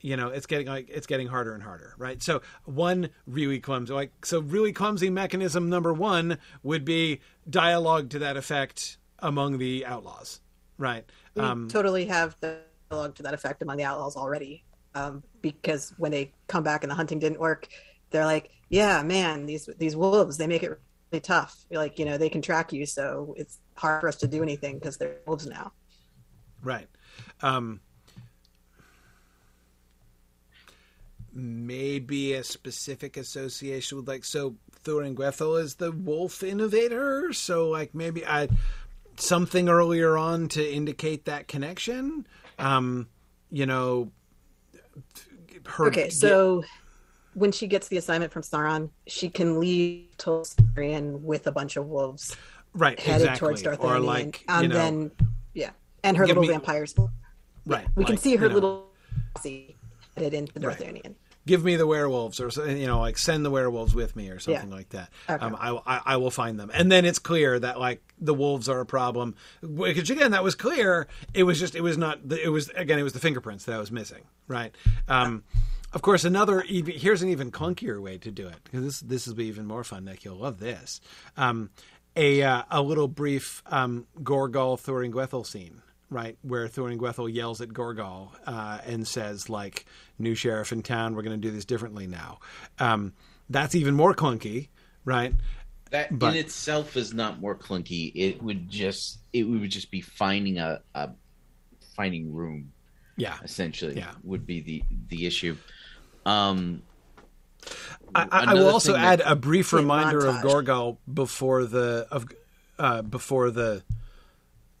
you 0.00 0.16
know 0.16 0.28
it's 0.28 0.46
getting 0.46 0.66
like 0.66 0.88
it's 0.88 1.06
getting 1.06 1.26
harder 1.26 1.54
and 1.54 1.62
harder 1.62 1.94
right 1.98 2.22
so 2.22 2.40
one 2.64 3.10
really 3.26 3.58
clumsy 3.58 3.92
like 3.92 4.12
so 4.24 4.40
really 4.40 4.72
clumsy 4.72 5.10
mechanism 5.10 5.68
number 5.68 5.92
one 5.92 6.38
would 6.62 6.84
be 6.84 7.20
dialogue 7.50 8.10
to 8.10 8.18
that 8.18 8.36
effect 8.36 8.98
among 9.20 9.58
the 9.58 9.84
outlaws 9.84 10.40
right 10.76 11.04
we 11.34 11.42
um, 11.42 11.68
totally 11.68 12.06
have 12.06 12.36
the 12.40 12.60
dialogue 12.90 13.14
to 13.16 13.22
that 13.22 13.34
effect 13.34 13.62
among 13.62 13.76
the 13.76 13.84
outlaws 13.84 14.16
already. 14.16 14.64
Um, 14.94 15.22
because 15.42 15.94
when 15.98 16.10
they 16.10 16.32
come 16.46 16.64
back 16.64 16.82
and 16.82 16.90
the 16.90 16.94
hunting 16.94 17.18
didn't 17.18 17.38
work, 17.38 17.68
they're 18.10 18.24
like, 18.24 18.50
"Yeah, 18.68 19.02
man, 19.02 19.46
these 19.46 19.68
these 19.78 19.94
wolves 19.94 20.36
they 20.36 20.46
make 20.46 20.62
it 20.62 20.78
really 21.12 21.20
tough. 21.20 21.64
Like 21.70 21.98
you 21.98 22.04
know 22.04 22.18
they 22.18 22.28
can 22.28 22.42
track 22.42 22.72
you, 22.72 22.86
so 22.86 23.34
it's 23.36 23.58
hard 23.76 24.00
for 24.00 24.08
us 24.08 24.16
to 24.16 24.26
do 24.26 24.42
anything 24.42 24.78
because 24.78 24.96
they're 24.96 25.18
wolves 25.26 25.46
now." 25.46 25.72
Right. 26.62 26.88
Um, 27.42 27.80
maybe 31.38 32.34
a 32.34 32.42
specific 32.42 33.16
association 33.16 33.96
with 33.96 34.08
like 34.08 34.24
so 34.24 34.56
Thuringwethil 34.84 35.60
is 35.60 35.76
the 35.76 35.92
wolf 35.92 36.42
innovator, 36.42 37.32
so 37.32 37.68
like 37.68 37.94
maybe 37.94 38.26
I 38.26 38.48
something 39.16 39.68
earlier 39.68 40.16
on 40.16 40.48
to 40.48 40.72
indicate 40.72 41.24
that 41.26 41.48
connection. 41.48 42.26
Um, 42.58 43.08
you 43.50 43.66
know, 43.66 44.10
her 45.64 45.86
Okay, 45.86 46.10
so 46.10 46.64
when 47.34 47.52
she 47.52 47.66
gets 47.66 47.88
the 47.88 47.98
assignment 47.98 48.32
from 48.32 48.42
Sauron, 48.42 48.90
she 49.06 49.28
can 49.28 49.60
leave 49.60 50.06
Tol 50.18 50.44
Sirion 50.44 51.20
with 51.20 51.46
a 51.46 51.52
bunch 51.52 51.76
of 51.76 51.86
wolves 51.86 52.36
right 52.74 52.98
headed 52.98 53.28
exactly, 53.28 53.38
towards 53.38 53.62
Dorthonion, 53.62 53.96
or 53.96 54.00
like 54.00 54.44
and 54.48 54.62
you 54.64 54.68
know, 54.68 54.74
then 54.74 55.10
yeah, 55.54 55.70
and 56.02 56.16
her 56.16 56.26
little 56.26 56.42
me- 56.42 56.48
vampires. 56.48 56.94
right. 57.66 57.86
We 57.94 58.04
can 58.04 58.16
see 58.16 58.34
her 58.36 58.46
you 58.46 58.48
know, 58.50 58.54
little 58.54 58.88
headed 60.16 60.34
into 60.34 60.60
Right. 60.60 60.94
Give 61.48 61.64
me 61.64 61.76
the 61.76 61.86
werewolves 61.86 62.40
or 62.40 62.50
you 62.70 62.86
know 62.86 63.00
like 63.00 63.16
send 63.16 63.42
the 63.42 63.50
werewolves 63.50 63.94
with 63.94 64.14
me 64.14 64.28
or 64.28 64.38
something 64.38 64.70
like 64.70 64.90
that. 64.90 65.08
Okay. 65.28 65.42
um, 65.44 65.56
I, 65.58 65.78
I, 65.86 66.00
I 66.04 66.16
will 66.18 66.30
find 66.30 66.60
them. 66.60 66.70
And 66.74 66.92
then 66.92 67.06
it's 67.06 67.18
clear 67.18 67.58
that 67.58 67.80
like 67.80 68.02
the 68.20 68.34
wolves 68.34 68.68
are 68.68 68.80
a 68.80 68.86
problem. 68.86 69.34
Which 69.62 70.10
again 70.10 70.32
that 70.32 70.44
was 70.44 70.54
clear. 70.54 71.08
It 71.32 71.44
was 71.44 71.58
just 71.58 71.74
it 71.74 71.80
was 71.80 71.96
not 71.96 72.28
the, 72.28 72.38
it 72.44 72.48
was 72.48 72.68
again 72.76 72.98
it 72.98 73.02
was 73.02 73.14
the 73.14 73.18
fingerprints 73.18 73.64
that 73.64 73.74
i 73.74 73.78
was 73.78 73.90
missing 73.90 74.24
right? 74.46 74.74
Um, 75.08 75.44
of 75.92 76.02
course 76.02 76.24
another 76.24 76.60
here's 76.60 77.22
an 77.22 77.30
even 77.30 77.50
clunkier 77.50 78.00
way 78.02 78.18
to 78.18 78.30
do 78.30 78.46
it 78.46 78.56
because 78.64 78.82
this 78.82 79.00
this 79.00 79.26
will 79.26 79.34
be 79.34 79.46
even 79.46 79.66
more 79.66 79.84
fun 79.84 80.04
nick. 80.04 80.24
You'll 80.24 80.36
love 80.36 80.58
this. 80.58 81.00
Um, 81.36 81.70
a 82.16 82.42
uh, 82.42 82.62
a 82.70 82.82
little 82.82 83.08
brief 83.08 83.62
um, 83.66 84.06
gorgol 84.22 84.78
thuringwethil 84.80 85.46
scene 85.46 85.82
right 86.10 86.36
where 86.42 86.66
Thuringwethil 86.68 87.32
yells 87.32 87.60
at 87.60 87.68
Gorgol 87.68 88.30
uh, 88.46 88.78
and 88.86 89.06
says 89.06 89.48
like 89.50 89.84
new 90.18 90.34
sheriff 90.34 90.72
in 90.72 90.82
town 90.82 91.14
we're 91.14 91.22
going 91.22 91.40
to 91.40 91.48
do 91.48 91.54
this 91.54 91.64
differently 91.64 92.06
now 92.06 92.38
um, 92.78 93.12
that's 93.50 93.74
even 93.74 93.94
more 93.94 94.14
clunky 94.14 94.68
right 95.04 95.34
That 95.90 96.18
But- 96.18 96.34
in 96.34 96.40
itself 96.40 96.96
is 96.96 97.14
not 97.14 97.40
more 97.40 97.54
clunky. 97.56 98.12
It 98.14 98.42
would 98.42 98.68
just 98.70 99.18
it 99.32 99.44
would 99.44 99.70
just 99.70 99.90
be 99.90 100.00
finding 100.00 100.58
a, 100.58 100.80
a 100.94 101.10
finding 101.96 102.32
room 102.32 102.72
yeah 103.16 103.36
essentially. 103.42 103.96
Yeah. 103.96 104.12
would 104.22 104.46
be 104.46 104.60
the 104.60 104.82
the 105.08 105.26
issue. 105.26 105.56
Um, 106.26 106.82
I, 108.14 108.22
I, 108.30 108.44
I 108.48 108.54
will 108.54 108.68
also 108.68 108.94
add 108.94 109.20
a 109.24 109.34
brief 109.34 109.72
Yeah, 109.72 109.78
reminder 109.80 110.26
of 110.26 110.36
montage. 110.36 110.64
Gorgol 110.66 110.96
before 111.12 111.64
the 111.64 112.06
of 112.10 112.26
uh, 112.78 113.02
before 113.02 113.50
the 113.50 113.82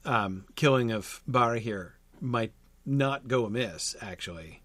um, 0.08 0.44
killing 0.56 0.90
of 0.90 1.20
Barahir 1.30 1.92
might 2.20 2.52
not 2.86 3.28
go 3.28 3.44
amiss. 3.44 3.94
Actually, 4.00 4.62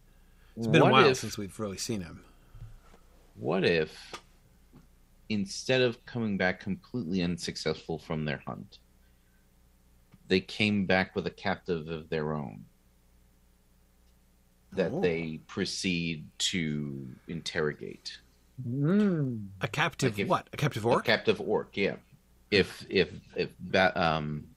it's 0.56 0.68
been 0.68 0.82
what 0.82 0.90
a 0.90 0.92
while 0.92 1.10
if, 1.10 1.18
since 1.18 1.38
we've 1.38 1.60
really 1.60 1.78
seen 1.78 2.02
him. 2.02 2.24
What 3.36 3.64
if 3.66 4.14
instead 5.30 5.82
of 5.82 6.04
coming 6.06 6.38
back 6.38 6.60
completely 6.60 7.22
unsuccessful 7.22 8.00
from 8.00 8.26
their 8.26 8.42
hunt, 8.46 8.78
they 10.28 10.40
came 10.40 10.86
back 10.86 11.16
with 11.16 11.28
a 11.28 11.32
captive 11.32 11.88
of 11.90 12.10
their 12.10 12.34
own 12.34 12.66
that 14.72 14.92
Oh. 14.92 15.02
they 15.02 15.40
proceed 15.48 16.26
to 16.38 17.08
interrogate? 17.28 18.20
Mm. 18.68 19.48
A 19.62 19.68
captive 19.68 20.14
Like 20.14 20.20
if- 20.20 20.28
what? 20.28 20.48
A 20.54 20.58
captive 20.58 20.86
orc? 20.86 21.04
A 21.04 21.06
captive 21.06 21.42
orc, 21.42 21.76
yeah. 21.76 21.96
If 22.52 22.86
if 22.88 23.10
if 23.36 23.50
ba- 23.60 24.00
um, 24.00 24.48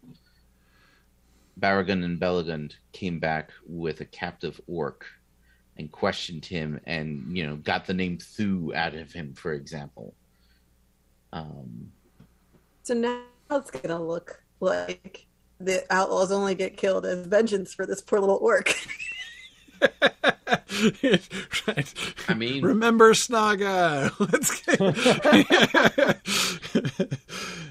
Baragund 1.61 2.05
and 2.05 2.21
Belegund 2.21 2.75
came 2.93 3.19
back 3.19 3.51
with 3.67 4.01
a 4.01 4.05
captive 4.05 4.61
orc 4.67 5.07
and 5.79 5.91
questioned 5.93 6.45
him, 6.45 6.81
and 6.85 7.37
you 7.37 7.47
know 7.47 7.57
got 7.57 7.87
the 7.87 7.95
name 7.95 8.19
Thu 8.19 8.73
out 8.75 8.95
of 8.95 9.13
him, 9.13 9.35
for 9.35 9.53
example. 9.53 10.15
Um, 11.33 11.93
So 12.83 12.95
now 12.95 13.21
it's 13.51 13.71
gonna 13.71 14.03
look 14.03 14.43
like 14.61 15.27
the 15.61 15.85
outlaws 15.91 16.31
only 16.33 16.55
get 16.55 16.77
killed 16.77 17.05
as 17.07 17.27
vengeance 17.27 17.73
for 17.75 17.87
this 17.87 18.01
poor 18.03 18.21
little 18.21 18.39
orc. 18.41 18.75
right. 21.67 21.95
I 22.29 22.35
mean, 22.35 22.63
Remember 22.63 23.13
Snaga. 23.13 24.13
Let's 24.21 24.61
get. 24.63 24.79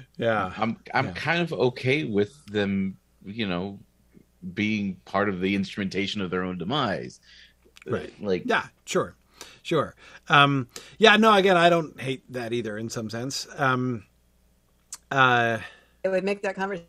yeah. 0.16 0.52
I'm 0.56 0.76
I'm 0.94 1.06
Yeah. 1.06 1.12
kind 1.12 1.40
of 1.42 1.52
okay 1.52 2.04
with 2.04 2.44
them, 2.46 2.96
you 3.26 3.46
know, 3.46 3.78
being 4.54 4.96
part 5.04 5.28
of 5.28 5.40
the 5.40 5.54
instrumentation 5.54 6.20
of 6.20 6.30
their 6.30 6.42
own 6.42 6.56
demise. 6.58 7.20
Right. 7.86 8.12
Like, 8.22 8.42
Yeah, 8.46 8.66
sure. 8.84 9.14
Sure. 9.62 9.94
Um, 10.28 10.68
yeah, 10.98 11.16
no, 11.16 11.34
again, 11.34 11.56
I 11.56 11.68
don't 11.68 12.00
hate 12.00 12.22
that 12.32 12.52
either 12.52 12.78
in 12.78 12.88
some 12.88 13.10
sense. 13.10 13.46
Um, 13.56 14.04
uh, 15.10 15.58
it 16.04 16.08
would 16.08 16.24
make 16.24 16.42
that 16.42 16.54
conversation 16.54 16.86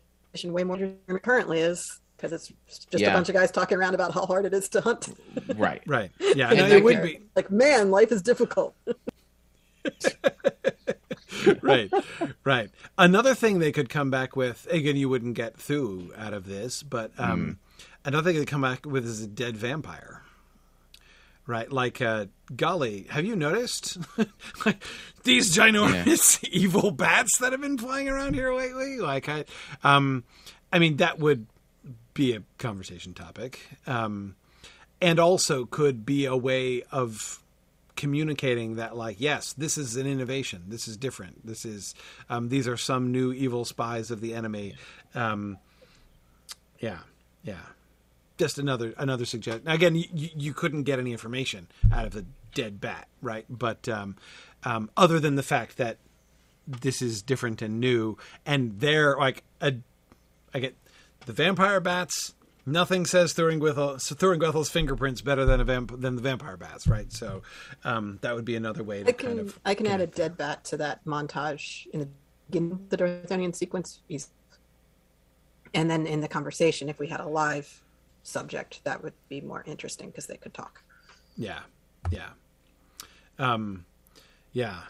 way 0.52 0.62
more 0.64 0.76
interesting 0.76 0.98
than 1.08 1.16
it 1.16 1.22
currently 1.22 1.58
is 1.60 2.00
because 2.16 2.32
it's 2.32 2.52
just 2.68 3.02
Yeah. 3.02 3.10
a 3.10 3.14
bunch 3.14 3.28
of 3.28 3.34
guys 3.34 3.50
talking 3.50 3.76
around 3.78 3.94
about 3.94 4.12
how 4.14 4.26
hard 4.26 4.44
it 4.44 4.54
is 4.54 4.68
to 4.70 4.80
hunt. 4.80 5.08
right. 5.56 5.82
right. 5.86 6.10
Yeah, 6.20 6.50
no, 6.54 6.66
it 6.66 6.82
would 6.84 7.02
be. 7.02 7.20
like, 7.36 7.50
man, 7.50 7.90
life 7.90 8.12
is 8.12 8.22
difficult. 8.22 8.74
right, 11.62 11.90
right. 12.44 12.70
Another 12.96 13.34
thing 13.34 13.58
they 13.58 13.72
could 13.72 13.88
come 13.88 14.10
back 14.10 14.36
with 14.36 14.66
again, 14.70 14.96
you 14.96 15.08
wouldn't 15.08 15.34
get 15.34 15.56
through 15.56 16.12
out 16.16 16.32
of 16.32 16.46
this, 16.46 16.82
but 16.82 17.12
um, 17.18 17.58
another 18.04 18.30
thing 18.30 18.38
they 18.38 18.46
come 18.46 18.62
back 18.62 18.86
with 18.86 19.04
is 19.04 19.22
a 19.22 19.26
dead 19.26 19.56
vampire. 19.56 20.22
Right, 21.46 21.72
like 21.72 22.02
uh, 22.02 22.26
golly, 22.54 23.06
have 23.08 23.24
you 23.24 23.34
noticed 23.34 23.96
like 24.66 24.84
these 25.22 25.56
ginormous 25.56 26.44
evil 26.50 26.90
bats 26.90 27.38
that 27.38 27.52
have 27.52 27.62
been 27.62 27.78
flying 27.78 28.06
around 28.06 28.34
here 28.34 28.52
lately? 28.52 28.98
Like, 28.98 29.30
I, 29.30 29.46
um, 29.82 30.24
I 30.70 30.78
mean, 30.78 30.98
that 30.98 31.18
would 31.18 31.46
be 32.12 32.34
a 32.34 32.42
conversation 32.58 33.14
topic, 33.14 33.60
um, 33.86 34.36
and 35.00 35.18
also 35.18 35.64
could 35.64 36.04
be 36.04 36.26
a 36.26 36.36
way 36.36 36.82
of 36.92 37.42
communicating 37.98 38.76
that 38.76 38.96
like 38.96 39.16
yes 39.18 39.52
this 39.54 39.76
is 39.76 39.96
an 39.96 40.06
innovation. 40.06 40.62
This 40.68 40.86
is 40.86 40.96
different. 40.96 41.44
This 41.44 41.64
is 41.64 41.94
um, 42.30 42.48
these 42.48 42.68
are 42.68 42.76
some 42.76 43.10
new 43.10 43.32
evil 43.32 43.64
spies 43.64 44.10
of 44.10 44.20
the 44.20 44.34
enemy. 44.34 44.76
Um, 45.14 45.58
yeah 46.78 47.00
yeah. 47.42 47.66
Just 48.38 48.58
another 48.58 48.94
another 48.96 49.24
suggestion. 49.24 49.66
Again 49.66 49.96
you, 49.96 50.06
you 50.14 50.54
couldn't 50.54 50.84
get 50.84 51.00
any 51.00 51.10
information 51.10 51.66
out 51.92 52.06
of 52.06 52.12
the 52.12 52.24
dead 52.54 52.80
bat 52.80 53.08
right? 53.20 53.44
But 53.50 53.88
um, 53.88 54.16
um, 54.62 54.90
other 54.96 55.18
than 55.18 55.34
the 55.34 55.42
fact 55.42 55.76
that 55.76 55.98
this 56.68 57.02
is 57.02 57.20
different 57.20 57.60
and 57.62 57.80
new 57.80 58.16
and 58.46 58.78
they're 58.78 59.16
like 59.16 59.42
a 59.60 59.74
I 60.54 60.60
get 60.60 60.76
the 61.26 61.32
vampire 61.32 61.80
bats. 61.80 62.34
Nothing 62.68 63.06
says 63.06 63.32
Thuringwethil, 63.32 63.96
Thuringwethil's 64.16 64.68
fingerprints 64.70 65.22
better 65.22 65.44
than 65.46 65.60
a 65.60 65.64
vamp, 65.64 66.00
than 66.00 66.16
the 66.16 66.22
vampire 66.22 66.56
bats, 66.58 66.86
right? 66.86 67.10
So 67.12 67.42
um, 67.84 68.18
that 68.20 68.34
would 68.34 68.44
be 68.44 68.56
another 68.56 68.82
way 68.84 69.02
to 69.02 69.08
I 69.08 69.12
can 69.12 69.26
kind 69.28 69.40
of 69.40 69.58
I 69.64 69.74
can 69.74 69.86
add 69.86 70.00
a 70.02 70.06
dead 70.06 70.36
bat 70.36 70.64
to 70.66 70.76
that 70.76 71.04
montage 71.06 71.86
in 71.92 72.00
the 72.00 72.08
beginning 72.50 72.72
of 72.72 72.90
the 72.90 72.96
Dorthonion 72.98 73.54
sequence. 73.54 74.00
He's, 74.06 74.28
and 75.72 75.90
then 75.90 76.06
in 76.06 76.20
the 76.20 76.28
conversation, 76.28 76.88
if 76.90 76.98
we 76.98 77.06
had 77.08 77.20
a 77.20 77.26
live 77.26 77.82
subject, 78.22 78.84
that 78.84 79.02
would 79.02 79.14
be 79.30 79.40
more 79.40 79.64
interesting 79.66 80.10
because 80.10 80.26
they 80.26 80.36
could 80.36 80.52
talk. 80.52 80.82
yeah, 81.36 81.60
yeah, 82.10 82.28
um, 83.38 83.86
yeah, 84.52 84.80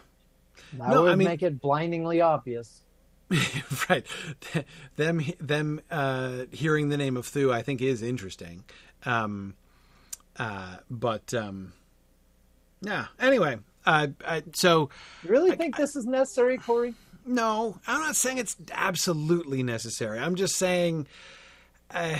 That 0.77 0.89
No, 0.89 1.03
would 1.03 1.11
I 1.11 1.15
mean- 1.15 1.27
make 1.27 1.43
it 1.43 1.61
blindingly 1.61 2.19
obvious. 2.21 2.81
right. 3.89 4.05
Them 4.95 5.23
them 5.39 5.81
uh, 5.91 6.45
hearing 6.51 6.89
the 6.89 6.97
name 6.97 7.17
of 7.17 7.25
Thu, 7.25 7.51
I 7.51 7.61
think, 7.61 7.81
is 7.81 8.01
interesting. 8.01 8.63
Um, 9.05 9.53
uh, 10.37 10.77
but 10.89 11.33
um, 11.33 11.73
yeah. 12.81 13.07
Anyway, 13.19 13.59
uh, 13.85 14.07
I, 14.25 14.43
so 14.53 14.89
You 15.23 15.29
really 15.29 15.55
think 15.55 15.75
this 15.75 15.95
is 15.95 16.05
necessary, 16.05 16.57
Corey? 16.57 16.95
No, 17.25 17.77
I'm 17.85 18.01
not 18.01 18.15
saying 18.15 18.39
it's 18.39 18.55
absolutely 18.71 19.61
necessary. 19.63 20.19
I'm 20.19 20.35
just 20.35 20.55
saying. 20.55 21.07
Uh, 21.91 22.17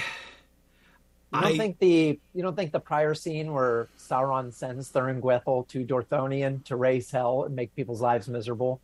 You 1.31 1.41
don't 1.41 1.53
I 1.53 1.57
think 1.57 1.79
the 1.79 2.19
you 2.33 2.41
don't 2.43 2.55
think 2.55 2.71
the 2.71 2.79
prior 2.79 3.13
scene 3.13 3.53
where 3.53 3.87
Sauron 3.99 4.53
sends 4.53 4.91
Thuringwethil 4.91 5.67
to 5.69 5.85
Dorthonion 5.85 6.63
to 6.65 6.75
raise 6.75 7.11
hell 7.11 7.43
and 7.43 7.55
make 7.55 7.75
people's 7.75 8.01
lives 8.01 8.27
miserable? 8.27 8.81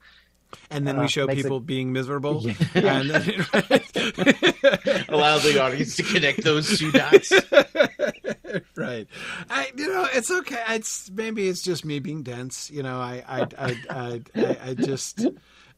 And 0.70 0.88
then 0.88 0.97
uh, 0.97 1.01
we 1.01 1.08
show 1.08 1.26
makes 1.28 1.39
it- 1.39 1.43
people 1.43 1.60
being 1.60 1.91
miserable. 1.93 2.41
Yeah. 2.41 2.53
And 2.76 3.10
then, 3.10 3.24
Allow 5.10 5.39
the 5.39 5.60
audience 5.62 5.95
to 5.97 6.03
connect 6.03 6.43
those 6.43 6.78
two 6.80 6.91
dots. 6.91 7.32
right. 8.76 9.08
I, 9.49 9.72
you 9.76 9.88
know, 9.88 10.08
it's 10.14 10.32
okay. 10.32 10.62
It's 10.70 11.10
maybe 11.12 11.47
it's 11.47 11.62
just 11.62 11.86
me 11.86 11.99
being 11.99 12.24
dense. 12.24 12.70
You 12.72 12.84
know, 12.84 12.97
I, 12.99 13.24
I, 13.28 13.41
I, 13.58 13.76
I, 13.89 14.22
I, 14.36 14.58
I 14.70 14.74
just, 14.74 15.26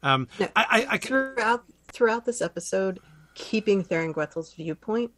um, 0.04 0.28
No, 0.40 0.48
I, 0.56 0.66
I, 0.70 0.88
I, 0.94 0.98
throughout 0.98 1.64
throughout 1.92 2.26
this 2.26 2.42
episode, 2.42 3.00
keeping 3.36 3.84
Thuringwethil's 3.84 4.54
viewpoint 4.54 5.12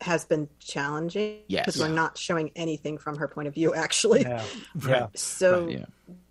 has 0.00 0.24
been 0.24 0.48
challenging 0.58 1.38
Yes. 1.48 1.64
because 1.66 1.80
we're 1.80 1.88
not 1.88 2.18
showing 2.18 2.50
anything 2.56 2.98
from 2.98 3.16
her 3.18 3.28
point 3.28 3.48
of 3.48 3.54
view. 3.54 3.74
Actually, 3.74 4.22
Yeah. 4.22 4.44
Right. 4.74 4.90
Yeah. 4.90 5.06
so 5.14 5.68
Yeah. 5.68 5.84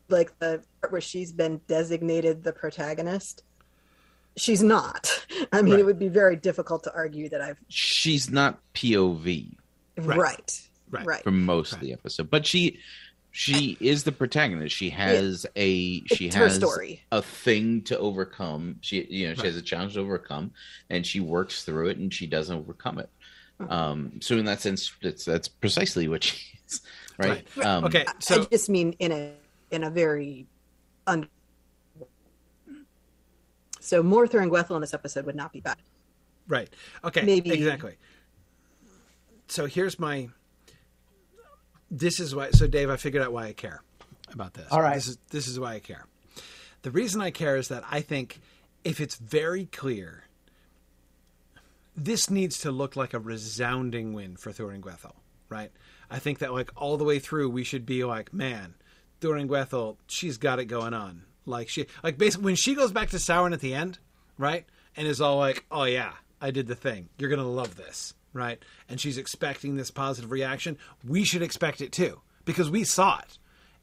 Like 0.09 0.37
the 0.39 0.61
part 0.81 0.91
where 0.91 1.01
she's 1.01 1.31
been 1.31 1.61
designated 1.67 2.43
the 2.43 2.53
protagonist, 2.53 3.43
she's 4.35 4.61
not. 4.63 5.09
I 5.51 5.61
mean, 5.61 5.73
Right. 5.73 5.79
it 5.81 5.85
would 5.85 5.99
be 5.99 6.07
very 6.09 6.35
difficult 6.35 6.83
to 6.83 6.93
argue 6.93 7.29
that 7.29 7.41
I've 7.41 7.57
She's 7.69 8.29
not 8.29 8.59
POV 8.73 9.55
Right. 9.97 10.17
right, 10.17 10.61
Right. 10.89 11.05
right, 11.05 11.23
for 11.23 11.31
most 11.31 11.73
of 11.73 11.79
the 11.79 11.93
episode, 11.93 12.29
but 12.29 12.45
she 12.45 12.79
she 13.35 13.75
is 13.79 14.03
the 14.03 14.11
protagonist. 14.11 14.75
She 14.75 14.91
has 14.91 15.45
a 15.55 16.03
she 16.05 16.27
It's 16.27 16.35
her 16.35 16.43
has 16.43 16.55
story. 16.55 17.01
a 17.11 17.21
thing 17.21 17.81
to 17.83 17.97
overcome. 17.97 18.77
She 18.81 19.03
you 19.05 19.27
know 19.29 19.33
she 19.35 19.47
has 19.47 19.55
a 19.55 19.61
challenge 19.61 19.93
to 19.95 20.01
overcome, 20.01 20.51
and 20.89 21.05
she 21.05 21.19
works 21.19 21.63
through 21.63 21.89
it, 21.89 21.97
and 21.97 22.13
she 22.13 22.27
doesn't 22.27 22.55
overcome 22.55 22.99
it. 22.99 23.09
Mhm. 23.59 23.71
Um, 23.71 24.21
so 24.21 24.37
in 24.37 24.45
that 24.45 24.61
sense, 24.61 24.91
it's 25.01 25.25
that's 25.25 25.47
precisely 25.47 26.07
what 26.07 26.23
she 26.23 26.37
is, 26.67 26.81
right? 27.17 27.43
Um, 27.63 27.85
okay. 27.85 28.05
So 28.19 28.41
I 28.41 28.45
just 28.45 28.69
mean 28.69 28.93
in 28.99 29.11
a 29.11 29.31
in 29.73 29.83
a 29.83 29.89
very 29.89 30.45
un. 31.07 31.27
So 33.79 34.01
more 34.01 34.27
Thuringwethil 34.27 34.75
in 34.75 34.81
this 34.81 34.93
episode 34.93 35.25
would 35.25 35.35
not 35.35 35.51
be 35.51 35.59
bad. 35.59 35.77
Right. 36.47 36.69
Okay. 37.03 37.23
Maybe- 37.23 37.51
exactly. 37.51 37.97
So 39.47 39.65
here's 39.65 39.99
my. 39.99 40.29
This 41.91 42.19
is 42.19 42.33
why. 42.33 42.51
So 42.51 42.67
Dave, 42.67 42.89
I 42.89 42.95
figured 42.97 43.21
out 43.23 43.33
why 43.33 43.47
I 43.47 43.53
care 43.53 43.81
about 44.31 44.53
this. 44.53 44.67
All 44.71 44.81
right. 44.81 44.95
This 44.95 45.07
is 45.07 45.17
this 45.31 45.47
is 45.47 45.59
why 45.59 45.73
I 45.73 45.79
care. 45.79 46.05
The 46.83 46.91
reason 46.91 47.21
I 47.21 47.31
care 47.31 47.57
is 47.57 47.67
that 47.69 47.83
I 47.89 48.01
think 48.01 48.39
if 48.83 48.99
it's 49.01 49.15
very 49.15 49.65
clear, 49.65 50.23
this 51.95 52.29
needs 52.29 52.59
to 52.59 52.71
look 52.71 52.95
like 52.95 53.13
a 53.13 53.19
resounding 53.19 54.13
win 54.13 54.35
for 54.37 54.51
Thuringwethel, 54.51 55.13
right? 55.49 55.71
I 56.09 56.19
think 56.19 56.39
that 56.39 56.51
like 56.53 56.71
all 56.75 56.97
the 56.97 57.03
way 57.03 57.19
through, 57.19 57.49
we 57.49 57.63
should 57.63 57.85
be 57.85 58.03
like, 58.03 58.33
man, 58.33 58.75
Thuringwethel, 59.23 59.97
she's 60.07 60.37
got 60.37 60.59
it 60.59 60.65
going 60.65 60.93
on. 60.93 61.23
Like 61.45 61.69
she, 61.69 61.87
like 62.03 62.17
basically 62.17 62.45
when 62.45 62.55
she 62.55 62.75
goes 62.75 62.91
back 62.91 63.09
to 63.11 63.17
Sauron 63.17 63.53
at 63.53 63.61
the 63.61 63.73
end, 63.73 63.99
right, 64.37 64.65
and 64.95 65.07
is 65.07 65.21
all 65.21 65.37
like, 65.37 65.65
oh 65.71 65.85
yeah, 65.85 66.13
I 66.41 66.51
did 66.51 66.67
the 66.67 66.75
thing. 66.75 67.09
You're 67.17 67.29
gonna 67.29 67.47
love 67.47 67.75
this, 67.75 68.13
right? 68.33 68.63
And 68.89 68.99
she's 68.99 69.17
expecting 69.17 69.75
this 69.75 69.91
positive 69.91 70.31
reaction. 70.31 70.77
We 71.07 71.23
should 71.23 71.41
expect 71.41 71.81
it 71.81 71.91
too 71.91 72.21
because 72.45 72.69
we 72.69 72.83
saw 72.83 73.19
it, 73.19 73.37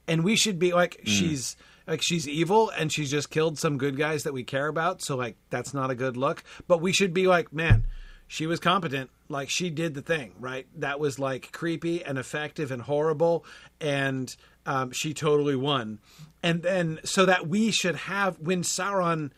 and 0.07 0.25
we 0.25 0.37
should 0.37 0.59
be 0.59 0.73
like, 0.73 1.01
mm. 1.03 1.09
she's 1.09 1.57
like 1.87 2.03
she's 2.03 2.29
evil 2.29 2.71
and 2.71 2.93
she's 2.93 3.11
just 3.11 3.31
killed 3.31 3.59
some 3.59 3.77
good 3.77 3.97
guys 3.97 4.23
that 4.23 4.33
we 4.33 4.45
care 4.45 4.69
about. 4.69 5.03
So 5.03 5.17
like 5.17 5.37
that's 5.51 5.75
not 5.75 5.91
a 5.91 5.95
good 5.95 6.17
look. 6.17 6.45
But 6.69 6.81
we 6.81 6.93
should 6.93 7.13
be 7.13 7.27
like, 7.27 7.53
man, 7.53 7.87
she 8.31 8.47
was 8.47 8.61
competent. 8.61 9.11
Like 9.29 9.51
she 9.51 9.71
did 9.71 9.95
the 9.95 10.03
thing, 10.03 10.35
right? 10.39 10.65
That 10.77 11.01
was 11.01 11.19
like 11.19 11.51
creepy 11.51 12.05
and 12.05 12.17
effective 12.17 12.71
and 12.71 12.81
horrible, 12.81 13.45
and 13.81 14.35
um, 14.65 14.93
she 14.93 15.13
totally 15.13 15.57
won. 15.57 15.99
And 16.41 16.63
then 16.63 17.01
so 17.03 17.27
that 17.27 17.49
we 17.49 17.73
should 17.73 17.97
have 17.97 18.39
when 18.39 18.63
Sauron 18.63 19.33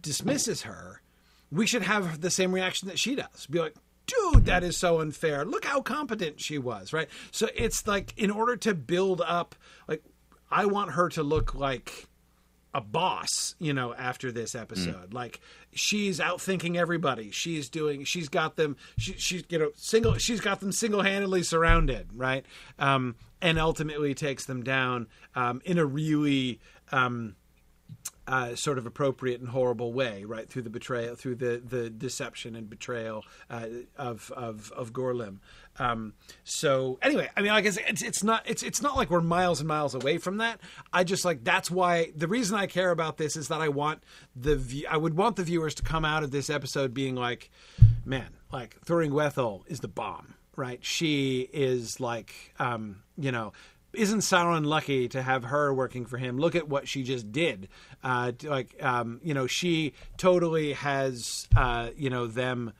dismisses 0.00 0.62
her, 0.62 1.02
we 1.50 1.66
should 1.66 1.82
have 1.82 2.22
the 2.22 2.30
same 2.30 2.52
reaction 2.52 2.88
that 2.88 2.98
she 2.98 3.14
does. 3.14 3.46
Be 3.50 3.58
like, 3.58 3.74
dude, 4.06 4.46
that 4.46 4.64
is 4.64 4.78
so 4.78 5.02
unfair. 5.02 5.44
Look 5.44 5.66
how 5.66 5.82
competent 5.82 6.40
she 6.40 6.56
was, 6.56 6.94
right? 6.94 7.10
So 7.32 7.48
it's 7.54 7.86
like 7.86 8.14
in 8.16 8.30
order 8.30 8.56
to 8.56 8.72
build 8.74 9.20
up, 9.20 9.54
like 9.86 10.02
I 10.50 10.64
want 10.64 10.92
her 10.92 11.10
to 11.10 11.22
look 11.22 11.54
like 11.54 12.08
a 12.74 12.80
boss, 12.80 13.54
you 13.58 13.72
know, 13.72 13.94
after 13.94 14.32
this 14.32 14.54
episode. 14.54 15.12
Like 15.12 15.40
she's 15.72 16.20
outthinking 16.20 16.76
everybody. 16.76 17.30
She's 17.30 17.68
doing. 17.68 18.04
She's 18.04 18.28
got 18.28 18.56
them. 18.56 18.76
She, 18.98 19.12
she's 19.14 19.44
you 19.48 19.58
know 19.58 19.70
single. 19.76 20.16
She's 20.18 20.40
got 20.40 20.60
them 20.60 20.72
single 20.72 21.02
handedly 21.02 21.42
surrounded, 21.42 22.08
right? 22.14 22.44
Um, 22.78 23.16
and 23.40 23.58
ultimately 23.58 24.14
takes 24.14 24.46
them 24.46 24.62
down 24.62 25.08
um, 25.34 25.60
in 25.64 25.78
a 25.78 25.84
really. 25.84 26.60
Um, 26.90 27.36
uh, 28.26 28.54
sort 28.54 28.78
of 28.78 28.86
appropriate 28.86 29.40
and 29.40 29.48
horrible 29.48 29.92
way, 29.92 30.24
right 30.24 30.48
through 30.48 30.62
the 30.62 30.70
betrayal, 30.70 31.16
through 31.16 31.34
the, 31.34 31.60
the 31.64 31.90
deception 31.90 32.54
and 32.54 32.70
betrayal 32.70 33.24
uh, 33.50 33.66
of 33.96 34.30
of 34.36 34.70
of 34.72 34.92
Gorlim. 34.92 35.38
Um, 35.78 36.14
so 36.44 36.98
anyway, 37.02 37.30
I 37.36 37.40
mean, 37.40 37.50
like 37.50 37.58
I 37.58 37.60
guess 37.62 37.78
it's 37.88 38.02
it's 38.02 38.22
not 38.22 38.48
it's 38.48 38.62
it's 38.62 38.82
not 38.82 38.96
like 38.96 39.10
we're 39.10 39.20
miles 39.20 39.60
and 39.60 39.68
miles 39.68 39.94
away 39.94 40.18
from 40.18 40.38
that. 40.38 40.60
I 40.92 41.04
just 41.04 41.24
like 41.24 41.44
that's 41.44 41.70
why 41.70 42.12
the 42.14 42.28
reason 42.28 42.56
I 42.56 42.66
care 42.66 42.90
about 42.90 43.16
this 43.16 43.36
is 43.36 43.48
that 43.48 43.60
I 43.60 43.68
want 43.68 44.02
the 44.36 44.56
view, 44.56 44.86
I 44.90 44.96
would 44.96 45.16
want 45.16 45.36
the 45.36 45.44
viewers 45.44 45.74
to 45.76 45.82
come 45.82 46.04
out 46.04 46.22
of 46.22 46.30
this 46.30 46.50
episode 46.50 46.92
being 46.92 47.14
like, 47.14 47.50
man, 48.04 48.28
like 48.52 48.78
Thuringwethel 48.84 49.62
is 49.66 49.80
the 49.80 49.88
bomb, 49.88 50.34
right? 50.56 50.84
She 50.84 51.48
is 51.52 52.00
like, 52.00 52.54
um, 52.58 53.02
you 53.16 53.32
know 53.32 53.52
isn't 53.94 54.20
Sauron 54.20 54.64
lucky 54.64 55.08
to 55.08 55.22
have 55.22 55.44
her 55.44 55.72
working 55.72 56.06
for 56.06 56.16
him? 56.16 56.38
Look 56.38 56.54
at 56.54 56.68
what 56.68 56.88
she 56.88 57.02
just 57.02 57.30
did. 57.30 57.68
Uh, 58.02 58.32
like, 58.42 58.74
um, 58.82 59.20
you 59.22 59.34
know, 59.34 59.46
she 59.46 59.92
totally 60.16 60.72
has, 60.72 61.46
uh, 61.54 61.90
you 61.96 62.10
know, 62.10 62.26
them, 62.26 62.72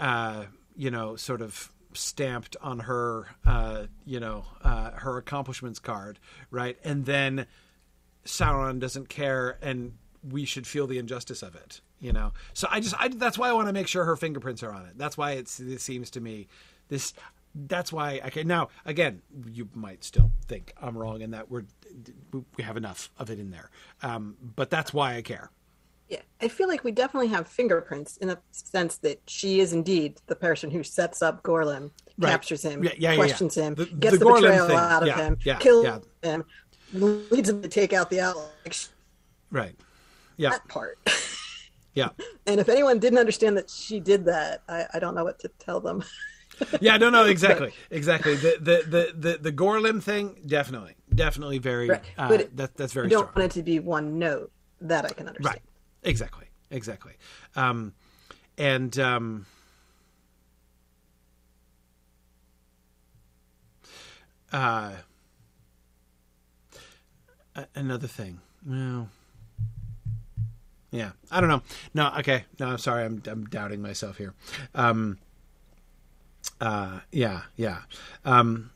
uh, 0.00 0.44
you 0.76 0.90
know, 0.90 1.16
sort 1.16 1.42
of 1.42 1.70
stamped 1.94 2.56
on 2.62 2.80
her, 2.80 3.26
uh, 3.46 3.84
you 4.04 4.20
know, 4.20 4.44
uh, 4.62 4.92
her 4.92 5.16
accomplishments 5.16 5.78
card, 5.78 6.18
right? 6.50 6.78
And 6.84 7.06
then 7.06 7.46
Sauron 8.24 8.78
doesn't 8.78 9.08
care, 9.08 9.58
and 9.62 9.94
we 10.28 10.44
should 10.44 10.66
feel 10.66 10.86
the 10.86 10.98
injustice 10.98 11.42
of 11.42 11.54
it, 11.54 11.80
you 12.00 12.12
know. 12.12 12.32
So 12.54 12.68
I 12.70 12.80
just, 12.80 12.94
I, 12.98 13.08
that's 13.08 13.38
why 13.38 13.48
I 13.48 13.52
want 13.52 13.68
to 13.68 13.72
make 13.72 13.88
sure 13.88 14.04
her 14.04 14.16
fingerprints 14.16 14.62
are 14.62 14.72
on 14.72 14.86
it. 14.86 14.96
That's 14.96 15.18
why 15.18 15.32
it's, 15.32 15.60
it 15.60 15.80
seems 15.80 16.10
to 16.10 16.20
me 16.20 16.48
this 16.88 17.14
that's 17.54 17.92
why 17.92 18.20
I 18.22 18.30
can 18.30 18.46
now 18.48 18.68
again 18.84 19.22
you 19.50 19.68
might 19.74 20.04
still 20.04 20.30
think 20.46 20.72
I'm 20.80 20.96
wrong 20.96 21.22
and 21.22 21.34
that 21.34 21.50
we're 21.50 21.64
we 22.56 22.64
have 22.64 22.76
enough 22.76 23.10
of 23.18 23.30
it 23.30 23.38
in 23.38 23.50
there 23.50 23.70
um, 24.02 24.36
but 24.56 24.70
that's 24.70 24.92
why 24.92 25.16
I 25.16 25.22
care 25.22 25.50
Yeah, 26.12 26.20
I 26.42 26.48
feel 26.48 26.68
like 26.68 26.84
we 26.84 26.92
definitely 26.92 27.28
have 27.28 27.48
fingerprints 27.48 28.18
in 28.18 28.28
the 28.28 28.38
sense 28.50 28.98
that 28.98 29.18
she 29.26 29.60
is 29.60 29.72
indeed 29.72 30.20
the 30.26 30.36
person 30.36 30.70
who 30.70 30.82
sets 30.82 31.22
up 31.22 31.42
Gorlim, 31.42 31.90
Right. 32.18 32.30
captures 32.32 32.62
him, 32.62 32.84
Yeah, 32.84 32.90
yeah, 32.98 33.14
questions 33.16 33.54
him, 33.54 33.74
The- 33.76 33.86
gets 33.86 34.18
the 34.18 34.24
the, 34.26 34.32
betrayal 34.34 34.66
thing. 34.66 34.76
out 34.76 35.08
of 35.08 35.14
him, 35.14 35.36
kills 35.58 36.04
him, 36.22 36.44
leads 36.92 37.48
him 37.48 37.62
to 37.62 37.68
take 37.68 37.94
out 37.94 38.10
the 38.10 38.20
outlaw. 38.20 38.44
Like, 38.66 38.76
right 39.50 39.74
yeah 40.36 40.50
that 40.50 40.68
part. 40.68 40.98
yeah 41.94 42.10
and 42.46 42.60
if 42.60 42.68
anyone 42.68 42.98
didn't 42.98 43.18
understand 43.18 43.56
that 43.56 43.70
she 43.70 43.98
did 43.98 44.26
that, 44.26 44.60
I, 44.68 44.84
I 44.92 44.98
don't 44.98 45.14
know 45.14 45.24
what 45.24 45.38
to 45.40 45.48
tell 45.58 45.80
them. 45.80 46.04
yeah 46.82 46.98
no 46.98 47.08
no 47.08 47.24
exactly 47.24 47.72
exactly 47.90 48.34
the 48.36 48.58
the 48.60 48.82
the 48.86 49.12
the, 49.30 49.38
the 49.38 49.52
Gorlim 49.52 50.02
thing 50.02 50.42
definitely 50.46 50.94
definitely 51.14 51.56
very 51.58 51.88
Right. 51.88 52.02
uh, 52.18 52.28
But 52.28 52.40
it- 52.42 52.56
that 52.58 52.76
that's 52.76 52.94
You 52.94 53.00
very 53.00 53.08
don't 53.08 53.28
strong 53.30 53.42
want 53.44 53.52
it 53.52 53.54
to 53.58 53.62
be 53.62 53.78
one 53.78 54.18
note. 54.18 54.52
That 54.82 55.04
I 55.06 55.10
can 55.10 55.28
understand. 55.28 55.54
right 55.54 55.62
exactly 56.02 56.46
exactly. 56.72 57.12
Um, 57.54 57.92
and 58.58 58.98
um, 58.98 59.46
uh, 64.52 64.92
another 67.74 68.08
thing. 68.08 68.40
Well 68.66 69.08
yeah 70.90 71.12
i 71.30 71.40
don't 71.40 71.48
know. 71.48 71.62
No 71.94 72.12
okay. 72.18 72.44
No 72.58 72.68
i'm 72.68 72.78
sorry. 72.78 73.04
I'm, 73.04 73.22
I'm 73.26 73.46
doubting 73.46 73.80
myself 73.80 74.18
here. 74.18 74.34
Um, 74.74 75.18
uh, 76.60 77.00
yeah 77.10 77.42
yeah. 77.56 77.78
Um, 78.24 78.71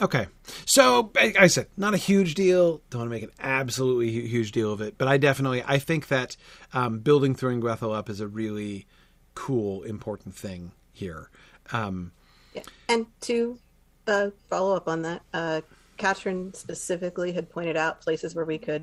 Okay. 0.00 0.26
So 0.64 1.10
I 1.16 1.48
said, 1.48 1.66
not 1.76 1.94
a 1.94 1.96
huge 1.96 2.34
deal. 2.34 2.80
Don't 2.90 3.00
want 3.00 3.10
to 3.10 3.14
make 3.14 3.22
an 3.24 3.32
absolutely 3.40 4.10
huge 4.10 4.52
deal 4.52 4.72
of 4.72 4.80
it, 4.80 4.96
but 4.96 5.08
I 5.08 5.16
definitely 5.16 5.62
I 5.66 5.78
think 5.78 6.08
that 6.08 6.36
um, 6.72 7.00
building 7.00 7.34
Thuringwethel 7.34 7.94
up 7.96 8.08
is 8.08 8.20
a 8.20 8.28
really 8.28 8.86
cool, 9.34 9.82
important 9.82 10.34
thing 10.34 10.72
here. 10.92 11.30
Um, 11.72 12.12
Yeah. 12.54 12.62
And 12.88 13.06
to 13.22 13.58
uh, 14.06 14.30
follow 14.48 14.74
up 14.76 14.88
on 14.88 15.02
that, 15.02 15.22
uh, 15.34 15.60
Katrin 15.96 16.54
specifically 16.54 17.32
had 17.32 17.50
pointed 17.50 17.76
out 17.76 18.00
places 18.00 18.34
where 18.34 18.44
we 18.44 18.58
could 18.58 18.82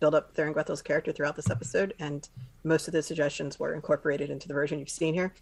build 0.00 0.14
up 0.14 0.34
Thuringwethil's 0.34 0.82
character 0.82 1.12
throughout 1.12 1.36
this 1.36 1.50
episode, 1.50 1.94
and 1.98 2.28
most 2.64 2.86
of 2.88 2.92
the 2.92 3.02
suggestions 3.02 3.58
were 3.58 3.74
incorporated 3.74 4.30
into 4.30 4.48
the 4.48 4.54
version 4.54 4.78
you've 4.78 4.90
seen 4.90 5.14
here. 5.14 5.32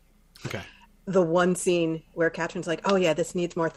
okay. 0.47 0.63
The 1.07 1.23
one 1.23 1.55
scene 1.55 2.03
where 2.15 2.31
Katrin's 2.31 2.67
like, 2.67 2.81
"Oh 2.85 2.97
yeah, 2.97 3.15
this 3.15 3.35
needs 3.35 3.55
more," 3.57 3.73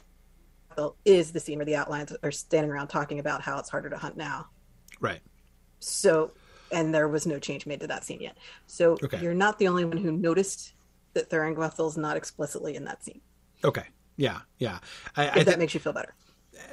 Thuringwethil," 0.79 0.95
is 1.05 1.31
the 1.31 1.39
scene 1.39 1.57
where 1.57 1.65
the 1.65 1.75
outlines 1.75 2.15
are 2.23 2.31
standing 2.31 2.71
around 2.71 2.87
talking 2.87 3.19
about 3.19 3.41
how 3.41 3.57
it's 3.59 3.69
harder 3.69 3.89
to 3.89 3.97
hunt 3.97 4.17
now. 4.17 4.47
Right. 4.99 5.21
So, 5.79 6.31
and 6.71 6.93
there 6.93 7.07
was 7.07 7.25
no 7.25 7.39
change 7.39 7.65
made 7.65 7.79
to 7.81 7.87
that 7.87 8.03
scene 8.03 8.21
yet. 8.21 8.37
So 8.67 8.97
Okay. 9.03 9.19
you're 9.21 9.33
not 9.33 9.59
the 9.59 9.67
only 9.67 9.85
one 9.85 9.97
who 9.97 10.11
noticed 10.11 10.73
that 11.13 11.29
Thuringwethil's 11.29 11.97
not 11.97 12.17
explicitly 12.17 12.75
in 12.75 12.83
that 12.85 13.03
scene. 13.03 13.21
Okay. 13.63 13.85
Yeah, 14.17 14.39
yeah. 14.57 14.79
I, 15.15 15.25
If 15.27 15.37
I 15.37 15.43
that 15.45 15.59
makes 15.59 15.73
you 15.73 15.79
feel 15.79 15.93
better. 15.93 16.13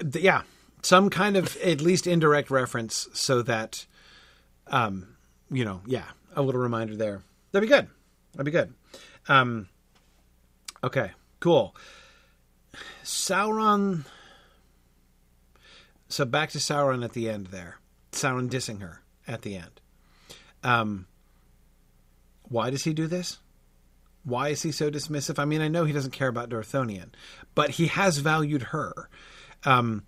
th- 0.01 0.23
yeah, 0.25 0.43
some 0.83 1.09
kind 1.11 1.37
of 1.37 1.57
at 1.59 1.81
least 1.81 2.07
indirect 2.07 2.51
reference 2.51 3.09
so 3.13 3.43
that, 3.43 3.87
um, 4.67 5.17
you 5.51 5.65
know, 5.65 5.81
yeah, 5.87 6.07
a 6.35 6.43
little 6.43 6.61
reminder 6.61 6.97
there. 6.97 7.23
That'd 7.53 7.69
be 7.69 7.73
good. 7.75 7.89
That'd 8.33 8.45
be 8.45 8.51
good. 8.51 8.75
Um, 9.29 9.69
okay, 10.83 11.13
cool. 11.41 11.75
Sauron. 13.05 14.05
So 16.09 16.25
back 16.25 16.51
to 16.51 16.59
Sauron 16.59 17.05
at 17.05 17.13
the 17.13 17.29
end 17.29 17.49
there. 17.49 17.79
Sauron 18.13 18.49
dissing 18.49 18.81
her 18.81 19.03
at 19.27 19.43
the 19.43 19.57
end. 19.57 19.81
Um, 20.63 21.07
why 22.49 22.71
does 22.71 22.85
he 22.85 22.93
do 22.93 23.07
this? 23.07 23.39
Why 24.25 24.49
is 24.49 24.63
he 24.63 24.73
so 24.73 24.91
dismissive? 24.91 25.39
I 25.39 25.45
mean, 25.45 25.61
I 25.61 25.69
know 25.69 25.85
he 25.85 25.93
doesn't 25.93 26.13
care 26.13 26.29
about 26.29 26.49
Dorthonion, 26.49 27.11
but 27.55 27.71
he 27.71 27.87
has 27.87 28.19
valued 28.19 28.63
her. 28.65 29.09
Um, 29.65 30.05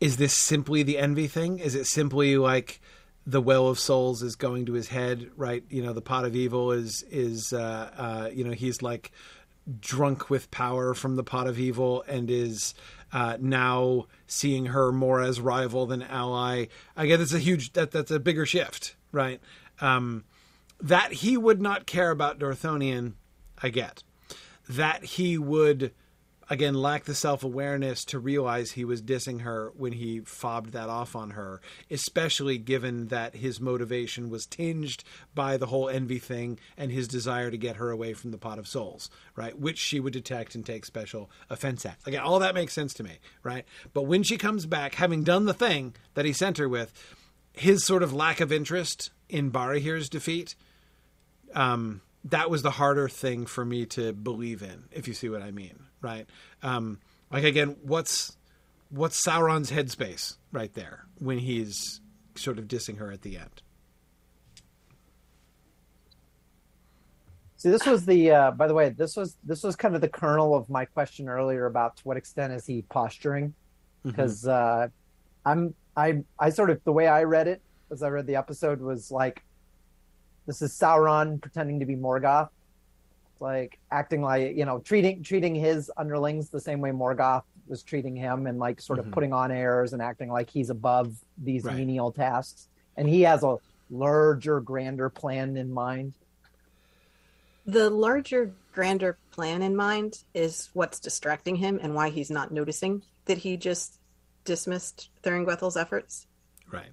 is 0.00 0.18
this 0.18 0.34
simply 0.34 0.82
the 0.82 0.98
envy 0.98 1.26
thing? 1.26 1.58
Is 1.58 1.74
it 1.74 1.86
simply 1.86 2.36
like 2.36 2.80
the 3.26 3.40
well 3.40 3.68
of 3.68 3.78
souls 3.78 4.22
is 4.22 4.36
going 4.36 4.66
to 4.66 4.74
his 4.74 4.88
head, 4.88 5.30
right? 5.36 5.64
You 5.70 5.82
know, 5.82 5.94
the 5.94 6.02
pot 6.02 6.24
of 6.24 6.36
evil 6.36 6.72
is 6.72 7.04
is 7.10 7.52
uh, 7.52 7.90
uh, 7.96 8.30
you 8.32 8.44
know 8.44 8.52
he's 8.52 8.82
like 8.82 9.12
drunk 9.80 10.28
with 10.30 10.50
power 10.50 10.94
from 10.94 11.16
the 11.16 11.24
pot 11.24 11.46
of 11.46 11.58
evil 11.58 12.04
and 12.06 12.30
is 12.30 12.74
uh, 13.12 13.36
now 13.40 14.06
seeing 14.26 14.66
her 14.66 14.92
more 14.92 15.20
as 15.20 15.40
rival 15.40 15.86
than 15.86 16.02
ally. 16.02 16.66
I 16.96 17.06
guess 17.06 17.20
it's 17.20 17.32
a 17.32 17.38
huge 17.38 17.72
that 17.72 17.90
that's 17.90 18.10
a 18.10 18.20
bigger 18.20 18.44
shift, 18.44 18.96
right? 19.12 19.40
Um, 19.80 20.24
that 20.80 21.12
he 21.12 21.36
would 21.36 21.60
not 21.60 21.86
care 21.86 22.10
about 22.10 22.38
Dorthonion, 22.38 23.14
I 23.62 23.70
get. 23.70 24.02
That 24.68 25.04
he 25.04 25.38
would 25.38 25.92
again 26.50 26.74
lack 26.74 27.04
the 27.04 27.14
self-awareness 27.14 28.04
to 28.04 28.18
realize 28.18 28.72
he 28.72 28.84
was 28.84 29.02
dissing 29.02 29.42
her 29.42 29.72
when 29.76 29.92
he 29.92 30.20
fobbed 30.20 30.72
that 30.72 30.88
off 30.88 31.16
on 31.16 31.30
her 31.30 31.60
especially 31.90 32.58
given 32.58 33.08
that 33.08 33.36
his 33.36 33.60
motivation 33.60 34.30
was 34.30 34.46
tinged 34.46 35.02
by 35.34 35.56
the 35.56 35.66
whole 35.66 35.88
envy 35.88 36.18
thing 36.18 36.58
and 36.76 36.90
his 36.90 37.08
desire 37.08 37.50
to 37.50 37.56
get 37.56 37.76
her 37.76 37.90
away 37.90 38.12
from 38.12 38.30
the 38.30 38.38
pot 38.38 38.58
of 38.58 38.68
souls 38.68 39.10
right? 39.36 39.58
Which 39.58 39.78
she 39.78 40.00
would 40.00 40.12
detect 40.12 40.54
and 40.54 40.64
take 40.64 40.84
special 40.84 41.30
offense 41.50 41.84
at. 41.86 41.98
Again 42.06 42.20
all 42.20 42.38
that 42.38 42.54
makes 42.54 42.72
sense 42.72 42.94
to 42.94 43.04
me 43.04 43.18
right? 43.42 43.64
But 43.92 44.02
when 44.02 44.22
she 44.22 44.36
comes 44.36 44.66
back 44.66 44.94
having 44.94 45.24
done 45.24 45.46
the 45.46 45.54
thing 45.54 45.94
that 46.14 46.24
he 46.24 46.32
sent 46.32 46.58
her 46.58 46.68
with 46.68 46.92
his 47.52 47.84
sort 47.84 48.02
of 48.02 48.12
lack 48.12 48.40
of 48.40 48.52
interest 48.52 49.10
in 49.28 49.50
Barahir's 49.50 50.08
defeat 50.08 50.54
um, 51.54 52.00
that 52.24 52.50
was 52.50 52.62
the 52.62 52.72
harder 52.72 53.08
thing 53.08 53.46
for 53.46 53.64
me 53.64 53.86
to 53.86 54.12
believe 54.12 54.62
in, 54.62 54.84
if 54.90 55.06
you 55.06 55.14
see 55.14 55.28
what 55.28 55.42
I 55.42 55.50
mean, 55.50 55.78
right? 56.04 56.26
Um, 56.62 57.00
like 57.32 57.42
again, 57.42 57.76
what's 57.82 58.36
what's 58.90 59.20
Sauron's 59.20 59.72
headspace 59.72 60.36
right 60.52 60.72
there 60.74 61.06
when 61.18 61.38
he's 61.38 62.00
sort 62.36 62.58
of 62.58 62.68
dissing 62.68 62.98
her 62.98 63.10
at 63.10 63.22
the 63.22 63.38
end? 63.38 63.62
See, 67.56 67.70
this 67.70 67.86
was 67.86 68.04
the. 68.04 68.30
Uh, 68.30 68.50
by 68.50 68.68
the 68.68 68.74
way, 68.74 68.90
this 68.90 69.16
was 69.16 69.36
this 69.42 69.62
was 69.62 69.74
kind 69.74 69.94
of 69.94 70.02
the 70.02 70.08
kernel 70.08 70.54
of 70.54 70.68
my 70.68 70.84
question 70.84 71.28
earlier 71.28 71.64
about 71.66 71.96
to 71.96 72.02
what 72.04 72.16
extent 72.18 72.52
is 72.52 72.66
he 72.66 72.82
posturing? 72.82 73.54
Because 74.04 74.46
uh, 74.46 74.88
I'm 75.46 75.74
I 75.96 76.22
I 76.38 76.50
sort 76.50 76.68
of 76.68 76.84
the 76.84 76.92
way 76.92 77.08
I 77.08 77.24
read 77.24 77.48
it 77.48 77.62
as 77.90 78.02
I 78.02 78.08
read 78.08 78.26
the 78.26 78.36
episode 78.36 78.80
was 78.82 79.10
like, 79.10 79.42
this 80.46 80.60
is 80.60 80.78
Sauron 80.78 81.40
pretending 81.40 81.80
to 81.80 81.86
be 81.86 81.96
Morgoth, 81.96 82.50
like 83.40 83.78
acting 83.90 84.22
like 84.22 84.56
you 84.56 84.64
know 84.64 84.78
treating 84.80 85.22
treating 85.22 85.54
his 85.54 85.90
underlings 85.96 86.50
the 86.50 86.60
same 86.60 86.80
way 86.80 86.90
Morgoth 86.90 87.42
was 87.66 87.82
treating 87.82 88.14
him, 88.16 88.46
and 88.46 88.58
like 88.58 88.80
sort 88.80 88.98
of 88.98 89.06
Mhm. 89.06 89.12
putting 89.12 89.32
on 89.32 89.50
airs 89.50 89.92
and 89.92 90.02
acting 90.02 90.30
like 90.30 90.50
he's 90.50 90.70
above 90.70 91.16
these 91.38 91.64
Right. 91.64 91.76
menial 91.76 92.12
tasks, 92.12 92.68
and 92.96 93.08
he 93.08 93.22
has 93.22 93.42
a 93.42 93.56
larger, 93.90 94.60
grander 94.60 95.08
plan 95.08 95.56
in 95.56 95.72
mind. 95.72 96.14
The 97.66 97.88
larger, 97.88 98.54
grander 98.72 99.18
plan 99.30 99.62
in 99.62 99.74
mind 99.74 100.24
is 100.34 100.68
what's 100.74 101.00
distracting 101.00 101.56
him 101.56 101.78
and 101.82 101.94
why 101.94 102.10
he's 102.10 102.30
not 102.30 102.52
noticing 102.52 103.02
that 103.24 103.38
he 103.38 103.56
just 103.56 103.98
dismissed 104.44 105.08
Thuringwethil's 105.22 105.76
efforts. 105.76 106.26
Right, 106.70 106.92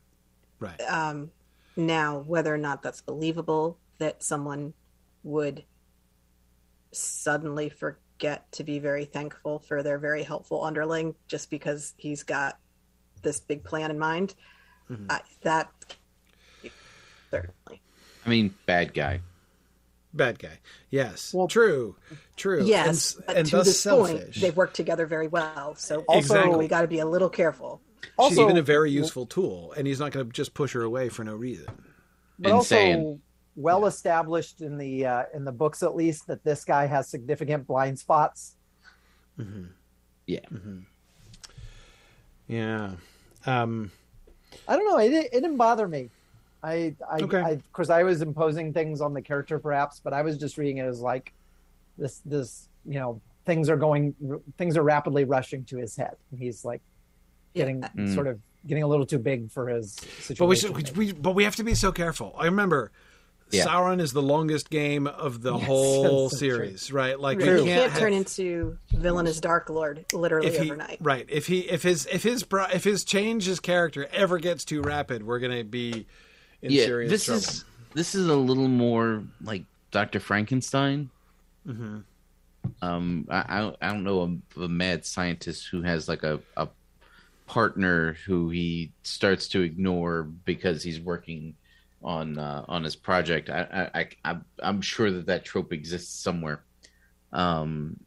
right, 0.60 0.80
Um, 0.84 1.32
now, 1.76 2.20
whether 2.20 2.54
or 2.54 2.58
not 2.58 2.82
that's 2.82 3.02
believable 3.02 3.78
that 3.98 4.24
someone 4.24 4.74
would 5.24 5.66
suddenly 6.92 7.70
forget 7.70 8.52
to 8.54 8.64
be 8.64 8.80
very 8.80 9.06
thankful 9.06 9.60
for 9.60 9.82
their 9.84 9.98
very 9.98 10.24
helpful 10.24 10.64
underling 10.64 11.16
just 11.28 11.50
because 11.50 11.94
he's 11.98 12.24
got 12.24 12.58
this 13.22 13.40
big 13.40 13.64
plan 13.64 13.92
in 13.92 14.00
mind, 14.00 14.36
Mhm. 14.90 15.06
I, 15.10 15.22
that 15.42 15.70
certainly. 17.30 17.82
I 18.26 18.30
mean, 18.30 18.54
bad 18.66 18.94
guy. 18.94 19.22
bad 20.14 20.38
guy. 20.40 20.60
Yes, 20.90 21.34
Well- 21.34 21.48
true, 21.48 21.96
true. 22.36 22.66
Yes, 22.66 23.16
and, 23.30 23.38
and 23.38 23.48
to 23.48 23.56
thus 23.58 23.68
this 23.68 23.82
selfish. 23.82 24.20
point, 24.24 24.36
they've 24.42 24.58
worked 24.58 24.76
together 24.76 25.06
very 25.06 25.30
well. 25.30 25.74
So 25.76 26.04
Exactly. 26.10 26.58
we 26.58 26.68
got 26.68 26.82
to 26.82 26.88
be 26.90 27.00
a 27.00 27.06
little 27.06 27.30
careful. 27.30 27.82
Also, 28.18 28.30
She's 28.32 28.38
Also, 28.40 28.50
even 28.50 28.58
a 28.58 28.62
very 28.62 28.92
useful 28.92 29.26
tool, 29.26 29.72
and 29.78 29.88
he's 29.88 30.02
not 30.02 30.12
going 30.12 30.26
to 30.26 30.32
just 30.34 30.54
push 30.54 30.74
her 30.74 30.82
away 30.82 31.08
for 31.08 31.24
no 31.24 31.34
reason. 31.36 31.68
but 32.40 32.52
Insane. 32.52 32.96
also 33.00 33.20
well 33.62 33.86
established 33.86 34.62
in 34.62 34.78
the 34.78 35.06
uh, 35.06 35.24
in 35.34 35.46
the 35.46 35.52
books 35.52 35.84
at 35.84 35.96
least 35.96 36.28
that 36.28 36.44
this 36.44 36.64
guy 36.66 36.86
has 36.86 37.08
significant 37.10 37.68
blind 37.68 37.98
spots. 38.00 38.56
Mm-hmm. 39.40 39.66
Yeah. 40.28 40.40
Mm-hmm. 40.52 40.80
Yeah. 42.48 42.92
Um, 43.46 43.92
I 44.68 44.76
don't 44.76 44.86
know. 44.90 45.00
It, 45.00 45.14
it 45.14 45.32
didn't 45.32 45.58
bother 45.58 45.88
me. 45.88 46.10
I, 46.64 46.96
I, 47.10 47.18
Okay. 47.22 47.40
I, 47.42 47.50
of 47.52 47.74
course, 47.74 47.90
I 47.90 48.04
was 48.04 48.22
imposing 48.22 48.74
things 48.74 49.02
on 49.02 49.14
the 49.14 49.22
character, 49.22 49.58
perhaps, 49.58 50.00
but 50.04 50.14
I 50.14 50.22
was 50.22 50.38
just 50.38 50.58
reading 50.58 50.78
it 50.78 50.86
as 50.86 51.00
like 51.00 51.34
this, 51.98 52.22
this, 52.26 52.68
you 52.86 53.00
know, 53.00 53.20
things 53.46 53.70
are 53.70 53.78
going, 53.78 54.14
things 54.58 54.78
are 54.78 54.84
rapidly 54.84 55.24
rushing 55.24 55.64
to 55.66 55.78
his 55.78 55.96
head. 55.96 56.16
He's 56.38 56.64
like 56.64 56.82
getting 57.56 57.82
Mm. 57.82 58.14
sort 58.14 58.28
of 58.28 58.40
getting 58.68 58.84
a 58.84 58.88
little 58.88 59.08
too 59.08 59.18
big 59.18 59.50
for 59.50 59.68
his 59.70 59.94
situation. 59.94 60.36
but 60.38 60.46
we, 60.46 60.56
should, 60.56 60.96
we, 60.96 61.08
we 61.08 61.12
but 61.14 61.34
we 61.34 61.44
have 61.44 61.56
to 61.56 61.64
be 61.64 61.74
so 61.74 61.92
careful. 61.92 62.36
I 62.38 62.46
remember 62.46 62.92
Yeah. 63.54 63.66
Sauron 63.66 64.00
is 64.02 64.14
the 64.14 64.22
longest 64.22 64.70
game 64.70 65.08
of 65.08 65.42
the 65.42 65.54
Yes, 65.56 65.64
whole 65.68 66.30
that's 66.30 66.40
so 66.40 66.46
true. 66.48 66.56
series, 66.56 66.92
right? 66.92 67.20
Like 67.20 67.40
Right. 67.40 67.48
we 67.48 67.52
You 67.54 67.58
can't, 67.66 67.68
can't 67.68 67.92
have- 67.92 68.00
turn 68.02 68.14
into 68.14 68.78
villainous 68.92 69.40
Dark 69.40 69.70
Lord 69.70 70.06
literally 70.14 70.48
if 70.48 70.58
he 70.58 70.72
overnight. 70.72 70.98
right 71.02 71.26
if 71.30 71.48
he 71.48 71.60
if 71.62 71.84
his 71.84 72.06
if 72.12 72.24
his 72.24 72.44
bro- 72.44 72.68
if 72.74 72.84
his 72.84 73.04
change 73.04 73.46
his 73.46 73.60
character 73.60 74.08
ever 74.12 74.38
gets 74.40 74.64
too 74.66 74.82
rapid, 74.82 75.24
we're 75.24 75.40
gonna 75.40 75.64
be 75.64 76.06
in 76.62 76.72
yeah, 76.72 76.86
serious 76.86 77.10
this 77.12 77.26
trouble. 77.26 77.40
is 77.40 77.66
this 77.94 78.16
is 78.16 78.28
a 78.28 78.36
little 78.36 78.68
more 78.68 79.24
like 79.44 79.64
Doctor 79.92 80.20
Frankenstein. 80.20 81.10
hmm 81.66 82.00
Um, 82.82 83.28
I 83.30 83.46
I 83.48 83.60
don't, 83.62 83.76
I 83.82 83.88
don't 83.88 84.04
know 84.04 84.40
a, 84.58 84.62
a 84.62 84.68
mad 84.70 85.06
scientist 85.06 85.68
who 85.72 85.82
has 85.82 86.08
like 86.08 86.24
a, 86.24 86.40
a 86.56 86.70
partner 87.48 88.14
who 88.26 88.50
he 88.50 88.92
starts 89.04 89.48
to 89.50 89.62
ignore 89.62 90.24
because 90.24 90.84
he's 90.84 91.00
working 91.02 91.56
on 92.04 92.38
uh, 92.38 92.66
on 92.68 92.84
his 92.84 92.96
project. 92.96 93.50
I, 93.50 93.90
I, 93.94 94.00
I 94.02 94.08
I'm- 94.26 94.46
I'm 94.62 94.82
sure 94.82 95.12
that 95.12 95.26
that 95.28 95.46
trope 95.46 95.74
exists 95.74 96.14
somewhere. 96.22 96.64
Um, 97.32 98.00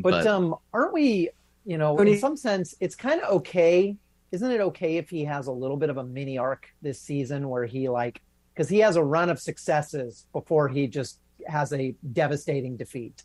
but, 0.00 0.26
um, 0.26 0.54
aren't 0.72 0.92
we, 0.92 1.30
you 1.64 1.78
know, 1.78 1.96
in 2.14 2.18
some 2.20 2.36
sense, 2.36 2.74
it's 2.80 2.94
kind 2.94 3.20
of 3.20 3.30
okay. 3.38 3.96
Isn't 4.30 4.50
it 4.50 4.60
okay 4.60 4.98
if 4.98 5.08
he 5.08 5.24
has 5.24 5.46
a 5.46 5.52
little 5.52 5.76
bit 5.76 5.90
of 5.90 5.96
a 5.96 6.04
mini 6.04 6.36
arc 6.38 6.68
this 6.82 7.00
season 7.00 7.48
where 7.48 7.64
he 7.64 7.88
like, 7.88 8.20
because 8.54 8.68
he 8.68 8.78
has 8.80 8.96
a 8.96 9.02
run 9.02 9.30
of 9.30 9.40
successes 9.40 10.26
before 10.32 10.68
he 10.68 10.86
just 10.86 11.18
has 11.46 11.72
a 11.72 11.94
devastating 12.12 12.76
defeat. 12.76 13.22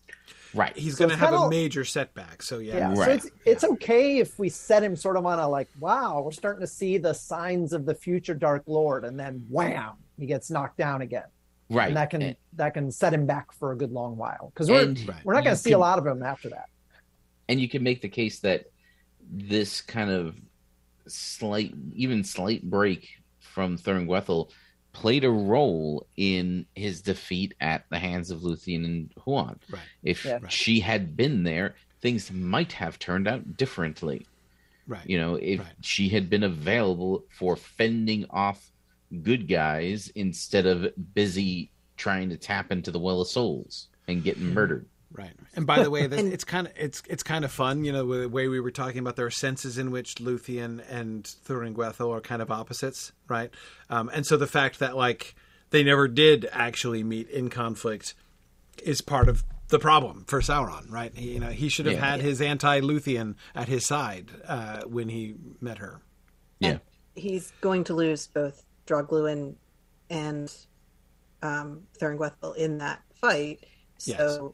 Right. 0.54 0.76
He's 0.78 0.98
So 0.98 1.06
gonna 1.08 1.18
have 1.18 1.34
a 1.34 1.38
kinda- 1.38 1.50
major 1.50 1.84
setback. 1.84 2.42
So 2.44 2.60
yeah, 2.60 2.78
Yeah, 2.78 2.94
so 2.94 3.12
it's 3.12 3.28
it's 3.46 3.64
okay 3.64 4.20
if 4.20 4.38
we 4.38 4.50
set 4.50 4.84
him 4.84 4.96
sort 4.96 5.18
of 5.18 5.26
on 5.26 5.40
a 5.40 5.48
like, 5.48 5.70
wow, 5.80 6.22
we're 6.22 6.32
starting 6.32 6.62
to 6.62 6.68
see 6.68 6.98
the 6.98 7.14
signs 7.14 7.74
of 7.74 7.86
the 7.86 7.96
future 7.96 8.34
Dark 8.36 8.64
Lord, 8.68 9.04
and 9.06 9.20
then 9.20 9.46
wham, 9.50 9.94
he 10.18 10.26
gets 10.28 10.52
knocked 10.52 10.78
down 10.78 11.02
again, 11.02 11.26
right. 11.70 11.88
and 11.88 11.98
that 11.98 12.10
can 12.12 12.22
And- 12.22 12.36
that 12.54 12.74
can 12.76 12.92
set 12.92 13.14
him 13.14 13.26
back 13.26 13.52
for 13.54 13.72
a 13.72 13.78
good 13.78 13.92
long 13.92 14.16
while 14.16 14.52
because 14.54 14.70
we're 14.70 14.84
and 14.84 15.08
Right. 15.08 15.26
we're 15.26 15.34
not 15.34 15.44
going 15.44 15.56
to 15.56 15.62
see 15.62 15.72
a 15.72 15.80
lot 15.80 15.98
of 15.98 16.06
him 16.06 16.22
after 16.24 16.50
that. 16.50 16.70
and 17.50 17.60
you 17.60 17.68
can 17.68 17.84
make 17.84 18.02
the 18.02 18.08
case 18.10 18.40
that 18.40 18.68
this 19.30 19.82
kind 19.82 20.10
of 20.10 20.36
slight, 21.08 21.74
even 21.94 22.24
slight 22.24 22.64
break 22.64 23.10
from 23.42 23.78
Thuringwethil 23.78 24.50
played 24.94 25.24
a 25.26 25.30
role 25.30 26.06
in 26.18 26.66
his 26.76 27.02
defeat 27.02 27.54
at 27.60 27.84
the 27.90 28.00
hands 28.00 28.32
of 28.32 28.42
Luthien 28.42 28.86
and 28.86 29.12
Huan. 29.26 29.60
Right. 29.70 29.82
If 30.04 30.24
Yeah. 30.26 30.40
Right. 30.42 30.52
she 30.52 30.80
had 30.80 31.18
been 31.18 31.44
there, 31.44 31.76
things 32.02 32.32
might 32.32 32.72
have 32.74 33.00
turned 33.00 33.28
out 33.28 33.58
differently. 33.58 34.26
right. 34.88 35.10
You 35.10 35.18
know, 35.18 35.36
if 35.36 35.60
Right. 35.62 35.68
she 35.82 36.10
had 36.10 36.30
been 36.30 36.44
available 36.44 37.24
for 37.30 37.56
fending 37.56 38.26
off 38.30 38.70
good 39.22 39.48
guys 39.48 40.10
instead 40.16 40.66
of 40.66 40.92
busy 41.14 41.72
trying 41.96 42.30
to 42.30 42.38
tap 42.38 42.72
into 42.72 42.92
the 42.92 43.00
well 43.00 43.22
of 43.22 43.28
souls 43.30 43.88
and 44.10 44.24
getting 44.24 44.48
Hmm. 44.48 44.54
murdered. 44.54 44.86
Right. 45.14 45.34
And 45.56 45.68
by 45.68 45.84
the 45.84 45.92
way, 45.92 46.08
this, 46.08 46.20
And- 46.20 46.34
it's 46.34 46.44
kind 46.44 46.66
of 46.68 46.74
it's 46.76 47.04
it's 47.08 47.22
kind 47.24 47.46
of 47.46 47.52
fun, 47.52 47.84
you 47.86 47.92
know, 47.92 48.22
the 48.22 48.28
way 48.30 48.48
we 48.48 48.60
were 48.60 48.72
talking 48.72 48.98
about 49.00 49.16
there 49.16 49.28
are 49.28 49.32
senses 49.32 49.78
in 49.78 49.92
which 49.92 50.16
Luthien 50.16 50.84
and 50.90 51.24
Thuringwethil 51.24 52.10
are 52.12 52.22
kind 52.22 52.42
of 52.42 52.50
opposites, 52.50 53.12
right? 53.28 53.52
Um, 53.90 54.10
and 54.14 54.26
so 54.26 54.36
the 54.38 54.48
fact 54.48 54.80
that 54.80 54.96
like 54.98 55.36
they 55.70 55.84
never 55.84 56.08
did 56.08 56.50
actually 56.52 57.04
meet 57.04 57.30
in 57.30 57.50
conflict 57.52 58.16
is 58.84 59.02
part 59.02 59.30
of 59.30 59.44
the 59.68 59.78
problem 59.80 60.26
for 60.28 60.42
Sauron, 60.42 60.90
right? 60.92 61.16
He, 61.16 61.34
you 61.34 61.40
know, 61.40 61.50
he 61.50 61.70
should 61.70 61.86
have 61.86 61.96
Yeah. 61.96 62.06
had 62.12 62.22
his 62.22 62.42
anti-Luthien 62.42 63.36
at 63.56 63.68
his 63.68 63.86
side 63.86 64.30
uh, 64.48 64.82
when 64.86 65.10
he 65.10 65.36
met 65.62 65.78
her. 65.78 66.02
Yeah. 66.60 66.78
He's 67.16 67.52
going 67.62 67.84
to 67.86 67.94
lose 67.94 68.26
both 68.28 68.66
Draugluin 68.88 69.56
and 70.10 70.56
um, 71.44 71.84
Thuringwethel 72.00 72.56
in 72.56 72.80
that 72.80 73.02
fight. 73.22 73.64
So 74.00 74.54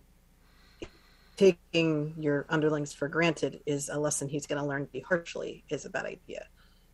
taking 1.40 2.14
your 2.18 2.46
underlings 2.50 2.92
for 2.94 3.08
granted 3.08 3.62
is 3.66 3.88
a 3.90 3.98
lesson 3.98 4.28
he's 4.28 4.46
going 4.46 4.62
to 4.62 4.68
learn 4.68 4.86
to 4.86 4.92
be 4.92 5.00
harshly 5.00 5.64
is 5.70 5.86
a 5.86 5.90
bad 5.90 6.06
idea. 6.06 6.46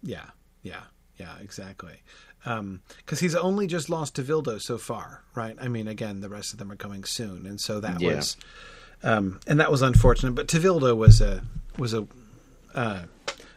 Yeah, 0.03 0.25
yeah, 0.61 0.81
yeah, 1.17 1.33
exactly. 1.41 2.03
Because 2.43 3.19
he's 3.19 3.33
only 3.33 3.65
just 3.65 3.89
lost 3.89 4.15
Tevildo 4.15 4.61
so 4.61 4.77
far, 4.77 5.23
right? 5.33 5.57
I 5.59 5.67
mean, 5.67 5.87
again, 5.87 6.21
the 6.21 6.29
rest 6.29 6.53
of 6.53 6.59
them 6.59 6.71
are 6.71 6.75
coming 6.75 7.03
soon, 7.05 7.47
and 7.47 7.59
so 7.59 7.79
that 7.79 7.99
Yeah. 7.99 8.17
was, 8.17 8.37
um, 9.01 9.39
and 9.47 9.59
that 9.59 9.71
was 9.71 9.81
unfortunate. 9.81 10.35
But 10.35 10.47
Tevildo 10.47 10.95
was 10.95 11.21
a 11.21 11.43
was 11.79 11.95
a 11.95 12.07
uh, 12.75 13.05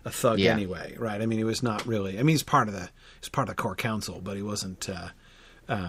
a 0.07 0.11
thug 0.11 0.39
Yeah. 0.39 0.53
anyway, 0.53 0.97
right? 0.99 1.21
I 1.21 1.27
mean, 1.27 1.39
he 1.39 1.45
was 1.45 1.63
not 1.63 1.87
really. 1.87 2.19
I 2.19 2.23
mean, 2.23 2.33
he's 2.33 2.43
part 2.43 2.69
of 2.69 2.73
the 2.75 2.89
he's 3.21 3.29
part 3.29 3.51
of 3.51 3.55
the 3.57 3.63
core 3.63 3.77
council, 3.77 4.21
but 4.23 4.37
he 4.37 4.43
wasn't. 4.43 4.89
Uh, 4.89 5.09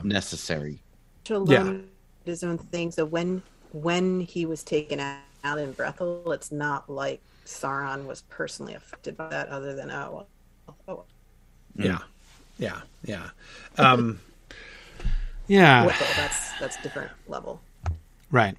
Necessary. 0.03 0.81
To 1.23 1.45
Yeah. 1.47 1.63
learn 1.63 1.87
his 2.25 2.43
own 2.43 2.57
thing. 2.57 2.91
So 2.91 3.05
when 3.05 3.41
when 3.71 4.21
he 4.21 4.45
was 4.45 4.63
taken 4.63 4.99
out 4.99 5.57
in 5.57 5.73
Brethil, 5.73 6.33
it's 6.33 6.51
not 6.51 6.89
like 6.89 7.21
Sauron 7.45 8.05
was 8.05 8.21
personally 8.29 8.73
affected 8.73 9.17
by 9.17 9.29
that, 9.29 9.49
other 9.49 9.75
than 9.75 9.91
oh, 9.91 10.27
well, 10.67 10.77
oh 10.87 11.03
Yeah, 11.75 11.99
yeah, 12.57 12.81
yeah, 13.03 13.29
um, 13.77 14.19
yeah. 15.47 15.85
well, 15.85 15.95
that's 16.15 16.59
that's 16.59 16.81
different 16.81 17.11
level. 17.27 17.61
Right. 18.31 18.55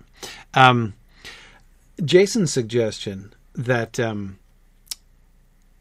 Um, 0.55 0.95
Jason's 2.05 2.53
suggestion 2.53 3.33
that 3.55 4.01
um, 4.01 4.39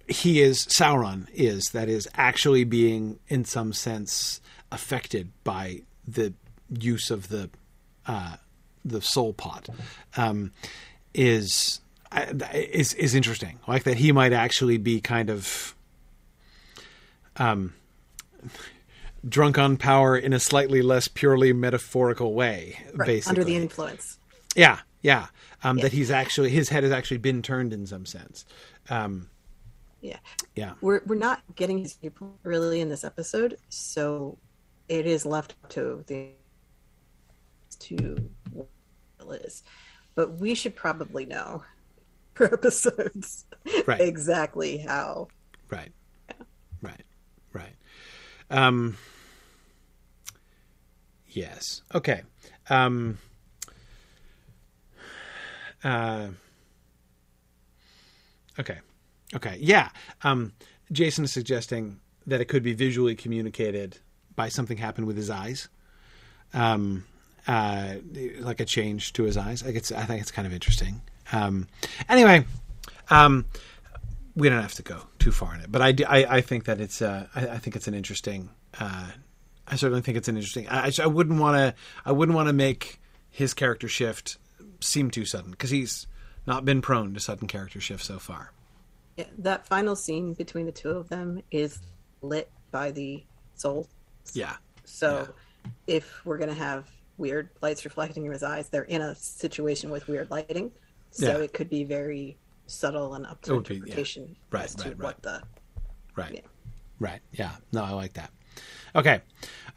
he 0.07 0.41
is 0.41 0.65
Sauron 0.65 1.27
is 1.33 1.69
that 1.69 1.89
is 1.89 2.07
actually 2.15 2.63
being 2.63 3.19
in 3.27 3.45
some 3.45 3.73
sense 3.73 4.41
affected 4.71 5.31
by 5.43 5.81
the 6.07 6.33
use 6.69 7.09
of 7.09 7.29
the 7.29 7.49
uh, 8.05 8.35
the 8.89 9.01
soul 9.01 9.33
pot 9.33 9.69
um, 10.17 10.51
is 11.13 11.79
is 12.53 12.93
is 12.93 13.15
interesting. 13.15 13.59
Like 13.67 13.83
that 13.83 13.97
he 13.97 14.11
might 14.11 14.33
actually 14.33 14.77
be 14.77 14.99
kind 15.01 15.29
of 15.29 15.75
um, 17.37 17.73
drunk 19.27 19.57
on 19.57 19.77
power 19.77 20.17
in 20.17 20.33
a 20.33 20.39
slightly 20.39 20.81
less 20.81 21.07
purely 21.07 21.53
metaphorical 21.53 22.33
way, 22.33 22.77
Right, 22.93 23.05
basically. 23.07 23.29
under 23.29 23.43
the 23.43 23.55
influence. 23.55 24.19
Yeah, 24.55 24.79
yeah. 25.01 25.27
Um, 25.63 25.77
Yeah. 25.77 25.83
That 25.83 25.91
he's 25.93 26.11
actually 26.11 26.49
his 26.49 26.69
head 26.69 26.83
has 26.83 26.91
actually 26.91 27.17
been 27.17 27.41
turned 27.41 27.73
in 27.73 27.85
some 27.85 28.05
sense. 28.05 28.45
Um, 28.89 29.29
Yeah. 30.01 30.17
yeah, 30.55 30.73
We're 30.81 31.01
we're 31.05 31.15
not 31.15 31.41
getting 31.55 31.77
his 31.79 31.93
viewpoint 31.93 32.33
really 32.43 32.79
in 32.81 32.89
this 32.89 33.03
episode, 33.03 33.57
so 33.69 34.37
it 34.87 35.05
is 35.05 35.25
left 35.25 35.55
to 35.69 36.03
the 36.07 36.29
to 37.79 38.29
is. 39.31 39.63
But 40.15 40.39
we 40.39 40.55
should 40.55 40.75
probably 40.75 41.25
know 41.25 41.63
for 42.33 42.53
episodes 42.53 43.45
Right. 43.85 44.01
exactly 44.01 44.77
how 44.77 45.27
right, 45.69 45.91
right, 46.81 47.03
right. 47.53 47.75
Um, 48.49 48.97
yes. 51.27 51.81
Okay. 51.93 52.21
Um, 52.69 53.17
uh, 55.83 56.29
okay. 58.59 58.79
Okay. 59.35 59.57
Yeah. 59.59 59.89
Um, 60.23 60.53
Jason 60.91 61.23
is 61.25 61.31
suggesting 61.31 61.99
that 62.25 62.41
it 62.41 62.45
could 62.45 62.63
be 62.63 62.73
visually 62.73 63.15
communicated 63.15 63.97
by 64.35 64.49
something 64.49 64.77
happened 64.77 65.05
with 65.07 65.17
his 65.17 65.29
eyes. 65.29 65.69
Um, 66.53 67.05
uh, 67.47 67.95
like 68.39 68.59
a 68.59 68.65
change 68.65 69.13
to 69.13 69.23
his 69.23 69.37
eyes. 69.37 69.61
I 69.63 69.67
think 69.67 69.77
it's, 69.77 69.91
I 69.91 70.03
think 70.05 70.21
it's 70.21 70.31
kind 70.31 70.45
of 70.45 70.53
interesting. 70.53 71.01
Um, 71.31 71.67
anyway, 72.07 72.45
um, 73.09 73.45
we 74.35 74.49
don't 74.49 74.61
have 74.61 74.73
to 74.75 74.83
go 74.83 75.01
too 75.19 75.31
far 75.31 75.53
in 75.55 75.61
it, 75.61 75.71
but 75.71 75.81
I, 75.81 75.91
do- 75.91 76.05
I, 76.07 76.37
I 76.37 76.41
think 76.41 76.65
that 76.65 76.79
it's, 76.79 77.01
uh, 77.01 77.27
I, 77.35 77.47
I 77.47 77.57
think 77.57 77.75
it's 77.75 77.87
an 77.87 77.93
interesting, 77.93 78.49
uh, 78.79 79.07
I 79.67 79.75
certainly 79.75 80.01
think 80.01 80.17
it's 80.17 80.27
an 80.27 80.35
interesting, 80.35 80.67
I, 80.69 80.87
I- 80.87 81.03
I 81.03 81.07
wouldn't 81.07 81.39
want 81.39 81.57
to, 81.57 81.75
I 82.05 82.11
wouldn't 82.11 82.35
want 82.35 82.47
to 82.47 82.53
make 82.53 82.99
his 83.29 83.53
character 83.53 83.87
shift 83.87 84.37
seem 84.79 85.11
too 85.11 85.25
sudden 85.25 85.51
because 85.51 85.69
he's 85.69 86.07
not 86.47 86.65
been 86.65 86.81
prone 86.81 87.13
to 87.13 87.19
sudden 87.19 87.47
character 87.47 87.79
shifts 87.81 88.07
so 88.07 88.17
far. 88.17 88.51
Yeah, 89.17 89.25
that 89.39 89.67
final 89.67 89.95
scene 89.95 90.33
between 90.33 90.65
the 90.65 90.71
two 90.71 90.89
of 90.91 91.09
them 91.09 91.41
is 91.51 91.79
lit 92.21 92.49
by 92.71 92.91
the 92.91 93.23
soul. 93.55 93.87
Yeah. 94.33 94.55
So 94.85 95.29
if 95.85 96.25
we're 96.25 96.37
gonna 96.37 96.53
have 96.53 96.89
weird 97.19 97.49
lights 97.61 97.85
reflecting 97.85 98.25
in 98.25 98.31
his 98.31 98.43
eyes, 98.43 98.69
they're 98.69 98.83
in 98.83 99.01
a 99.01 99.13
situation 99.15 99.89
with 99.89 100.07
weird 100.07 100.31
lighting. 100.31 100.71
So 101.11 101.25
Yeah. 101.37 101.43
it 101.43 101.53
could 101.53 101.69
be 101.69 101.83
very 101.83 102.37
subtle 102.67 103.13
and 103.15 103.25
up 103.25 103.41
to 103.43 103.55
would 103.55 103.67
be, 103.67 103.75
yeah. 103.75 103.79
interpretation 103.81 104.35
Right, 104.51 104.65
as 104.65 104.75
to 104.75 104.83
right, 104.89 104.97
right. 104.97 105.03
what 105.03 105.21
the 105.21 105.41
Right. 106.15 106.33
Yeah. 106.35 106.41
Right. 106.99 107.21
Yeah. 107.31 107.51
No, 107.71 107.83
I 107.83 107.91
like 107.91 108.13
that. 108.13 108.31
Okay. 108.95 109.21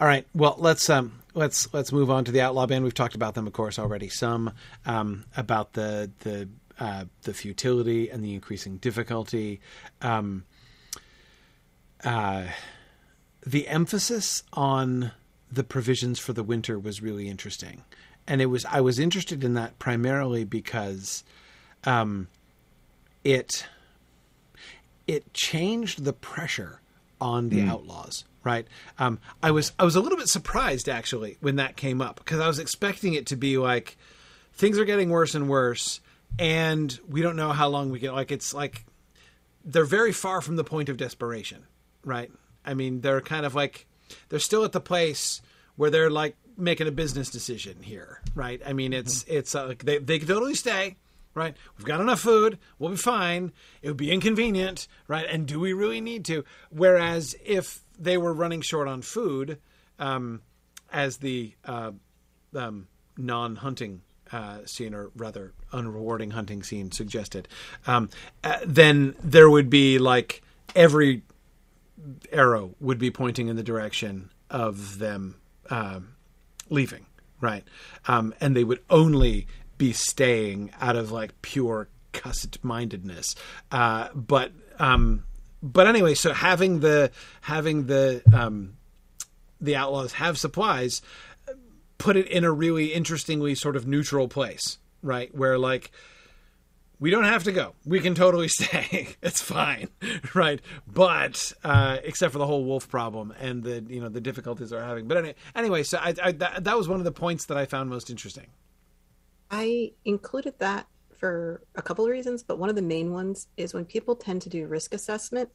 All 0.00 0.06
right. 0.06 0.26
Well, 0.34 0.56
let's 0.58 0.88
um 0.90 1.20
let's 1.34 1.72
let's 1.72 1.92
move 1.92 2.10
on 2.10 2.24
to 2.24 2.32
the 2.32 2.40
outlaw 2.40 2.66
band. 2.66 2.82
We've 2.84 2.94
talked 2.94 3.14
about 3.14 3.34
them, 3.34 3.46
of 3.46 3.52
course, 3.52 3.78
already. 3.78 4.08
Some 4.08 4.52
um 4.86 5.24
about 5.36 5.74
the 5.74 6.10
the 6.20 6.48
uh, 6.80 7.04
the 7.22 7.34
futility 7.34 8.08
and 8.10 8.24
the 8.24 8.34
increasing 8.34 8.78
difficulty. 8.78 9.60
Um, 10.00 10.44
uh, 12.02 12.46
the 13.46 13.68
emphasis 13.68 14.42
on 14.52 15.12
the 15.52 15.64
provisions 15.64 16.18
for 16.18 16.32
the 16.32 16.42
winter 16.42 16.78
was 16.78 17.02
really 17.02 17.28
interesting, 17.28 17.82
and 18.26 18.40
it 18.40 18.46
was 18.46 18.64
I 18.64 18.80
was 18.80 18.98
interested 18.98 19.44
in 19.44 19.54
that 19.54 19.78
primarily 19.78 20.44
because 20.44 21.24
um, 21.84 22.28
it 23.24 23.66
it 25.06 25.32
changed 25.34 26.04
the 26.04 26.12
pressure 26.12 26.80
on 27.20 27.48
the 27.50 27.62
outlaws 27.62 28.24
right? 28.44 28.66
Um, 28.98 29.20
i 29.42 29.52
was 29.52 29.72
i 29.78 29.84
was 29.84 29.94
a 29.94 30.00
little 30.00 30.18
bit 30.18 30.28
surprised 30.28 30.88
actually 30.88 31.36
when 31.40 31.56
that 31.56 31.76
came 31.76 32.00
up 32.00 32.16
because 32.16 32.40
i 32.40 32.48
was 32.48 32.58
expecting 32.58 33.14
it 33.14 33.26
to 33.26 33.36
be 33.36 33.56
like 33.56 33.96
things 34.54 34.78
are 34.78 34.84
getting 34.84 35.10
worse 35.10 35.36
and 35.36 35.48
worse 35.48 36.00
and 36.38 36.98
we 37.08 37.22
don't 37.22 37.36
know 37.36 37.52
how 37.52 37.68
long 37.68 37.90
we 37.90 38.00
get 38.00 38.12
like 38.12 38.32
it's 38.32 38.52
like 38.52 38.84
they're 39.64 39.84
very 39.84 40.12
far 40.12 40.40
from 40.40 40.56
the 40.56 40.64
point 40.64 40.88
of 40.88 40.96
desperation 40.96 41.66
right? 42.04 42.30
I 42.64 42.74
mean 42.74 43.00
they're 43.00 43.20
kind 43.20 43.46
of 43.46 43.54
like 43.54 43.86
they're 44.28 44.38
still 44.38 44.64
at 44.64 44.72
the 44.72 44.80
place 44.80 45.42
where 45.76 45.90
they're 45.90 46.10
like 46.10 46.36
making 46.56 46.86
a 46.86 46.92
business 46.92 47.30
decision 47.30 47.82
here 47.82 48.20
right? 48.34 48.60
I 48.64 48.72
mean 48.72 48.92
it's 48.92 49.24
it's 49.24 49.54
uh, 49.54 49.68
like 49.68 49.84
they, 49.84 49.98
they 49.98 50.18
could 50.18 50.28
totally 50.28 50.54
stay 50.54 50.96
right? 51.34 51.56
We've 51.78 51.86
got 51.86 52.02
enough 52.02 52.20
food. 52.20 52.58
We'll 52.78 52.90
be 52.90 52.96
fine. 52.98 53.52
It 53.80 53.88
would 53.88 53.96
be 53.96 54.10
inconvenient 54.10 54.86
right? 55.08 55.26
And 55.28 55.46
do 55.46 55.58
we 55.58 55.72
really 55.72 56.00
need 56.00 56.24
to? 56.26 56.44
Whereas 56.70 57.34
if 57.44 57.80
they 57.98 58.18
were 58.18 58.32
running 58.32 58.60
short 58.60 58.88
on 58.88 59.02
food 59.02 59.58
um, 59.98 60.42
as 60.90 61.18
the 61.18 61.54
uh, 61.64 61.92
um, 62.54 62.88
non-hunting 63.16 64.02
uh, 64.32 64.58
scene, 64.64 64.94
or 64.94 65.10
rather 65.14 65.52
unrewarding 65.72 66.32
hunting 66.32 66.62
scene 66.62 66.90
suggested, 66.90 67.48
um, 67.86 68.08
uh, 68.42 68.58
then 68.66 69.14
there 69.22 69.48
would 69.48 69.68
be 69.68 69.98
like 69.98 70.42
every 70.74 71.22
arrow 72.30 72.74
would 72.80 72.98
be 72.98 73.10
pointing 73.10 73.48
in 73.48 73.56
the 73.56 73.62
direction 73.62 74.30
of 74.50 74.98
them 74.98 75.36
um, 75.70 76.14
leaving, 76.70 77.06
right? 77.40 77.64
Um, 78.06 78.34
and 78.40 78.56
they 78.56 78.64
would 78.64 78.80
only 78.90 79.46
be 79.78 79.92
staying 79.92 80.70
out 80.80 80.96
of 80.96 81.10
like 81.10 81.40
pure 81.42 81.88
cussed 82.12 82.62
mindedness. 82.62 83.34
Uh, 83.70 84.08
but 84.14 84.52
um, 84.78 85.24
but 85.62 85.86
anyway, 85.86 86.14
so 86.14 86.32
having 86.32 86.80
the 86.80 87.10
having 87.40 87.86
the 87.86 88.22
um, 88.32 88.76
the 89.60 89.76
outlaws 89.76 90.12
have 90.14 90.38
supplies 90.38 91.02
put 91.98 92.16
it 92.16 92.26
in 92.26 92.42
a 92.42 92.50
really 92.50 92.92
interestingly 92.92 93.54
sort 93.54 93.76
of 93.76 93.86
neutral 93.86 94.26
place, 94.26 94.78
right? 95.02 95.32
Where 95.34 95.56
like 95.56 95.92
we 97.02 97.10
don't 97.10 97.24
have 97.24 97.42
to 97.44 97.52
go. 97.52 97.74
We 97.84 97.98
can 97.98 98.14
totally 98.14 98.46
stay. 98.60 99.16
it's 99.20 99.42
fine, 99.42 99.88
right? 100.34 100.60
But 100.86 101.52
uh, 101.64 101.98
except 102.04 102.32
for 102.32 102.38
the 102.38 102.46
whole 102.46 102.64
wolf 102.64 102.88
problem 102.88 103.34
and 103.40 103.64
the 103.64 103.84
you 103.88 104.00
know 104.00 104.08
the 104.08 104.20
difficulties 104.20 104.70
they're 104.70 104.84
having. 104.84 105.08
But 105.08 105.16
anyway, 105.18 105.34
anyway 105.56 105.82
so 105.82 105.98
I, 105.98 106.14
I 106.22 106.32
that, 106.32 106.62
that 106.62 106.78
was 106.78 106.88
one 106.88 107.00
of 107.00 107.04
the 107.04 107.12
points 107.12 107.46
that 107.46 107.58
I 107.58 107.66
found 107.66 107.90
most 107.90 108.08
interesting. 108.08 108.46
I 109.50 109.90
included 110.04 110.54
that 110.60 110.86
for 111.18 111.62
a 111.74 111.82
couple 111.82 112.04
of 112.04 112.10
reasons, 112.10 112.44
but 112.44 112.58
one 112.58 112.70
of 112.70 112.76
the 112.76 112.82
main 112.82 113.12
ones 113.12 113.48
is 113.56 113.74
when 113.74 113.84
people 113.84 114.14
tend 114.14 114.42
to 114.42 114.48
do 114.48 114.68
risk 114.68 114.94
assessment, 114.94 115.50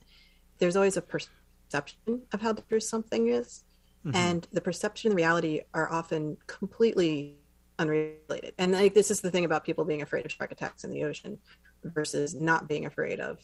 there's 0.60 0.76
always 0.76 0.98
a 0.98 1.02
perception 1.02 2.24
of 2.34 2.41
how 2.41 2.52
dangerous 2.52 2.90
something 2.90 3.30
is. 3.30 3.64
Mm-hmm. 4.06 4.15
And 4.15 4.48
the 4.52 4.61
perception 4.61 5.11
and 5.11 5.18
reality 5.18 5.61
are 5.74 5.91
often 5.91 6.38
completely 6.45 7.38
unrelated. 7.79 8.53
And 8.57 8.71
like 8.71 8.93
this 8.93 9.11
is 9.11 9.21
the 9.21 9.31
thing 9.31 9.45
about 9.45 9.63
people 9.63 9.85
being 9.85 10.01
afraid 10.01 10.25
of 10.25 10.31
shark 10.31 10.51
attacks 10.51 10.83
in 10.83 10.91
the 10.91 11.03
ocean 11.03 11.37
versus 11.83 12.33
not 12.33 12.67
being 12.67 12.85
afraid 12.85 13.19
of 13.19 13.39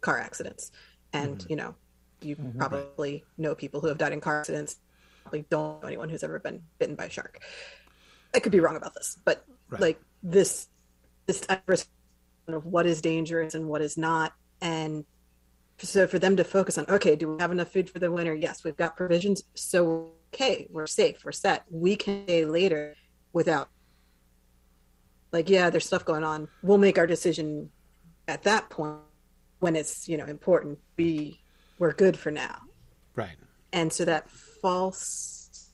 car 0.00 0.18
accidents. 0.18 0.72
And 1.12 1.38
mm-hmm. 1.38 1.50
you 1.50 1.56
know, 1.56 1.74
you 2.20 2.36
mm-hmm. 2.36 2.58
probably 2.58 3.24
know 3.38 3.54
people 3.54 3.80
who 3.80 3.88
have 3.88 3.98
died 3.98 4.12
in 4.12 4.20
car 4.20 4.40
accidents. 4.40 4.76
Probably 5.22 5.44
don't 5.50 5.82
know 5.82 5.88
anyone 5.88 6.08
who's 6.08 6.22
ever 6.22 6.38
been 6.38 6.62
bitten 6.78 6.94
by 6.94 7.04
a 7.04 7.10
shark. 7.10 7.40
I 8.34 8.40
could 8.40 8.52
be 8.52 8.60
wrong 8.60 8.76
about 8.76 8.94
this, 8.94 9.18
but 9.24 9.44
right. 9.68 9.80
like 9.80 10.00
this 10.22 10.68
this 11.26 11.46
of 12.48 12.66
what 12.66 12.86
is 12.86 13.00
dangerous 13.00 13.54
and 13.54 13.68
what 13.68 13.82
is 13.82 13.96
not, 13.96 14.32
and 14.60 15.04
so 15.78 16.06
for 16.06 16.18
them 16.18 16.36
to 16.36 16.44
focus 16.44 16.76
on, 16.78 16.84
okay, 16.88 17.16
do 17.16 17.32
we 17.32 17.40
have 17.40 17.52
enough 17.52 17.72
food 17.72 17.88
for 17.88 17.98
the 17.98 18.10
winter? 18.10 18.34
Yes, 18.34 18.64
we've 18.64 18.76
got 18.76 18.96
provisions, 18.96 19.42
so 19.54 20.12
okay, 20.34 20.66
we're 20.70 20.86
safe, 20.86 21.24
we're 21.24 21.32
set. 21.32 21.64
We 21.70 21.96
can 21.96 22.24
stay 22.24 22.44
later 22.44 22.96
without 23.32 23.68
like, 25.32 25.48
yeah, 25.48 25.70
there's 25.70 25.86
stuff 25.86 26.04
going 26.04 26.24
on. 26.24 26.48
We'll 26.62 26.78
make 26.78 26.98
our 26.98 27.06
decision 27.06 27.70
at 28.26 28.42
that 28.42 28.68
point 28.70 28.98
when 29.60 29.76
it's 29.76 30.08
you 30.08 30.16
know 30.16 30.26
important. 30.26 30.78
We 30.96 31.40
we're 31.78 31.92
good 31.92 32.18
for 32.18 32.30
now, 32.30 32.58
right? 33.14 33.36
And 33.72 33.92
so 33.92 34.04
that 34.04 34.28
false 34.30 35.70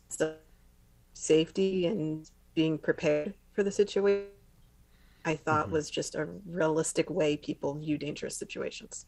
safety 1.15 1.87
and 1.87 2.31
being 2.55 2.79
prepared 2.79 3.35
for 3.53 3.63
the 3.63 3.71
situation, 3.71 4.27
I 5.25 5.35
thought 5.35 5.67
mm-hmm. 5.67 5.73
was 5.73 5.91
just 5.91 6.15
a 6.15 6.29
realistic 6.47 7.11
way 7.11 7.37
people 7.37 7.75
view 7.75 7.99
dangerous 7.99 8.37
situations. 8.37 9.07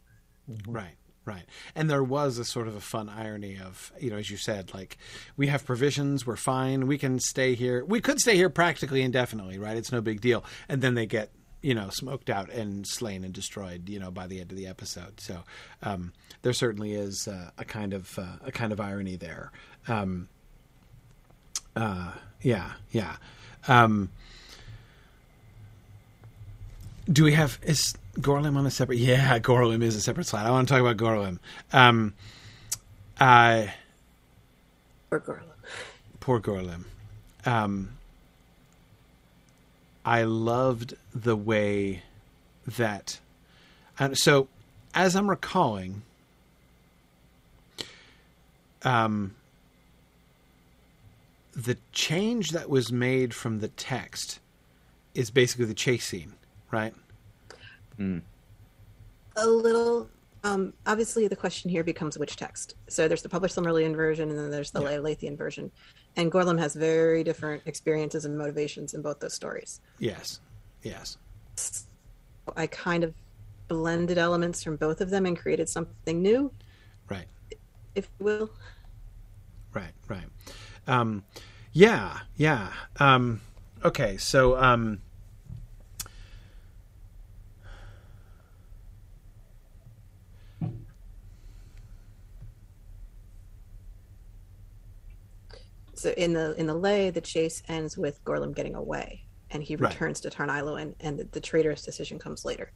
Right. 0.67 0.97
Right. 1.29 1.45
And 1.75 1.91
there 1.91 2.03
was 2.03 2.39
a 2.39 2.45
sort 2.45 2.69
of 2.69 2.75
a 2.75 2.81
fun 2.81 3.11
irony 3.11 3.59
of, 3.63 3.93
you 4.01 4.09
know, 4.09 4.17
as 4.17 4.31
you 4.31 4.39
said, 4.39 4.73
like 4.73 4.97
we 5.37 5.49
have 5.49 5.67
provisions, 5.67 6.27
we're 6.27 6.37
fine, 6.37 6.87
we 6.87 6.97
can 6.97 7.19
stay 7.21 7.55
here. 7.55 7.85
We 7.85 8.01
could 8.01 8.19
stay 8.19 8.35
here 8.35 8.49
practically 8.49 9.03
indefinitely, 9.03 9.59
right? 9.59 9.77
It's 9.77 9.93
no 9.93 10.01
big 10.01 10.23
deal. 10.23 10.43
And 10.71 10.81
then 10.81 10.95
they 10.95 11.05
get, 11.05 11.29
you 11.61 11.75
know, 11.75 11.91
smoked 11.91 12.31
out 12.31 12.49
and 12.49 12.87
slain 12.87 13.25
and 13.25 13.35
destroyed, 13.35 13.91
you 13.91 13.99
know, 13.99 14.11
by 14.11 14.27
the 14.27 14.41
end 14.41 14.53
of 14.53 14.57
the 14.57 14.67
episode. 14.67 15.21
So 15.21 15.43
um, 15.83 16.15
there 16.41 16.55
certainly 16.55 16.95
is 16.95 17.29
uh, 17.29 17.51
a 17.59 17.65
kind 17.67 17.93
of 17.93 18.19
uh, 18.19 18.37
a 18.47 18.51
kind 18.51 18.73
of 18.73 18.81
irony 18.81 19.17
there. 19.17 19.53
Um, 19.87 20.29
uh, 21.77 22.13
yeah, 22.41 22.73
yeah. 22.91 23.17
Um, 23.67 24.09
do 27.13 27.23
we 27.23 27.35
have 27.35 27.59
is 27.63 27.95
Gorlim 28.21 28.57
on 28.57 28.67
a 28.67 28.71
separate? 28.71 28.99
Yeah, 28.99 29.39
Gorlim 29.41 29.83
is 29.83 29.97
a 29.97 30.01
separate 30.01 30.27
slide. 30.27 30.47
I 30.47 30.51
want 30.51 30.69
to 30.69 30.75
talk 30.75 30.81
about 30.81 30.97
Gorlim. 30.97 31.39
Um, 31.73 32.15
uh, 33.21 33.67
poor 35.11 35.21
Gorlim. 35.21 35.43
Poor 36.21 36.41
Gorlim. 36.41 36.85
Um, 37.47 37.91
I 40.05 40.23
loved 40.25 40.95
the 41.15 41.37
way 41.37 42.03
that. 42.67 43.21
Uh, 43.99 44.15
so, 44.15 44.49
as 44.95 45.17
I'm 45.17 45.29
recalling, 45.29 46.03
um, 48.83 49.35
the 51.55 51.77
change 51.93 52.51
that 52.51 52.71
was 52.71 52.93
made 52.93 53.35
from 53.35 53.61
the 53.61 53.69
text 53.69 54.39
is 55.15 55.31
basically 55.31 55.65
the 55.65 55.75
chase 55.75 56.07
scene, 56.07 56.35
right? 56.71 56.95
Mm. 57.99 58.23
A 59.37 59.47
little. 59.47 60.09
Um, 60.45 60.73
obviously, 60.87 61.27
the 61.27 61.37
question 61.37 61.69
here 61.71 61.83
becomes 61.83 62.17
which 62.17 62.37
text. 62.37 62.77
So 62.89 63.09
there's 63.09 63.23
the 63.23 63.29
published 63.29 63.57
Silmarillion 63.57 63.95
version, 63.95 64.31
and 64.31 64.39
then 64.39 64.51
there's 64.51 64.71
the 64.71 64.83
yeah. 64.83 65.35
Version. 65.37 65.71
And 66.17 66.31
Gorlim 66.31 66.59
has 66.59 66.75
very 66.75 67.25
different 67.25 67.63
experiences 67.67 68.25
and 68.25 68.39
motivations 68.39 68.95
in 68.95 69.03
both 69.03 69.19
those 69.21 69.35
stories. 69.35 69.81
Yes. 69.99 70.41
Yes. 70.83 71.19
I 72.57 72.67
kind 72.69 73.05
of 73.05 73.15
blended 73.69 74.17
elements 74.19 74.63
from 74.63 74.77
both 74.77 75.01
of 75.01 75.11
them 75.11 75.27
and 75.27 75.39
created 75.39 75.69
something 75.69 76.23
new. 76.23 76.53
Right. 77.09 77.27
If 77.95 78.09
you 78.19 78.25
will. 78.25 78.51
Right, 79.75 79.93
right. 80.09 80.25
Um, 80.87 81.25
yeah, 81.73 82.21
yeah. 82.37 82.73
Um, 82.99 83.41
okay, 83.85 84.17
so 84.17 84.57
um, 84.57 85.01
so 95.99 96.11
in 96.11 96.33
the 96.33 96.55
in 96.55 96.67
the 96.67 96.75
lay, 96.75 97.11
the 97.11 97.21
chase 97.21 97.63
ends 97.69 97.99
with 97.99 98.23
Gorlim 98.25 98.55
getting 98.55 98.77
away, 98.77 99.25
and 99.51 99.63
he 99.63 99.75
returns 99.75 100.25
right. 100.25 100.31
to 100.31 100.37
Tarn 100.37 100.51
and, 100.51 100.95
and 101.01 101.19
the, 101.19 101.25
the, 101.33 101.41
traitorous 101.41 101.83
decision 101.83 102.19
comes 102.21 102.45
later. 102.45 102.71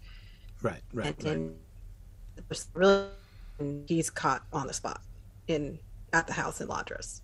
Right, 0.61 0.81
right. 0.93 1.24
And 1.24 1.55
right. 2.51 2.66
really, 2.74 3.07
he's 3.86 4.11
caught 4.11 4.43
on 4.53 4.66
the 4.66 4.73
spot 4.73 5.03
in 5.47 5.78
at 6.12 6.27
the 6.27 6.32
house 6.32 6.61
in 6.61 6.66
Ladros. 6.66 7.20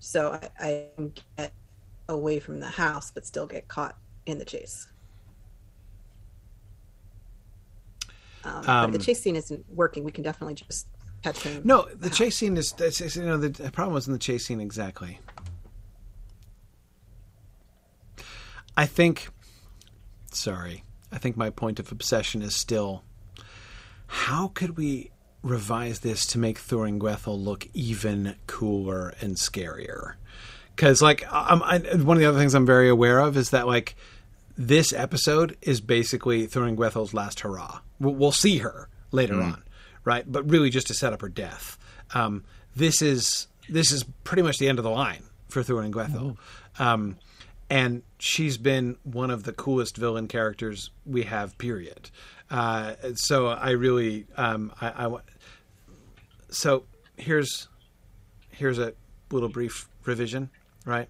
So 0.00 0.32
I, 0.32 0.88
I 0.98 1.10
get 1.38 1.52
away 2.08 2.40
from 2.40 2.58
the 2.58 2.66
house, 2.66 3.12
but 3.12 3.24
still 3.24 3.46
get 3.46 3.68
caught 3.68 3.96
in 4.26 4.38
the 4.38 4.44
chase. 4.44 4.88
Um, 8.44 8.68
um, 8.68 8.92
the 8.92 8.98
chase 8.98 9.22
scene 9.22 9.36
isn't 9.36 9.64
working. 9.72 10.02
We 10.02 10.10
can 10.10 10.24
definitely 10.24 10.54
just 10.54 10.88
catching. 11.22 11.60
No, 11.64 11.88
the 11.94 12.10
chase 12.10 12.36
scene 12.36 12.56
is. 12.56 12.74
You 13.16 13.24
know, 13.24 13.36
the 13.38 13.70
problem 13.70 13.94
wasn't 13.94 14.14
the 14.14 14.24
chase 14.24 14.46
scene 14.46 14.60
exactly. 14.60 15.20
I 18.76 18.86
think. 18.86 19.28
Sorry, 20.30 20.84
I 21.10 21.18
think 21.18 21.36
my 21.36 21.50
point 21.50 21.78
of 21.78 21.92
obsession 21.92 22.42
is 22.42 22.54
still. 22.54 23.04
How 24.06 24.48
could 24.48 24.76
we 24.76 25.10
revise 25.42 26.00
this 26.00 26.26
to 26.26 26.38
make 26.38 26.58
Thuringwethil 26.58 27.42
look 27.42 27.66
even 27.72 28.36
cooler 28.46 29.14
and 29.20 29.36
scarier? 29.36 30.14
Because, 30.74 31.02
like, 31.02 31.24
I'm, 31.30 31.62
I, 31.62 31.78
one 31.96 32.16
of 32.16 32.20
the 32.20 32.26
other 32.26 32.38
things 32.38 32.54
I'm 32.54 32.66
very 32.66 32.88
aware 32.88 33.20
of 33.20 33.36
is 33.36 33.50
that, 33.50 33.66
like, 33.66 33.94
this 34.56 34.92
episode 34.92 35.56
is 35.62 35.80
basically 35.80 36.46
Thuringwethil's 36.46 37.14
last 37.14 37.40
hurrah. 37.40 37.80
We'll, 38.00 38.14
we'll 38.14 38.32
see 38.32 38.58
her 38.58 38.88
later 39.10 39.34
mm. 39.34 39.44
on 39.44 39.62
right? 40.04 40.24
But 40.30 40.48
really 40.50 40.70
just 40.70 40.86
to 40.88 40.94
set 40.94 41.12
up 41.12 41.20
her 41.20 41.28
death. 41.28 41.78
Um, 42.14 42.44
this 42.74 43.02
is 43.02 43.46
this 43.68 43.92
is 43.92 44.04
pretty 44.24 44.42
much 44.42 44.58
the 44.58 44.68
end 44.68 44.78
of 44.78 44.82
the 44.82 44.90
line 44.90 45.22
for 45.48 45.62
Thuringwethil. 45.62 46.36
Mm-hmm. 46.36 46.82
Um, 46.82 47.16
and 47.70 48.02
she's 48.18 48.58
been 48.58 48.96
one 49.02 49.30
of 49.30 49.44
the 49.44 49.52
coolest 49.52 49.96
villain 49.96 50.28
characters 50.28 50.90
we 51.06 51.22
have. 51.22 51.56
Period. 51.56 52.10
Uh, 52.50 52.94
so 53.14 53.46
I 53.46 53.70
really, 53.70 54.26
um, 54.36 54.72
I, 54.78 55.06
I, 55.06 55.16
so 56.50 56.84
here's 57.16 57.68
here's 58.50 58.78
a 58.78 58.92
little 59.30 59.48
brief 59.48 59.88
revision. 60.04 60.50
Right, 60.84 61.08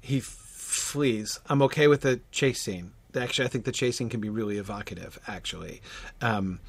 he 0.00 0.18
f- 0.18 0.24
flees. 0.24 1.40
I'm 1.46 1.60
okay 1.62 1.88
with 1.88 2.02
the 2.02 2.20
chase 2.30 2.62
scene. 2.62 2.92
Actually, 3.14 3.46
I 3.46 3.48
think 3.48 3.64
the 3.66 3.72
chasing 3.72 4.08
can 4.08 4.20
be 4.20 4.30
really 4.30 4.56
evocative. 4.56 5.18
Actually, 5.26 5.82
um, 6.22 6.60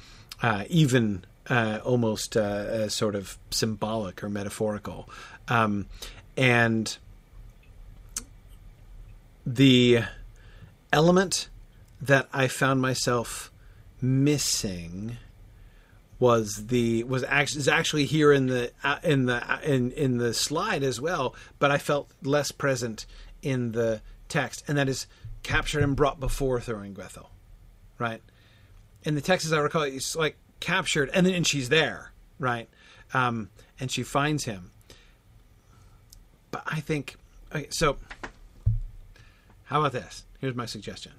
uh, 0.42 0.64
even 0.68 1.24
uh, 1.50 1.80
almost 1.84 2.36
uh, 2.36 2.40
uh, 2.40 2.88
sort 2.88 3.16
of 3.16 3.36
symbolic 3.50 4.22
or 4.22 4.28
metaphorical. 4.28 5.08
Um, 5.48 5.86
and 6.36 6.96
the 9.44 10.04
element 10.92 11.48
that 12.00 12.28
I 12.32 12.46
found 12.46 12.80
myself 12.80 13.50
missing 14.00 15.18
was 16.20 16.66
the 16.66 17.02
was 17.04 17.24
actually 17.24 17.60
is 17.60 17.68
actually 17.68 18.04
here 18.04 18.32
in 18.32 18.46
the 18.46 18.70
uh, 18.84 18.98
in 19.02 19.26
the 19.26 19.52
uh, 19.52 19.58
in 19.64 19.90
in 19.92 20.18
the 20.18 20.32
slide 20.32 20.82
as 20.82 21.00
well, 21.00 21.34
but 21.58 21.70
I 21.70 21.78
felt 21.78 22.10
less 22.22 22.52
present 22.52 23.06
in 23.42 23.72
the 23.72 24.02
text, 24.28 24.62
and 24.68 24.78
that 24.78 24.88
is 24.88 25.06
captured 25.42 25.82
and 25.82 25.96
brought 25.96 26.20
before 26.20 26.60
Thuringwethil, 26.60 27.26
right? 27.98 28.22
In 29.02 29.14
the 29.14 29.22
text, 29.22 29.46
as 29.46 29.52
I 29.54 29.58
recall, 29.58 29.82
it's 29.82 30.14
like 30.14 30.36
captured, 30.60 31.10
and 31.12 31.26
then 31.26 31.34
and 31.34 31.46
she's 31.46 31.68
there, 31.68 32.12
right? 32.38 32.68
Um, 33.12 33.50
and 33.78 33.90
she 33.90 34.02
finds 34.02 34.44
him. 34.44 34.70
But 36.50 36.62
I 36.66 36.80
think 36.80 37.16
okay, 37.54 37.68
so. 37.70 37.96
How 39.64 39.78
about 39.78 39.92
this? 39.92 40.24
Here's 40.40 40.56
my 40.56 40.66
suggestion. 40.66 41.12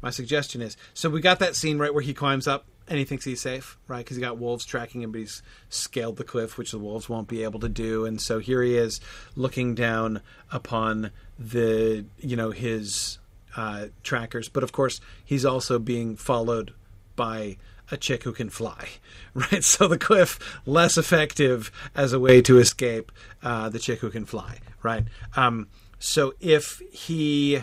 My 0.00 0.10
suggestion 0.10 0.62
is 0.62 0.76
so 0.94 1.10
we 1.10 1.20
got 1.20 1.40
that 1.40 1.56
scene 1.56 1.78
right 1.78 1.92
where 1.92 2.02
he 2.02 2.14
climbs 2.14 2.46
up 2.46 2.64
and 2.88 2.98
he 2.98 3.04
thinks 3.04 3.24
he's 3.24 3.40
safe, 3.40 3.78
right? 3.88 3.98
Because 3.98 4.16
he 4.16 4.20
got 4.20 4.38
wolves 4.38 4.64
tracking 4.64 5.02
him, 5.02 5.12
but 5.12 5.18
he's 5.18 5.42
scaled 5.68 6.16
the 6.16 6.24
cliff, 6.24 6.58
which 6.58 6.72
the 6.72 6.78
wolves 6.78 7.08
won't 7.08 7.28
be 7.28 7.42
able 7.42 7.60
to 7.60 7.68
do. 7.68 8.04
And 8.04 8.20
so 8.20 8.38
here 8.38 8.62
he 8.62 8.76
is 8.76 9.00
looking 9.36 9.74
down 9.74 10.20
upon 10.50 11.10
the, 11.38 12.04
you 12.18 12.36
know, 12.36 12.50
his 12.50 13.18
uh, 13.56 13.86
trackers. 14.02 14.48
But 14.48 14.62
of 14.62 14.72
course, 14.72 15.00
he's 15.24 15.44
also 15.44 15.78
being 15.78 16.16
followed 16.16 16.74
by 17.14 17.56
a 17.92 17.96
chick 17.96 18.24
who 18.24 18.32
can 18.32 18.50
fly, 18.50 18.88
right? 19.34 19.62
So 19.62 19.86
the 19.86 19.98
cliff 19.98 20.60
less 20.66 20.96
effective 20.98 21.70
as 21.94 22.12
a 22.12 22.18
way 22.18 22.42
to 22.42 22.58
escape 22.58 23.12
uh, 23.42 23.68
the 23.68 23.78
chick 23.78 24.00
who 24.00 24.10
can 24.10 24.24
fly, 24.24 24.58
right? 24.82 25.04
Um, 25.36 25.68
so 25.98 26.34
if 26.40 26.82
he 26.90 27.62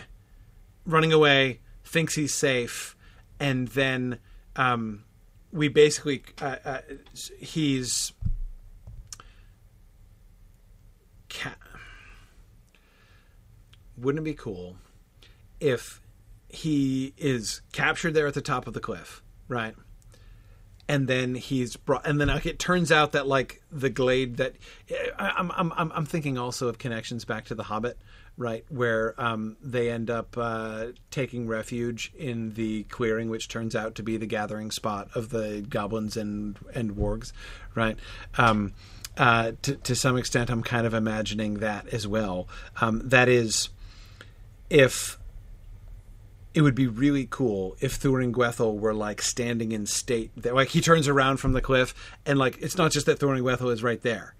running 0.86 1.12
away 1.12 1.60
thinks 1.84 2.14
he's 2.14 2.32
safe, 2.32 2.96
and 3.38 3.68
then 3.68 4.18
um, 4.56 5.04
we 5.52 5.68
basically 5.68 6.22
uh, 6.40 6.56
uh, 6.64 6.78
he's 7.38 8.12
ca- 11.28 11.56
wouldn't 13.98 14.20
it 14.26 14.30
be 14.30 14.34
cool 14.34 14.76
if 15.58 16.00
he 16.48 17.12
is 17.16 17.62
captured 17.72 18.14
there 18.14 18.26
at 18.26 18.34
the 18.34 18.40
top 18.40 18.66
of 18.66 18.74
the 18.74 18.80
cliff, 18.80 19.22
right? 19.48 19.74
And 20.90 21.06
then 21.06 21.36
he's 21.36 21.76
brought, 21.76 22.04
and 22.04 22.20
then 22.20 22.28
it 22.28 22.58
turns 22.58 22.90
out 22.90 23.12
that 23.12 23.28
like 23.28 23.62
the 23.70 23.90
glade 23.90 24.38
that 24.38 24.56
I'm 25.16 25.52
I'm 25.52 25.72
I'm 25.76 26.04
thinking 26.04 26.36
also 26.36 26.66
of 26.66 26.78
connections 26.78 27.24
back 27.24 27.44
to 27.44 27.54
the 27.54 27.62
Hobbit, 27.62 27.96
right, 28.36 28.64
where 28.70 29.14
um, 29.16 29.56
they 29.62 29.88
end 29.88 30.10
up 30.10 30.36
uh, 30.36 30.86
taking 31.12 31.46
refuge 31.46 32.12
in 32.18 32.54
the 32.54 32.82
clearing, 32.84 33.30
which 33.30 33.46
turns 33.46 33.76
out 33.76 33.94
to 33.94 34.02
be 34.02 34.16
the 34.16 34.26
gathering 34.26 34.72
spot 34.72 35.10
of 35.14 35.28
the 35.28 35.64
goblins 35.68 36.16
and 36.16 36.58
and 36.74 36.96
wargs, 36.96 37.30
right. 37.76 37.96
Um, 38.36 38.72
uh, 39.16 39.52
to, 39.62 39.76
to 39.76 39.94
some 39.94 40.16
extent, 40.16 40.50
I'm 40.50 40.64
kind 40.64 40.88
of 40.88 40.94
imagining 40.94 41.60
that 41.60 41.86
as 41.94 42.04
well. 42.04 42.48
Um, 42.80 43.08
that 43.10 43.28
is, 43.28 43.68
if 44.68 45.19
it 46.54 46.62
would 46.62 46.74
be 46.74 46.86
really 46.86 47.26
cool 47.30 47.76
if 47.80 47.98
Thuringwethil 48.00 48.78
were 48.78 48.94
like 48.94 49.22
standing 49.22 49.72
in 49.72 49.86
state. 49.86 50.30
That, 50.36 50.54
like 50.54 50.68
he 50.68 50.80
turns 50.80 51.08
around 51.08 51.38
from 51.38 51.52
the 51.52 51.60
cliff, 51.60 51.94
and 52.26 52.38
like 52.38 52.58
it's 52.60 52.76
not 52.76 52.92
just 52.92 53.06
that 53.06 53.18
Thuringwethil 53.18 53.72
is 53.72 53.82
right 53.82 54.00
there. 54.02 54.34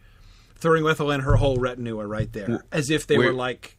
Thuringwethil 0.61 1.13
and 1.15 1.23
her 1.23 1.37
whole 1.37 1.57
retinue 1.57 1.99
are 2.01 2.09
right 2.09 2.33
there, 2.33 2.65
as 2.73 2.91
if 2.91 3.07
they 3.07 3.17
We're- 3.17 3.31
were 3.31 3.37
like. 3.37 3.77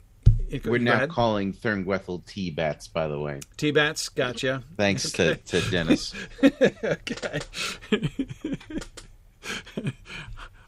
We're 0.65 0.79
now 0.79 1.05
calling 1.05 1.53
Thuringwethil 1.53 2.25
T 2.25 2.51
bats, 2.51 2.89
by 2.89 3.07
the 3.07 3.17
way. 3.17 3.39
T 3.55 3.71
bats. 3.71 4.09
Gotcha. 4.09 4.63
Thanks 4.75 5.09
to, 5.13 5.35
to 5.35 5.61
Dennis. 5.71 6.13
okay. 6.43 7.39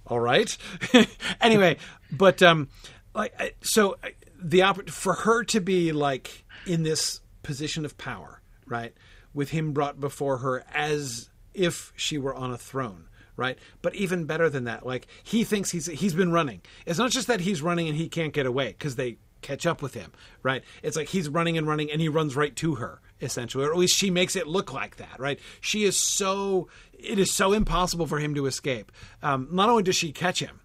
All 0.07 0.22
right. 0.22 0.56
anyway, 1.41 1.77
but 2.11 2.41
um, 2.41 2.69
like 3.14 3.57
so, 3.61 3.98
the 4.41 4.60
oppor- 4.60 4.90
for 4.90 5.15
her 5.15 5.44
to 5.45 5.60
be 5.60 5.91
like 5.91 6.45
in 6.65 6.84
this 6.84 7.19
position 7.43 7.85
of 7.85 7.97
power, 7.97 8.41
right, 8.65 8.93
with 9.33 9.49
him 9.51 9.73
brought 9.73 9.99
before 9.99 10.37
her 10.37 10.63
as 10.73 11.29
if 11.53 11.93
she 11.95 12.17
were 12.17 12.33
on 12.33 12.51
a 12.51 12.57
throne. 12.57 13.07
Right, 13.35 13.57
but 13.81 13.95
even 13.95 14.25
better 14.25 14.47
than 14.47 14.65
that, 14.65 14.85
like 14.85 15.07
he 15.23 15.43
thinks 15.43 15.71
he's 15.71 15.87
he's 15.87 16.13
been 16.13 16.31
running. 16.31 16.61
It's 16.85 16.99
not 16.99 17.09
just 17.09 17.25
that 17.27 17.39
he's 17.39 17.63
running 17.63 17.87
and 17.87 17.97
he 17.97 18.07
can't 18.07 18.31
get 18.31 18.45
away 18.45 18.67
because 18.67 18.95
they 18.95 19.17
catch 19.41 19.65
up 19.65 19.81
with 19.81 19.95
him. 19.95 20.11
Right, 20.43 20.63
it's 20.83 20.95
like 20.95 21.07
he's 21.09 21.29
running 21.29 21.57
and 21.57 21.65
running 21.67 21.89
and 21.91 21.99
he 21.99 22.09
runs 22.09 22.35
right 22.35 22.55
to 22.57 22.75
her 22.75 23.01
essentially, 23.21 23.65
or 23.65 23.71
at 23.71 23.77
least 23.77 23.97
she 23.97 24.11
makes 24.11 24.35
it 24.35 24.45
look 24.45 24.71
like 24.71 24.97
that. 24.97 25.19
Right, 25.19 25.39
she 25.61 25.83
is 25.83 25.97
so 25.97 26.67
it 26.93 27.17
is 27.17 27.33
so 27.33 27.53
impossible 27.53 28.05
for 28.05 28.19
him 28.19 28.35
to 28.35 28.45
escape. 28.45 28.91
Um, 29.23 29.47
not 29.51 29.67
only 29.67 29.81
does 29.81 29.95
she 29.95 30.11
catch 30.11 30.39
him, 30.39 30.59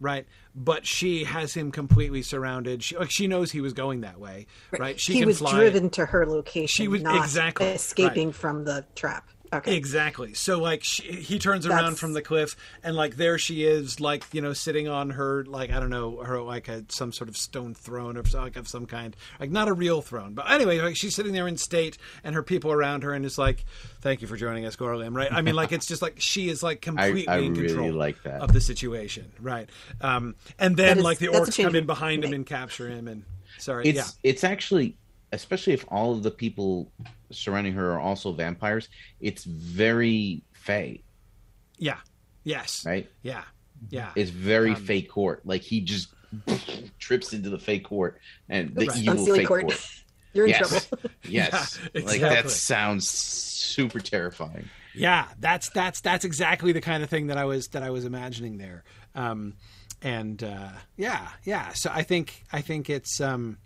right, 0.00 0.26
but 0.58 0.84
she 0.84 1.24
has 1.24 1.54
him 1.54 1.70
completely 1.70 2.20
surrounded. 2.22 2.82
She 2.82 2.96
like 2.96 3.10
she 3.10 3.28
knows 3.28 3.52
he 3.52 3.60
was 3.60 3.72
going 3.72 4.00
that 4.00 4.18
way. 4.18 4.46
Right, 4.76 4.98
she 4.98 5.24
was 5.24 5.38
fly. 5.38 5.52
driven 5.54 5.88
to 5.90 6.06
her 6.06 6.26
location. 6.26 6.66
She 6.66 6.88
was- 6.88 7.02
not 7.02 7.16
exactly, 7.16 7.66
escaping 7.68 8.32
from 8.32 8.64
the 8.64 8.84
trap. 8.94 9.28
Okay. 9.52 9.76
Exactly. 9.76 10.34
So 10.34 10.58
like 10.60 10.84
she, 10.84 11.02
he 11.12 11.38
turns 11.38 11.66
around 11.66 11.76
That's- 11.84 11.98
from 11.98 12.12
the 12.12 12.22
cliff 12.22 12.56
and 12.82 12.94
like 12.94 13.16
there 13.16 13.38
she 13.38 13.64
is 13.64 14.00
like 14.00 14.24
you 14.32 14.40
know 14.42 14.52
sitting 14.52 14.88
on 14.88 15.10
her 15.10 15.44
like 15.46 15.70
I 15.70 15.80
don't 15.80 15.90
know 15.90 16.18
her 16.22 16.40
like 16.42 16.68
a 16.68 16.84
some 16.88 17.12
sort 17.12 17.28
of 17.28 17.36
stone 17.36 17.74
throne 17.74 18.16
or 18.16 18.22
like 18.34 18.56
of 18.56 18.68
some 18.68 18.86
kind 18.86 19.16
like 19.40 19.50
not 19.50 19.68
a 19.68 19.72
real 19.72 20.02
throne 20.02 20.34
but 20.34 20.50
anyway 20.50 20.80
like 20.80 20.96
she's 20.96 21.14
sitting 21.14 21.32
there 21.32 21.48
in 21.48 21.56
state 21.56 21.96
and 22.24 22.34
her 22.34 22.42
people 22.42 22.72
around 22.72 23.04
her 23.04 23.12
and 23.14 23.24
it's 23.24 23.38
like 23.38 23.64
thank 24.00 24.20
you 24.20 24.26
for 24.28 24.36
joining 24.36 24.66
us 24.66 24.76
Gorlim 24.76 25.14
right 25.16 25.32
I 25.32 25.40
mean 25.42 25.54
like 25.54 25.72
it's 25.72 25.86
just 25.86 26.02
like 26.02 26.20
she 26.20 26.48
is 26.48 26.62
like 26.62 26.80
completely 26.82 27.28
I 27.28 27.38
in 27.38 27.54
really 27.54 27.68
control 27.68 27.92
like 27.92 28.22
that. 28.24 28.40
of 28.42 28.52
the 28.52 28.60
situation 28.60 29.32
right 29.40 29.68
um 30.00 30.34
and 30.58 30.76
then 30.76 30.98
is- 30.98 31.04
like 31.04 31.18
the 31.18 31.28
orcs 31.28 31.62
come 31.62 31.74
in 31.74 31.86
behind 31.86 32.24
him 32.24 32.32
and 32.32 32.44
capture 32.46 32.88
him 32.88 33.08
and 33.08 33.24
sorry 33.58 33.88
It's 33.88 33.96
yeah 33.96 34.04
it's 34.30 34.44
actually, 34.44 34.96
especially 35.32 35.72
if 35.74 35.84
all 35.88 36.12
of 36.12 36.22
the 36.22 36.30
people 36.30 36.90
surrounding 37.30 37.72
her 37.74 37.92
are 37.92 38.00
also 38.00 38.32
vampires. 38.32 38.88
It's 39.20 39.44
very 39.44 40.42
fey, 40.52 41.02
yeah 41.78 41.98
yes 42.44 42.84
right? 42.86 43.08
yeah 43.22 43.44
yeah 43.90 44.10
It's 44.16 44.30
very 44.30 44.70
Um, 44.72 44.84
fey 44.84 45.02
court. 45.02 45.44
Like 45.46 45.62
he 45.62 45.80
just 45.80 46.08
trips 46.98 47.32
into 47.32 47.50
the 47.50 47.58
fake 47.58 47.84
court 47.84 48.20
and 48.48 48.74
the 48.74 48.86
Right. 48.86 48.96
evil 48.98 49.26
Unseelie 49.26 49.36
fey 49.36 49.44
court. 49.44 49.62
court. 49.62 49.80
You're 50.34 50.44
in 50.44 50.50
Yes, 50.50 50.88
trouble. 50.88 51.10
yes. 51.24 51.78
Yeah, 51.94 52.02
Like 52.04 52.20
that 52.20 52.50
sounds 52.50 53.08
super 53.08 53.98
terrifying. 54.00 54.68
Yeah, 54.94 55.26
that's 55.38 55.70
that's 55.70 56.00
that's 56.00 56.24
exactly 56.24 56.72
the 56.72 56.80
kind 56.82 57.02
of 57.02 57.08
thing 57.10 57.28
that 57.28 57.38
I 57.38 57.44
was 57.44 57.68
that 57.68 57.82
I 57.82 57.90
was 57.90 58.04
imagining 58.04 58.58
there. 58.58 58.84
Um, 59.14 59.54
and 60.02 60.42
uh, 60.42 60.70
yeah, 60.96 61.28
yeah. 61.44 61.72
So 61.72 61.90
I 61.92 62.02
think 62.02 62.44
I 62.52 62.60
think 62.60 62.90
it's 62.90 63.20
um, 63.20 63.58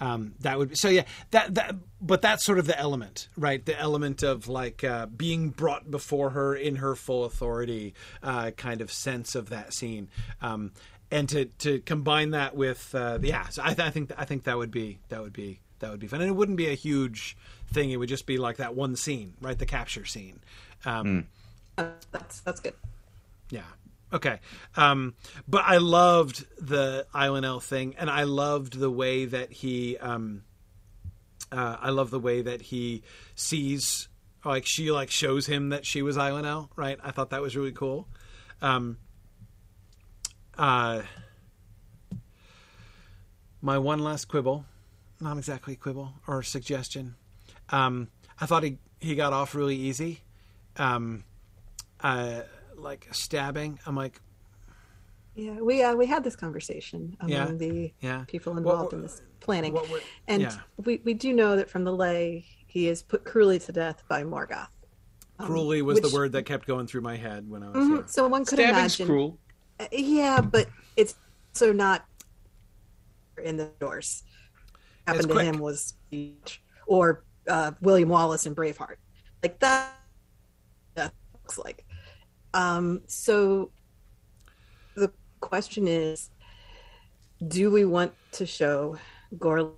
um, 0.00 0.34
that 0.40 0.58
would 0.58 0.70
be 0.70 0.74
so 0.74 0.88
yeah 0.88 1.04
that 1.30 1.54
that 1.54 1.74
but 2.00 2.22
that's 2.22 2.44
sort 2.44 2.58
of 2.58 2.66
the 2.66 2.78
element 2.78 3.28
right? 3.36 3.64
The 3.64 3.78
element 3.78 4.22
of 4.22 4.48
like 4.48 4.82
uh, 4.84 5.06
being 5.06 5.50
brought 5.50 5.90
before 5.90 6.30
her 6.30 6.54
in 6.54 6.76
her 6.76 6.94
full 6.96 7.24
authority 7.24 7.94
uh, 8.22 8.50
kind 8.52 8.80
of 8.80 8.90
sense 8.92 9.34
of 9.34 9.50
that 9.50 9.72
scene. 9.74 10.08
Um, 10.40 10.72
and 11.10 11.28
to 11.28 11.44
to 11.44 11.80
combine 11.80 12.30
that 12.30 12.56
with 12.56 12.94
uh, 12.94 13.18
yeah 13.22 13.48
so 13.48 13.62
I, 13.62 13.74
th- 13.74 13.80
I 13.86 13.90
think 13.90 14.12
I 14.16 14.24
think 14.24 14.44
that 14.44 14.56
would 14.58 14.70
be 14.70 14.98
that 15.10 15.20
would 15.22 15.32
be 15.34 15.60
that 15.80 15.90
would 15.90 16.00
be 16.00 16.06
fun. 16.06 16.20
And 16.20 16.30
it 16.30 16.34
wouldn't 16.34 16.56
be 16.58 16.68
a 16.70 16.74
huge 16.74 17.36
thing. 17.72 17.90
It 17.90 17.96
would 17.96 18.08
just 18.08 18.24
be 18.26 18.38
like 18.38 18.56
that 18.56 18.74
one 18.74 18.96
scene 18.96 19.34
right? 19.40 19.58
The 19.58 19.66
capture 19.66 20.04
scene. 20.04 20.40
Um, 20.84 21.28
Uh, 21.78 21.88
that's 22.10 22.40
that's 22.40 22.60
good. 22.60 22.74
yeah. 23.50 23.62
Okay. 24.12 24.40
Um, 24.76 25.14
but 25.48 25.64
I 25.64 25.78
loved 25.78 26.44
the 26.58 27.06
Eilinel 27.14 27.62
thing, 27.62 27.94
and 27.98 28.10
I 28.10 28.24
loved 28.24 28.78
the 28.78 28.90
way 28.90 29.24
that 29.24 29.52
he. 29.52 29.96
Um, 29.98 30.42
uh, 31.50 31.76
I 31.80 31.90
love 31.90 32.10
the 32.10 32.20
way 32.20 32.42
that 32.42 32.62
he 32.62 33.02
sees, 33.34 34.08
like 34.44 34.64
she 34.66 34.90
like 34.90 35.10
shows 35.10 35.46
him 35.46 35.70
that 35.70 35.84
she 35.84 36.02
was 36.02 36.16
Eilinel. 36.16 36.68
Right. 36.76 36.98
I 37.02 37.10
thought 37.10 37.30
that 37.30 37.42
was 37.42 37.56
really 37.56 37.72
cool. 37.72 38.08
Um, 38.60 38.98
uh, 40.56 41.02
my 43.60 43.78
one 43.78 44.00
last 44.00 44.28
quibble, 44.28 44.64
not 45.20 45.36
exactly 45.36 45.76
quibble 45.76 46.14
or 46.26 46.42
suggestion. 46.42 47.16
Um, 47.70 48.08
I 48.40 48.46
thought 48.46 48.62
he 48.62 48.78
he 49.00 49.14
got 49.14 49.32
off 49.32 49.54
really 49.54 49.76
easy. 49.76 50.20
Um, 50.76 51.24
uh, 52.00 52.42
like 52.82 53.08
stabbing. 53.12 53.78
I'm 53.86 53.96
like, 53.96 54.20
Yeah, 55.34 55.60
we 55.60 55.82
uh, 55.82 55.94
we 55.94 56.06
had 56.06 56.22
this 56.24 56.36
conversation 56.36 57.16
among 57.20 57.30
Yeah, 57.30 57.46
the 57.52 57.92
yeah. 58.00 58.24
people 58.26 58.56
involved 58.58 58.92
were- 58.92 58.98
in 58.98 59.02
this 59.02 59.22
planning, 59.40 59.72
what 59.72 59.88
were- 59.90 60.00
and 60.28 60.42
yeah. 60.42 60.58
we 60.84 61.00
we 61.04 61.14
do 61.14 61.32
know 61.32 61.56
that 61.56 61.70
from 61.70 61.84
the 61.84 61.92
lay 61.92 62.44
he 62.66 62.88
is 62.88 63.02
put 63.02 63.24
cruelly 63.24 63.58
to 63.60 63.72
death 63.72 64.02
by 64.08 64.22
Morgoth. 64.24 64.68
Um, 65.38 65.46
cruelly 65.46 65.82
was 65.82 66.00
which- 66.00 66.10
the 66.10 66.14
word 66.16 66.32
that 66.32 66.44
kept 66.44 66.66
going 66.66 66.86
through 66.86 67.00
my 67.02 67.16
head 67.16 67.48
when 67.48 67.62
I 67.62 67.70
was 67.70 67.76
Mhm. 67.88 68.08
So 68.08 68.28
one 68.28 68.44
could 68.44 68.58
Stabbing's 68.58 68.76
imagine. 69.00 69.06
cruel. 69.06 69.38
Uh, 69.80 69.86
Yeah, 69.92 70.40
but 70.40 70.68
it's 70.96 71.14
so 71.52 71.72
not 71.72 72.04
in 73.42 73.56
the 73.56 73.70
doors. 73.80 74.22
Happened 75.06 75.28
to 75.28 75.32
quick. 75.34 75.44
him 75.46 75.58
was 75.58 75.94
or 76.86 77.24
uh, 77.48 77.72
William 77.80 78.08
Wallace 78.08 78.46
in 78.46 78.54
Braveheart, 78.54 78.96
like 79.42 79.58
that. 79.60 79.98
That 80.94 81.12
looks 81.32 81.58
like. 81.58 81.84
Um, 82.54 83.02
so 83.06 83.70
the 84.94 85.10
question 85.40 85.88
is, 85.88 86.30
do 87.48 87.70
we 87.70 87.84
want 87.84 88.12
to 88.32 88.46
show 88.46 88.98
Gore 89.38 89.72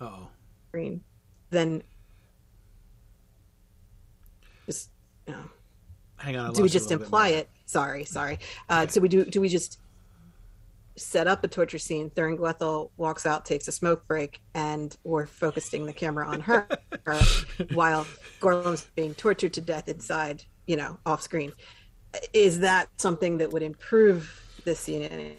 Oh, 0.00 0.28
Green? 0.72 1.02
Then 1.50 1.82
just 4.66 4.90
you 5.26 5.34
know, 5.34 5.40
hang 6.16 6.36
on. 6.36 6.50
I 6.50 6.52
do 6.52 6.62
we 6.62 6.68
lost 6.68 6.74
you 6.74 6.78
a 6.78 6.80
just 6.80 6.90
imply 6.90 7.28
it? 7.28 7.50
Sorry, 7.66 8.04
sorry. 8.04 8.38
Uh, 8.68 8.86
so 8.86 9.00
we 9.00 9.08
do. 9.08 9.24
Do 9.24 9.40
we 9.40 9.48
just 9.48 9.78
set 10.96 11.26
up 11.26 11.44
a 11.44 11.48
torture 11.48 11.78
scene? 11.78 12.10
Thuringwethil 12.10 12.90
walks 12.96 13.26
out, 13.26 13.44
takes 13.44 13.68
a 13.68 13.72
smoke 13.72 14.06
break, 14.06 14.40
and 14.54 14.96
we're 15.04 15.26
focusing 15.26 15.86
the 15.86 15.92
camera 15.92 16.26
on 16.26 16.40
her 16.40 16.66
while 17.74 18.06
Gorlim's 18.40 18.86
being 18.94 19.14
tortured 19.14 19.52
to 19.54 19.60
death 19.60 19.88
inside. 19.88 20.44
You 20.66 20.76
know, 20.76 20.98
off 21.04 21.22
screen. 21.22 21.52
Is 22.32 22.60
that 22.60 22.88
something 22.96 23.38
that 23.38 23.52
would 23.52 23.62
improve 23.62 24.42
the 24.64 24.74
scene? 24.74 25.36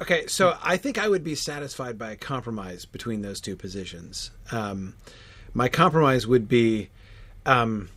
Okay, 0.00 0.26
so 0.26 0.56
I 0.62 0.76
think 0.76 0.98
I 0.98 1.08
would 1.08 1.24
be 1.24 1.34
satisfied 1.34 1.98
by 1.98 2.12
a 2.12 2.16
compromise 2.16 2.86
between 2.86 3.22
those 3.22 3.40
two 3.40 3.56
positions. 3.56 4.30
Um, 4.50 4.94
my 5.52 5.68
compromise 5.68 6.26
would 6.26 6.48
be 6.48 6.90
um, 7.44 7.88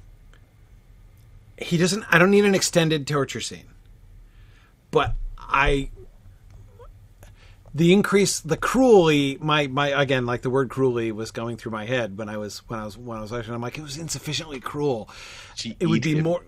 he 1.57 1.77
doesn't. 1.77 2.03
I 2.09 2.17
don't 2.17 2.31
need 2.31 2.45
an 2.45 2.55
extended 2.55 3.07
torture 3.07 3.41
scene, 3.41 3.67
but 4.91 5.13
I 5.37 5.89
the 7.73 7.91
increase 7.91 8.39
the 8.39 8.57
cruelly 8.57 9.37
my 9.41 9.67
my 9.67 9.89
again 9.89 10.25
like 10.25 10.41
the 10.41 10.49
word 10.49 10.69
cruelly 10.69 11.11
was 11.11 11.31
going 11.31 11.57
through 11.57 11.71
my 11.71 11.85
head 11.85 12.17
when 12.17 12.29
I 12.29 12.37
was 12.37 12.59
when 12.69 12.79
I 12.79 12.85
was 12.85 12.97
when 12.97 13.17
I 13.17 13.21
was 13.21 13.31
watching. 13.31 13.53
I'm 13.53 13.61
like 13.61 13.77
it 13.77 13.81
was 13.81 13.97
insufficiently 13.97 14.59
cruel. 14.59 15.09
She 15.55 15.75
it 15.79 15.87
would 15.87 16.01
be 16.01 16.15
him. 16.15 16.23
more. 16.23 16.43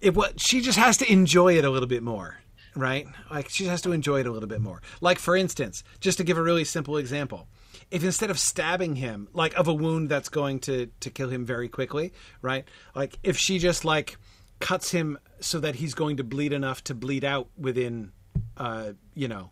It 0.00 0.14
what 0.14 0.40
she 0.40 0.60
just 0.60 0.78
has 0.78 0.96
to 0.98 1.12
enjoy 1.12 1.56
it 1.58 1.64
a 1.64 1.70
little 1.70 1.88
bit 1.88 2.02
more, 2.02 2.38
right? 2.74 3.06
Like 3.30 3.48
she 3.50 3.66
has 3.66 3.82
to 3.82 3.92
enjoy 3.92 4.20
it 4.20 4.26
a 4.26 4.30
little 4.30 4.48
bit 4.48 4.60
more. 4.60 4.80
Like 5.00 5.18
for 5.18 5.36
instance, 5.36 5.84
just 6.00 6.18
to 6.18 6.24
give 6.24 6.38
a 6.38 6.42
really 6.42 6.64
simple 6.64 6.96
example, 6.96 7.46
if 7.90 8.02
instead 8.02 8.30
of 8.30 8.38
stabbing 8.38 8.96
him 8.96 9.28
like 9.34 9.54
of 9.54 9.68
a 9.68 9.74
wound 9.74 10.08
that's 10.08 10.28
going 10.28 10.60
to 10.60 10.86
to 11.00 11.10
kill 11.10 11.28
him 11.28 11.44
very 11.44 11.68
quickly, 11.68 12.12
right? 12.40 12.64
Like 12.94 13.18
if 13.22 13.36
she 13.36 13.58
just 13.58 13.84
like 13.84 14.16
cuts 14.60 14.92
him 14.92 15.18
so 15.40 15.60
that 15.60 15.74
he's 15.74 15.92
going 15.92 16.16
to 16.16 16.24
bleed 16.24 16.52
enough 16.52 16.82
to 16.84 16.94
bleed 16.94 17.22
out 17.22 17.48
within, 17.58 18.12
uh, 18.56 18.92
you 19.14 19.28
know, 19.28 19.50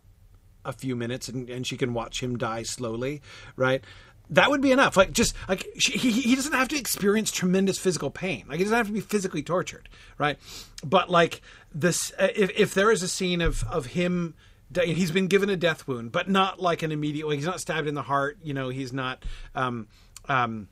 a 0.65 0.73
few 0.73 0.95
minutes 0.95 1.27
and, 1.27 1.49
and 1.49 1.65
she 1.65 1.77
can 1.77 1.93
watch 1.93 2.21
him 2.21 2.37
die 2.37 2.63
slowly, 2.63 3.21
right? 3.55 3.83
That 4.29 4.49
would 4.49 4.61
be 4.61 4.71
enough. 4.71 4.95
Like 4.95 5.11
just 5.11 5.35
like 5.49 5.67
she, 5.77 5.97
he 5.97 6.11
he 6.11 6.35
doesn't 6.35 6.53
have 6.53 6.69
to 6.69 6.77
experience 6.77 7.31
tremendous 7.31 7.77
physical 7.77 8.09
pain. 8.09 8.45
Like 8.47 8.57
he 8.59 8.63
doesn't 8.63 8.77
have 8.77 8.87
to 8.87 8.93
be 8.93 9.01
physically 9.01 9.43
tortured, 9.43 9.89
right? 10.17 10.37
But 10.83 11.09
like 11.09 11.41
this, 11.73 12.11
uh, 12.17 12.29
if 12.35 12.51
if 12.57 12.73
there 12.73 12.91
is 12.91 13.03
a 13.03 13.07
scene 13.07 13.41
of 13.41 13.63
of 13.65 13.87
him. 13.87 14.35
He's 14.83 15.11
been 15.11 15.27
given 15.27 15.51
a 15.51 15.55
death 15.55 15.87
wound, 15.87 16.11
but 16.11 16.27
not 16.27 16.59
like 16.59 16.81
an 16.81 16.91
immediate. 16.91 17.27
Like 17.27 17.35
he's 17.35 17.45
not 17.45 17.59
stabbed 17.59 17.87
in 17.87 17.93
the 17.93 18.01
heart. 18.01 18.39
You 18.41 18.55
know, 18.55 18.69
he's 18.69 18.91
not, 18.91 19.23
um, 19.53 19.87
um, 20.27 20.67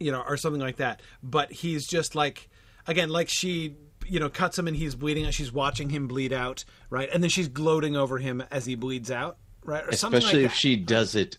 you 0.00 0.10
know, 0.10 0.22
or 0.26 0.38
something 0.38 0.62
like 0.62 0.76
that. 0.76 1.02
But 1.22 1.52
he's 1.52 1.86
just 1.86 2.14
like, 2.14 2.48
again, 2.86 3.10
like 3.10 3.28
she, 3.28 3.76
you 4.08 4.20
know, 4.20 4.28
cuts 4.28 4.58
him 4.58 4.66
and 4.68 4.76
he's 4.76 4.94
bleeding 4.94 5.26
out. 5.26 5.34
She's 5.34 5.52
watching 5.52 5.90
him 5.90 6.06
bleed 6.08 6.32
out, 6.32 6.64
right? 6.90 7.08
And 7.12 7.22
then 7.22 7.30
she's 7.30 7.48
gloating 7.48 7.96
over 7.96 8.18
him 8.18 8.42
as 8.50 8.66
he 8.66 8.74
bleeds 8.74 9.10
out, 9.10 9.36
right? 9.64 9.84
Or 9.86 9.92
something 9.92 10.18
especially 10.18 10.42
like 10.42 10.52
if 10.52 10.56
she 10.56 10.76
does 10.76 11.14
it 11.14 11.38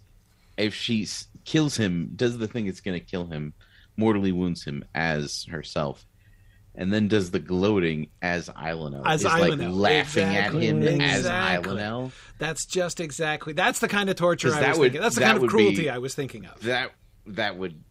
if 0.58 0.74
she 0.74 1.08
kills 1.46 1.78
him 1.78 2.12
does 2.16 2.38
the 2.38 2.48
thing 2.48 2.66
that's 2.66 2.82
going 2.82 3.00
to 3.00 3.06
kill 3.06 3.26
him 3.28 3.54
mortally 3.96 4.32
wounds 4.32 4.64
him 4.64 4.84
as 4.96 5.46
herself 5.50 6.06
and 6.76 6.94
then 6.94 7.08
does 7.08 7.32
the 7.32 7.40
gloating 7.40 8.08
as 8.22 8.50
Eilinel. 8.50 9.02
As 9.06 9.22
is 9.22 9.26
like 9.26 9.58
laughing 9.58 10.28
Exactly. 10.28 10.68
at 10.68 10.76
him 10.76 10.84
as 11.02 11.18
Exactly. 11.20 12.12
That's 12.38 12.66
just 12.68 13.00
exactly. 13.00 13.54
That's 13.54 13.80
the 13.80 13.88
kind 13.88 14.10
of 14.12 14.16
torture 14.16 14.54
I 14.54 14.60
that 14.60 14.70
was 14.70 14.78
would- 14.80 14.86
thinking. 14.92 15.02
That's 15.02 15.16
the 15.16 15.22
that 15.22 15.32
kind 15.34 15.44
of 15.44 15.50
cruelty 15.50 15.76
be- 15.84 15.90
I 15.90 15.98
was 15.98 16.14
thinking 16.14 16.46
of. 16.46 16.62
That 16.62 16.92
that 17.26 17.58
would 17.58 17.84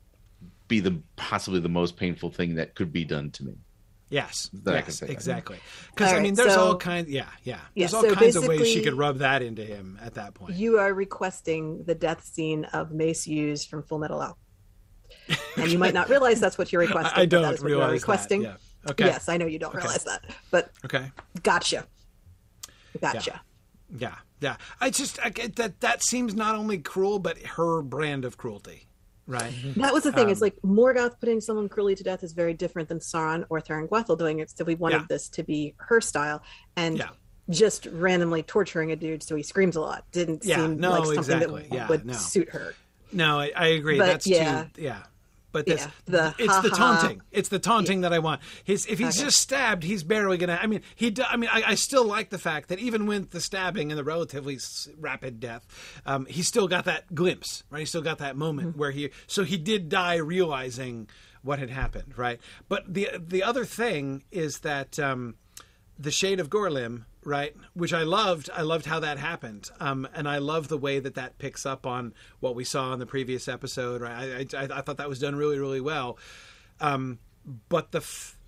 be 0.69 0.81
the 0.81 1.01
possibly 1.16 1.61
the 1.61 1.69
most 1.69 1.97
painful 1.97 2.31
thing 2.31 2.57
that 2.57 2.74
could 2.74 2.93
be 2.93 3.05
done 3.05 3.31
to 3.32 3.44
me. 3.44 3.55
Yes, 4.09 4.49
That 4.62 4.87
yes, 4.87 4.99
say 4.99 5.09
exactly. 5.09 5.59
Because 5.91 6.12
All 6.12 6.19
I 6.19 6.23
mean, 6.23 6.35
there's 6.35 6.55
so- 6.55 6.61
all 6.69 6.77
kinds. 6.77 7.09
Yeah, 7.11 7.27
yeah. 7.43 7.57
Yeah, 7.74 7.87
There's 7.89 7.95
all 7.95 8.03
so 8.03 8.15
kinds 8.15 8.37
of 8.37 8.47
ways 8.47 8.69
she 8.69 8.83
could 8.83 8.95
rub 8.95 9.19
that 9.19 9.43
into 9.43 9.65
him 9.65 9.99
at 10.01 10.15
that 10.15 10.35
point. 10.35 10.55
You 10.55 10.78
are 10.78 10.95
requesting 10.95 11.83
the 11.85 11.95
death 11.97 12.24
scene 12.24 12.65
of 12.66 12.93
Maes 12.93 13.24
Hughes 13.24 13.65
from 13.65 13.83
Fullmetal 13.83 14.20
Alchemist. 14.23 14.37
And 15.57 15.70
you 15.73 15.78
might 15.78 15.95
not 15.95 16.09
realize 16.09 16.39
that's 16.41 16.59
what 16.59 16.73
you're 16.73 16.83
requesting. 16.83 17.19
I, 17.19 17.23
I 17.23 17.27
don't 17.27 17.43
that 17.43 17.55
is 17.55 17.61
what 17.61 17.66
realize 17.66 17.87
you're 17.87 17.95
requesting. 17.95 18.43
that. 18.43 18.61
Yeah. 18.85 18.91
Okay. 18.91 19.07
Yes, 19.07 19.28
I 19.28 19.37
know 19.39 19.47
you 19.47 19.59
don't 19.59 19.74
realize 19.74 20.05
that, 20.05 20.23
but 20.53 20.70
Okay. 20.85 21.11
gotcha. 21.43 21.87
Gotcha. 23.01 23.41
Yeah. 23.97 24.15
Yeah. 24.41 24.57
I 24.81 24.91
just 24.91 25.19
I 25.24 25.31
get 25.31 25.57
that 25.57 25.81
that 25.81 26.03
seems 26.05 26.35
not 26.35 26.55
only 26.55 26.78
cruel 26.78 27.19
but 27.19 27.39
her 27.39 27.83
brand 27.83 28.24
of 28.24 28.37
cruelty, 28.37 28.87
right? 29.27 29.53
That 29.77 29.93
was 29.93 30.05
the 30.05 30.12
thing. 30.12 30.27
Um, 30.27 30.31
it's 30.31 30.40
like 30.40 30.57
Morgoth 30.65 31.19
putting 31.20 31.40
someone 31.40 31.69
cruelly 31.69 31.94
to 31.97 32.05
death 32.05 32.23
is 32.23 32.32
very 32.32 32.55
different 32.55 32.89
than 32.89 32.98
Sauron 33.01 33.44
or 33.48 33.61
Thuringwethil 33.61 34.19
doing 34.19 34.39
it. 34.40 34.51
So 34.51 34.65
we 34.65 34.74
wanted 34.74 35.03
Yeah. 35.03 35.07
this 35.09 35.28
to 35.31 35.43
be 35.43 35.74
her 35.78 36.01
style, 36.01 36.43
and 36.77 36.98
Yeah. 36.98 37.09
just 37.51 37.86
randomly 37.86 38.43
torturing 38.43 38.90
a 38.93 38.97
dude 38.97 39.23
so 39.23 39.36
he 39.36 39.43
screams 39.43 39.77
a 39.77 39.81
lot 39.81 40.05
didn't 40.11 40.44
Yeah, 40.44 40.57
seem 40.57 40.78
no, 40.81 40.90
like 40.90 41.05
something 41.05 41.19
exactly. 41.19 41.62
that 41.62 41.74
Yeah, 41.74 41.89
would 41.89 42.05
no. 42.07 42.12
suit 42.12 42.48
her. 42.51 42.74
No, 43.12 43.39
I, 43.39 43.53
I 43.55 43.66
agree. 43.69 43.98
But, 43.98 44.07
That's 44.07 44.27
yeah. 44.27 44.65
too. 44.74 44.82
Yeah. 44.82 45.03
But 45.57 45.65
this, 45.65 45.81
Yeah, 45.81 45.91
the 46.05 46.35
it's 46.39 46.55
the 46.61 46.69
ha-ha. 46.69 46.99
taunting. 46.99 47.23
It's 47.33 47.49
the 47.49 47.59
taunting 47.59 48.03
that 48.03 48.12
I 48.12 48.19
want. 48.19 48.43
His, 48.62 48.85
if 48.87 48.99
he's 48.99 49.16
Okay. 49.16 49.24
just 49.24 49.39
stabbed, 49.39 49.85
he's 49.85 50.03
barely 50.03 50.37
gonna. 50.37 50.59
I 50.61 50.66
mean, 50.66 50.83
he. 50.95 51.15
I 51.27 51.37
mean, 51.39 51.49
I, 51.51 51.62
I 51.69 51.74
still 51.77 52.05
like 52.05 52.28
the 52.28 52.39
fact 52.39 52.69
that 52.69 52.78
even 52.78 53.07
with 53.07 53.31
the 53.31 53.41
stabbing 53.41 53.91
and 53.91 53.99
the 53.99 54.05
relatively 54.05 54.59
rapid 54.99 55.41
death, 55.41 55.66
um, 56.05 56.27
he 56.27 56.43
still 56.43 56.69
got 56.69 56.85
that 56.85 57.15
glimpse, 57.15 57.65
right? 57.70 57.81
He 57.81 57.87
still 57.87 58.03
got 58.03 58.19
that 58.19 58.37
moment 58.37 58.69
Mm-hmm. 58.73 58.78
where 58.78 58.91
he. 58.91 59.09
So 59.27 59.45
he 59.45 59.57
did 59.57 59.89
die 59.89 60.16
realizing 60.16 61.09
what 61.43 61.59
had 61.59 61.70
happened, 61.70 62.19
right? 62.19 62.39
But 62.69 62.93
the 62.93 63.09
the 63.19 63.43
other 63.43 63.65
thing 63.65 64.24
is 64.31 64.59
that. 64.59 64.99
Um, 64.99 65.37
the 65.99 66.11
shade 66.11 66.41
of 66.41 66.51
Gorlim, 66.51 67.07
right? 67.27 67.55
Which 67.74 67.93
I 67.93 68.05
loved. 68.05 68.48
I 68.55 68.62
loved 68.62 68.86
how 68.86 69.01
that 69.01 69.19
happened, 69.19 69.70
um, 69.81 70.09
and 70.15 70.28
I 70.28 70.39
love 70.39 70.69
the 70.69 70.78
way 70.78 71.01
that 71.01 71.15
that 71.16 71.39
picks 71.39 71.66
up 71.66 71.85
on 71.85 72.15
what 72.40 72.55
we 72.55 72.65
saw 72.65 72.93
in 72.93 73.01
the 73.01 73.07
previous 73.07 73.48
episode. 73.48 74.01
Right? 74.01 74.47
I, 74.55 74.59
I, 74.59 74.62
I 74.78 74.81
thought 74.81 74.97
that 74.98 75.09
was 75.09 75.19
done 75.19 75.35
really, 75.35 75.59
really 75.59 75.81
well. 75.81 76.19
Um, 76.81 77.19
but 77.69 77.93
the, 77.93 77.98
f- 77.98 78.39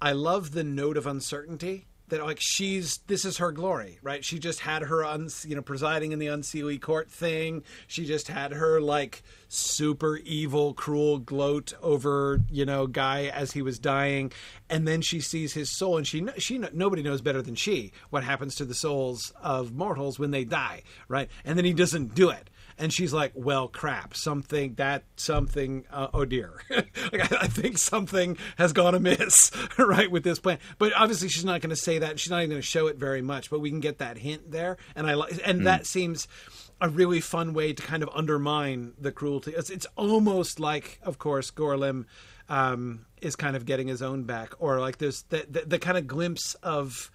I 0.00 0.12
love 0.12 0.52
the 0.52 0.64
note 0.64 0.96
of 0.96 1.06
uncertainty 1.06 1.86
that 2.10 2.22
like 2.24 2.38
she's 2.40 2.98
this 3.06 3.24
is 3.24 3.38
her 3.38 3.52
glory, 3.52 3.98
right? 4.02 4.24
She 4.24 4.38
just 4.38 4.60
had 4.60 4.82
her 4.82 5.04
un, 5.04 5.28
you 5.44 5.56
know 5.56 5.62
presiding 5.62 6.12
in 6.12 6.18
the 6.18 6.26
unseelie 6.26 6.80
court 6.80 7.10
thing. 7.10 7.62
She 7.86 8.04
just 8.04 8.28
had 8.28 8.52
her 8.52 8.80
like 8.80 9.22
super 9.48 10.18
evil, 10.18 10.74
cruel 10.74 11.18
gloat 11.18 11.72
over 11.82 12.40
you 12.50 12.64
know 12.64 12.86
guy 12.86 13.26
as 13.26 13.52
he 13.52 13.62
was 13.62 13.78
dying, 13.78 14.32
and 14.68 14.86
then 14.86 15.00
she 15.00 15.20
sees 15.20 15.54
his 15.54 15.76
soul, 15.76 15.96
and 15.96 16.06
she 16.06 16.26
she 16.38 16.58
nobody 16.72 17.02
knows 17.02 17.20
better 17.20 17.42
than 17.42 17.54
she 17.54 17.92
what 18.10 18.24
happens 18.24 18.54
to 18.56 18.64
the 18.64 18.74
souls 18.74 19.32
of 19.42 19.72
mortals 19.72 20.18
when 20.18 20.30
they 20.30 20.44
die, 20.44 20.82
right? 21.08 21.28
And 21.44 21.56
then 21.56 21.64
he 21.64 21.72
doesn't 21.72 22.14
do 22.14 22.30
it 22.30 22.50
and 22.80 22.92
she's 22.92 23.12
like, 23.12 23.32
"Well, 23.34 23.68
crap, 23.68 24.16
something 24.16 24.74
that 24.74 25.04
something. 25.16 25.84
Uh, 25.90 26.08
oh 26.12 26.24
dear, 26.24 26.62
like, 26.70 27.32
I, 27.32 27.42
I 27.42 27.46
think 27.46 27.78
something 27.78 28.38
has 28.56 28.72
gone 28.72 28.94
amiss, 28.94 29.52
right, 29.78 30.10
with 30.10 30.24
this 30.24 30.40
plan." 30.40 30.58
But 30.78 30.92
obviously, 30.96 31.28
she's 31.28 31.44
not 31.44 31.60
going 31.60 31.70
to 31.70 31.76
say 31.76 31.98
that. 31.98 32.18
She's 32.18 32.30
not 32.30 32.38
even 32.38 32.50
going 32.50 32.62
to 32.62 32.66
show 32.66 32.86
it 32.88 32.96
very 32.96 33.22
much. 33.22 33.50
But 33.50 33.60
we 33.60 33.70
can 33.70 33.80
get 33.80 33.98
that 33.98 34.18
hint 34.18 34.50
there, 34.50 34.78
and 34.96 35.06
I 35.06 35.14
like, 35.14 35.38
and 35.44 35.66
that 35.66 35.86
seems 35.86 36.26
a 36.80 36.88
really 36.88 37.20
fun 37.20 37.52
way 37.52 37.72
to 37.72 37.82
kind 37.82 38.02
of 38.02 38.08
undermine 38.14 38.94
the 38.98 39.12
cruelty. 39.12 39.52
It's, 39.54 39.68
it's 39.68 39.86
almost 39.96 40.58
like, 40.58 40.98
of 41.02 41.18
course, 41.18 41.50
Gorlim 41.50 42.06
um, 42.48 43.04
is 43.20 43.36
kind 43.36 43.54
of 43.54 43.66
getting 43.66 43.88
his 43.88 44.00
own 44.00 44.24
back, 44.24 44.54
or 44.58 44.80
like 44.80 44.96
there's 44.98 45.22
the, 45.24 45.46
the, 45.48 45.60
the 45.66 45.78
kind 45.78 45.98
of 45.98 46.06
glimpse 46.06 46.54
of 46.62 47.10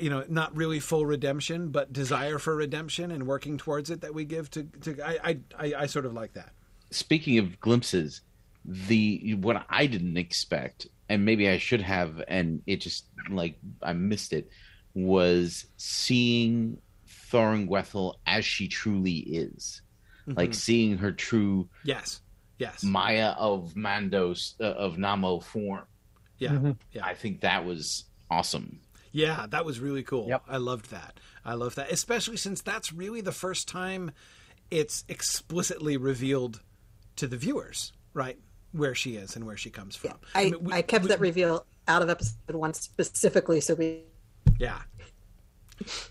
you 0.00 0.10
know, 0.10 0.24
not 0.28 0.56
really 0.56 0.80
full 0.80 1.06
redemption, 1.06 1.68
but 1.70 1.92
desire 1.92 2.38
for 2.38 2.56
redemption 2.56 3.10
and 3.10 3.26
working 3.26 3.58
towards 3.58 3.90
it 3.90 4.00
that 4.00 4.14
we 4.14 4.24
give 4.24 4.50
to. 4.50 4.64
to 4.82 5.00
I, 5.02 5.18
I, 5.24 5.38
I, 5.58 5.74
I 5.82 5.86
sort 5.86 6.06
of 6.06 6.14
like 6.14 6.32
that. 6.34 6.52
Speaking 6.90 7.38
of 7.38 7.60
glimpses, 7.60 8.22
the 8.64 9.34
what 9.40 9.64
I 9.68 9.86
didn't 9.86 10.16
expect, 10.16 10.88
and 11.08 11.24
maybe 11.24 11.48
I 11.48 11.58
should 11.58 11.80
have, 11.82 12.22
and 12.28 12.62
it 12.66 12.80
just 12.80 13.06
like 13.30 13.58
I 13.82 13.92
missed 13.92 14.32
it, 14.32 14.50
was 14.94 15.66
seeing 15.76 16.78
Thuringwethil 17.30 18.14
as 18.26 18.44
she 18.44 18.68
truly 18.68 19.18
is, 19.18 19.82
like 20.26 20.54
seeing 20.54 20.98
her 20.98 21.12
true 21.12 21.68
Yes, 21.84 22.20
yes, 22.58 22.82
Maia 22.82 23.28
of 23.38 23.74
Mandos 23.74 24.54
uh, 24.60 24.64
of 24.64 24.96
Namo 24.96 25.42
form. 25.42 25.84
yeah, 26.38 26.72
yeah, 26.92 27.04
I 27.04 27.14
think 27.14 27.42
that 27.42 27.64
was 27.64 28.04
awesome. 28.30 28.80
Yeah. 29.12 29.46
That 29.48 29.64
was 29.64 29.80
really 29.80 30.02
cool. 30.02 30.28
Yep. 30.28 30.42
I 30.48 30.56
loved 30.58 30.90
that. 30.90 31.18
I 31.44 31.54
loved 31.54 31.76
that, 31.76 31.90
especially 31.90 32.36
since 32.36 32.60
that's 32.62 32.92
really 32.92 33.20
the 33.20 33.32
first 33.32 33.68
time 33.68 34.10
it's 34.70 35.04
explicitly 35.08 35.96
revealed 35.96 36.60
to 37.16 37.26
the 37.26 37.36
viewers, 37.38 37.92
right, 38.12 38.38
where 38.72 38.94
she 38.94 39.16
is 39.16 39.34
and 39.34 39.46
where 39.46 39.56
she 39.56 39.70
comes 39.70 39.96
from. 39.96 40.14
I, 40.34 40.40
I, 40.40 40.44
mean, 40.50 40.64
we- 40.64 40.82
kept 40.82 41.04
we- 41.04 41.08
that 41.08 41.20
reveal 41.20 41.64
out 41.86 42.02
of 42.02 42.10
episode 42.10 42.36
one 42.54 42.74
specifically 42.74 43.60
so 43.60 43.74
we 43.74 44.02
Yeah. 44.58 44.78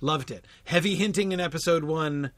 Loved 0.02 0.32
it. 0.32 0.45
Heavy 0.64 0.95
hinting 0.95 1.34
in 1.34 1.40
episode 1.40 1.84
one, 1.84 2.32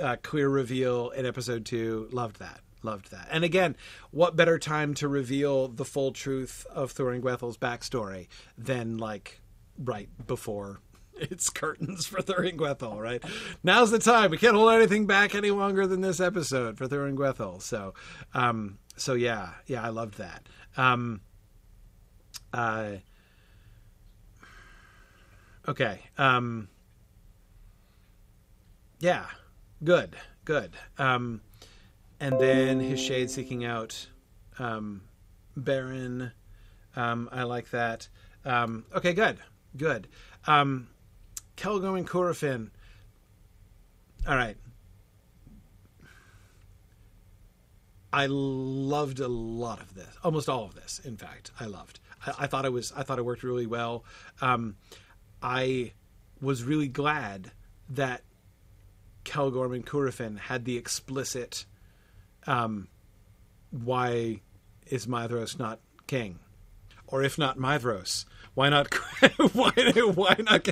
uh, 0.00 0.16
clear 0.22 0.48
reveal 0.48 1.10
in 1.10 1.24
episode 1.26 1.64
two. 1.64 2.08
Loved 2.12 2.38
that. 2.38 2.60
Loved 2.82 3.10
that. 3.10 3.26
And 3.30 3.42
again, 3.44 3.76
what 4.10 4.36
better 4.36 4.58
time 4.58 4.94
to 4.94 5.08
reveal 5.08 5.68
the 5.68 5.84
full 5.86 6.12
truth 6.12 6.66
of 6.70 6.92
Thuringwethil's 6.94 7.56
backstory 7.56 8.28
than 8.58 8.98
like 8.98 9.40
right 9.78 10.08
before 10.26 10.80
it's 11.14 11.48
curtains 11.48 12.06
for 12.06 12.20
Thuringwethil, 12.20 12.98
right? 13.00 13.22
Now's 13.62 13.90
the 13.90 13.98
time. 13.98 14.30
We 14.30 14.38
can't 14.38 14.54
hold 14.56 14.72
anything 14.72 15.06
back 15.06 15.34
any 15.34 15.50
longer 15.50 15.86
than 15.86 16.00
this 16.00 16.20
episode 16.20 16.76
for 16.78 16.86
Thuringwethil. 16.86 17.62
So, 17.62 17.94
um, 18.34 18.78
so 18.96 19.14
yeah, 19.14 19.50
yeah, 19.66 19.82
I 19.82 19.88
loved 19.88 20.18
that. 20.18 20.46
Um, 20.76 21.20
uh, 22.52 22.96
Okay. 25.68 26.00
Um, 26.16 26.68
yeah, 29.00 29.26
good, 29.82 30.16
good. 30.44 30.74
Um, 30.96 31.40
and 32.20 32.40
then 32.40 32.80
his 32.80 33.00
shade 33.00 33.30
seeking 33.30 33.64
out 33.64 34.06
um, 34.58 35.02
Beren. 35.58 36.32
Um, 36.94 37.28
I 37.32 37.42
like 37.42 37.70
that. 37.70 38.08
Um, 38.44 38.84
okay, 38.94 39.12
good, 39.12 39.38
good. 39.76 40.08
Um, 40.46 40.88
Celegorm 41.56 42.42
and. 42.42 42.70
All 44.26 44.36
right. 44.36 44.56
I 48.12 48.26
loved 48.28 49.20
a 49.20 49.28
lot 49.28 49.80
of 49.80 49.94
this, 49.94 50.08
almost 50.24 50.48
all 50.48 50.64
of 50.64 50.74
this. 50.74 51.00
In 51.04 51.16
fact, 51.16 51.50
I 51.60 51.66
loved. 51.66 52.00
I, 52.26 52.32
I 52.40 52.46
thought 52.46 52.64
it 52.64 52.72
was. 52.72 52.92
I 52.96 53.02
thought 53.02 53.18
it 53.18 53.24
worked 53.24 53.42
really 53.42 53.66
well. 53.66 54.04
Um, 54.40 54.76
I 55.42 55.92
was 56.40 56.62
really 56.62 56.88
glad 56.88 57.52
that 57.90 58.22
Celegorm 59.24 59.74
and 59.74 59.86
Curufin 59.86 60.38
had 60.38 60.64
the 60.64 60.76
explicit 60.76 61.66
um, 62.46 62.88
why 63.70 64.40
is 64.86 65.06
Maedhros 65.06 65.58
not 65.58 65.80
king? 66.06 66.38
Or 67.08 67.22
if 67.22 67.38
not 67.38 67.56
Maedhros, 67.56 68.24
why 68.54 68.70
not? 68.70 68.92
why, 69.52 69.70
why 70.14 70.36
not? 70.38 70.66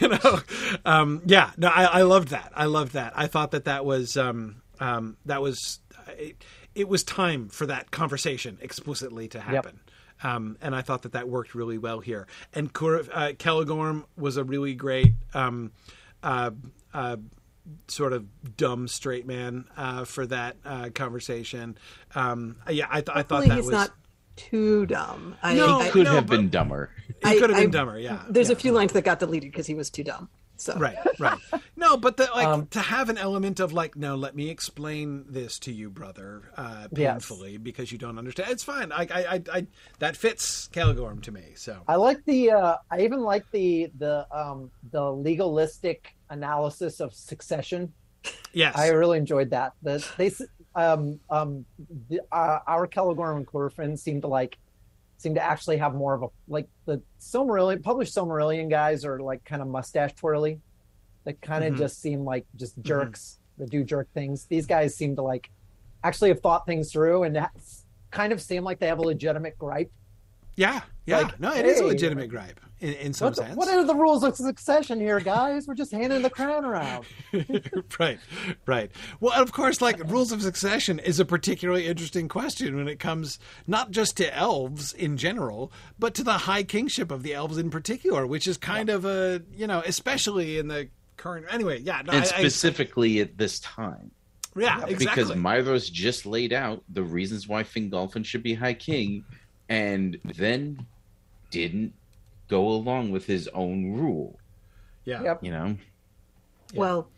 You 0.00 0.08
know, 0.08 0.40
um, 0.84 1.22
yeah. 1.26 1.50
No, 1.56 1.68
I, 1.68 1.84
I 1.84 2.02
loved 2.02 2.28
that. 2.28 2.50
I 2.54 2.64
loved 2.64 2.94
that. 2.94 3.12
I 3.14 3.26
thought 3.26 3.50
that 3.50 3.66
that 3.66 3.84
was 3.84 4.16
um, 4.16 4.62
um, 4.80 5.16
that 5.26 5.42
was 5.42 5.80
it, 6.18 6.42
it, 6.74 6.88
was 6.88 7.04
time 7.04 7.48
for 7.48 7.66
that 7.66 7.90
conversation 7.90 8.58
explicitly 8.62 9.28
to 9.28 9.40
happen. 9.40 9.80
Yep. 10.22 10.24
Um, 10.24 10.56
and 10.62 10.74
I 10.74 10.80
thought 10.80 11.02
that 11.02 11.12
that 11.12 11.28
worked 11.28 11.54
really 11.54 11.76
well 11.76 12.00
here. 12.00 12.26
And 12.54 12.72
Kur- 12.72 13.04
uh, 13.12 13.32
Celegorm 13.38 14.04
was 14.16 14.38
a 14.38 14.44
really 14.44 14.74
great 14.74 15.12
um, 15.34 15.72
uh, 16.22 16.52
uh, 16.94 17.18
sort 17.88 18.12
of 18.14 18.56
dumb 18.56 18.88
straight 18.88 19.26
man 19.26 19.66
uh, 19.76 20.04
for 20.04 20.26
that 20.26 20.56
uh, 20.64 20.88
conversation. 20.94 21.76
Um, 22.14 22.56
yeah, 22.70 22.86
I, 22.88 23.02
th- 23.02 23.14
I 23.14 23.22
thought 23.22 23.46
that 23.46 23.56
he's 23.56 23.66
was 23.66 23.72
not 23.72 23.90
too 24.36 24.86
dumb. 24.86 25.36
I, 25.42 25.54
no, 25.54 25.80
he 25.80 25.90
could 25.90 26.04
no, 26.04 26.12
have 26.12 26.26
been 26.26 26.48
dumber. 26.48 26.90
He 27.24 27.38
could 27.38 27.50
have 27.50 27.58
been 27.58 27.70
dumber. 27.70 27.98
Yeah. 27.98 28.22
There's 28.28 28.48
yeah. 28.48 28.54
a 28.54 28.58
few 28.58 28.72
lines 28.72 28.92
that 28.92 29.02
got 29.02 29.18
deleted 29.18 29.50
because 29.50 29.66
he 29.66 29.74
was 29.74 29.90
too 29.90 30.04
dumb. 30.04 30.28
So 30.58 30.74
right, 30.78 30.96
right. 31.18 31.38
No, 31.76 31.98
but 31.98 32.16
the, 32.16 32.30
like 32.34 32.46
um, 32.46 32.66
to 32.68 32.80
have 32.80 33.10
an 33.10 33.18
element 33.18 33.60
of 33.60 33.74
like, 33.74 33.94
no, 33.94 34.16
let 34.16 34.34
me 34.34 34.48
explain 34.48 35.26
this 35.28 35.58
to 35.60 35.72
you, 35.72 35.90
brother, 35.90 36.50
uh, 36.56 36.88
painfully 36.94 37.52
yes. 37.52 37.60
because 37.62 37.92
you 37.92 37.98
don't 37.98 38.16
understand. 38.16 38.50
It's 38.50 38.62
fine. 38.62 38.90
I, 38.90 39.02
I, 39.02 39.26
I, 39.34 39.42
I 39.52 39.66
that 39.98 40.16
fits 40.16 40.70
Celegorm 40.72 41.22
to 41.24 41.32
me. 41.32 41.52
So 41.56 41.82
I 41.86 41.96
like 41.96 42.24
the. 42.24 42.52
Uh, 42.52 42.76
I 42.90 43.02
even 43.02 43.20
like 43.20 43.50
the 43.50 43.90
the 43.98 44.26
um 44.34 44.70
the 44.90 45.12
legalistic 45.12 46.14
analysis 46.30 47.00
of 47.00 47.12
succession. 47.12 47.92
Yes, 48.54 48.76
I 48.76 48.88
really 48.88 49.18
enjoyed 49.18 49.50
that. 49.50 49.74
The 49.82 50.06
they 50.16 50.30
um 50.76 51.18
um 51.30 51.64
the, 52.08 52.20
uh, 52.30 52.58
our 52.66 52.86
Celegorm 52.86 53.38
and 53.38 53.46
Curufin 53.46 53.98
seem 53.98 54.20
to 54.20 54.28
like 54.28 54.58
seem 55.16 55.34
to 55.34 55.42
actually 55.42 55.78
have 55.78 55.94
more 55.94 56.14
of 56.14 56.22
a 56.22 56.26
like 56.46 56.68
the 56.84 57.02
Silmarillion 57.18 57.82
published 57.82 58.14
Silmarillion 58.14 58.70
guys 58.70 59.04
are 59.04 59.18
like 59.18 59.44
kind 59.44 59.62
of 59.62 59.68
mustache 59.68 60.12
twirly. 60.14 60.60
That 61.24 61.40
kind 61.40 61.64
of 61.64 61.72
mm-hmm. 61.72 61.82
just 61.82 62.00
seem 62.00 62.24
like 62.24 62.46
just 62.54 62.74
mm-hmm. 62.74 62.88
jerks 62.88 63.38
mm-hmm. 63.54 63.64
that 63.64 63.70
do 63.70 63.82
jerk 63.82 64.08
things. 64.12 64.44
These 64.44 64.66
guys 64.66 64.94
seem 64.94 65.16
to 65.16 65.22
like 65.22 65.50
actually 66.04 66.28
have 66.28 66.40
thought 66.40 66.66
things 66.66 66.92
through 66.92 67.24
and 67.24 67.34
that 67.34 67.50
kind 68.10 68.32
of 68.32 68.40
seem 68.40 68.62
like 68.62 68.78
they 68.78 68.86
have 68.86 68.98
a 68.98 69.02
legitimate 69.02 69.58
gripe. 69.58 69.90
Yeah, 70.56 70.82
yeah. 71.06 71.18
Like, 71.18 71.40
no, 71.40 71.52
it 71.52 71.64
hey, 71.64 71.70
is 71.70 71.80
a 71.80 71.84
legitimate 71.86 72.28
gripe 72.28 72.60
in, 72.80 72.92
in 72.94 73.12
some 73.12 73.28
what, 73.28 73.36
sense. 73.36 73.56
What 73.56 73.68
are 73.68 73.84
the 73.84 73.94
rules 73.94 74.22
of 74.22 74.36
succession 74.36 75.00
here, 75.00 75.20
guys? 75.20 75.66
We're 75.66 75.74
just 75.74 75.92
handing 75.92 76.22
the 76.22 76.30
crown 76.30 76.64
around. 76.64 77.06
right, 77.98 78.18
right. 78.66 78.90
Well, 79.20 79.40
of 79.40 79.52
course, 79.52 79.80
like 79.80 79.98
rules 80.10 80.32
of 80.32 80.42
succession 80.42 80.98
is 80.98 81.18
a 81.18 81.24
particularly 81.24 81.86
interesting 81.86 82.28
question 82.28 82.76
when 82.76 82.88
it 82.88 82.98
comes 82.98 83.38
not 83.66 83.90
just 83.90 84.16
to 84.18 84.36
elves 84.36 84.92
in 84.92 85.16
general, 85.16 85.72
but 85.98 86.14
to 86.14 86.24
the 86.24 86.32
high 86.32 86.62
kingship 86.62 87.10
of 87.10 87.22
the 87.22 87.34
elves 87.34 87.56
in 87.56 87.70
particular, 87.70 88.26
which 88.26 88.46
is 88.46 88.56
kind 88.58 88.88
yeah. 88.88 88.94
of 88.94 89.04
a 89.04 89.42
you 89.54 89.66
know, 89.66 89.82
especially 89.86 90.58
in 90.58 90.68
the 90.68 90.88
current. 91.16 91.46
Anyway, 91.50 91.80
yeah, 91.80 92.02
no, 92.04 92.12
and 92.12 92.22
I, 92.22 92.26
specifically 92.26 93.20
I, 93.20 93.22
at 93.22 93.38
this 93.38 93.58
time. 93.60 94.10
Yeah, 94.54 94.84
exactly. 94.86 95.06
Because 95.24 95.30
Maedhros 95.32 95.92
just 95.92 96.24
laid 96.24 96.52
out 96.52 96.82
the 96.88 97.02
reasons 97.02 97.46
why 97.46 97.62
Fingolfin 97.62 98.24
should 98.24 98.42
be 98.42 98.54
High 98.54 98.74
King, 98.74 99.24
and 99.68 100.18
then 100.24 100.86
didn't 101.50 101.92
go 102.48 102.68
along 102.68 103.10
with 103.10 103.26
his 103.26 103.48
own 103.48 103.92
rule. 103.92 104.38
Yeah. 105.04 105.22
Yep. 105.22 105.44
You 105.44 105.52
know? 105.52 105.76
Yeah. 106.72 106.80
Well, 106.80 107.08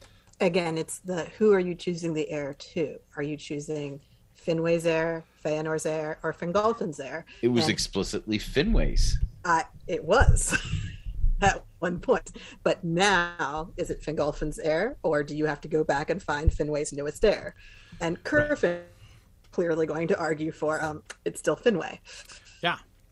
again, 0.41 0.79
it's 0.79 0.99
the 0.99 1.25
who 1.39 1.53
are 1.53 1.61
you 1.61 1.75
choosing 1.75 2.15
the 2.15 2.29
heir 2.31 2.55
to? 2.55 2.99
Are 3.17 3.23
you 3.23 3.37
choosing 3.37 4.01
Finwë's 4.47 4.87
heir, 4.87 5.25
Feanor's 5.45 5.87
heir, 5.87 6.19
or 6.23 6.33
Fingolfin's 6.33 7.01
heir? 7.01 7.25
It 7.43 7.49
was 7.49 7.65
and, 7.65 7.73
explicitly 7.73 8.39
Finwë's. 8.39 9.19
Uh, 9.45 9.63
it 9.87 10.05
was 10.05 10.57
at 11.43 11.65
one 11.79 11.99
point. 11.99 12.33
But 12.63 12.83
now, 12.85 13.71
is 13.77 13.91
it 13.91 14.03
Fingolfin's 14.03 14.59
heir, 14.59 14.97
or 15.03 15.23
do 15.23 15.37
you 15.37 15.47
have 15.47 15.61
to 15.63 15.69
go 15.69 15.85
back 15.85 16.11
and 16.11 16.23
find 16.23 16.51
Finwë's 16.51 16.93
newest 16.93 17.25
heir? 17.25 17.55
And 18.01 18.23
Curufin 18.25 18.77
right. 18.77 18.83
clearly 19.51 19.87
going 19.87 20.09
to 20.09 20.19
argue 20.19 20.53
for 20.53 20.83
um, 20.83 21.03
it's 21.25 21.41
still 21.41 21.57
Finwë. 21.57 21.99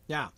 Yeah. 0.07 0.29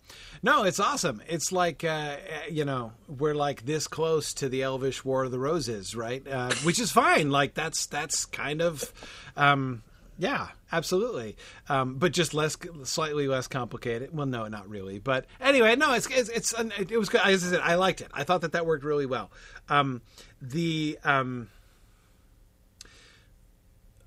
No, 0.42 0.64
it's 0.64 0.80
awesome. 0.80 1.22
It's 1.28 1.52
like, 1.52 1.84
uh, 1.84 2.16
you 2.50 2.64
know, 2.64 2.92
we're 3.06 3.36
like 3.36 3.66
this 3.66 3.86
close 3.86 4.34
to 4.34 4.48
the 4.48 4.62
Elvish 4.62 5.04
War 5.04 5.24
of 5.24 5.30
the 5.30 5.38
Roses, 5.38 5.94
right? 5.94 6.26
Uh, 6.26 6.50
which 6.64 6.80
is 6.80 6.90
fine. 6.90 7.30
Like, 7.30 7.54
that's, 7.54 7.86
that's 7.86 8.24
kind 8.24 8.62
of, 8.62 8.92
um, 9.36 9.84
yeah, 10.18 10.48
absolutely. 10.72 11.36
Um, 11.68 11.98
but 11.98 12.10
just 12.12 12.34
less, 12.34 12.56
slightly 12.82 13.28
less 13.28 13.46
complicated. 13.46 14.12
Well, 14.12 14.26
no, 14.26 14.48
not 14.48 14.68
really. 14.68 14.98
But 14.98 15.26
anyway, 15.40 15.76
no, 15.76 15.94
it's, 15.94 16.08
it's, 16.10 16.28
it's 16.30 16.52
it 16.78 16.98
was 16.98 17.08
good. 17.08 17.20
As 17.24 17.46
I 17.46 17.50
said, 17.50 17.60
I 17.60 17.76
liked 17.76 18.00
it. 18.00 18.08
I 18.12 18.24
thought 18.24 18.40
that 18.40 18.52
that 18.52 18.66
worked 18.66 18.84
really 18.84 19.06
well. 19.06 19.30
Um, 19.68 20.02
the, 20.42 20.98
um, 21.04 21.48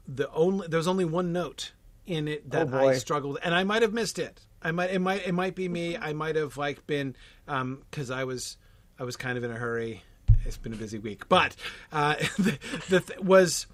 the 0.08 0.30
only, 0.32 0.68
there 0.68 0.78
was 0.78 0.90
only 0.90 1.06
one 1.06 1.32
note 1.32 1.72
in 2.06 2.28
it 2.28 2.50
that 2.52 2.74
oh 2.74 2.90
I 2.90 2.96
struggled, 2.96 3.38
and 3.42 3.56
I 3.56 3.64
might 3.64 3.82
have 3.82 3.94
missed 3.94 4.20
it. 4.20 4.42
I 4.64 4.72
might 4.72 4.92
it 4.92 5.00
might 5.00 5.28
it 5.28 5.34
might 5.34 5.56
be 5.56 5.68
me. 5.68 5.98
I 5.98 6.14
might 6.14 6.36
have 6.36 6.58
like 6.58 6.86
been 6.88 7.16
because 7.46 8.12
um, 8.12 8.18
I 8.18 8.24
was 8.24 8.58
I 9.00 9.04
was 9.04 9.16
kind 9.16 9.38
of 9.38 9.44
in 9.44 9.52
a 9.52 9.56
hurry. 9.56 10.04
It's 10.46 10.58
been 10.58 10.74
a 10.74 10.78
busy 10.78 11.00
week, 11.00 11.30
but 11.30 11.56
uh, 11.92 12.16
the, 12.38 12.58
the 12.90 13.00
th- 13.00 13.20
was 13.20 13.68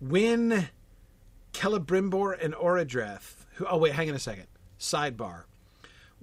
when 0.00 0.68
Celebrimbor 1.52 2.42
and 2.42 2.54
Orodreth. 2.54 3.46
Who? 3.54 3.66
Oh 3.66 3.78
wait, 3.78 3.92
hang 3.92 4.08
on 4.08 4.16
a 4.16 4.20
second. 4.20 4.46
Sidebar. 4.78 5.44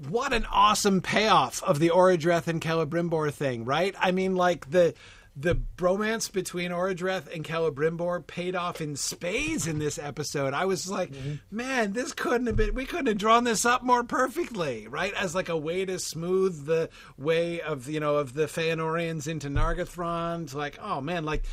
What 0.10 0.34
an 0.34 0.46
awesome 0.52 1.02
payoff 1.02 1.62
of 1.64 1.80
the 1.80 1.90
Orodreth 1.90 2.48
and 2.48 2.60
Celebrimbor 2.62 3.32
thing, 3.32 3.66
right? 3.66 3.94
I 4.00 4.12
mean, 4.12 4.36
like 4.36 4.72
the 4.72 4.96
the 5.36 5.56
bromance 5.56 6.32
between 6.32 6.72
Orodreth 6.72 7.34
and 7.34 7.46
Celebrimbor 7.46 8.28
paid 8.28 8.56
off 8.56 8.82
in 8.82 8.96
spades 8.98 9.66
in 9.66 9.80
this 9.80 9.98
episode. 9.98 10.54
I 10.54 10.66
was 10.66 10.90
like, 10.90 11.12
mm-hmm. 11.12 11.36
man, 11.50 11.94
this 11.94 12.12
couldn't 12.14 12.48
have 12.48 12.58
been. 12.58 12.74
We 12.74 12.86
couldn't 12.86 13.08
have 13.08 13.18
drawn 13.18 13.46
this 13.46 13.66
up 13.66 13.82
more 13.82 14.04
perfectly, 14.04 14.88
right? 14.88 15.14
As 15.14 15.34
like 15.34 15.50
a 15.50 15.58
way 15.58 15.86
to 15.86 16.00
smooth 16.00 16.66
the 16.66 16.90
way 17.18 17.62
of 17.62 17.88
you 17.90 18.00
know 18.00 18.18
of 18.18 18.34
the 18.34 18.46
Feanorians 18.46 19.28
into 19.28 19.48
Nargothrond. 19.48 20.54
Like, 20.54 20.78
oh 20.82 21.00
man, 21.00 21.24
like, 21.24 21.46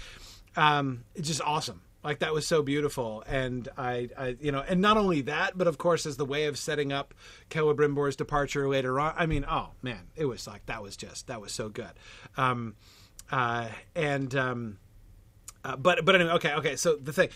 um, 0.56 1.04
it's 1.14 1.28
just 1.28 1.42
awesome. 1.42 1.82
Like 2.02 2.20
that 2.20 2.32
was 2.32 2.46
so 2.46 2.62
beautiful, 2.62 3.22
and 3.26 3.68
I, 3.76 4.08
I, 4.16 4.36
you 4.40 4.52
know, 4.52 4.64
and 4.66 4.80
not 4.80 4.96
only 4.96 5.22
that, 5.22 5.58
but 5.58 5.66
of 5.66 5.78
course, 5.78 6.06
as 6.06 6.16
the 6.16 6.24
way 6.24 6.46
of 6.46 6.56
setting 6.56 6.92
up 6.92 7.12
Celebrimbor's 7.50 8.16
departure 8.16 8.68
later 8.68 8.98
on. 8.98 9.14
I 9.16 9.26
mean, 9.26 9.44
oh 9.48 9.70
man, 9.82 10.06
it 10.16 10.24
was 10.24 10.46
like 10.46 10.66
that 10.66 10.82
was 10.82 10.96
just 10.96 11.26
that 11.26 11.40
was 11.40 11.52
so 11.52 11.68
good. 11.68 11.90
Um, 12.36 12.76
uh, 13.30 13.68
and 13.94 14.34
um, 14.34 14.78
uh, 15.64 15.76
but 15.76 16.04
but 16.04 16.14
anyway, 16.14 16.32
okay, 16.32 16.54
okay. 16.54 16.76
So 16.76 16.96
the 16.96 17.12
thing 17.12 17.28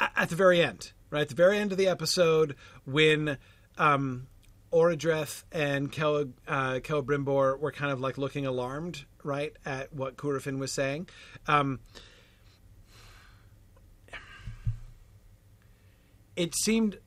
at, 0.00 0.28
the 0.28 0.36
very 0.36 0.62
end, 0.62 0.92
right 1.10 1.22
at 1.22 1.28
the 1.28 1.34
very 1.34 1.58
end 1.58 1.72
of 1.72 1.78
the 1.78 1.88
episode, 1.88 2.54
when 2.84 3.38
um, 3.76 4.26
Orodreth 4.72 5.44
and 5.52 5.90
Kel 5.90 6.26
uh, 6.46 6.80
were 6.82 7.72
kind 7.72 7.92
of 7.92 8.00
like 8.00 8.18
looking 8.18 8.46
alarmed, 8.46 9.04
right, 9.22 9.54
at 9.64 9.92
what 9.92 10.16
Curufin 10.16 10.58
was 10.58 10.72
saying. 10.72 11.08
Um, 11.46 11.80
it 16.36 16.54
seemed 16.54 16.98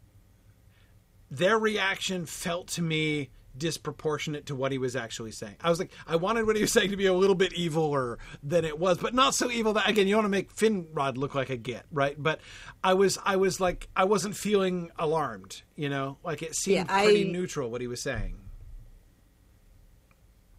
their 1.29 1.57
reaction 1.57 2.25
felt 2.25 2.67
to 2.67 2.81
me 2.81 3.29
disproportionate 3.57 4.45
to 4.47 4.55
what 4.55 4.71
he 4.71 4.77
was 4.77 4.95
actually 4.95 5.31
saying. 5.31 5.55
I 5.61 5.69
was 5.69 5.79
like, 5.79 5.91
I 6.07 6.15
wanted 6.15 6.45
what 6.45 6.55
he 6.55 6.61
was 6.61 6.71
saying 6.71 6.91
to 6.91 6.97
be 6.97 7.05
a 7.05 7.13
little 7.13 7.35
bit 7.35 7.53
eviler 7.53 8.17
than 8.43 8.65
it 8.65 8.79
was, 8.79 8.97
but 8.97 9.13
not 9.13 9.35
so 9.35 9.51
evil 9.51 9.73
that 9.73 9.89
again 9.89 10.07
you 10.07 10.15
want 10.15 10.25
to 10.25 10.29
make 10.29 10.55
Finrod 10.55 11.17
look 11.17 11.35
like 11.35 11.49
a 11.49 11.57
git, 11.57 11.85
right? 11.91 12.15
But 12.21 12.39
I 12.83 12.93
was, 12.93 13.17
I 13.25 13.35
was 13.35 13.59
like, 13.59 13.87
I 13.95 14.05
wasn't 14.05 14.35
feeling 14.35 14.91
alarmed, 14.97 15.61
you 15.75 15.89
know, 15.89 16.17
like 16.23 16.41
it 16.41 16.55
seemed 16.55 16.87
yeah, 16.87 16.95
I, 16.95 17.03
pretty 17.03 17.31
neutral 17.31 17.69
what 17.69 17.81
he 17.81 17.87
was 17.87 18.01
saying. 18.01 18.37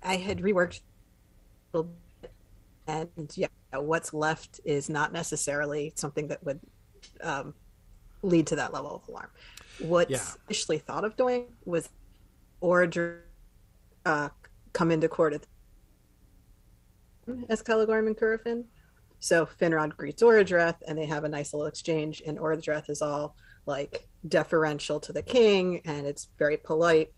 I 0.03 0.17
had 0.17 0.41
reworked 0.41 0.81
a 1.73 1.79
little 1.79 1.93
bit 2.21 2.33
and 2.87 3.31
yeah, 3.37 3.47
what's 3.73 4.13
left 4.13 4.61
is 4.65 4.91
not 4.91 5.13
necessarily 5.13 5.93
something 5.95 6.29
that 6.29 6.45
would 6.45 6.61
um, 7.23 7.55
lead 8.23 8.47
to 8.49 8.57
that 8.57 8.73
level 8.73 8.97
of 8.97 9.09
alarm. 9.09 9.31
What's 9.79 10.11
Yeah. 10.11 10.25
initially 10.49 10.79
thought 10.79 11.05
of 11.05 11.17
doing 11.17 11.47
was 11.65 11.89
Oradr 12.63 13.21
uh, 14.05 14.29
come 14.73 14.91
into 14.91 15.09
court 15.09 15.35
at 15.35 15.47
as 17.49 17.63
Celegorm 17.63 18.07
and 18.07 18.17
Curufin. 18.17 18.65
So 19.21 19.47
Finrod 19.47 19.97
greets 19.97 20.23
Orodreth, 20.23 20.77
and 20.87 20.99
they 20.99 21.07
have 21.07 21.25
a 21.25 21.29
nice 21.29 21.53
little 21.53 21.69
exchange. 21.69 22.23
And 22.27 22.39
Orodreth 22.39 22.91
is 22.91 23.03
all 23.03 23.37
like 23.67 24.09
deferential 24.27 24.99
to 25.01 25.13
the 25.13 25.23
king, 25.23 25.81
and 25.85 26.07
it's 26.07 26.29
very 26.39 26.57
polite. 26.57 27.13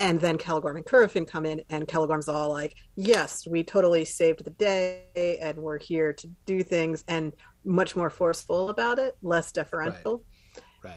And 0.00 0.20
then 0.20 0.36
Celegorm 0.36 0.76
and 0.76 0.84
Curufin 0.84 1.28
come 1.28 1.46
in, 1.46 1.62
and 1.70 1.86
Celegorm's 1.86 2.28
all 2.28 2.48
like, 2.48 2.74
"Yes, 2.96 3.46
we 3.46 3.62
totally 3.62 4.04
saved 4.04 4.44
the 4.44 4.50
day, 4.50 5.38
and 5.40 5.56
we're 5.58 5.78
here 5.78 6.12
to 6.12 6.26
do 6.44 6.64
things," 6.64 7.04
and 7.06 7.32
much 7.64 7.94
more 7.94 8.10
forceful 8.10 8.70
about 8.70 8.98
it, 8.98 9.16
less 9.22 9.52
deferential. 9.52 10.16
Right. 10.16 10.26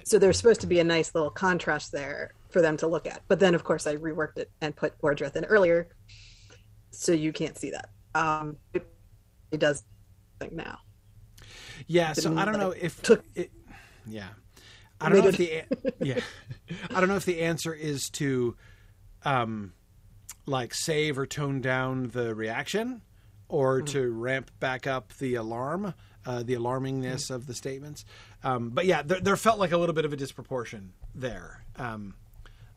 So 0.05 0.19
there's 0.19 0.37
supposed 0.37 0.61
to 0.61 0.67
be 0.67 0.79
a 0.79 0.83
nice 0.83 1.13
little 1.15 1.29
contrast 1.29 1.91
there 1.91 2.33
for 2.49 2.61
them 2.61 2.77
to 2.77 2.87
look 2.87 3.05
at. 3.07 3.21
But 3.27 3.39
then, 3.39 3.53
of 3.55 3.63
course, 3.63 3.85
I 3.87 3.95
reworked 3.97 4.37
it 4.37 4.49
and 4.61 4.75
put 4.75 4.97
Orodreth 5.01 5.35
in 5.35 5.45
earlier, 5.45 5.87
so 6.91 7.11
you 7.11 7.31
can't 7.33 7.57
see 7.57 7.71
that. 7.71 7.89
Um, 8.13 8.57
it, 8.73 8.87
it 9.51 9.59
does 9.59 9.83
think 10.39 10.53
now. 10.53 10.79
Yeah, 11.87 12.13
so 12.13 12.29
Didn't 12.29 12.39
I 12.39 12.45
don't 12.45 12.57
know 12.59 12.71
if 12.71 13.01
took- 13.01 13.25
it, 13.35 13.51
yeah, 14.07 14.29
I 15.01 15.09
don't 15.09 15.19
know 15.21 15.27
if 15.27 15.37
the 15.37 15.63
yeah, 15.99 16.19
I 16.93 16.99
don't 16.99 17.09
know 17.09 17.17
if 17.17 17.25
the 17.25 17.41
answer 17.41 17.73
is 17.73 18.09
to 18.11 18.55
um 19.23 19.73
like 20.45 20.73
save 20.73 21.17
or 21.19 21.25
tone 21.25 21.59
down 21.61 22.09
the 22.13 22.33
reaction 22.33 23.01
or 23.49 23.77
Mm-hmm. 23.79 23.85
to 23.93 24.11
ramp 24.11 24.51
back 24.59 24.87
up 24.87 25.11
the 25.19 25.35
alarm, 25.35 25.93
uh, 26.25 26.43
the 26.43 26.53
alarmingness 26.53 27.29
of 27.31 27.47
the 27.47 27.53
statements. 27.53 28.05
Um, 28.43 28.69
but 28.69 28.85
yeah, 28.85 29.01
there, 29.01 29.19
there 29.19 29.35
felt 29.37 29.59
like 29.59 29.71
a 29.71 29.77
little 29.77 29.95
bit 29.95 30.05
of 30.05 30.13
a 30.13 30.17
disproportion 30.17 30.93
there. 31.13 31.63
Um, 31.77 32.15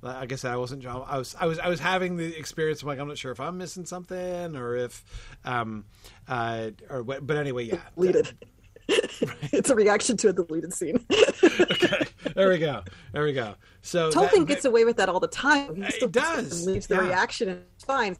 I 0.02 0.26
guess 0.26 0.44
I 0.44 0.56
wasn't. 0.56 0.86
I 0.86 1.18
was. 1.18 1.34
I 1.38 1.46
was. 1.46 1.58
I 1.58 1.68
was 1.68 1.80
having 1.80 2.16
the 2.16 2.38
experience. 2.38 2.82
Of 2.82 2.88
like, 2.88 3.00
I'm 3.00 3.08
not 3.08 3.18
sure 3.18 3.32
if 3.32 3.40
I'm 3.40 3.58
missing 3.58 3.84
something 3.84 4.54
or 4.54 4.76
if, 4.76 5.04
um, 5.44 5.86
uh, 6.28 6.70
or 6.88 7.02
what. 7.02 7.26
But 7.26 7.36
anyway, 7.36 7.64
yeah. 7.64 7.80
Deleted. 7.96 8.32
it's 8.88 9.68
a 9.68 9.74
reaction 9.74 10.16
to 10.16 10.28
a 10.28 10.32
deleted 10.32 10.72
scene. 10.72 11.04
okay, 11.12 12.06
there 12.34 12.48
we 12.48 12.58
go. 12.58 12.82
There 13.12 13.22
we 13.22 13.34
go. 13.34 13.54
So 13.82 14.10
Tolkien 14.10 14.46
gets 14.46 14.64
away 14.64 14.86
with 14.86 14.96
that 14.96 15.10
all 15.10 15.20
the 15.20 15.28
time. 15.28 15.76
He 15.76 15.82
It 15.82 15.94
still 15.94 16.08
does, 16.08 16.66
leaves 16.66 16.86
the 16.86 16.94
yeah. 16.94 17.02
reaction 17.02 17.48
and 17.50 17.62
it's 17.74 17.84
fine. 17.84 18.16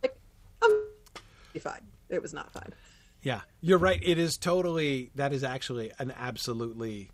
Like, 0.00 0.16
I'm 0.62 0.70
fine. 1.60 1.80
It 2.08 2.22
was 2.22 2.32
not 2.32 2.52
fine. 2.52 2.72
Yeah, 3.22 3.40
you're 3.60 3.78
right. 3.78 4.00
It 4.02 4.18
is 4.18 4.36
totally. 4.36 5.10
That 5.14 5.32
is 5.32 5.44
actually 5.44 5.92
an 5.98 6.12
absolutely 6.18 7.10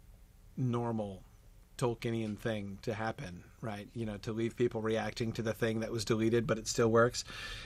normal 0.57 1.23
Tolkienian 1.79 2.39
thing 2.39 2.79
to 2.83 2.95
happen, 2.95 3.45
right? 3.61 3.89
You 3.95 4.07
know, 4.07 4.17
to 4.19 4.33
leave 4.33 4.57
people 4.57 4.81
reacting 4.83 5.33
to 5.33 5.43
the 5.43 5.53
thing 5.53 5.81
that 5.81 5.91
was 5.91 6.05
deleted, 6.05 6.47
but 6.47 6.59
it 6.59 6.69
still 6.69 6.89
works. 6.89 7.25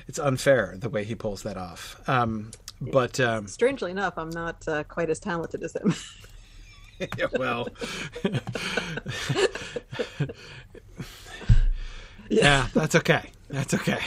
It's 0.08 0.18
unfair 0.18 0.74
the 0.78 0.88
way 0.88 1.04
he 1.04 1.14
pulls 1.14 1.42
that 1.42 1.56
off. 1.56 2.00
Um, 2.08 2.50
but 2.80 3.20
um, 3.20 3.46
Strangely 3.46 3.90
enough, 3.90 4.14
I'm 4.16 4.30
not 4.30 4.66
uh, 4.66 4.84
quite 4.84 5.10
as 5.10 5.20
talented 5.20 5.62
as 5.62 5.76
him. 5.76 5.94
yeah, 7.18 7.26
well, 7.38 7.68
yeah, 12.28 12.68
that's 12.74 12.94
okay. 12.96 13.30
That's 13.48 13.74
okay. 13.74 14.00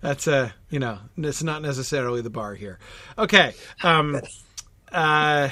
That's 0.00 0.26
a 0.26 0.54
you 0.70 0.78
know, 0.78 0.98
it's 1.16 1.42
not 1.42 1.62
necessarily 1.62 2.20
the 2.20 2.30
bar 2.30 2.54
here. 2.54 2.78
Okay. 3.16 3.54
Um, 3.82 4.20
uh, 4.92 5.48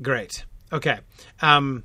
great. 0.00 0.44
Okay. 0.72 0.98
Um, 1.40 1.84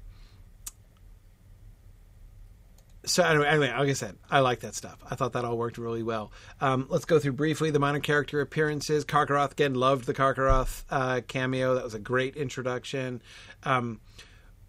so 3.08 3.24
anyway, 3.24 3.48
anyway, 3.48 3.70
like 3.72 3.90
I 3.90 3.94
said, 3.94 4.18
I 4.30 4.42
like 4.42 4.60
that 4.62 4.76
stuff. 4.76 4.98
I 5.10 5.16
thought 5.16 5.34
that 5.34 5.46
all 5.46 5.58
worked 5.58 5.78
really 5.78 6.04
well. 6.04 6.32
Um, 6.60 6.88
let's 6.90 7.06
go 7.06 7.20
through 7.20 7.34
briefly 7.34 7.72
the 7.72 7.80
minor 7.80 8.02
character 8.02 8.42
appearances. 8.42 9.06
Carcharoth 9.06 9.54
again, 9.54 9.76
loved 9.76 10.06
the 10.06 10.14
Carcharoth 10.14 10.84
uh, 10.90 11.22
cameo. 11.28 11.76
That 11.76 11.86
was 11.86 11.94
a 11.94 12.00
great 12.00 12.36
introduction. 12.36 13.22
Um, 13.64 14.02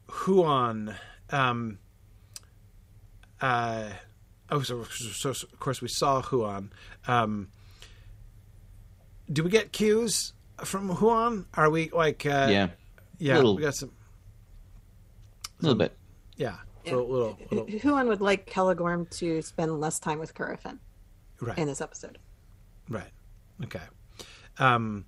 Huan, 0.06 0.94
um, 1.30 1.78
uh, 3.40 3.90
oh, 4.50 4.62
so, 4.62 4.84
so, 4.84 5.32
so 5.32 5.46
of 5.52 5.60
course 5.60 5.80
we 5.80 5.88
saw 5.88 6.22
Huan. 6.22 6.70
Um, 7.06 7.48
do 9.30 9.42
we 9.42 9.50
get 9.50 9.72
cues 9.72 10.32
from 10.64 10.88
Huan? 10.88 11.46
Are 11.54 11.70
we 11.70 11.90
like, 11.90 12.24
uh, 12.26 12.48
yeah, 12.50 12.68
yeah, 13.18 13.36
Little. 13.36 13.56
we 13.56 13.62
got 13.62 13.74
some, 13.74 13.92
a 15.60 15.62
little 15.62 15.78
bit. 15.78 15.96
yeah, 16.36 16.56
little, 16.84 17.08
little, 17.08 17.38
little, 17.50 17.78
Huan 17.78 18.08
would 18.08 18.20
like 18.20 18.48
Celegorm 18.50 19.08
to 19.18 19.42
spend 19.42 19.80
less 19.80 19.98
time 19.98 20.18
with 20.18 20.34
Curufin 20.34 20.78
right. 21.40 21.58
in 21.58 21.66
this 21.66 21.80
episode. 21.80 22.18
Right. 22.88 23.10
Okay. 23.64 23.82
Um, 24.58 25.04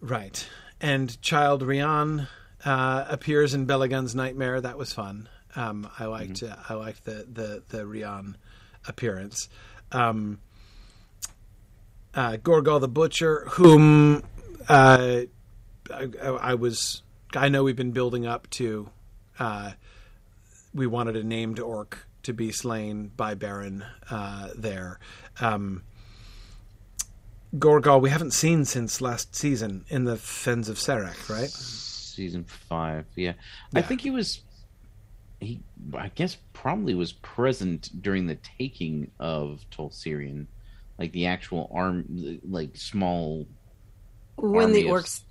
right. 0.00 0.48
And 0.80 1.20
Child 1.22 1.62
Rian 1.62 2.26
uh, 2.64 3.04
appears 3.08 3.54
in 3.54 3.66
Belegund's 3.66 4.14
Nightmare. 4.14 4.60
That 4.60 4.78
was 4.78 4.92
fun. 4.92 5.28
Um, 5.56 5.90
I 5.98 6.06
liked 6.06 6.42
uh, 6.42 6.56
I 6.68 6.74
liked 6.74 7.04
the 7.04 7.26
the 7.30 7.62
the 7.68 7.84
Rian 7.84 8.34
appearance. 8.86 9.48
Um, 9.92 10.40
uh, 12.14 12.36
Gorgol 12.42 12.80
the 12.80 12.88
Butcher, 12.88 13.46
whom 13.50 14.22
uh, 14.68 15.22
I, 15.92 16.08
I 16.22 16.54
was 16.54 17.02
I 17.34 17.48
know 17.48 17.62
we've 17.64 17.76
been 17.76 17.92
building 17.92 18.26
up 18.26 18.48
to. 18.50 18.90
Uh, 19.38 19.72
we 20.74 20.86
wanted 20.86 21.16
a 21.16 21.24
named 21.24 21.58
orc 21.58 22.06
to 22.22 22.32
be 22.32 22.52
slain 22.52 23.10
by 23.16 23.34
Beren 23.34 23.84
uh, 24.10 24.50
there. 24.54 24.98
Um, 25.40 25.82
Gorgol, 27.56 28.00
we 28.00 28.10
haven't 28.10 28.32
seen 28.32 28.64
since 28.64 29.00
last 29.00 29.34
season 29.34 29.84
in 29.88 30.04
the 30.04 30.16
Fens 30.16 30.68
of 30.68 30.76
Serech, 30.76 31.28
right? 31.28 31.48
Season 31.50 32.44
five. 32.44 33.06
Yeah. 33.16 33.32
I 33.74 33.82
think 33.82 34.02
he 34.02 34.10
was. 34.10 34.42
He, 35.40 35.60
I 35.94 36.08
guess, 36.14 36.36
probably 36.52 36.94
was 36.94 37.12
present 37.12 37.90
during 38.02 38.26
the 38.26 38.36
taking 38.58 39.10
of 39.18 39.64
Tol 39.70 39.90
Sirion, 39.90 40.46
like 40.98 41.12
the 41.12 41.26
actual 41.26 41.70
arm, 41.74 42.04
like 42.48 42.76
small. 42.76 43.46
When 44.36 44.72
the 44.72 44.80
Army 44.88 44.90
of- 44.90 45.04
orcs 45.04 45.22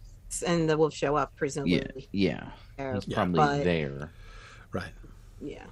and 0.46 0.70
the 0.70 0.78
wolves 0.78 0.96
show 0.96 1.16
up, 1.16 1.36
presumably. 1.36 2.08
yeah. 2.12 2.50
there, 2.78 2.94
He's 2.96 3.06
probably 3.06 3.38
but- 3.40 3.64
there. 3.64 4.12
Right. 4.72 4.92
Yeah. 5.42 5.66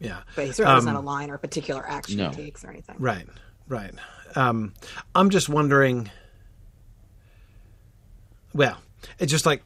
Yeah. 0.00 0.20
But 0.36 0.46
he 0.46 0.52
certainly 0.52 0.76
doesn't 0.76 0.96
Um, 0.96 1.04
a 1.04 1.06
line 1.06 1.30
or 1.30 1.34
a 1.34 1.38
particular 1.38 1.86
action 1.88 2.18
no. 2.18 2.30
he 2.30 2.36
takes 2.36 2.64
or 2.64 2.70
anything. 2.70 2.96
Right. 2.98 3.26
Right. 3.68 3.92
Um, 4.34 4.72
I'm 5.14 5.28
just 5.30 5.48
wondering. 5.48 6.10
Well, 8.54 8.78
it's 9.18 9.30
just 9.30 9.46
like 9.46 9.62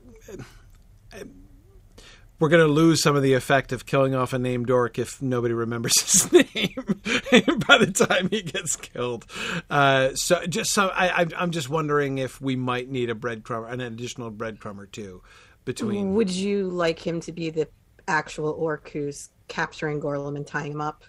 we're 2.43 2.48
going 2.48 2.66
to 2.66 2.73
lose 2.73 3.01
some 3.01 3.14
of 3.14 3.23
the 3.23 3.35
effect 3.35 3.70
of 3.70 3.86
killing 3.86 4.16
off 4.16 4.32
a 4.32 4.39
named 4.39 4.69
orc 4.69 4.98
if 4.98 5.23
nobody 5.23 5.55
remembers 5.55 5.93
his 6.02 6.32
name 6.32 6.74
by 7.69 7.78
the 7.78 7.93
time 7.94 8.28
he 8.31 8.43
gets 8.43 8.74
killed. 8.74 9.24
Uh, 9.70 10.12
so 10.16 10.44
just 10.47 10.73
so 10.73 10.89
I, 10.89 11.24
I'm 11.36 11.52
just 11.52 11.69
wondering 11.69 12.19
if 12.19 12.40
we 12.40 12.56
might 12.56 12.90
need 12.90 13.10
a 13.10 13.14
breadcrumb, 13.14 13.70
an 13.70 13.81
additional 13.81 14.32
breadcrumb 14.32 14.78
or 14.78 14.86
two 14.86 15.23
between. 15.64 16.16
Would 16.16 16.31
you 16.31 16.69
like 16.69 16.98
him 16.98 17.20
to 17.20 17.31
be 17.31 17.51
the 17.51 17.69
actual 18.09 18.48
orc 18.48 18.89
who's 18.89 19.28
capturing 19.47 20.01
Gorlim 20.01 20.35
and 20.35 20.44
tying 20.44 20.73
him 20.73 20.81
up? 20.81 21.05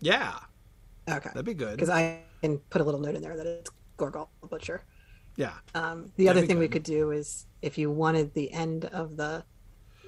Yeah, 0.00 0.38
Okay. 1.08 1.30
that'd 1.30 1.46
be 1.46 1.54
good. 1.54 1.76
Because 1.76 1.88
I 1.88 2.20
can 2.42 2.58
put 2.58 2.82
a 2.82 2.84
little 2.84 3.00
note 3.00 3.14
in 3.14 3.22
there 3.22 3.38
that 3.38 3.46
it's 3.46 3.70
Gorgol 3.96 4.28
the 4.42 4.48
Butcher. 4.48 4.82
Yeah. 5.36 5.54
Um, 5.74 6.12
the 6.16 6.26
That'd 6.26 6.40
other 6.42 6.46
thing 6.46 6.58
we 6.58 6.68
could 6.68 6.82
do 6.82 7.10
is 7.10 7.46
if 7.62 7.78
you 7.78 7.90
wanted 7.90 8.34
the 8.34 8.52
end 8.52 8.84
of 8.84 9.16
the 9.16 9.44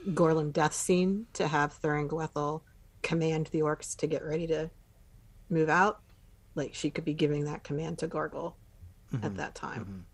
Gorlim 0.09 0.53
death 0.53 0.73
scene 0.75 1.27
to 1.35 1.47
have 1.49 1.79
Thuringwethil 1.81 2.63
command 3.03 3.47
the 3.53 3.61
orcs 3.61 3.97
to 3.97 4.07
get 4.07 4.25
ready 4.25 4.47
to 4.49 4.71
move 5.49 5.69
out, 5.69 6.01
like 6.55 6.75
she 6.75 6.91
could 6.91 7.05
be 7.05 7.15
giving 7.15 7.45
that 7.45 7.65
command 7.65 7.99
to 7.99 8.09
Gorgol 8.09 8.55
Mm-hmm. 9.13 9.27
at 9.27 9.37
that 9.39 9.57
time. 9.57 10.07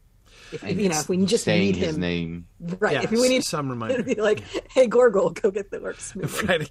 If 0.52 0.62
And 0.62 0.80
you 0.80 0.88
know, 0.88 0.98
if 0.98 1.06
we 1.10 1.22
just 1.26 1.44
saying 1.44 1.60
need 1.60 1.76
his 1.76 1.96
him, 1.96 2.00
name. 2.00 2.46
right? 2.78 2.94
Yeah, 2.94 3.02
if 3.02 3.10
we 3.10 3.28
need 3.28 3.44
some 3.44 3.68
reminder. 3.70 4.02
be 4.02 4.14
like, 4.14 4.40
"Hey, 4.70 4.88
Gorgol, 4.88 5.34
go 5.40 5.50
get 5.50 5.70
the 5.70 5.78
orcs 5.80 6.16
moving." 6.16 6.46
right 6.46 6.70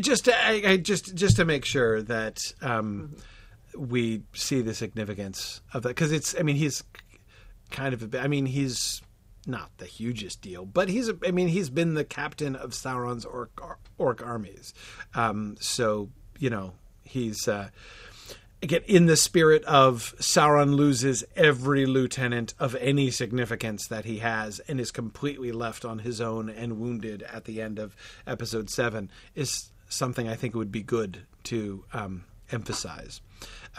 just 0.00 0.24
to, 0.24 0.34
I, 0.34 0.62
I 0.64 0.76
just 0.78 1.14
just 1.14 1.36
to 1.36 1.44
make 1.44 1.66
sure 1.66 2.00
that 2.04 2.38
um, 2.62 3.14
we 3.76 4.22
see 4.32 4.62
the 4.62 4.72
significance 4.72 5.60
of 5.74 5.82
that 5.82 5.90
because 5.90 6.12
it's 6.12 6.34
i 6.38 6.42
mean 6.42 6.56
he's 6.56 6.82
kind 7.70 7.92
of 7.92 8.02
a 8.02 8.06
bit 8.08 8.24
i 8.24 8.26
mean 8.26 8.46
he's 8.46 9.02
not 9.46 9.70
the 9.78 9.86
hugest 9.86 10.40
deal 10.42 10.64
but 10.64 10.88
he's 10.88 11.10
I 11.26 11.30
mean 11.30 11.48
he's 11.48 11.70
been 11.70 11.94
the 11.94 12.04
captain 12.04 12.56
of 12.56 12.70
sauron's 12.70 13.24
orc 13.24 13.60
orc 13.98 14.26
armies. 14.26 14.74
Um, 15.14 15.56
so 15.60 16.10
you 16.38 16.50
know 16.50 16.72
he's 17.04 17.48
uh, 17.48 17.70
again 18.62 18.82
in 18.86 19.06
the 19.06 19.16
spirit 19.16 19.64
of 19.64 20.14
Sauron 20.18 20.74
loses 20.74 21.24
every 21.34 21.86
lieutenant 21.86 22.54
of 22.58 22.74
any 22.76 23.10
significance 23.10 23.86
that 23.88 24.04
he 24.04 24.18
has 24.18 24.60
and 24.60 24.80
is 24.80 24.90
completely 24.90 25.52
left 25.52 25.84
on 25.84 26.00
his 26.00 26.20
own 26.20 26.48
and 26.48 26.78
wounded 26.78 27.22
at 27.22 27.44
the 27.44 27.60
end 27.60 27.78
of 27.78 27.96
episode 28.26 28.70
seven 28.70 29.10
is 29.34 29.70
something 29.88 30.28
I 30.28 30.34
think 30.34 30.54
would 30.54 30.72
be 30.72 30.82
good 30.82 31.22
to 31.44 31.84
um, 31.92 32.24
emphasize, 32.50 33.20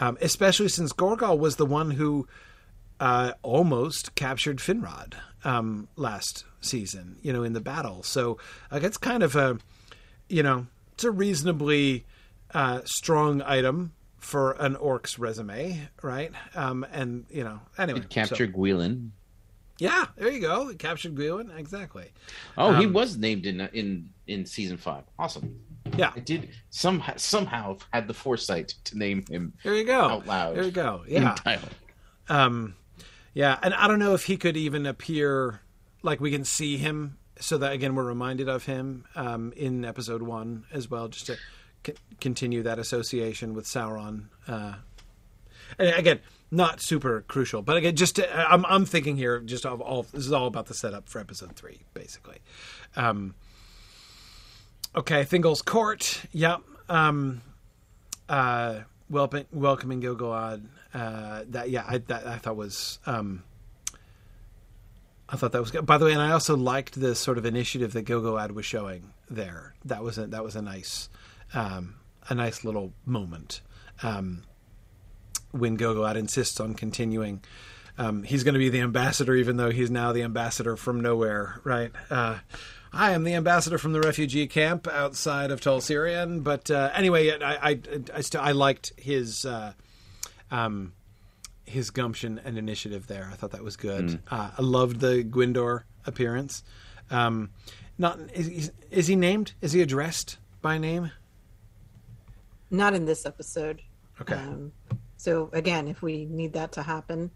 um, 0.00 0.16
especially 0.20 0.68
since 0.68 0.92
Gorgol 0.92 1.38
was 1.38 1.56
the 1.56 1.66
one 1.66 1.90
who 1.92 2.26
uh, 3.00 3.32
almost 3.42 4.14
captured 4.14 4.58
Finrod 4.58 5.14
um, 5.44 5.88
last 5.96 6.44
season, 6.60 7.16
you 7.22 7.32
know, 7.32 7.42
in 7.44 7.52
the 7.52 7.60
battle. 7.60 8.02
So 8.02 8.38
like, 8.70 8.82
it's 8.82 8.96
kind 8.98 9.22
of 9.22 9.36
a, 9.36 9.58
you 10.28 10.42
know, 10.42 10.66
it's 10.94 11.04
a 11.04 11.10
reasonably 11.10 12.04
uh, 12.54 12.80
strong 12.84 13.40
item 13.42 13.92
for 14.18 14.52
an 14.52 14.74
orc's 14.76 15.18
resume, 15.18 15.88
right? 16.02 16.32
Um, 16.56 16.84
and 16.92 17.24
you 17.30 17.44
know, 17.44 17.60
anyway, 17.78 18.00
It 18.00 18.10
captured 18.10 18.52
so- 18.52 18.58
Gwilyn. 18.58 19.10
yeah, 19.78 20.06
there 20.16 20.30
you 20.32 20.40
go. 20.40 20.68
It 20.68 20.78
captured 20.80 21.14
Gwyn, 21.14 21.52
exactly. 21.56 22.06
Oh, 22.56 22.74
he 22.74 22.86
Um, 22.86 22.92
was 22.92 23.16
named 23.16 23.46
in 23.46 23.60
in 23.72 24.10
in 24.26 24.44
season 24.44 24.76
five. 24.76 25.04
Awesome. 25.18 25.60
Yeah, 25.96 26.12
I 26.14 26.18
did 26.20 26.48
somehow 26.70 27.12
somehow 27.16 27.76
had 27.92 28.08
the 28.08 28.14
foresight 28.14 28.74
to 28.84 28.98
name 28.98 29.24
him 29.30 29.52
there 29.62 29.74
you 29.74 29.84
go. 29.84 30.00
out 30.00 30.26
loud. 30.26 30.56
There 30.56 30.64
you 30.64 30.70
go. 30.72 31.04
Yeah. 31.06 31.36
Um, 32.28 32.74
yeah, 33.38 33.56
and 33.62 33.72
I 33.72 33.86
don't 33.86 34.00
know 34.00 34.14
if 34.14 34.24
he 34.24 34.36
could 34.36 34.56
even 34.56 34.84
appear 34.84 35.60
like 36.02 36.20
we 36.20 36.32
can 36.32 36.44
see 36.44 36.76
him, 36.76 37.18
so 37.38 37.56
that 37.58 37.72
again 37.72 37.94
we're 37.94 38.02
reminded 38.02 38.48
of 38.48 38.64
him 38.64 39.04
um, 39.14 39.52
in 39.56 39.84
episode 39.84 40.22
one 40.22 40.64
as 40.72 40.90
well, 40.90 41.06
just 41.06 41.26
to 41.26 41.36
c- 41.86 41.94
continue 42.20 42.64
that 42.64 42.80
association 42.80 43.54
with 43.54 43.64
Sauron. 43.64 44.24
Uh, 44.48 44.74
and 45.78 45.94
again, 45.94 46.18
not 46.50 46.80
super 46.80 47.20
crucial, 47.28 47.62
but 47.62 47.76
again, 47.76 47.94
just 47.94 48.16
to, 48.16 48.52
I'm 48.52 48.66
I'm 48.66 48.84
thinking 48.84 49.16
here 49.16 49.38
just 49.38 49.64
of 49.64 49.80
all 49.80 50.02
this 50.02 50.26
is 50.26 50.32
all 50.32 50.48
about 50.48 50.66
the 50.66 50.74
setup 50.74 51.08
for 51.08 51.20
episode 51.20 51.54
three, 51.54 51.82
basically. 51.94 52.38
Um, 52.96 53.36
okay, 54.96 55.24
Thingol's 55.24 55.62
court. 55.62 56.22
Yep. 56.32 56.62
Um, 56.88 57.42
uh, 58.28 58.80
welcoming, 59.08 59.46
welcoming 59.52 60.00
Gil-galad. 60.00 60.66
Uh, 60.94 61.44
that 61.48 61.70
yeah, 61.70 61.84
I 61.86 61.98
that 61.98 62.26
I 62.26 62.38
thought 62.38 62.56
was 62.56 62.98
um, 63.06 63.42
I 65.28 65.36
thought 65.36 65.52
that 65.52 65.60
was 65.60 65.70
good. 65.70 65.84
By 65.84 65.98
the 65.98 66.06
way, 66.06 66.12
and 66.12 66.22
I 66.22 66.30
also 66.32 66.56
liked 66.56 66.98
the 66.98 67.14
sort 67.14 67.36
of 67.36 67.44
initiative 67.44 67.92
that 67.92 68.02
Gil-galad 68.02 68.52
was 68.52 68.64
showing 68.64 69.12
there. 69.28 69.74
That 69.84 70.02
was 70.02 70.16
a 70.16 70.26
that 70.28 70.42
was 70.42 70.56
a 70.56 70.62
nice 70.62 71.10
um, 71.52 71.96
a 72.28 72.34
nice 72.34 72.64
little 72.64 72.92
moment 73.04 73.60
um, 74.02 74.44
when 75.50 75.76
Gil-galad 75.76 76.16
insists 76.16 76.58
on 76.60 76.74
continuing. 76.74 77.42
Um, 77.98 78.22
he's 78.22 78.44
going 78.44 78.54
to 78.54 78.60
be 78.60 78.68
the 78.68 78.80
ambassador, 78.80 79.34
even 79.34 79.56
though 79.56 79.70
he's 79.70 79.90
now 79.90 80.12
the 80.12 80.22
ambassador 80.22 80.76
from 80.76 81.00
nowhere, 81.00 81.60
right? 81.64 81.90
Uh, 82.08 82.38
I 82.92 83.10
am 83.10 83.24
the 83.24 83.34
ambassador 83.34 83.76
from 83.76 83.92
the 83.92 84.00
refugee 84.00 84.46
camp 84.46 84.86
outside 84.86 85.50
of 85.50 85.60
Tol 85.60 85.80
Sirion, 85.80 86.42
but 86.42 86.70
uh, 86.70 86.90
anyway, 86.94 87.30
I 87.30 87.70
I, 87.70 87.80
I, 88.14 88.20
still, 88.22 88.40
I 88.40 88.52
liked 88.52 88.92
his 88.96 89.44
uh, 89.44 89.72
um, 90.50 90.92
his 91.64 91.90
gumption 91.90 92.40
and 92.44 92.58
initiative 92.58 93.06
there. 93.06 93.28
I 93.32 93.36
thought 93.36 93.52
that 93.52 93.64
was 93.64 93.76
good. 93.76 94.20
Uh, 94.30 94.50
I 94.56 94.62
loved 94.62 95.00
the 95.00 95.24
Gwindor 95.24 95.82
appearance. 96.06 96.62
Um, 97.10 97.50
not 97.98 98.18
is, 98.32 98.48
is, 98.48 98.72
is 98.90 99.06
he 99.06 99.16
named? 99.16 99.52
Is 99.60 99.72
he 99.72 99.82
addressed 99.82 100.38
by 100.62 100.78
name? 100.78 101.10
Not 102.70 102.94
in 102.94 103.04
this 103.06 103.26
episode. 103.26 103.82
Okay. 104.20 104.34
Um, 104.34 104.72
so 105.16 105.50
again, 105.52 105.88
if 105.88 106.02
we 106.02 106.26
need 106.26 106.52
that 106.52 106.72
to 106.72 106.82
happen, 106.82 107.30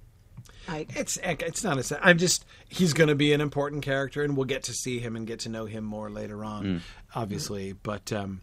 I 0.68 0.86
It's 0.90 1.18
it's 1.22 1.64
not 1.64 1.78
a. 1.78 2.06
I'm 2.06 2.18
just 2.18 2.44
he's 2.68 2.92
going 2.92 3.08
to 3.08 3.14
be 3.14 3.32
an 3.32 3.40
important 3.40 3.82
character, 3.82 4.22
and 4.22 4.36
we'll 4.36 4.46
get 4.46 4.64
to 4.64 4.72
see 4.72 4.98
him 4.98 5.16
and 5.16 5.26
get 5.26 5.40
to 5.40 5.48
know 5.48 5.66
him 5.66 5.84
more 5.84 6.10
later 6.10 6.44
on, 6.44 6.82
obviously. 7.14 7.72
But 7.72 8.12
um, 8.12 8.40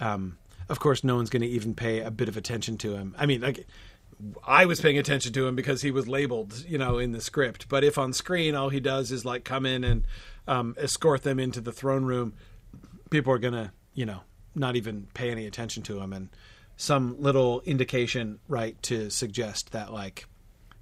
um, 0.00 0.38
of 0.68 0.80
course, 0.80 1.04
no 1.04 1.16
one's 1.16 1.30
going 1.30 1.42
to 1.42 1.48
even 1.48 1.74
pay 1.74 2.00
a 2.00 2.10
bit 2.10 2.28
of 2.28 2.36
attention 2.36 2.78
to 2.78 2.94
him. 2.96 3.14
I 3.18 3.26
mean, 3.26 3.40
like 3.40 3.66
I 4.46 4.66
was 4.66 4.80
paying 4.80 4.98
attention 4.98 5.32
to 5.32 5.46
him 5.46 5.54
because 5.54 5.82
he 5.82 5.90
was 5.90 6.08
labeled, 6.08 6.64
you 6.66 6.78
know, 6.78 6.98
in 6.98 7.12
the 7.12 7.20
script. 7.20 7.68
But 7.68 7.84
if 7.84 7.98
on 7.98 8.12
screen 8.12 8.54
all 8.54 8.68
he 8.68 8.80
does 8.80 9.12
is 9.12 9.24
like 9.24 9.44
come 9.44 9.64
in 9.64 9.84
and 9.84 10.04
um, 10.46 10.74
escort 10.78 11.22
them 11.22 11.38
into 11.38 11.60
the 11.60 11.72
throne 11.72 12.04
room, 12.04 12.34
people 13.10 13.32
are 13.32 13.38
gonna, 13.38 13.72
you 13.94 14.06
know, 14.06 14.20
not 14.54 14.76
even 14.76 15.06
pay 15.14 15.30
any 15.30 15.46
attention 15.46 15.82
to 15.84 16.00
him, 16.00 16.12
and 16.12 16.28
some 16.76 17.20
little 17.20 17.60
indication, 17.62 18.38
right, 18.48 18.80
to 18.84 19.10
suggest 19.10 19.72
that 19.72 19.92
like 19.92 20.26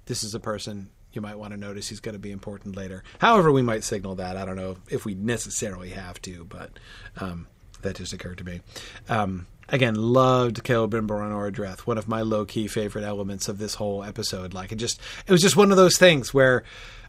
this 0.05 0.23
is 0.23 0.33
a 0.33 0.39
person 0.39 0.89
you 1.13 1.21
might 1.21 1.37
want 1.37 1.51
to 1.51 1.57
notice 1.57 1.89
he's 1.89 1.99
going 1.99 2.13
to 2.13 2.19
be 2.19 2.31
important 2.31 2.75
later. 2.75 3.03
However, 3.19 3.51
we 3.51 3.61
might 3.61 3.83
signal 3.83 4.15
that. 4.15 4.37
I 4.37 4.45
don't 4.45 4.55
know 4.55 4.77
if 4.89 5.05
we 5.05 5.15
necessarily 5.15 5.89
have 5.89 6.21
to, 6.21 6.45
but 6.45 6.77
um, 7.19 7.47
that 7.81 7.95
just 7.95 8.13
occurred 8.13 8.37
to 8.37 8.43
me. 8.43 8.61
Um, 9.09 9.47
again, 9.69 9.95
loved 9.95 10.63
Celebrimbor 10.63 11.23
and 11.23 11.33
Orodreth. 11.33 11.79
One 11.81 11.97
of 11.97 12.07
my 12.07 12.21
low 12.21 12.45
key 12.45 12.67
favorite 12.67 13.03
elements 13.03 13.47
of 13.47 13.57
this 13.57 13.75
whole 13.75 14.03
episode. 14.03 14.53
Like 14.53 14.71
it 14.71 14.77
just, 14.77 14.99
it 15.25 15.31
was 15.31 15.41
just 15.41 15.55
one 15.55 15.71
of 15.71 15.77
those 15.77 15.97
things 15.97 16.33
where. 16.33 16.63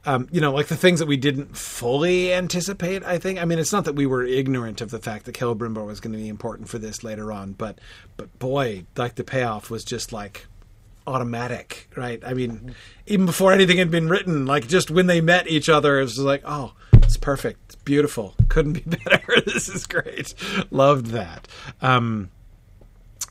Um, 0.06 0.28
you 0.30 0.40
know, 0.40 0.52
like 0.52 0.68
the 0.68 0.76
things 0.76 1.00
that 1.00 1.06
we 1.06 1.16
didn't 1.16 1.56
fully 1.56 2.32
anticipate. 2.32 3.02
I 3.02 3.18
think. 3.18 3.40
I 3.40 3.44
mean, 3.44 3.58
it's 3.58 3.72
not 3.72 3.84
that 3.84 3.94
we 3.96 4.06
were 4.06 4.22
ignorant 4.22 4.80
of 4.80 4.90
the 4.90 5.00
fact 5.00 5.24
that 5.24 5.34
Celebrimbor 5.34 5.84
was 5.84 5.98
going 5.98 6.12
to 6.12 6.18
be 6.18 6.28
important 6.28 6.68
for 6.68 6.78
this 6.78 7.02
later 7.02 7.32
on, 7.32 7.52
but, 7.52 7.80
but 8.16 8.38
boy, 8.38 8.84
like 8.96 9.16
the 9.16 9.24
payoff 9.24 9.70
was 9.70 9.84
just 9.84 10.12
like 10.12 10.46
automatic, 11.08 11.88
right? 11.96 12.22
I 12.24 12.34
mean, 12.34 12.74
even 13.06 13.26
before 13.26 13.52
anything 13.52 13.78
had 13.78 13.90
been 13.90 14.08
written, 14.08 14.46
like 14.46 14.68
just 14.68 14.90
when 14.90 15.06
they 15.06 15.20
met 15.20 15.48
each 15.48 15.68
other, 15.68 15.98
it 15.98 16.02
was 16.02 16.18
like, 16.18 16.42
oh, 16.44 16.74
it's 16.92 17.16
perfect, 17.16 17.60
it's 17.66 17.74
beautiful, 17.76 18.34
couldn't 18.48 18.74
be 18.74 18.80
better. 19.04 19.40
this 19.46 19.68
is 19.68 19.86
great. 19.86 20.34
Loved 20.70 21.06
that. 21.06 21.48
Um, 21.80 22.30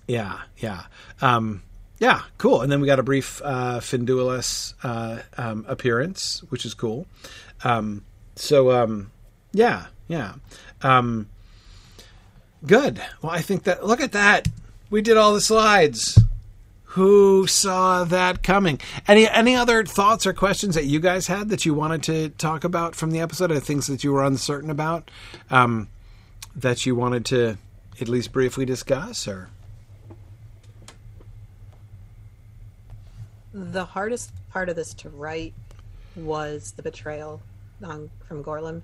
yeah, 0.07 0.41
yeah, 0.57 0.83
um, 1.21 1.63
yeah, 1.99 2.21
cool. 2.37 2.61
And 2.61 2.71
then 2.71 2.79
we 2.81 2.87
got 2.87 2.99
a 2.99 3.03
brief 3.03 3.41
uh, 3.43 3.79
Finduilas 3.79 4.73
uh, 4.83 5.21
um, 5.37 5.65
appearance, 5.67 6.43
which 6.49 6.65
is 6.65 6.73
cool. 6.73 7.07
Um, 7.63 8.03
so, 8.35 8.71
um, 8.71 9.11
yeah, 9.51 9.87
yeah. 10.07 10.35
Um, 10.81 11.29
good. 12.65 13.01
Well, 13.21 13.31
I 13.31 13.41
think 13.41 13.63
that 13.63 13.85
look 13.85 14.01
at 14.01 14.11
that. 14.11 14.47
We 14.89 15.01
did 15.01 15.17
all 15.17 15.33
the 15.33 15.41
slides 15.41 16.19
who 16.91 17.45
saw 17.45 18.03
that 18.05 18.41
coming 18.41 18.79
any 19.07 19.27
any 19.27 19.55
other 19.55 19.83
thoughts 19.83 20.25
or 20.25 20.33
questions 20.33 20.73
that 20.75 20.85
you 20.85 20.99
guys 20.99 21.27
had 21.27 21.49
that 21.49 21.65
you 21.65 21.73
wanted 21.73 22.01
to 22.01 22.29
talk 22.29 22.63
about 22.63 22.95
from 22.95 23.11
the 23.11 23.19
episode 23.19 23.51
or 23.51 23.59
things 23.59 23.87
that 23.87 24.03
you 24.03 24.11
were 24.11 24.23
uncertain 24.23 24.69
about 24.69 25.11
um, 25.49 25.89
that 26.55 26.85
you 26.85 26.95
wanted 26.95 27.25
to 27.25 27.57
at 27.99 28.07
least 28.07 28.31
briefly 28.31 28.65
discuss 28.65 29.27
or 29.27 29.49
the 33.57 33.85
hardest 33.85 34.31
part 34.51 34.69
of 34.69 34.75
this 34.75 34.93
to 34.95 35.09
write 35.09 35.53
was 36.15 36.73
the 36.73 36.83
betrayal 36.83 37.41
on, 37.83 38.09
from 38.27 38.43
Gorlim 38.43 38.81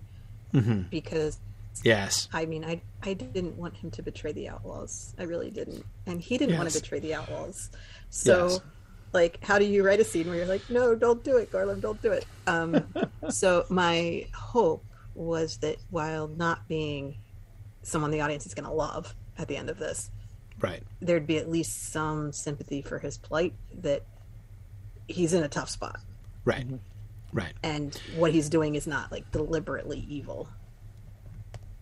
because 0.91 1.39
yes 1.83 2.27
I 2.31 2.45
mean 2.45 2.63
I 2.63 2.81
I 3.01 3.13
didn't 3.13 3.57
want 3.57 3.75
him 3.75 3.89
to 3.91 4.03
betray 4.03 4.31
the 4.31 4.49
outlaws. 4.49 5.13
I 5.17 5.23
really 5.23 5.49
didn't, 5.51 5.83
and 6.05 6.21
he 6.21 6.37
didn't 6.37 6.57
want 6.57 6.69
to 6.69 6.79
betray 6.79 6.99
the 6.99 7.13
outlaws. 7.15 7.69
So, 8.09 8.47
Yes. 8.47 8.59
like, 9.11 9.43
how 9.43 9.57
do 9.59 9.65
you 9.65 9.83
write 9.83 9.99
a 9.99 10.03
scene 10.03 10.27
where 10.27 10.37
you're 10.37 10.45
like, 10.45 10.69
no, 10.69 10.95
don't 10.95 11.23
do 11.23 11.37
it, 11.37 11.51
Gorlim, 11.51 11.81
don't 11.81 12.01
do 12.01 12.11
it. 12.11 12.25
Um, 12.47 12.85
so 13.29 13.65
my 13.69 14.27
hope 14.33 14.85
was 15.15 15.57
that 15.57 15.77
while 15.89 16.27
not 16.27 16.67
being 16.67 17.17
someone 17.81 18.11
the 18.11 18.21
audience 18.21 18.45
is 18.45 18.53
going 18.53 18.65
to 18.67 18.71
love 18.73 19.15
at 19.37 19.47
the 19.47 19.57
end 19.57 19.69
of 19.69 19.77
this, 19.79 20.09
right 20.59 20.83
there'd 21.01 21.25
be 21.27 21.37
at 21.37 21.49
least 21.49 21.91
some 21.91 22.31
sympathy 22.31 22.81
for 22.83 22.99
his 22.99 23.17
plight 23.17 23.53
that 23.81 24.03
he's 25.07 25.34
in 25.34 25.43
a 25.43 25.47
tough 25.49 25.69
spot 25.69 25.99
right 26.45 26.65
right 27.31 27.53
and 27.63 27.99
what 28.15 28.31
he's 28.31 28.49
doing 28.49 28.75
is 28.75 28.85
not 28.88 29.11
like 29.11 29.30
deliberately 29.31 30.05
evil. 30.09 30.47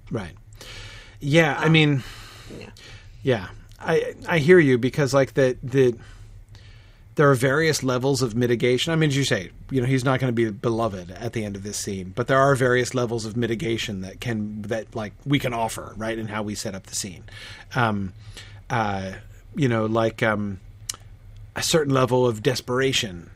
right 0.10 0.34
yeah 1.19 1.56
i 1.60 1.69
mean 1.69 2.03
Yeah. 2.60 2.69
Yeah, 3.23 3.48
I 3.80 4.15
I 4.27 4.39
hear 4.39 4.57
you 4.60 4.77
because 4.77 5.14
like 5.14 5.35
the 5.35 5.56
the 5.61 5.95
there 7.15 7.30
are 7.30 7.35
various 7.35 7.84
levels 7.84 8.22
of 8.22 8.35
mitigation. 8.35 8.91
I 8.91 8.95
mean, 8.95 9.10
as 9.10 9.15
you 9.18 9.23
say, 9.26 9.52
you 9.69 9.80
know, 9.80 9.85
he's 9.85 10.03
not 10.03 10.19
going 10.19 10.34
to 10.34 10.35
be 10.35 10.49
beloved 10.49 11.11
at 11.11 11.34
the 11.34 11.45
end 11.45 11.56
of 11.56 11.61
this 11.64 11.77
scene, 11.77 12.14
but 12.15 12.27
there 12.27 12.39
are 12.39 12.56
various 12.56 12.95
levels 12.95 13.26
of 13.26 13.38
mitigation 13.38 14.02
that 14.02 14.19
can 14.19 14.64
that 14.64 14.95
like 14.95 15.14
we 15.26 15.38
can 15.39 15.53
offer, 15.53 15.93
right, 15.98 16.18
in 16.18 16.27
how 16.30 16.41
we 16.41 16.56
set 16.56 16.73
up 16.73 16.88
the 16.88 16.95
scene. 16.95 17.23
Um, 17.76 18.14
uh, 18.72 19.11
you 19.56 19.68
know, 19.68 19.85
like 19.85 20.23
um, 20.23 20.60
a 21.56 21.64
certain 21.64 21.94
level 21.94 22.26
of 22.26 22.41
desperation 22.41 23.30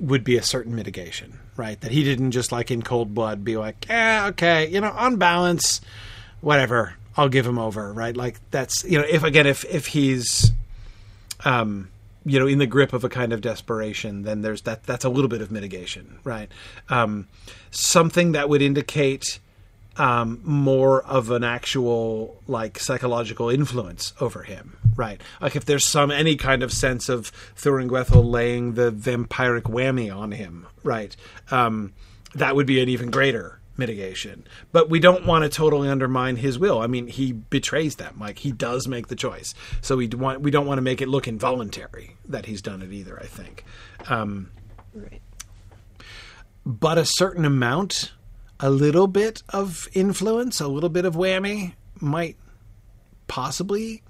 would 0.00 0.24
be 0.24 0.36
a 0.36 0.42
certain 0.42 0.74
mitigation, 0.74 1.38
right? 1.56 1.80
That 1.80 1.92
he 1.92 2.02
didn't 2.02 2.32
just 2.32 2.52
like 2.52 2.70
in 2.70 2.82
cold 2.82 3.14
blood 3.14 3.44
be 3.44 3.56
like, 3.56 3.86
yeah, 3.88 4.26
okay, 4.28 4.68
you 4.68 4.80
know, 4.80 4.90
on 4.90 5.16
balance, 5.16 5.80
whatever, 6.40 6.94
I'll 7.16 7.28
give 7.28 7.46
him 7.46 7.58
over, 7.58 7.92
right? 7.92 8.16
Like 8.16 8.40
that's 8.50 8.84
you 8.84 8.98
know, 8.98 9.06
if 9.08 9.22
again, 9.22 9.46
if 9.46 9.64
if 9.66 9.86
he's, 9.86 10.50
um, 11.44 11.88
you 12.24 12.38
know 12.38 12.46
in 12.46 12.58
the 12.58 12.66
grip 12.66 12.92
of 12.92 13.04
a 13.04 13.08
kind 13.08 13.32
of 13.32 13.40
desperation 13.40 14.22
then 14.22 14.40
there's 14.42 14.62
that 14.62 14.82
that's 14.84 15.04
a 15.04 15.08
little 15.08 15.28
bit 15.28 15.40
of 15.40 15.50
mitigation 15.50 16.18
right 16.24 16.50
um, 16.88 17.28
something 17.70 18.32
that 18.32 18.48
would 18.48 18.62
indicate 18.62 19.38
um, 19.96 20.40
more 20.44 21.02
of 21.04 21.30
an 21.30 21.44
actual 21.44 22.40
like 22.46 22.78
psychological 22.78 23.48
influence 23.48 24.12
over 24.20 24.42
him 24.42 24.76
right 24.96 25.20
like 25.40 25.54
if 25.56 25.64
there's 25.64 25.84
some 25.84 26.10
any 26.10 26.36
kind 26.36 26.62
of 26.62 26.72
sense 26.72 27.08
of 27.08 27.30
Thuringwethil 27.56 28.24
laying 28.30 28.74
the 28.74 28.90
vampiric 28.92 29.62
whammy 29.62 30.14
on 30.14 30.32
him 30.32 30.66
right 30.82 31.16
um, 31.50 31.92
that 32.34 32.56
would 32.56 32.66
be 32.66 32.82
an 32.82 32.88
even 32.88 33.10
greater 33.10 33.60
mitigation. 33.76 34.46
But 34.70 34.88
we 34.88 35.00
don't 35.00 35.26
want 35.26 35.42
to 35.42 35.48
totally 35.48 35.88
undermine 35.88 36.36
his 36.36 36.60
will. 36.60 36.80
I 36.80 36.86
mean, 36.86 37.08
he 37.08 37.32
betrays 37.32 37.96
them. 37.96 38.16
Like 38.20 38.38
he 38.38 38.52
does 38.52 38.86
make 38.86 39.08
the 39.08 39.16
choice. 39.16 39.52
So 39.80 39.96
we 39.96 40.06
want 40.06 40.42
we 40.42 40.52
don't 40.52 40.66
want 40.66 40.78
to 40.78 40.82
make 40.82 41.00
it 41.02 41.08
look 41.08 41.26
involuntary 41.26 42.16
that 42.28 42.46
he's 42.46 42.62
done 42.62 42.82
it 42.82 42.92
either. 42.92 43.18
I 43.20 43.26
think, 43.26 43.64
um, 44.08 44.50
Right. 44.94 45.20
but 46.64 46.98
a 46.98 47.04
certain 47.04 47.44
amount, 47.44 48.12
a 48.64 48.70
little 48.70 49.06
bit 49.06 49.42
of 49.50 49.88
influence, 49.92 50.58
a 50.58 50.66
little 50.66 50.88
bit 50.88 51.04
of 51.04 51.14
whammy 51.14 51.74
might 52.00 52.38
possibly 53.26 54.02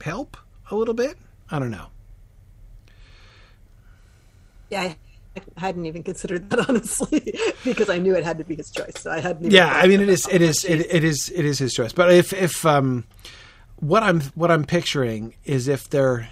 help 0.00 0.38
a 0.70 0.74
little 0.74 0.94
bit. 0.94 1.18
I 1.50 1.58
don't 1.58 1.70
know. 1.70 1.88
Yeah, 4.70 4.94
I 5.36 5.40
hadn't 5.58 5.84
even 5.84 6.02
considered 6.02 6.48
that 6.48 6.66
honestly, 6.70 7.38
because 7.62 7.90
I 7.90 7.98
knew 7.98 8.14
it 8.16 8.24
had 8.24 8.38
to 8.38 8.44
be 8.44 8.56
his 8.56 8.70
choice. 8.70 8.94
So 8.96 9.10
I 9.10 9.20
hadn't. 9.20 9.42
Even 9.42 9.54
yeah 9.54 9.70
i 9.70 9.86
mean 9.86 10.00
it 10.00 10.08
is, 10.08 10.26
it 10.28 10.40
is, 10.40 10.64
it, 10.64 10.86
it 10.90 11.04
is, 11.04 11.28
it 11.28 11.44
is 11.44 11.58
his 11.58 11.74
choice 11.74 11.92
but 11.92 12.10
if 12.10 12.32
if 12.32 12.64
um 12.64 13.04
what 13.80 14.02
i'm 14.02 14.22
what 14.34 14.50
i'm 14.50 14.64
picturing 14.64 15.34
is 15.44 15.68
if 15.68 15.90
there 15.90 16.30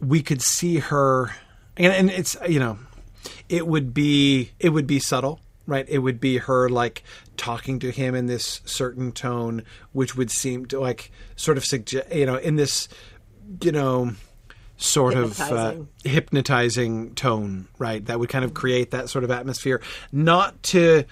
we 0.00 0.22
could 0.22 0.42
see 0.42 0.80
her 0.80 1.34
and, 1.78 1.94
and 1.94 2.10
it's 2.10 2.36
you 2.46 2.58
know 2.58 2.78
it 3.48 3.66
would 3.66 3.94
be 3.94 4.50
it 4.58 4.68
would 4.68 4.86
be 4.86 4.98
subtle 4.98 5.40
right? 5.66 5.86
It 5.88 5.98
would 5.98 6.20
be 6.20 6.38
her 6.38 6.68
like 6.68 7.02
talking 7.36 7.78
to 7.80 7.90
him 7.90 8.14
in 8.14 8.26
this 8.26 8.60
certain 8.64 9.12
tone 9.12 9.62
which 9.92 10.16
would 10.16 10.30
seem 10.30 10.66
to 10.66 10.80
like 10.80 11.10
sort 11.36 11.56
of 11.56 11.64
suggest 11.64 12.12
you 12.14 12.26
know 12.26 12.36
in 12.36 12.56
this 12.56 12.88
you 13.62 13.72
know 13.72 14.12
sort 14.76 15.14
of 15.14 15.40
uh, 15.40 15.74
Hypnotizing. 16.04 17.14
tone 17.14 17.68
right? 17.78 18.04
That 18.06 18.18
would 18.18 18.28
kind 18.28 18.44
of 18.44 18.54
create 18.54 18.90
that 18.90 19.08
sort 19.08 19.24
of 19.24 19.30
atmosphere. 19.30 19.80
Not 20.12 20.62
to 20.64 21.04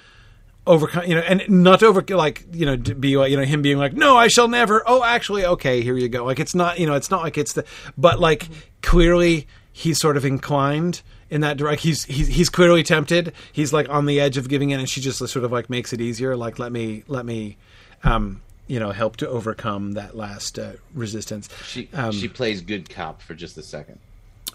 overcome 0.64 1.04
you 1.06 1.14
know 1.16 1.20
and 1.22 1.42
not 1.48 1.80
to 1.80 1.86
over 1.86 2.04
like 2.10 2.46
you 2.52 2.64
know 2.64 2.76
to 2.76 2.94
be 2.94 3.16
like 3.16 3.32
you 3.32 3.36
know 3.36 3.42
him 3.42 3.62
being 3.62 3.78
like 3.78 3.94
no 3.94 4.16
i 4.16 4.28
shall 4.28 4.48
never. 4.48 4.82
Oh 4.86 5.02
actually 5.02 5.44
okay 5.44 5.82
here 5.82 5.96
you 5.96 6.08
go. 6.08 6.24
Like 6.24 6.40
it's 6.40 6.54
not 6.54 6.78
you 6.78 6.86
know 6.86 6.94
it's 6.94 7.10
not 7.10 7.22
like 7.22 7.38
it's 7.38 7.54
the 7.54 7.64
but 7.96 8.20
like 8.20 8.48
clearly 8.82 9.46
he's 9.72 9.98
sort 9.98 10.16
of 10.16 10.24
inclined 10.24 11.02
in 11.32 11.40
that 11.40 11.56
direct 11.56 11.82
he's 11.82 12.04
he's 12.04 12.28
he's 12.28 12.48
clearly 12.48 12.82
tempted 12.82 13.32
he's 13.52 13.72
like 13.72 13.88
on 13.88 14.06
the 14.06 14.20
edge 14.20 14.36
of 14.36 14.48
giving 14.48 14.70
in 14.70 14.78
and 14.78 14.88
she 14.88 15.00
just 15.00 15.18
sort 15.18 15.44
of 15.44 15.50
like 15.50 15.68
makes 15.70 15.92
it 15.92 16.00
easier 16.00 16.36
like 16.36 16.58
let 16.58 16.70
me 16.70 17.02
let 17.08 17.24
me 17.26 17.56
um 18.04 18.40
you 18.66 18.78
know 18.78 18.90
help 18.90 19.16
to 19.16 19.28
overcome 19.28 19.92
that 19.92 20.14
last 20.16 20.58
uh, 20.58 20.72
resistance 20.94 21.48
She 21.66 21.88
Um, 21.94 22.12
she 22.12 22.28
plays 22.28 22.60
good 22.60 22.88
cop 22.88 23.20
for 23.22 23.34
just 23.34 23.58
a 23.58 23.62
second. 23.62 23.98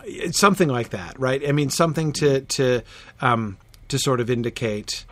it's 0.06 0.40
something 0.40 0.70
like 0.70 0.90
that, 0.92 1.20
right? 1.20 1.42
I 1.48 1.52
mean, 1.52 1.70
something 1.70 2.14
to 2.14 2.42
to 2.42 2.82
um, 3.22 3.58
to 3.90 3.98
sort 4.00 4.20
of 4.22 4.30
indicate. 4.30 5.06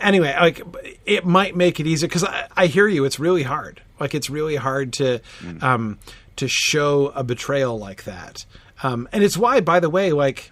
Anyway, 0.00 0.34
like 0.40 0.62
it 1.06 1.24
might 1.24 1.56
make 1.56 1.78
it 1.80 1.86
easier 1.86 2.08
because 2.08 2.24
I, 2.24 2.48
I 2.56 2.66
hear 2.66 2.88
you. 2.88 3.04
It's 3.04 3.18
really 3.20 3.44
hard. 3.44 3.80
Like 3.98 4.14
it's 4.14 4.28
really 4.28 4.56
hard 4.56 4.92
to 4.94 5.20
um, 5.60 5.98
to 6.36 6.48
show 6.48 7.08
a 7.14 7.22
betrayal 7.22 7.78
like 7.78 8.04
that, 8.04 8.44
um, 8.82 9.08
and 9.12 9.22
it's 9.22 9.36
why, 9.36 9.60
by 9.60 9.78
the 9.80 9.90
way, 9.90 10.12
like 10.12 10.50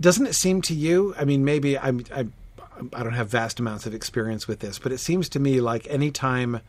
doesn't 0.00 0.26
it 0.26 0.34
seem 0.34 0.62
to 0.62 0.74
you? 0.74 1.14
I 1.18 1.24
mean, 1.24 1.44
maybe 1.44 1.78
I'm, 1.78 2.04
I 2.14 2.26
I 2.92 3.02
don't 3.02 3.14
have 3.14 3.28
vast 3.28 3.58
amounts 3.58 3.86
of 3.86 3.94
experience 3.94 4.46
with 4.46 4.58
this, 4.60 4.78
but 4.78 4.92
it 4.92 4.98
seems 4.98 5.28
to 5.30 5.40
me 5.40 5.60
like 5.62 5.86
anytime 5.88 6.60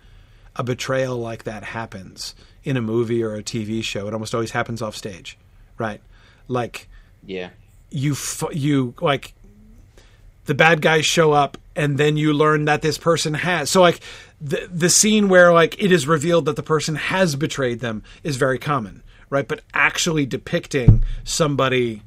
a 0.55 0.63
betrayal 0.63 1.17
like 1.17 1.43
that 1.43 1.63
happens 1.63 2.33
in 2.63 2.77
a 2.77 2.81
movie 2.81 3.21
or 3.21 3.35
a 3.35 3.43
TV 3.43 3.83
show, 3.83 4.07
it 4.07 4.13
almost 4.13 4.33
always 4.33 4.51
happens 4.51 4.81
off 4.81 4.95
stage, 4.95 5.37
right? 5.77 5.99
Like 6.47 6.87
Yeah. 7.25 7.49
you 7.89 8.13
f- 8.13 8.43
you 8.53 8.93
like 9.01 9.33
the 10.45 10.53
bad 10.55 10.81
guys 10.81 11.05
show 11.05 11.33
up 11.33 11.57
and 11.75 11.97
then 11.97 12.15
you 12.15 12.31
learn 12.33 12.65
that 12.65 12.81
this 12.81 12.97
person 12.97 13.33
has 13.33 13.69
so 13.69 13.81
like 13.81 13.99
the 14.39 14.67
the 14.71 14.89
scene 14.89 15.27
where 15.27 15.51
like 15.53 15.81
it 15.83 15.91
is 15.91 16.07
revealed 16.07 16.45
that 16.45 16.55
the 16.55 16.63
person 16.63 16.95
has 16.95 17.35
betrayed 17.35 17.81
them 17.81 18.01
is 18.23 18.37
very 18.37 18.57
common 18.57 19.03
right 19.29 19.47
but 19.47 19.59
actually 19.73 20.25
depicting 20.25 21.03
somebody 21.25 22.01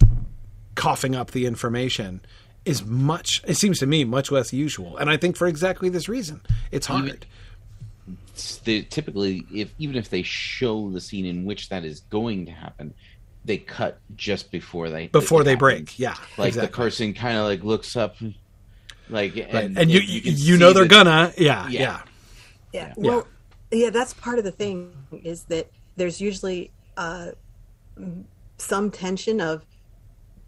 coughing 0.80 1.14
up 1.14 1.30
the 1.32 1.44
information 1.46 2.20
is 2.64 2.84
much 2.84 3.42
it 3.46 3.56
seems 3.56 3.78
to 3.78 3.86
me 3.86 4.04
much 4.04 4.30
less 4.30 4.52
usual 4.52 4.96
and 4.98 5.08
i 5.10 5.16
think 5.16 5.36
for 5.36 5.46
exactly 5.46 5.88
this 5.88 6.08
reason 6.08 6.40
it's 6.72 6.86
hard 6.86 7.26
It's 8.34 8.56
the, 8.58 8.82
typically, 8.84 9.44
if 9.52 9.68
even 9.78 9.96
if 9.96 10.08
they 10.08 10.22
show 10.22 10.90
the 10.90 11.00
scene 11.00 11.26
in 11.26 11.44
which 11.44 11.68
that 11.68 11.84
is 11.84 12.00
going 12.08 12.46
to 12.46 12.52
happen, 12.52 12.94
they 13.44 13.58
cut 13.58 13.98
just 14.16 14.50
before 14.50 14.88
they 14.88 15.08
before 15.08 15.44
they 15.44 15.50
happens. 15.52 15.60
break 15.60 15.98
yeah 15.98 16.16
Like 16.38 16.54
the 16.54 16.66
person 16.68 17.12
kind 17.12 17.36
of 17.36 17.44
like 17.44 17.62
looks 17.62 17.96
up, 17.96 18.16
like 19.10 19.34
right. 19.36 19.70
and, 19.76 19.90
you 19.90 20.00
you, 20.00 20.20
can 20.22 20.32
you 20.36 20.56
know 20.56 20.72
they're 20.72 20.84
that- 20.88 21.04
gonna 21.04 21.32
yeah 21.36 21.68
Yeah. 21.68 21.80
yeah 21.80 22.00
Yeah. 22.72 22.92
Well, 22.96 23.26
yeah. 23.70 23.90
that's 23.90 24.14
part 24.14 24.38
of 24.38 24.44
the 24.44 24.52
thing 24.52 24.90
is 25.22 25.44
that 25.44 25.70
there's 25.96 26.18
usually 26.20 26.70
uh, 26.96 27.32
some 28.58 28.90
tension 28.90 29.40
of 29.40 29.64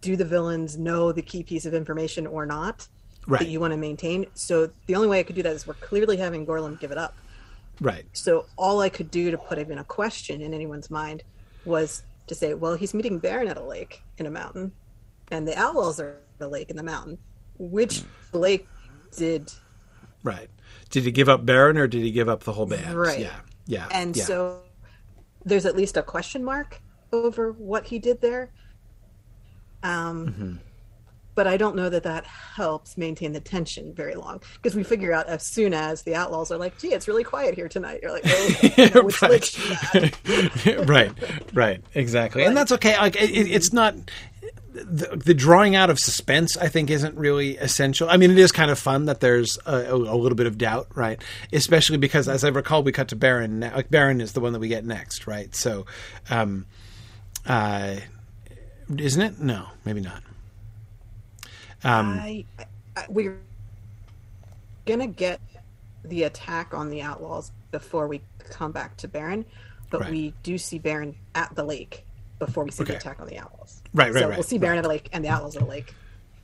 do 0.03 0.17
the 0.17 0.25
villains 0.25 0.77
know 0.77 1.13
the 1.13 1.23
key 1.23 1.43
piece 1.43 1.65
of 1.65 1.73
information 1.73 2.27
or 2.27 2.45
not 2.45 2.87
right 3.27 3.39
that 3.41 3.49
you 3.49 3.59
want 3.61 3.73
to 3.73 3.77
maintain. 3.79 4.27
So 4.35 4.69
the 4.87 4.95
only 4.95 5.09
way 5.09 5.21
I 5.21 5.23
could 5.23 5.37
do 5.37 5.43
that 5.45 5.53
is 5.55 5.67
we're 5.67 5.75
clearly 5.75 6.19
having 6.19 6.45
Gorlim 6.45 6.79
give 6.79 6.91
it 6.91 6.99
up. 6.99 7.17
right 7.81 8.05
So 8.13 8.45
all 8.57 8.81
I 8.81 8.91
could 8.91 9.11
do 9.11 9.31
to 9.31 9.39
put 9.39 9.59
even 9.59 9.79
a 9.79 9.85
question 9.85 10.43
in 10.43 10.53
anyone's 10.53 10.91
mind 10.91 11.23
was 11.65 12.03
to 12.27 12.35
say, 12.35 12.53
well, 12.55 12.75
he's 12.75 12.93
meeting 12.93 13.21
Beren 13.21 13.49
at 13.49 13.57
a 13.57 13.63
lake 13.63 14.03
in 14.19 14.27
a 14.27 14.31
mountain, 14.31 14.73
and 15.31 15.47
the 15.47 15.57
outlaws 15.59 15.99
are 16.01 16.17
at 16.41 16.47
a 16.47 16.49
lake 16.49 16.71
in 16.71 16.77
the 16.77 16.83
mountain. 16.83 17.19
Which 17.59 18.03
lake 18.33 18.67
did 19.17 19.53
right 20.25 20.49
did 20.91 21.05
he 21.05 21.11
give 21.11 21.29
up 21.29 21.45
Beren 21.47 21.77
or 21.79 21.87
did 21.87 22.03
he 22.03 22.11
give 22.11 22.29
up 22.29 22.43
the 22.45 22.53
whole 22.53 22.67
band 22.67 22.95
Right. 22.95 23.21
yeah 23.21 23.37
yeah 23.67 23.89
and 23.93 24.17
yeah. 24.17 24.25
so 24.25 24.63
there's 25.45 25.67
at 25.67 25.77
least 25.77 25.97
a 25.97 26.03
question 26.03 26.43
mark 26.43 26.81
over 27.13 27.53
what 27.53 27.87
he 27.87 27.99
did 27.99 28.21
there 28.21 28.51
um 29.83 30.27
Mm-hmm. 30.29 30.53
but 31.35 31.47
i 31.47 31.57
don't 31.57 31.75
know 31.77 31.89
that 31.89 32.03
that 32.03 32.25
helps 32.27 32.97
maintain 32.99 33.33
the 33.33 33.41
tension 33.41 33.95
very 33.95 34.15
long 34.15 34.41
because 34.57 34.75
we 34.75 34.83
figure 34.85 35.13
out 35.13 35.27
as 35.29 35.45
soon 35.47 35.73
as 35.75 36.03
the 36.03 36.15
outlaws 36.15 36.51
are 36.53 36.59
like 36.59 36.79
gee 36.79 36.93
it's 36.93 37.09
really 37.09 37.25
quiet 37.25 37.55
here 37.55 37.69
tonight 37.69 38.01
you're 38.03 38.13
like 38.13 38.23
oh, 38.27 38.53
okay, 38.65 38.91
now 38.95 39.03
which 39.03 39.23
lake 39.23 39.45
should 39.45 39.63
I-" 39.95 40.85
right, 40.87 41.13
right, 41.55 41.83
exactly, 41.95 42.45
and 42.45 42.57
that's 42.57 42.73
okay. 42.73 42.97
Like 42.99 43.17
it, 43.17 43.31
it- 43.31 43.51
it's 43.51 43.73
not 43.73 43.95
the, 44.75 45.21
the 45.23 45.35
drawing 45.35 45.75
out 45.77 45.91
of 45.91 45.99
suspense. 45.99 46.57
I 46.57 46.69
think 46.69 46.89
isn't 46.89 47.15
really 47.19 47.59
essential. 47.59 48.09
I 48.09 48.17
mean, 48.17 48.31
it 48.31 48.39
is 48.39 48.53
kind 48.53 48.71
of 48.71 48.79
fun 48.79 49.05
that 49.05 49.21
there's 49.21 49.59
a, 49.67 49.75
a, 49.77 49.95
a 49.95 50.17
little 50.17 50.35
bit 50.35 50.47
of 50.47 50.57
doubt, 50.57 50.87
right? 50.95 51.23
Especially 51.53 51.99
because, 51.99 52.27
as 52.27 52.43
I 52.43 52.49
recall, 52.49 52.83
we 52.83 52.91
cut 52.91 53.09
to 53.09 53.17
Beren. 53.17 53.61
Like 53.75 53.91
Beren 53.91 54.23
is 54.23 54.33
the 54.33 54.41
one 54.41 54.55
that 54.55 54.61
we 54.61 54.69
get 54.69 54.87
next, 54.87 55.27
right? 55.27 55.55
So, 55.55 55.85
um, 56.31 56.65
uh, 57.47 57.97
isn't 58.97 59.21
it? 59.23 59.39
No, 59.41 59.67
maybe 59.85 60.01
not. 60.01 60.23
Um, 61.85 62.19
I, 62.21 62.45
I, 62.97 63.05
we're 63.09 63.39
gonna 64.87 65.07
get 65.07 65.41
the 66.05 66.25
attack 66.25 66.75
on 66.75 66.91
the 66.91 67.03
outlaws 67.03 67.51
before 67.71 68.07
we 68.09 68.21
come 68.51 68.73
back 68.73 68.97
to 68.99 69.09
Beren, 69.09 69.45
but 69.91 70.03
Right. 70.03 70.11
we 70.11 70.35
do 70.43 70.59
see 70.59 70.79
Beren 70.79 71.15
at 71.35 71.55
the 71.55 71.65
lake 71.65 72.05
before 72.39 72.65
we 72.65 72.71
see 72.71 72.83
Okay. 72.83 72.93
the 72.93 72.99
attack 72.99 73.21
on 73.21 73.27
the 73.29 73.39
outlaws. 73.39 73.83
Right, 73.95 74.13
right, 74.13 74.21
So 74.21 74.29
right, 74.29 74.37
we'll 74.37 74.43
see 74.45 74.59
Beren 74.59 74.77
at 74.77 74.83
the 74.83 74.89
lake 74.89 75.09
and 75.13 75.25
the 75.25 75.29
outlaws 75.29 75.57
at 75.57 75.63
the 75.63 75.69
lake. 75.69 75.95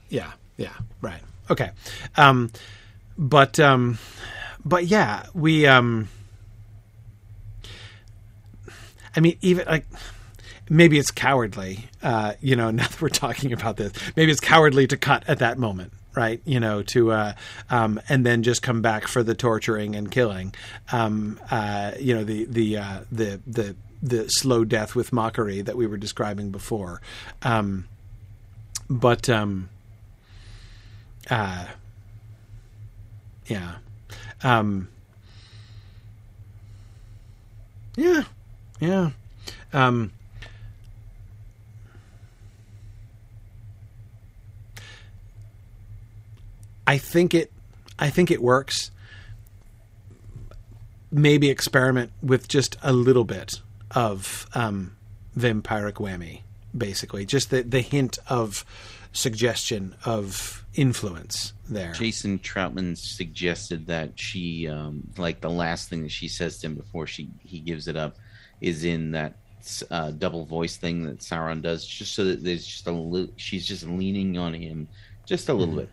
Yeah, 0.09 0.33
yeah, 0.57 0.73
right. 1.01 1.21
Okay. 1.51 1.71
Um 2.17 2.51
but 3.17 3.59
um 3.61 3.99
but 4.65 4.87
yeah, 4.87 5.27
we 5.35 5.67
um 5.67 6.09
I 9.17 9.21
mean 9.21 9.37
even 9.41 9.67
like 9.67 9.87
maybe 10.71 10.99
it's 10.99 11.11
cowardly, 11.11 11.89
uh, 12.03 12.35
you 12.41 12.57
know, 12.57 12.71
now 12.79 12.87
that 12.87 13.01
we're 13.01 13.09
talking 13.09 13.53
about 13.53 13.77
this. 13.77 13.93
Maybe 14.17 14.31
it's 14.31 14.41
cowardly 14.41 14.87
to 14.89 14.97
cut 14.97 15.25
at 15.29 15.39
that 15.39 15.59
moment, 15.59 15.93
right? 16.15 16.41
You 16.45 16.61
know, 16.61 16.83
to 16.83 17.13
uh 17.13 17.33
um 17.71 18.01
and 18.09 18.25
then 18.25 18.43
just 18.43 18.63
come 18.63 18.83
back 18.83 19.07
for 19.07 19.23
the 19.23 19.35
torturing 19.35 19.95
and 19.97 20.11
killing. 20.11 20.55
Um 20.93 21.39
uh 21.51 21.93
you 21.99 22.15
know, 22.15 22.25
the 22.25 22.45
the 22.47 22.79
uh 22.79 23.01
the 23.11 23.41
the 23.47 23.77
the 24.03 24.29
slow 24.29 24.65
death 24.65 24.95
with 24.95 25.13
mockery 25.13 25.61
that 25.63 25.77
we 25.77 25.87
were 25.87 25.97
describing 25.97 26.51
before. 26.51 27.01
Um 27.43 27.87
but 28.89 29.29
um 29.29 29.69
uh 31.31 31.67
yeah 33.47 33.77
um 34.43 34.89
yeah 37.97 38.23
yeah 38.81 39.11
um 39.73 40.13
I 46.89 46.97
think 46.97 47.35
it 47.35 47.53
I 47.99 48.09
think 48.09 48.31
it 48.31 48.43
works. 48.43 48.91
Maybe 51.11 51.51
experiment 51.51 52.13
with 52.23 52.49
just 52.49 52.77
a 52.83 52.93
little 52.93 53.25
bit 53.25 53.61
of 53.91 54.47
um, 54.55 54.97
vampiric 55.37 55.95
whammy, 55.95 56.41
basically, 56.77 57.27
just 57.27 57.51
the 57.51 57.63
the 57.63 57.83
hint 57.83 58.19
of 58.29 58.65
suggestion 59.13 59.97
of 60.07 60.65
influence 60.75 61.53
there. 61.69 61.93
Jason 61.93 62.39
Troutman 62.39 62.97
suggested 62.97 63.87
that 63.87 64.19
she, 64.19 64.69
um, 64.69 65.03
like 65.19 65.41
the 65.41 65.51
last 65.51 65.91
thing 65.91 66.03
that 66.05 66.13
she 66.13 66.29
says 66.29 66.59
to 66.59 66.69
him 66.69 66.75
before 66.75 67.07
she 67.07 67.29
he 67.45 67.61
gives 67.61 67.87
it 67.87 67.97
up, 67.97 68.17
is 68.63 68.85
in 68.85 69.11
that 69.11 69.35
uh, 69.91 70.11
double 70.13 70.47
voice 70.47 70.79
thing 70.79 71.05
that 71.05 71.19
Sauron 71.19 71.61
does, 71.61 71.87
just 71.87 72.15
so 72.15 72.25
that 72.25 72.43
there's 72.43 72.67
just 72.67 72.87
a 72.87 72.93
li- 72.93 73.33
she's 73.37 73.67
just 73.67 73.85
leaning 73.85 74.39
on 74.39 74.55
him 74.55 74.89
just 75.27 75.51
a 75.51 75.53
little 75.53 75.75
bit, 75.77 75.91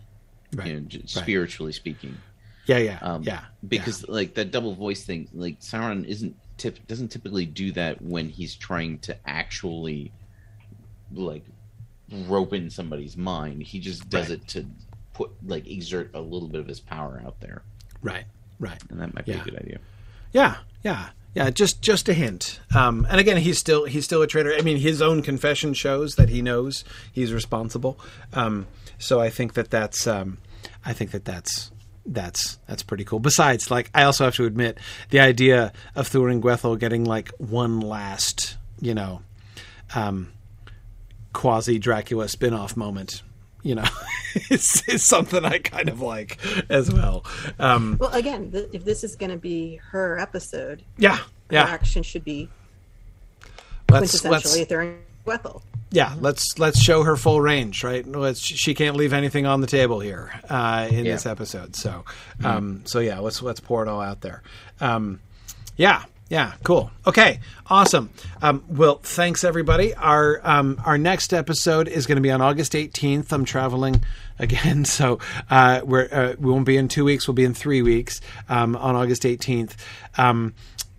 Right. 0.56 0.68
you 0.68 0.74
know, 0.80 0.88
Right. 0.92 1.10
spiritually 1.10 1.72
speaking. 1.74 2.18
Yeah, 2.66 2.80
yeah, 2.80 3.00
Um, 3.02 3.24
yeah. 3.24 3.42
because 3.68 4.08
like 4.10 4.34
that 4.36 4.52
double 4.52 4.74
voice 4.74 5.04
thing, 5.04 5.28
like 5.34 5.60
Sauron 5.62 6.06
isn't 6.06 6.36
tip 6.58 6.86
doesn't 6.88 7.10
typically 7.10 7.46
do 7.46 7.72
that 7.74 8.02
when 8.02 8.30
he's 8.30 8.56
trying 8.56 8.98
to 9.00 9.16
actually 9.30 10.12
like 11.14 11.44
rope 12.28 12.54
in 12.54 12.70
somebody's 12.70 13.16
mind. 13.18 13.64
He 13.64 13.80
just 13.80 14.10
does 14.10 14.30
Right. 14.30 14.40
it 14.40 14.48
to 14.50 14.66
put 15.14 15.32
like 15.46 15.68
exert 15.68 16.12
a 16.14 16.22
little 16.22 16.48
bit 16.48 16.60
of 16.62 16.68
his 16.68 16.80
power 16.80 17.22
out 17.26 17.40
there, 17.40 17.62
right, 18.02 18.26
right. 18.60 18.82
and 18.90 19.00
that 19.00 19.14
might 19.14 19.26
be 19.26 19.32
Yeah. 19.34 19.42
a 19.42 19.44
good 19.46 19.56
idea. 19.58 19.80
Yeah, 20.34 20.58
yeah, 20.84 21.10
yeah. 21.34 21.50
Just 21.52 21.82
just 21.82 22.10
a 22.10 22.14
hint. 22.14 22.60
Um, 22.76 23.06
and 23.10 23.20
again, 23.20 23.38
he's 23.38 23.58
still 23.58 23.86
he's 23.86 24.06
still 24.06 24.22
a 24.22 24.28
traitor. 24.28 24.54
I 24.58 24.62
mean, 24.62 24.78
his 24.78 25.02
own 25.02 25.22
confession 25.22 25.74
shows 25.74 26.16
that 26.16 26.30
he 26.30 26.42
knows 26.42 26.84
he's 27.12 27.32
responsible. 27.32 28.00
Um, 28.34 28.68
so 28.98 29.20
I 29.22 29.30
think 29.30 29.54
that 29.54 29.70
that's 29.70 30.08
um, 30.08 30.38
I 30.86 30.94
think 30.94 31.12
that 31.12 31.26
that's 31.26 31.72
that's 32.06 32.60
that's 32.68 32.84
pretty 32.84 33.04
cool. 33.04 33.20
Besides, 33.20 33.72
like 33.72 33.90
I 33.94 34.04
also 34.04 34.26
have 34.26 34.36
to 34.36 34.46
admit 34.46 34.78
the 35.10 35.20
idea 35.20 35.74
of 35.96 36.10
Thuringwethil 36.10 36.80
getting 36.80 37.04
like 37.04 37.32
one 37.38 37.80
last, 37.80 38.58
you 38.80 38.94
know, 38.94 39.22
um, 39.96 40.32
quasi 41.34 41.80
Dracula 41.80 42.28
spin 42.28 42.54
off 42.54 42.78
moment. 42.78 43.24
You 43.64 43.76
know, 43.76 43.86
it's, 44.36 44.88
it's 44.88 45.04
something 45.04 45.44
I 45.44 45.58
kind 45.58 45.90
of 45.90 46.00
like 46.00 46.40
as 46.70 46.92
well. 46.92 47.26
Um, 47.58 47.98
Well, 48.00 48.14
again, 48.14 48.52
th- 48.52 48.70
if 48.74 48.86
this 48.86 49.04
is 49.04 49.16
going 49.16 49.32
to 49.32 49.38
be 49.38 49.78
her 49.90 50.20
episode, 50.20 50.84
yeah, 50.98 51.18
her 51.18 51.24
yeah. 51.50 51.64
action 51.64 52.04
should 52.04 52.24
be 52.24 52.48
Let's 53.90 54.24
let's 54.26 54.56
quintessentially 54.56 54.68
Thurin 54.68 54.98
Gwethel. 55.26 55.62
Yeah 55.92 56.14
let's 56.20 56.58
let's 56.60 56.80
show 56.82 57.04
her 57.04 57.16
full 57.16 57.40
range 57.42 57.84
right? 57.84 58.06
Let's 58.06 58.40
she 58.40 58.74
can't 58.74 58.96
leave 58.96 59.14
anything 59.14 59.46
on 59.46 59.62
the 59.62 59.68
table 59.68 60.00
here 60.00 60.32
uh, 60.50 60.88
in 60.90 61.06
Yeah. 61.06 61.14
this 61.14 61.26
episode. 61.26 61.76
So 61.76 62.04
um 62.44 62.82
so 62.86 63.00
yeah 63.00 63.20
let's 63.20 63.42
let's 63.42 63.60
pour 63.60 63.82
it 63.84 63.88
all 63.88 64.02
out 64.02 64.22
there. 64.22 64.42
Um 64.82 65.20
yeah 65.78 66.04
yeah 66.30 66.54
cool. 66.64 66.90
Okay 67.06 67.40
awesome. 67.68 68.10
Um 68.42 68.64
well 68.68 69.00
thanks 69.04 69.44
everybody. 69.44 69.94
Our 69.94 70.42
um 70.44 70.82
our 70.84 70.98
next 70.98 71.34
episode 71.34 71.88
is 71.88 72.08
going 72.08 72.16
to 72.18 72.22
be 72.22 72.32
on 72.32 72.42
august 72.42 72.74
18th 72.74 73.32
i'm 73.32 73.46
traveling 73.46 74.04
again 74.40 74.86
so 74.98 75.20
uh 75.50 75.82
we're 75.84 76.10
uh, 76.12 76.34
we 76.40 76.52
won't 76.52 76.66
be 76.66 76.78
in 76.78 76.88
two 76.88 77.06
weeks 77.06 77.28
we'll 77.28 77.36
be 77.36 77.46
in 77.46 77.54
three 77.54 77.82
weeks 77.84 78.22
um 78.50 78.76
on 78.76 78.96
august 78.96 79.24
18th 79.24 79.76
um 80.18 80.54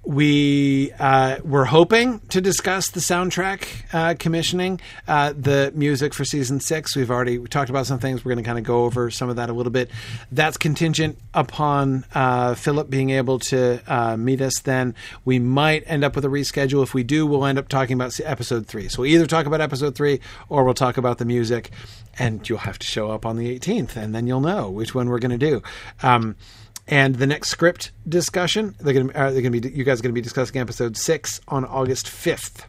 we 0.07 0.93
uh, 1.01 1.39
we're 1.43 1.65
hoping 1.65 2.21
to 2.29 2.41
discuss 2.41 2.91
the 2.91 3.01
soundtrack 3.01 3.67
uh, 3.93 4.15
commissioning, 4.19 4.81
uh, 5.09 5.33
the 5.37 5.73
music 5.75 6.15
for 6.15 6.25
season 6.25 6.61
six. 6.61 6.95
We've 6.95 7.11
already 7.11 7.39
we 7.39 7.49
talked 7.49 7.71
about 7.71 7.87
some 7.87 7.99
things. 7.99 8.25
We're 8.25 8.33
going 8.33 8.45
to 8.45 8.49
kind 8.49 8.59
of 8.59 8.65
go 8.65 8.85
over 8.85 9.11
some 9.11 9.29
of 9.29 9.37
that 9.37 9.51
a 9.51 9.53
little 9.53 9.73
bit. 9.73 9.91
That's 10.31 10.57
contingent 10.57 11.19
upon 11.35 12.05
uh, 12.15 12.55
Philip 12.55 12.89
being 12.89 13.11
able 13.11 13.41
to 13.41 13.81
uh, 13.89 14.17
meet 14.17 14.41
us. 14.41 14.61
Then 14.61 14.95
we 15.25 15.41
might 15.41 15.83
end 15.87 16.05
up 16.05 16.15
with 16.15 16.25
a 16.25 16.29
reschedule. 16.29 16.85
If 16.85 16.95
we 16.95 17.03
do, 17.03 17.27
we'll 17.27 17.45
end 17.45 17.59
up 17.59 17.69
talking 17.69 17.95
about 17.95 18.19
episode 18.21 18.69
three. 18.69 18.89
So 18.89 19.03
we'll 19.03 19.11
either 19.11 19.27
talk 19.27 19.47
about 19.47 19.61
episode 19.61 19.97
three 19.97 20.21
or 20.49 20.65
we'll 20.65 20.75
talk 20.75 20.97
about 20.97 21.19
the 21.19 21.25
music. 21.25 21.73
And 22.19 22.49
you'll 22.49 22.59
have 22.59 22.79
to 22.79 22.87
show 22.87 23.11
up 23.11 23.27
on 23.27 23.37
the 23.37 23.59
18th, 23.59 23.95
and 23.95 24.15
then 24.15 24.27
you'll 24.27 24.41
know 24.41 24.71
which 24.71 24.95
one 24.95 25.11
we're 25.11 25.19
going 25.19 25.39
to 25.39 25.51
do. 25.51 25.63
Um, 26.03 26.37
and 26.89 27.17
the 27.17 27.27
next 27.27 27.49
script 27.51 27.91
discussion, 28.09 28.75
they're 28.79 28.95
going 28.95 29.09
to 29.09 29.19
uh, 29.19 29.31
they're 29.31 29.43
going 29.43 29.53
to 29.53 29.61
be 29.61 29.71
you 29.71 29.85
guys 29.85 30.01
are 30.01 30.03
going 30.03 30.15
to 30.15 30.19
be 30.19 30.21
discussing 30.21 30.61
episode 30.61 30.97
six 30.97 31.41
on 31.49 31.65
August 31.65 32.09
fifth. 32.09 32.67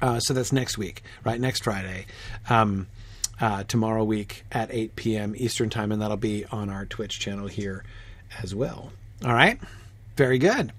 Uh, 0.00 0.20
so 0.20 0.32
that's 0.32 0.52
next 0.52 0.78
week, 0.78 1.02
right? 1.24 1.40
Next 1.40 1.64
Friday, 1.64 2.06
um, 2.48 2.86
uh, 3.40 3.64
tomorrow 3.64 4.04
week 4.04 4.44
at 4.52 4.70
eight 4.72 4.96
p.m. 4.96 5.34
Eastern 5.36 5.70
time, 5.70 5.92
and 5.92 6.00
that'll 6.00 6.16
be 6.16 6.44
on 6.46 6.70
our 6.70 6.86
Twitch 6.86 7.18
channel 7.18 7.48
here 7.48 7.84
as 8.42 8.54
well. 8.54 8.92
All 9.24 9.34
right, 9.34 9.58
very 10.16 10.38
good. 10.38 10.72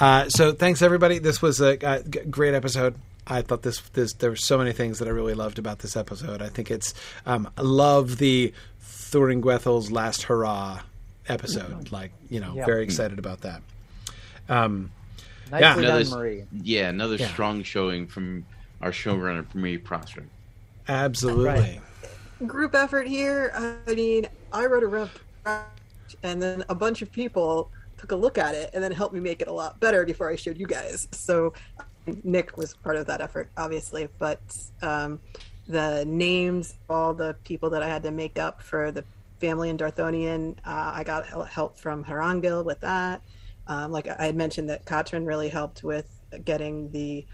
Uh, 0.00 0.28
so 0.28 0.52
thanks 0.52 0.82
everybody. 0.82 1.18
This 1.18 1.40
was 1.40 1.60
a 1.60 2.02
great 2.30 2.54
episode. 2.54 2.96
I 3.26 3.42
thought 3.42 3.62
this 3.62 3.80
this 3.92 4.12
there 4.14 4.30
were 4.30 4.36
so 4.36 4.58
many 4.58 4.72
things 4.72 4.98
that 4.98 5.08
I 5.08 5.12
really 5.12 5.34
loved 5.34 5.58
about 5.58 5.78
this 5.78 5.96
episode. 5.96 6.42
I 6.42 6.48
think 6.48 6.70
it's 6.70 6.92
um, 7.24 7.48
I 7.56 7.62
love 7.62 8.18
the 8.18 8.52
Thuringwethil's 8.82 9.90
last 9.90 10.24
hurrah 10.24 10.80
episode. 11.28 11.90
Like 11.92 12.12
you 12.28 12.40
know, 12.40 12.54
Yeah. 12.56 12.66
very 12.66 12.82
excited 12.84 13.18
about 13.18 13.40
that. 13.42 13.62
Um, 14.48 14.90
Nicely 15.50 15.60
Yeah. 15.60 15.74
done, 15.74 15.84
Another- 15.84 16.16
Marie. 16.16 16.44
Yeah, 16.62 16.88
another 16.88 17.16
Yeah. 17.16 17.28
strong 17.28 17.62
showing 17.62 18.06
from 18.06 18.46
our 18.80 18.90
showrunner 18.90 19.46
Marie 19.54 19.78
Prosser. 19.78 20.24
absolutely. 20.88 21.44
Right. 21.44 21.80
Group 22.46 22.74
effort 22.74 23.06
here. 23.06 23.52
I 23.54 23.94
mean, 23.94 24.26
I 24.52 24.66
wrote 24.66 24.82
a 24.82 24.86
rough 24.86 25.18
draft, 25.44 26.16
and 26.22 26.42
then 26.42 26.64
a 26.68 26.74
bunch 26.74 27.00
of 27.02 27.10
people 27.12 27.70
took 27.98 28.12
a 28.12 28.16
look 28.16 28.36
at 28.38 28.54
it 28.54 28.70
and 28.74 28.82
then 28.84 28.90
helped 28.92 29.14
me 29.14 29.20
make 29.20 29.40
it 29.40 29.48
a 29.48 29.52
lot 29.52 29.80
better 29.80 30.04
before 30.04 30.28
I 30.30 30.36
showed 30.36 30.58
you 30.58 30.66
guys. 30.66 31.08
So 31.12 31.52
Nick 32.22 32.56
was 32.58 32.74
part 32.74 32.96
of 32.96 33.06
that 33.06 33.20
effort, 33.22 33.48
obviously, 33.56 34.08
but 34.18 34.40
um, 34.82 35.20
the 35.68 36.04
names, 36.06 36.74
all 36.90 37.14
the 37.14 37.34
people 37.44 37.70
that 37.70 37.82
I 37.82 37.88
had 37.88 38.02
to 38.02 38.10
make 38.10 38.38
up 38.38 38.60
for 38.62 38.90
the 38.92 39.04
family 39.44 39.68
in 39.68 39.76
Dorthonion, 39.76 40.56
uh, 40.64 40.92
I 40.94 41.04
got 41.04 41.26
hel- 41.26 41.44
help 41.44 41.78
from 41.78 42.02
Harangil 42.04 42.64
with 42.64 42.80
that. 42.80 43.20
Um, 43.66 43.92
like 43.92 44.08
I 44.08 44.24
had 44.26 44.36
mentioned, 44.36 44.70
that 44.70 44.84
Katrin 44.86 45.26
really 45.26 45.48
helped 45.50 45.82
with 45.82 46.08
getting 46.44 46.90
the 46.92 47.26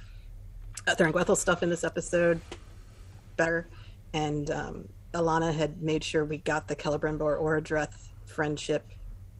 uh, 0.88 1.34
stuff 1.34 1.62
in 1.62 1.70
this 1.70 1.84
episode 1.84 2.40
better, 3.36 3.68
and 4.12 4.50
um, 4.50 4.88
Alana 5.14 5.54
had 5.54 5.82
made 5.82 6.02
sure 6.02 6.24
we 6.24 6.38
got 6.38 6.66
the 6.66 6.74
Celebrimbor 6.76 7.40
Orodreth 7.40 8.08
friendship 8.26 8.84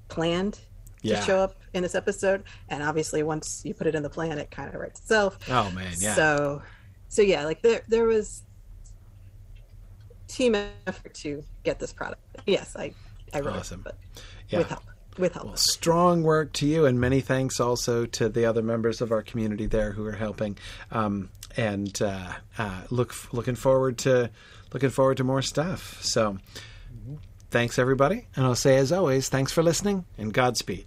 planned 0.09 0.61
Yeah. 1.03 1.17
to 1.21 1.23
show 1.27 1.39
up 1.41 1.57
in 1.75 1.83
this 1.83 1.95
episode. 1.95 2.45
And 2.69 2.83
obviously, 2.83 3.23
once 3.23 3.63
you 3.65 3.75
put 3.75 3.87
it 3.89 3.95
in 3.97 4.03
the 4.03 4.11
plan, 4.11 4.39
it 4.39 4.51
kind 4.51 4.69
of 4.73 4.81
writes 4.81 5.01
itself. 5.01 5.39
Oh 5.49 5.71
man, 5.73 5.93
yeah. 5.99 6.15
So, 6.15 6.63
so 7.09 7.23
yeah, 7.23 7.45
like 7.45 7.63
there 7.63 7.83
there 7.89 8.05
was 8.05 8.43
team 10.31 10.55
effort 10.87 11.15
to 11.15 11.43
get 11.65 11.79
this 11.79 11.93
product. 11.93 12.21
Yes, 12.47 12.75
I 12.77 12.93
I 13.33 13.41
wrote 13.41 13.57
Awesome. 13.57 13.81
it, 13.81 13.85
but 13.85 13.97
Yeah. 14.49 14.59
with 14.59 14.69
help, 14.69 14.83
with 15.19 15.33
help. 15.35 15.47
Well, 15.47 15.57
strong 15.57 16.23
work 16.23 16.53
to 16.55 16.67
you, 16.67 16.85
and 16.87 17.01
many 17.01 17.21
thanks 17.21 17.61
also 17.61 18.07
to 18.07 18.29
the 18.29 18.45
other 18.45 18.63
members 18.63 19.01
of 19.01 19.13
our 19.13 19.23
community 19.23 19.67
there 19.67 19.93
who 19.93 20.05
are 20.07 20.13
helping. 20.13 20.57
Um, 20.91 21.31
and 21.57 22.01
uh, 22.01 22.33
uh, 22.59 22.83
look 22.91 23.15
looking 23.33 23.57
forward 23.57 23.99
to 23.99 24.31
looking 24.73 24.91
forward 24.91 25.17
to 25.17 25.25
more 25.25 25.43
stuff. 25.43 25.99
So, 26.03 26.39
thanks 27.51 27.79
everybody, 27.79 28.29
and 28.37 28.47
I'll 28.47 28.55
say 28.55 28.77
as 28.77 28.93
always, 28.93 29.29
thanks 29.29 29.51
for 29.53 29.63
listening 29.63 30.05
and 30.17 30.33
Godspeed. 30.33 30.87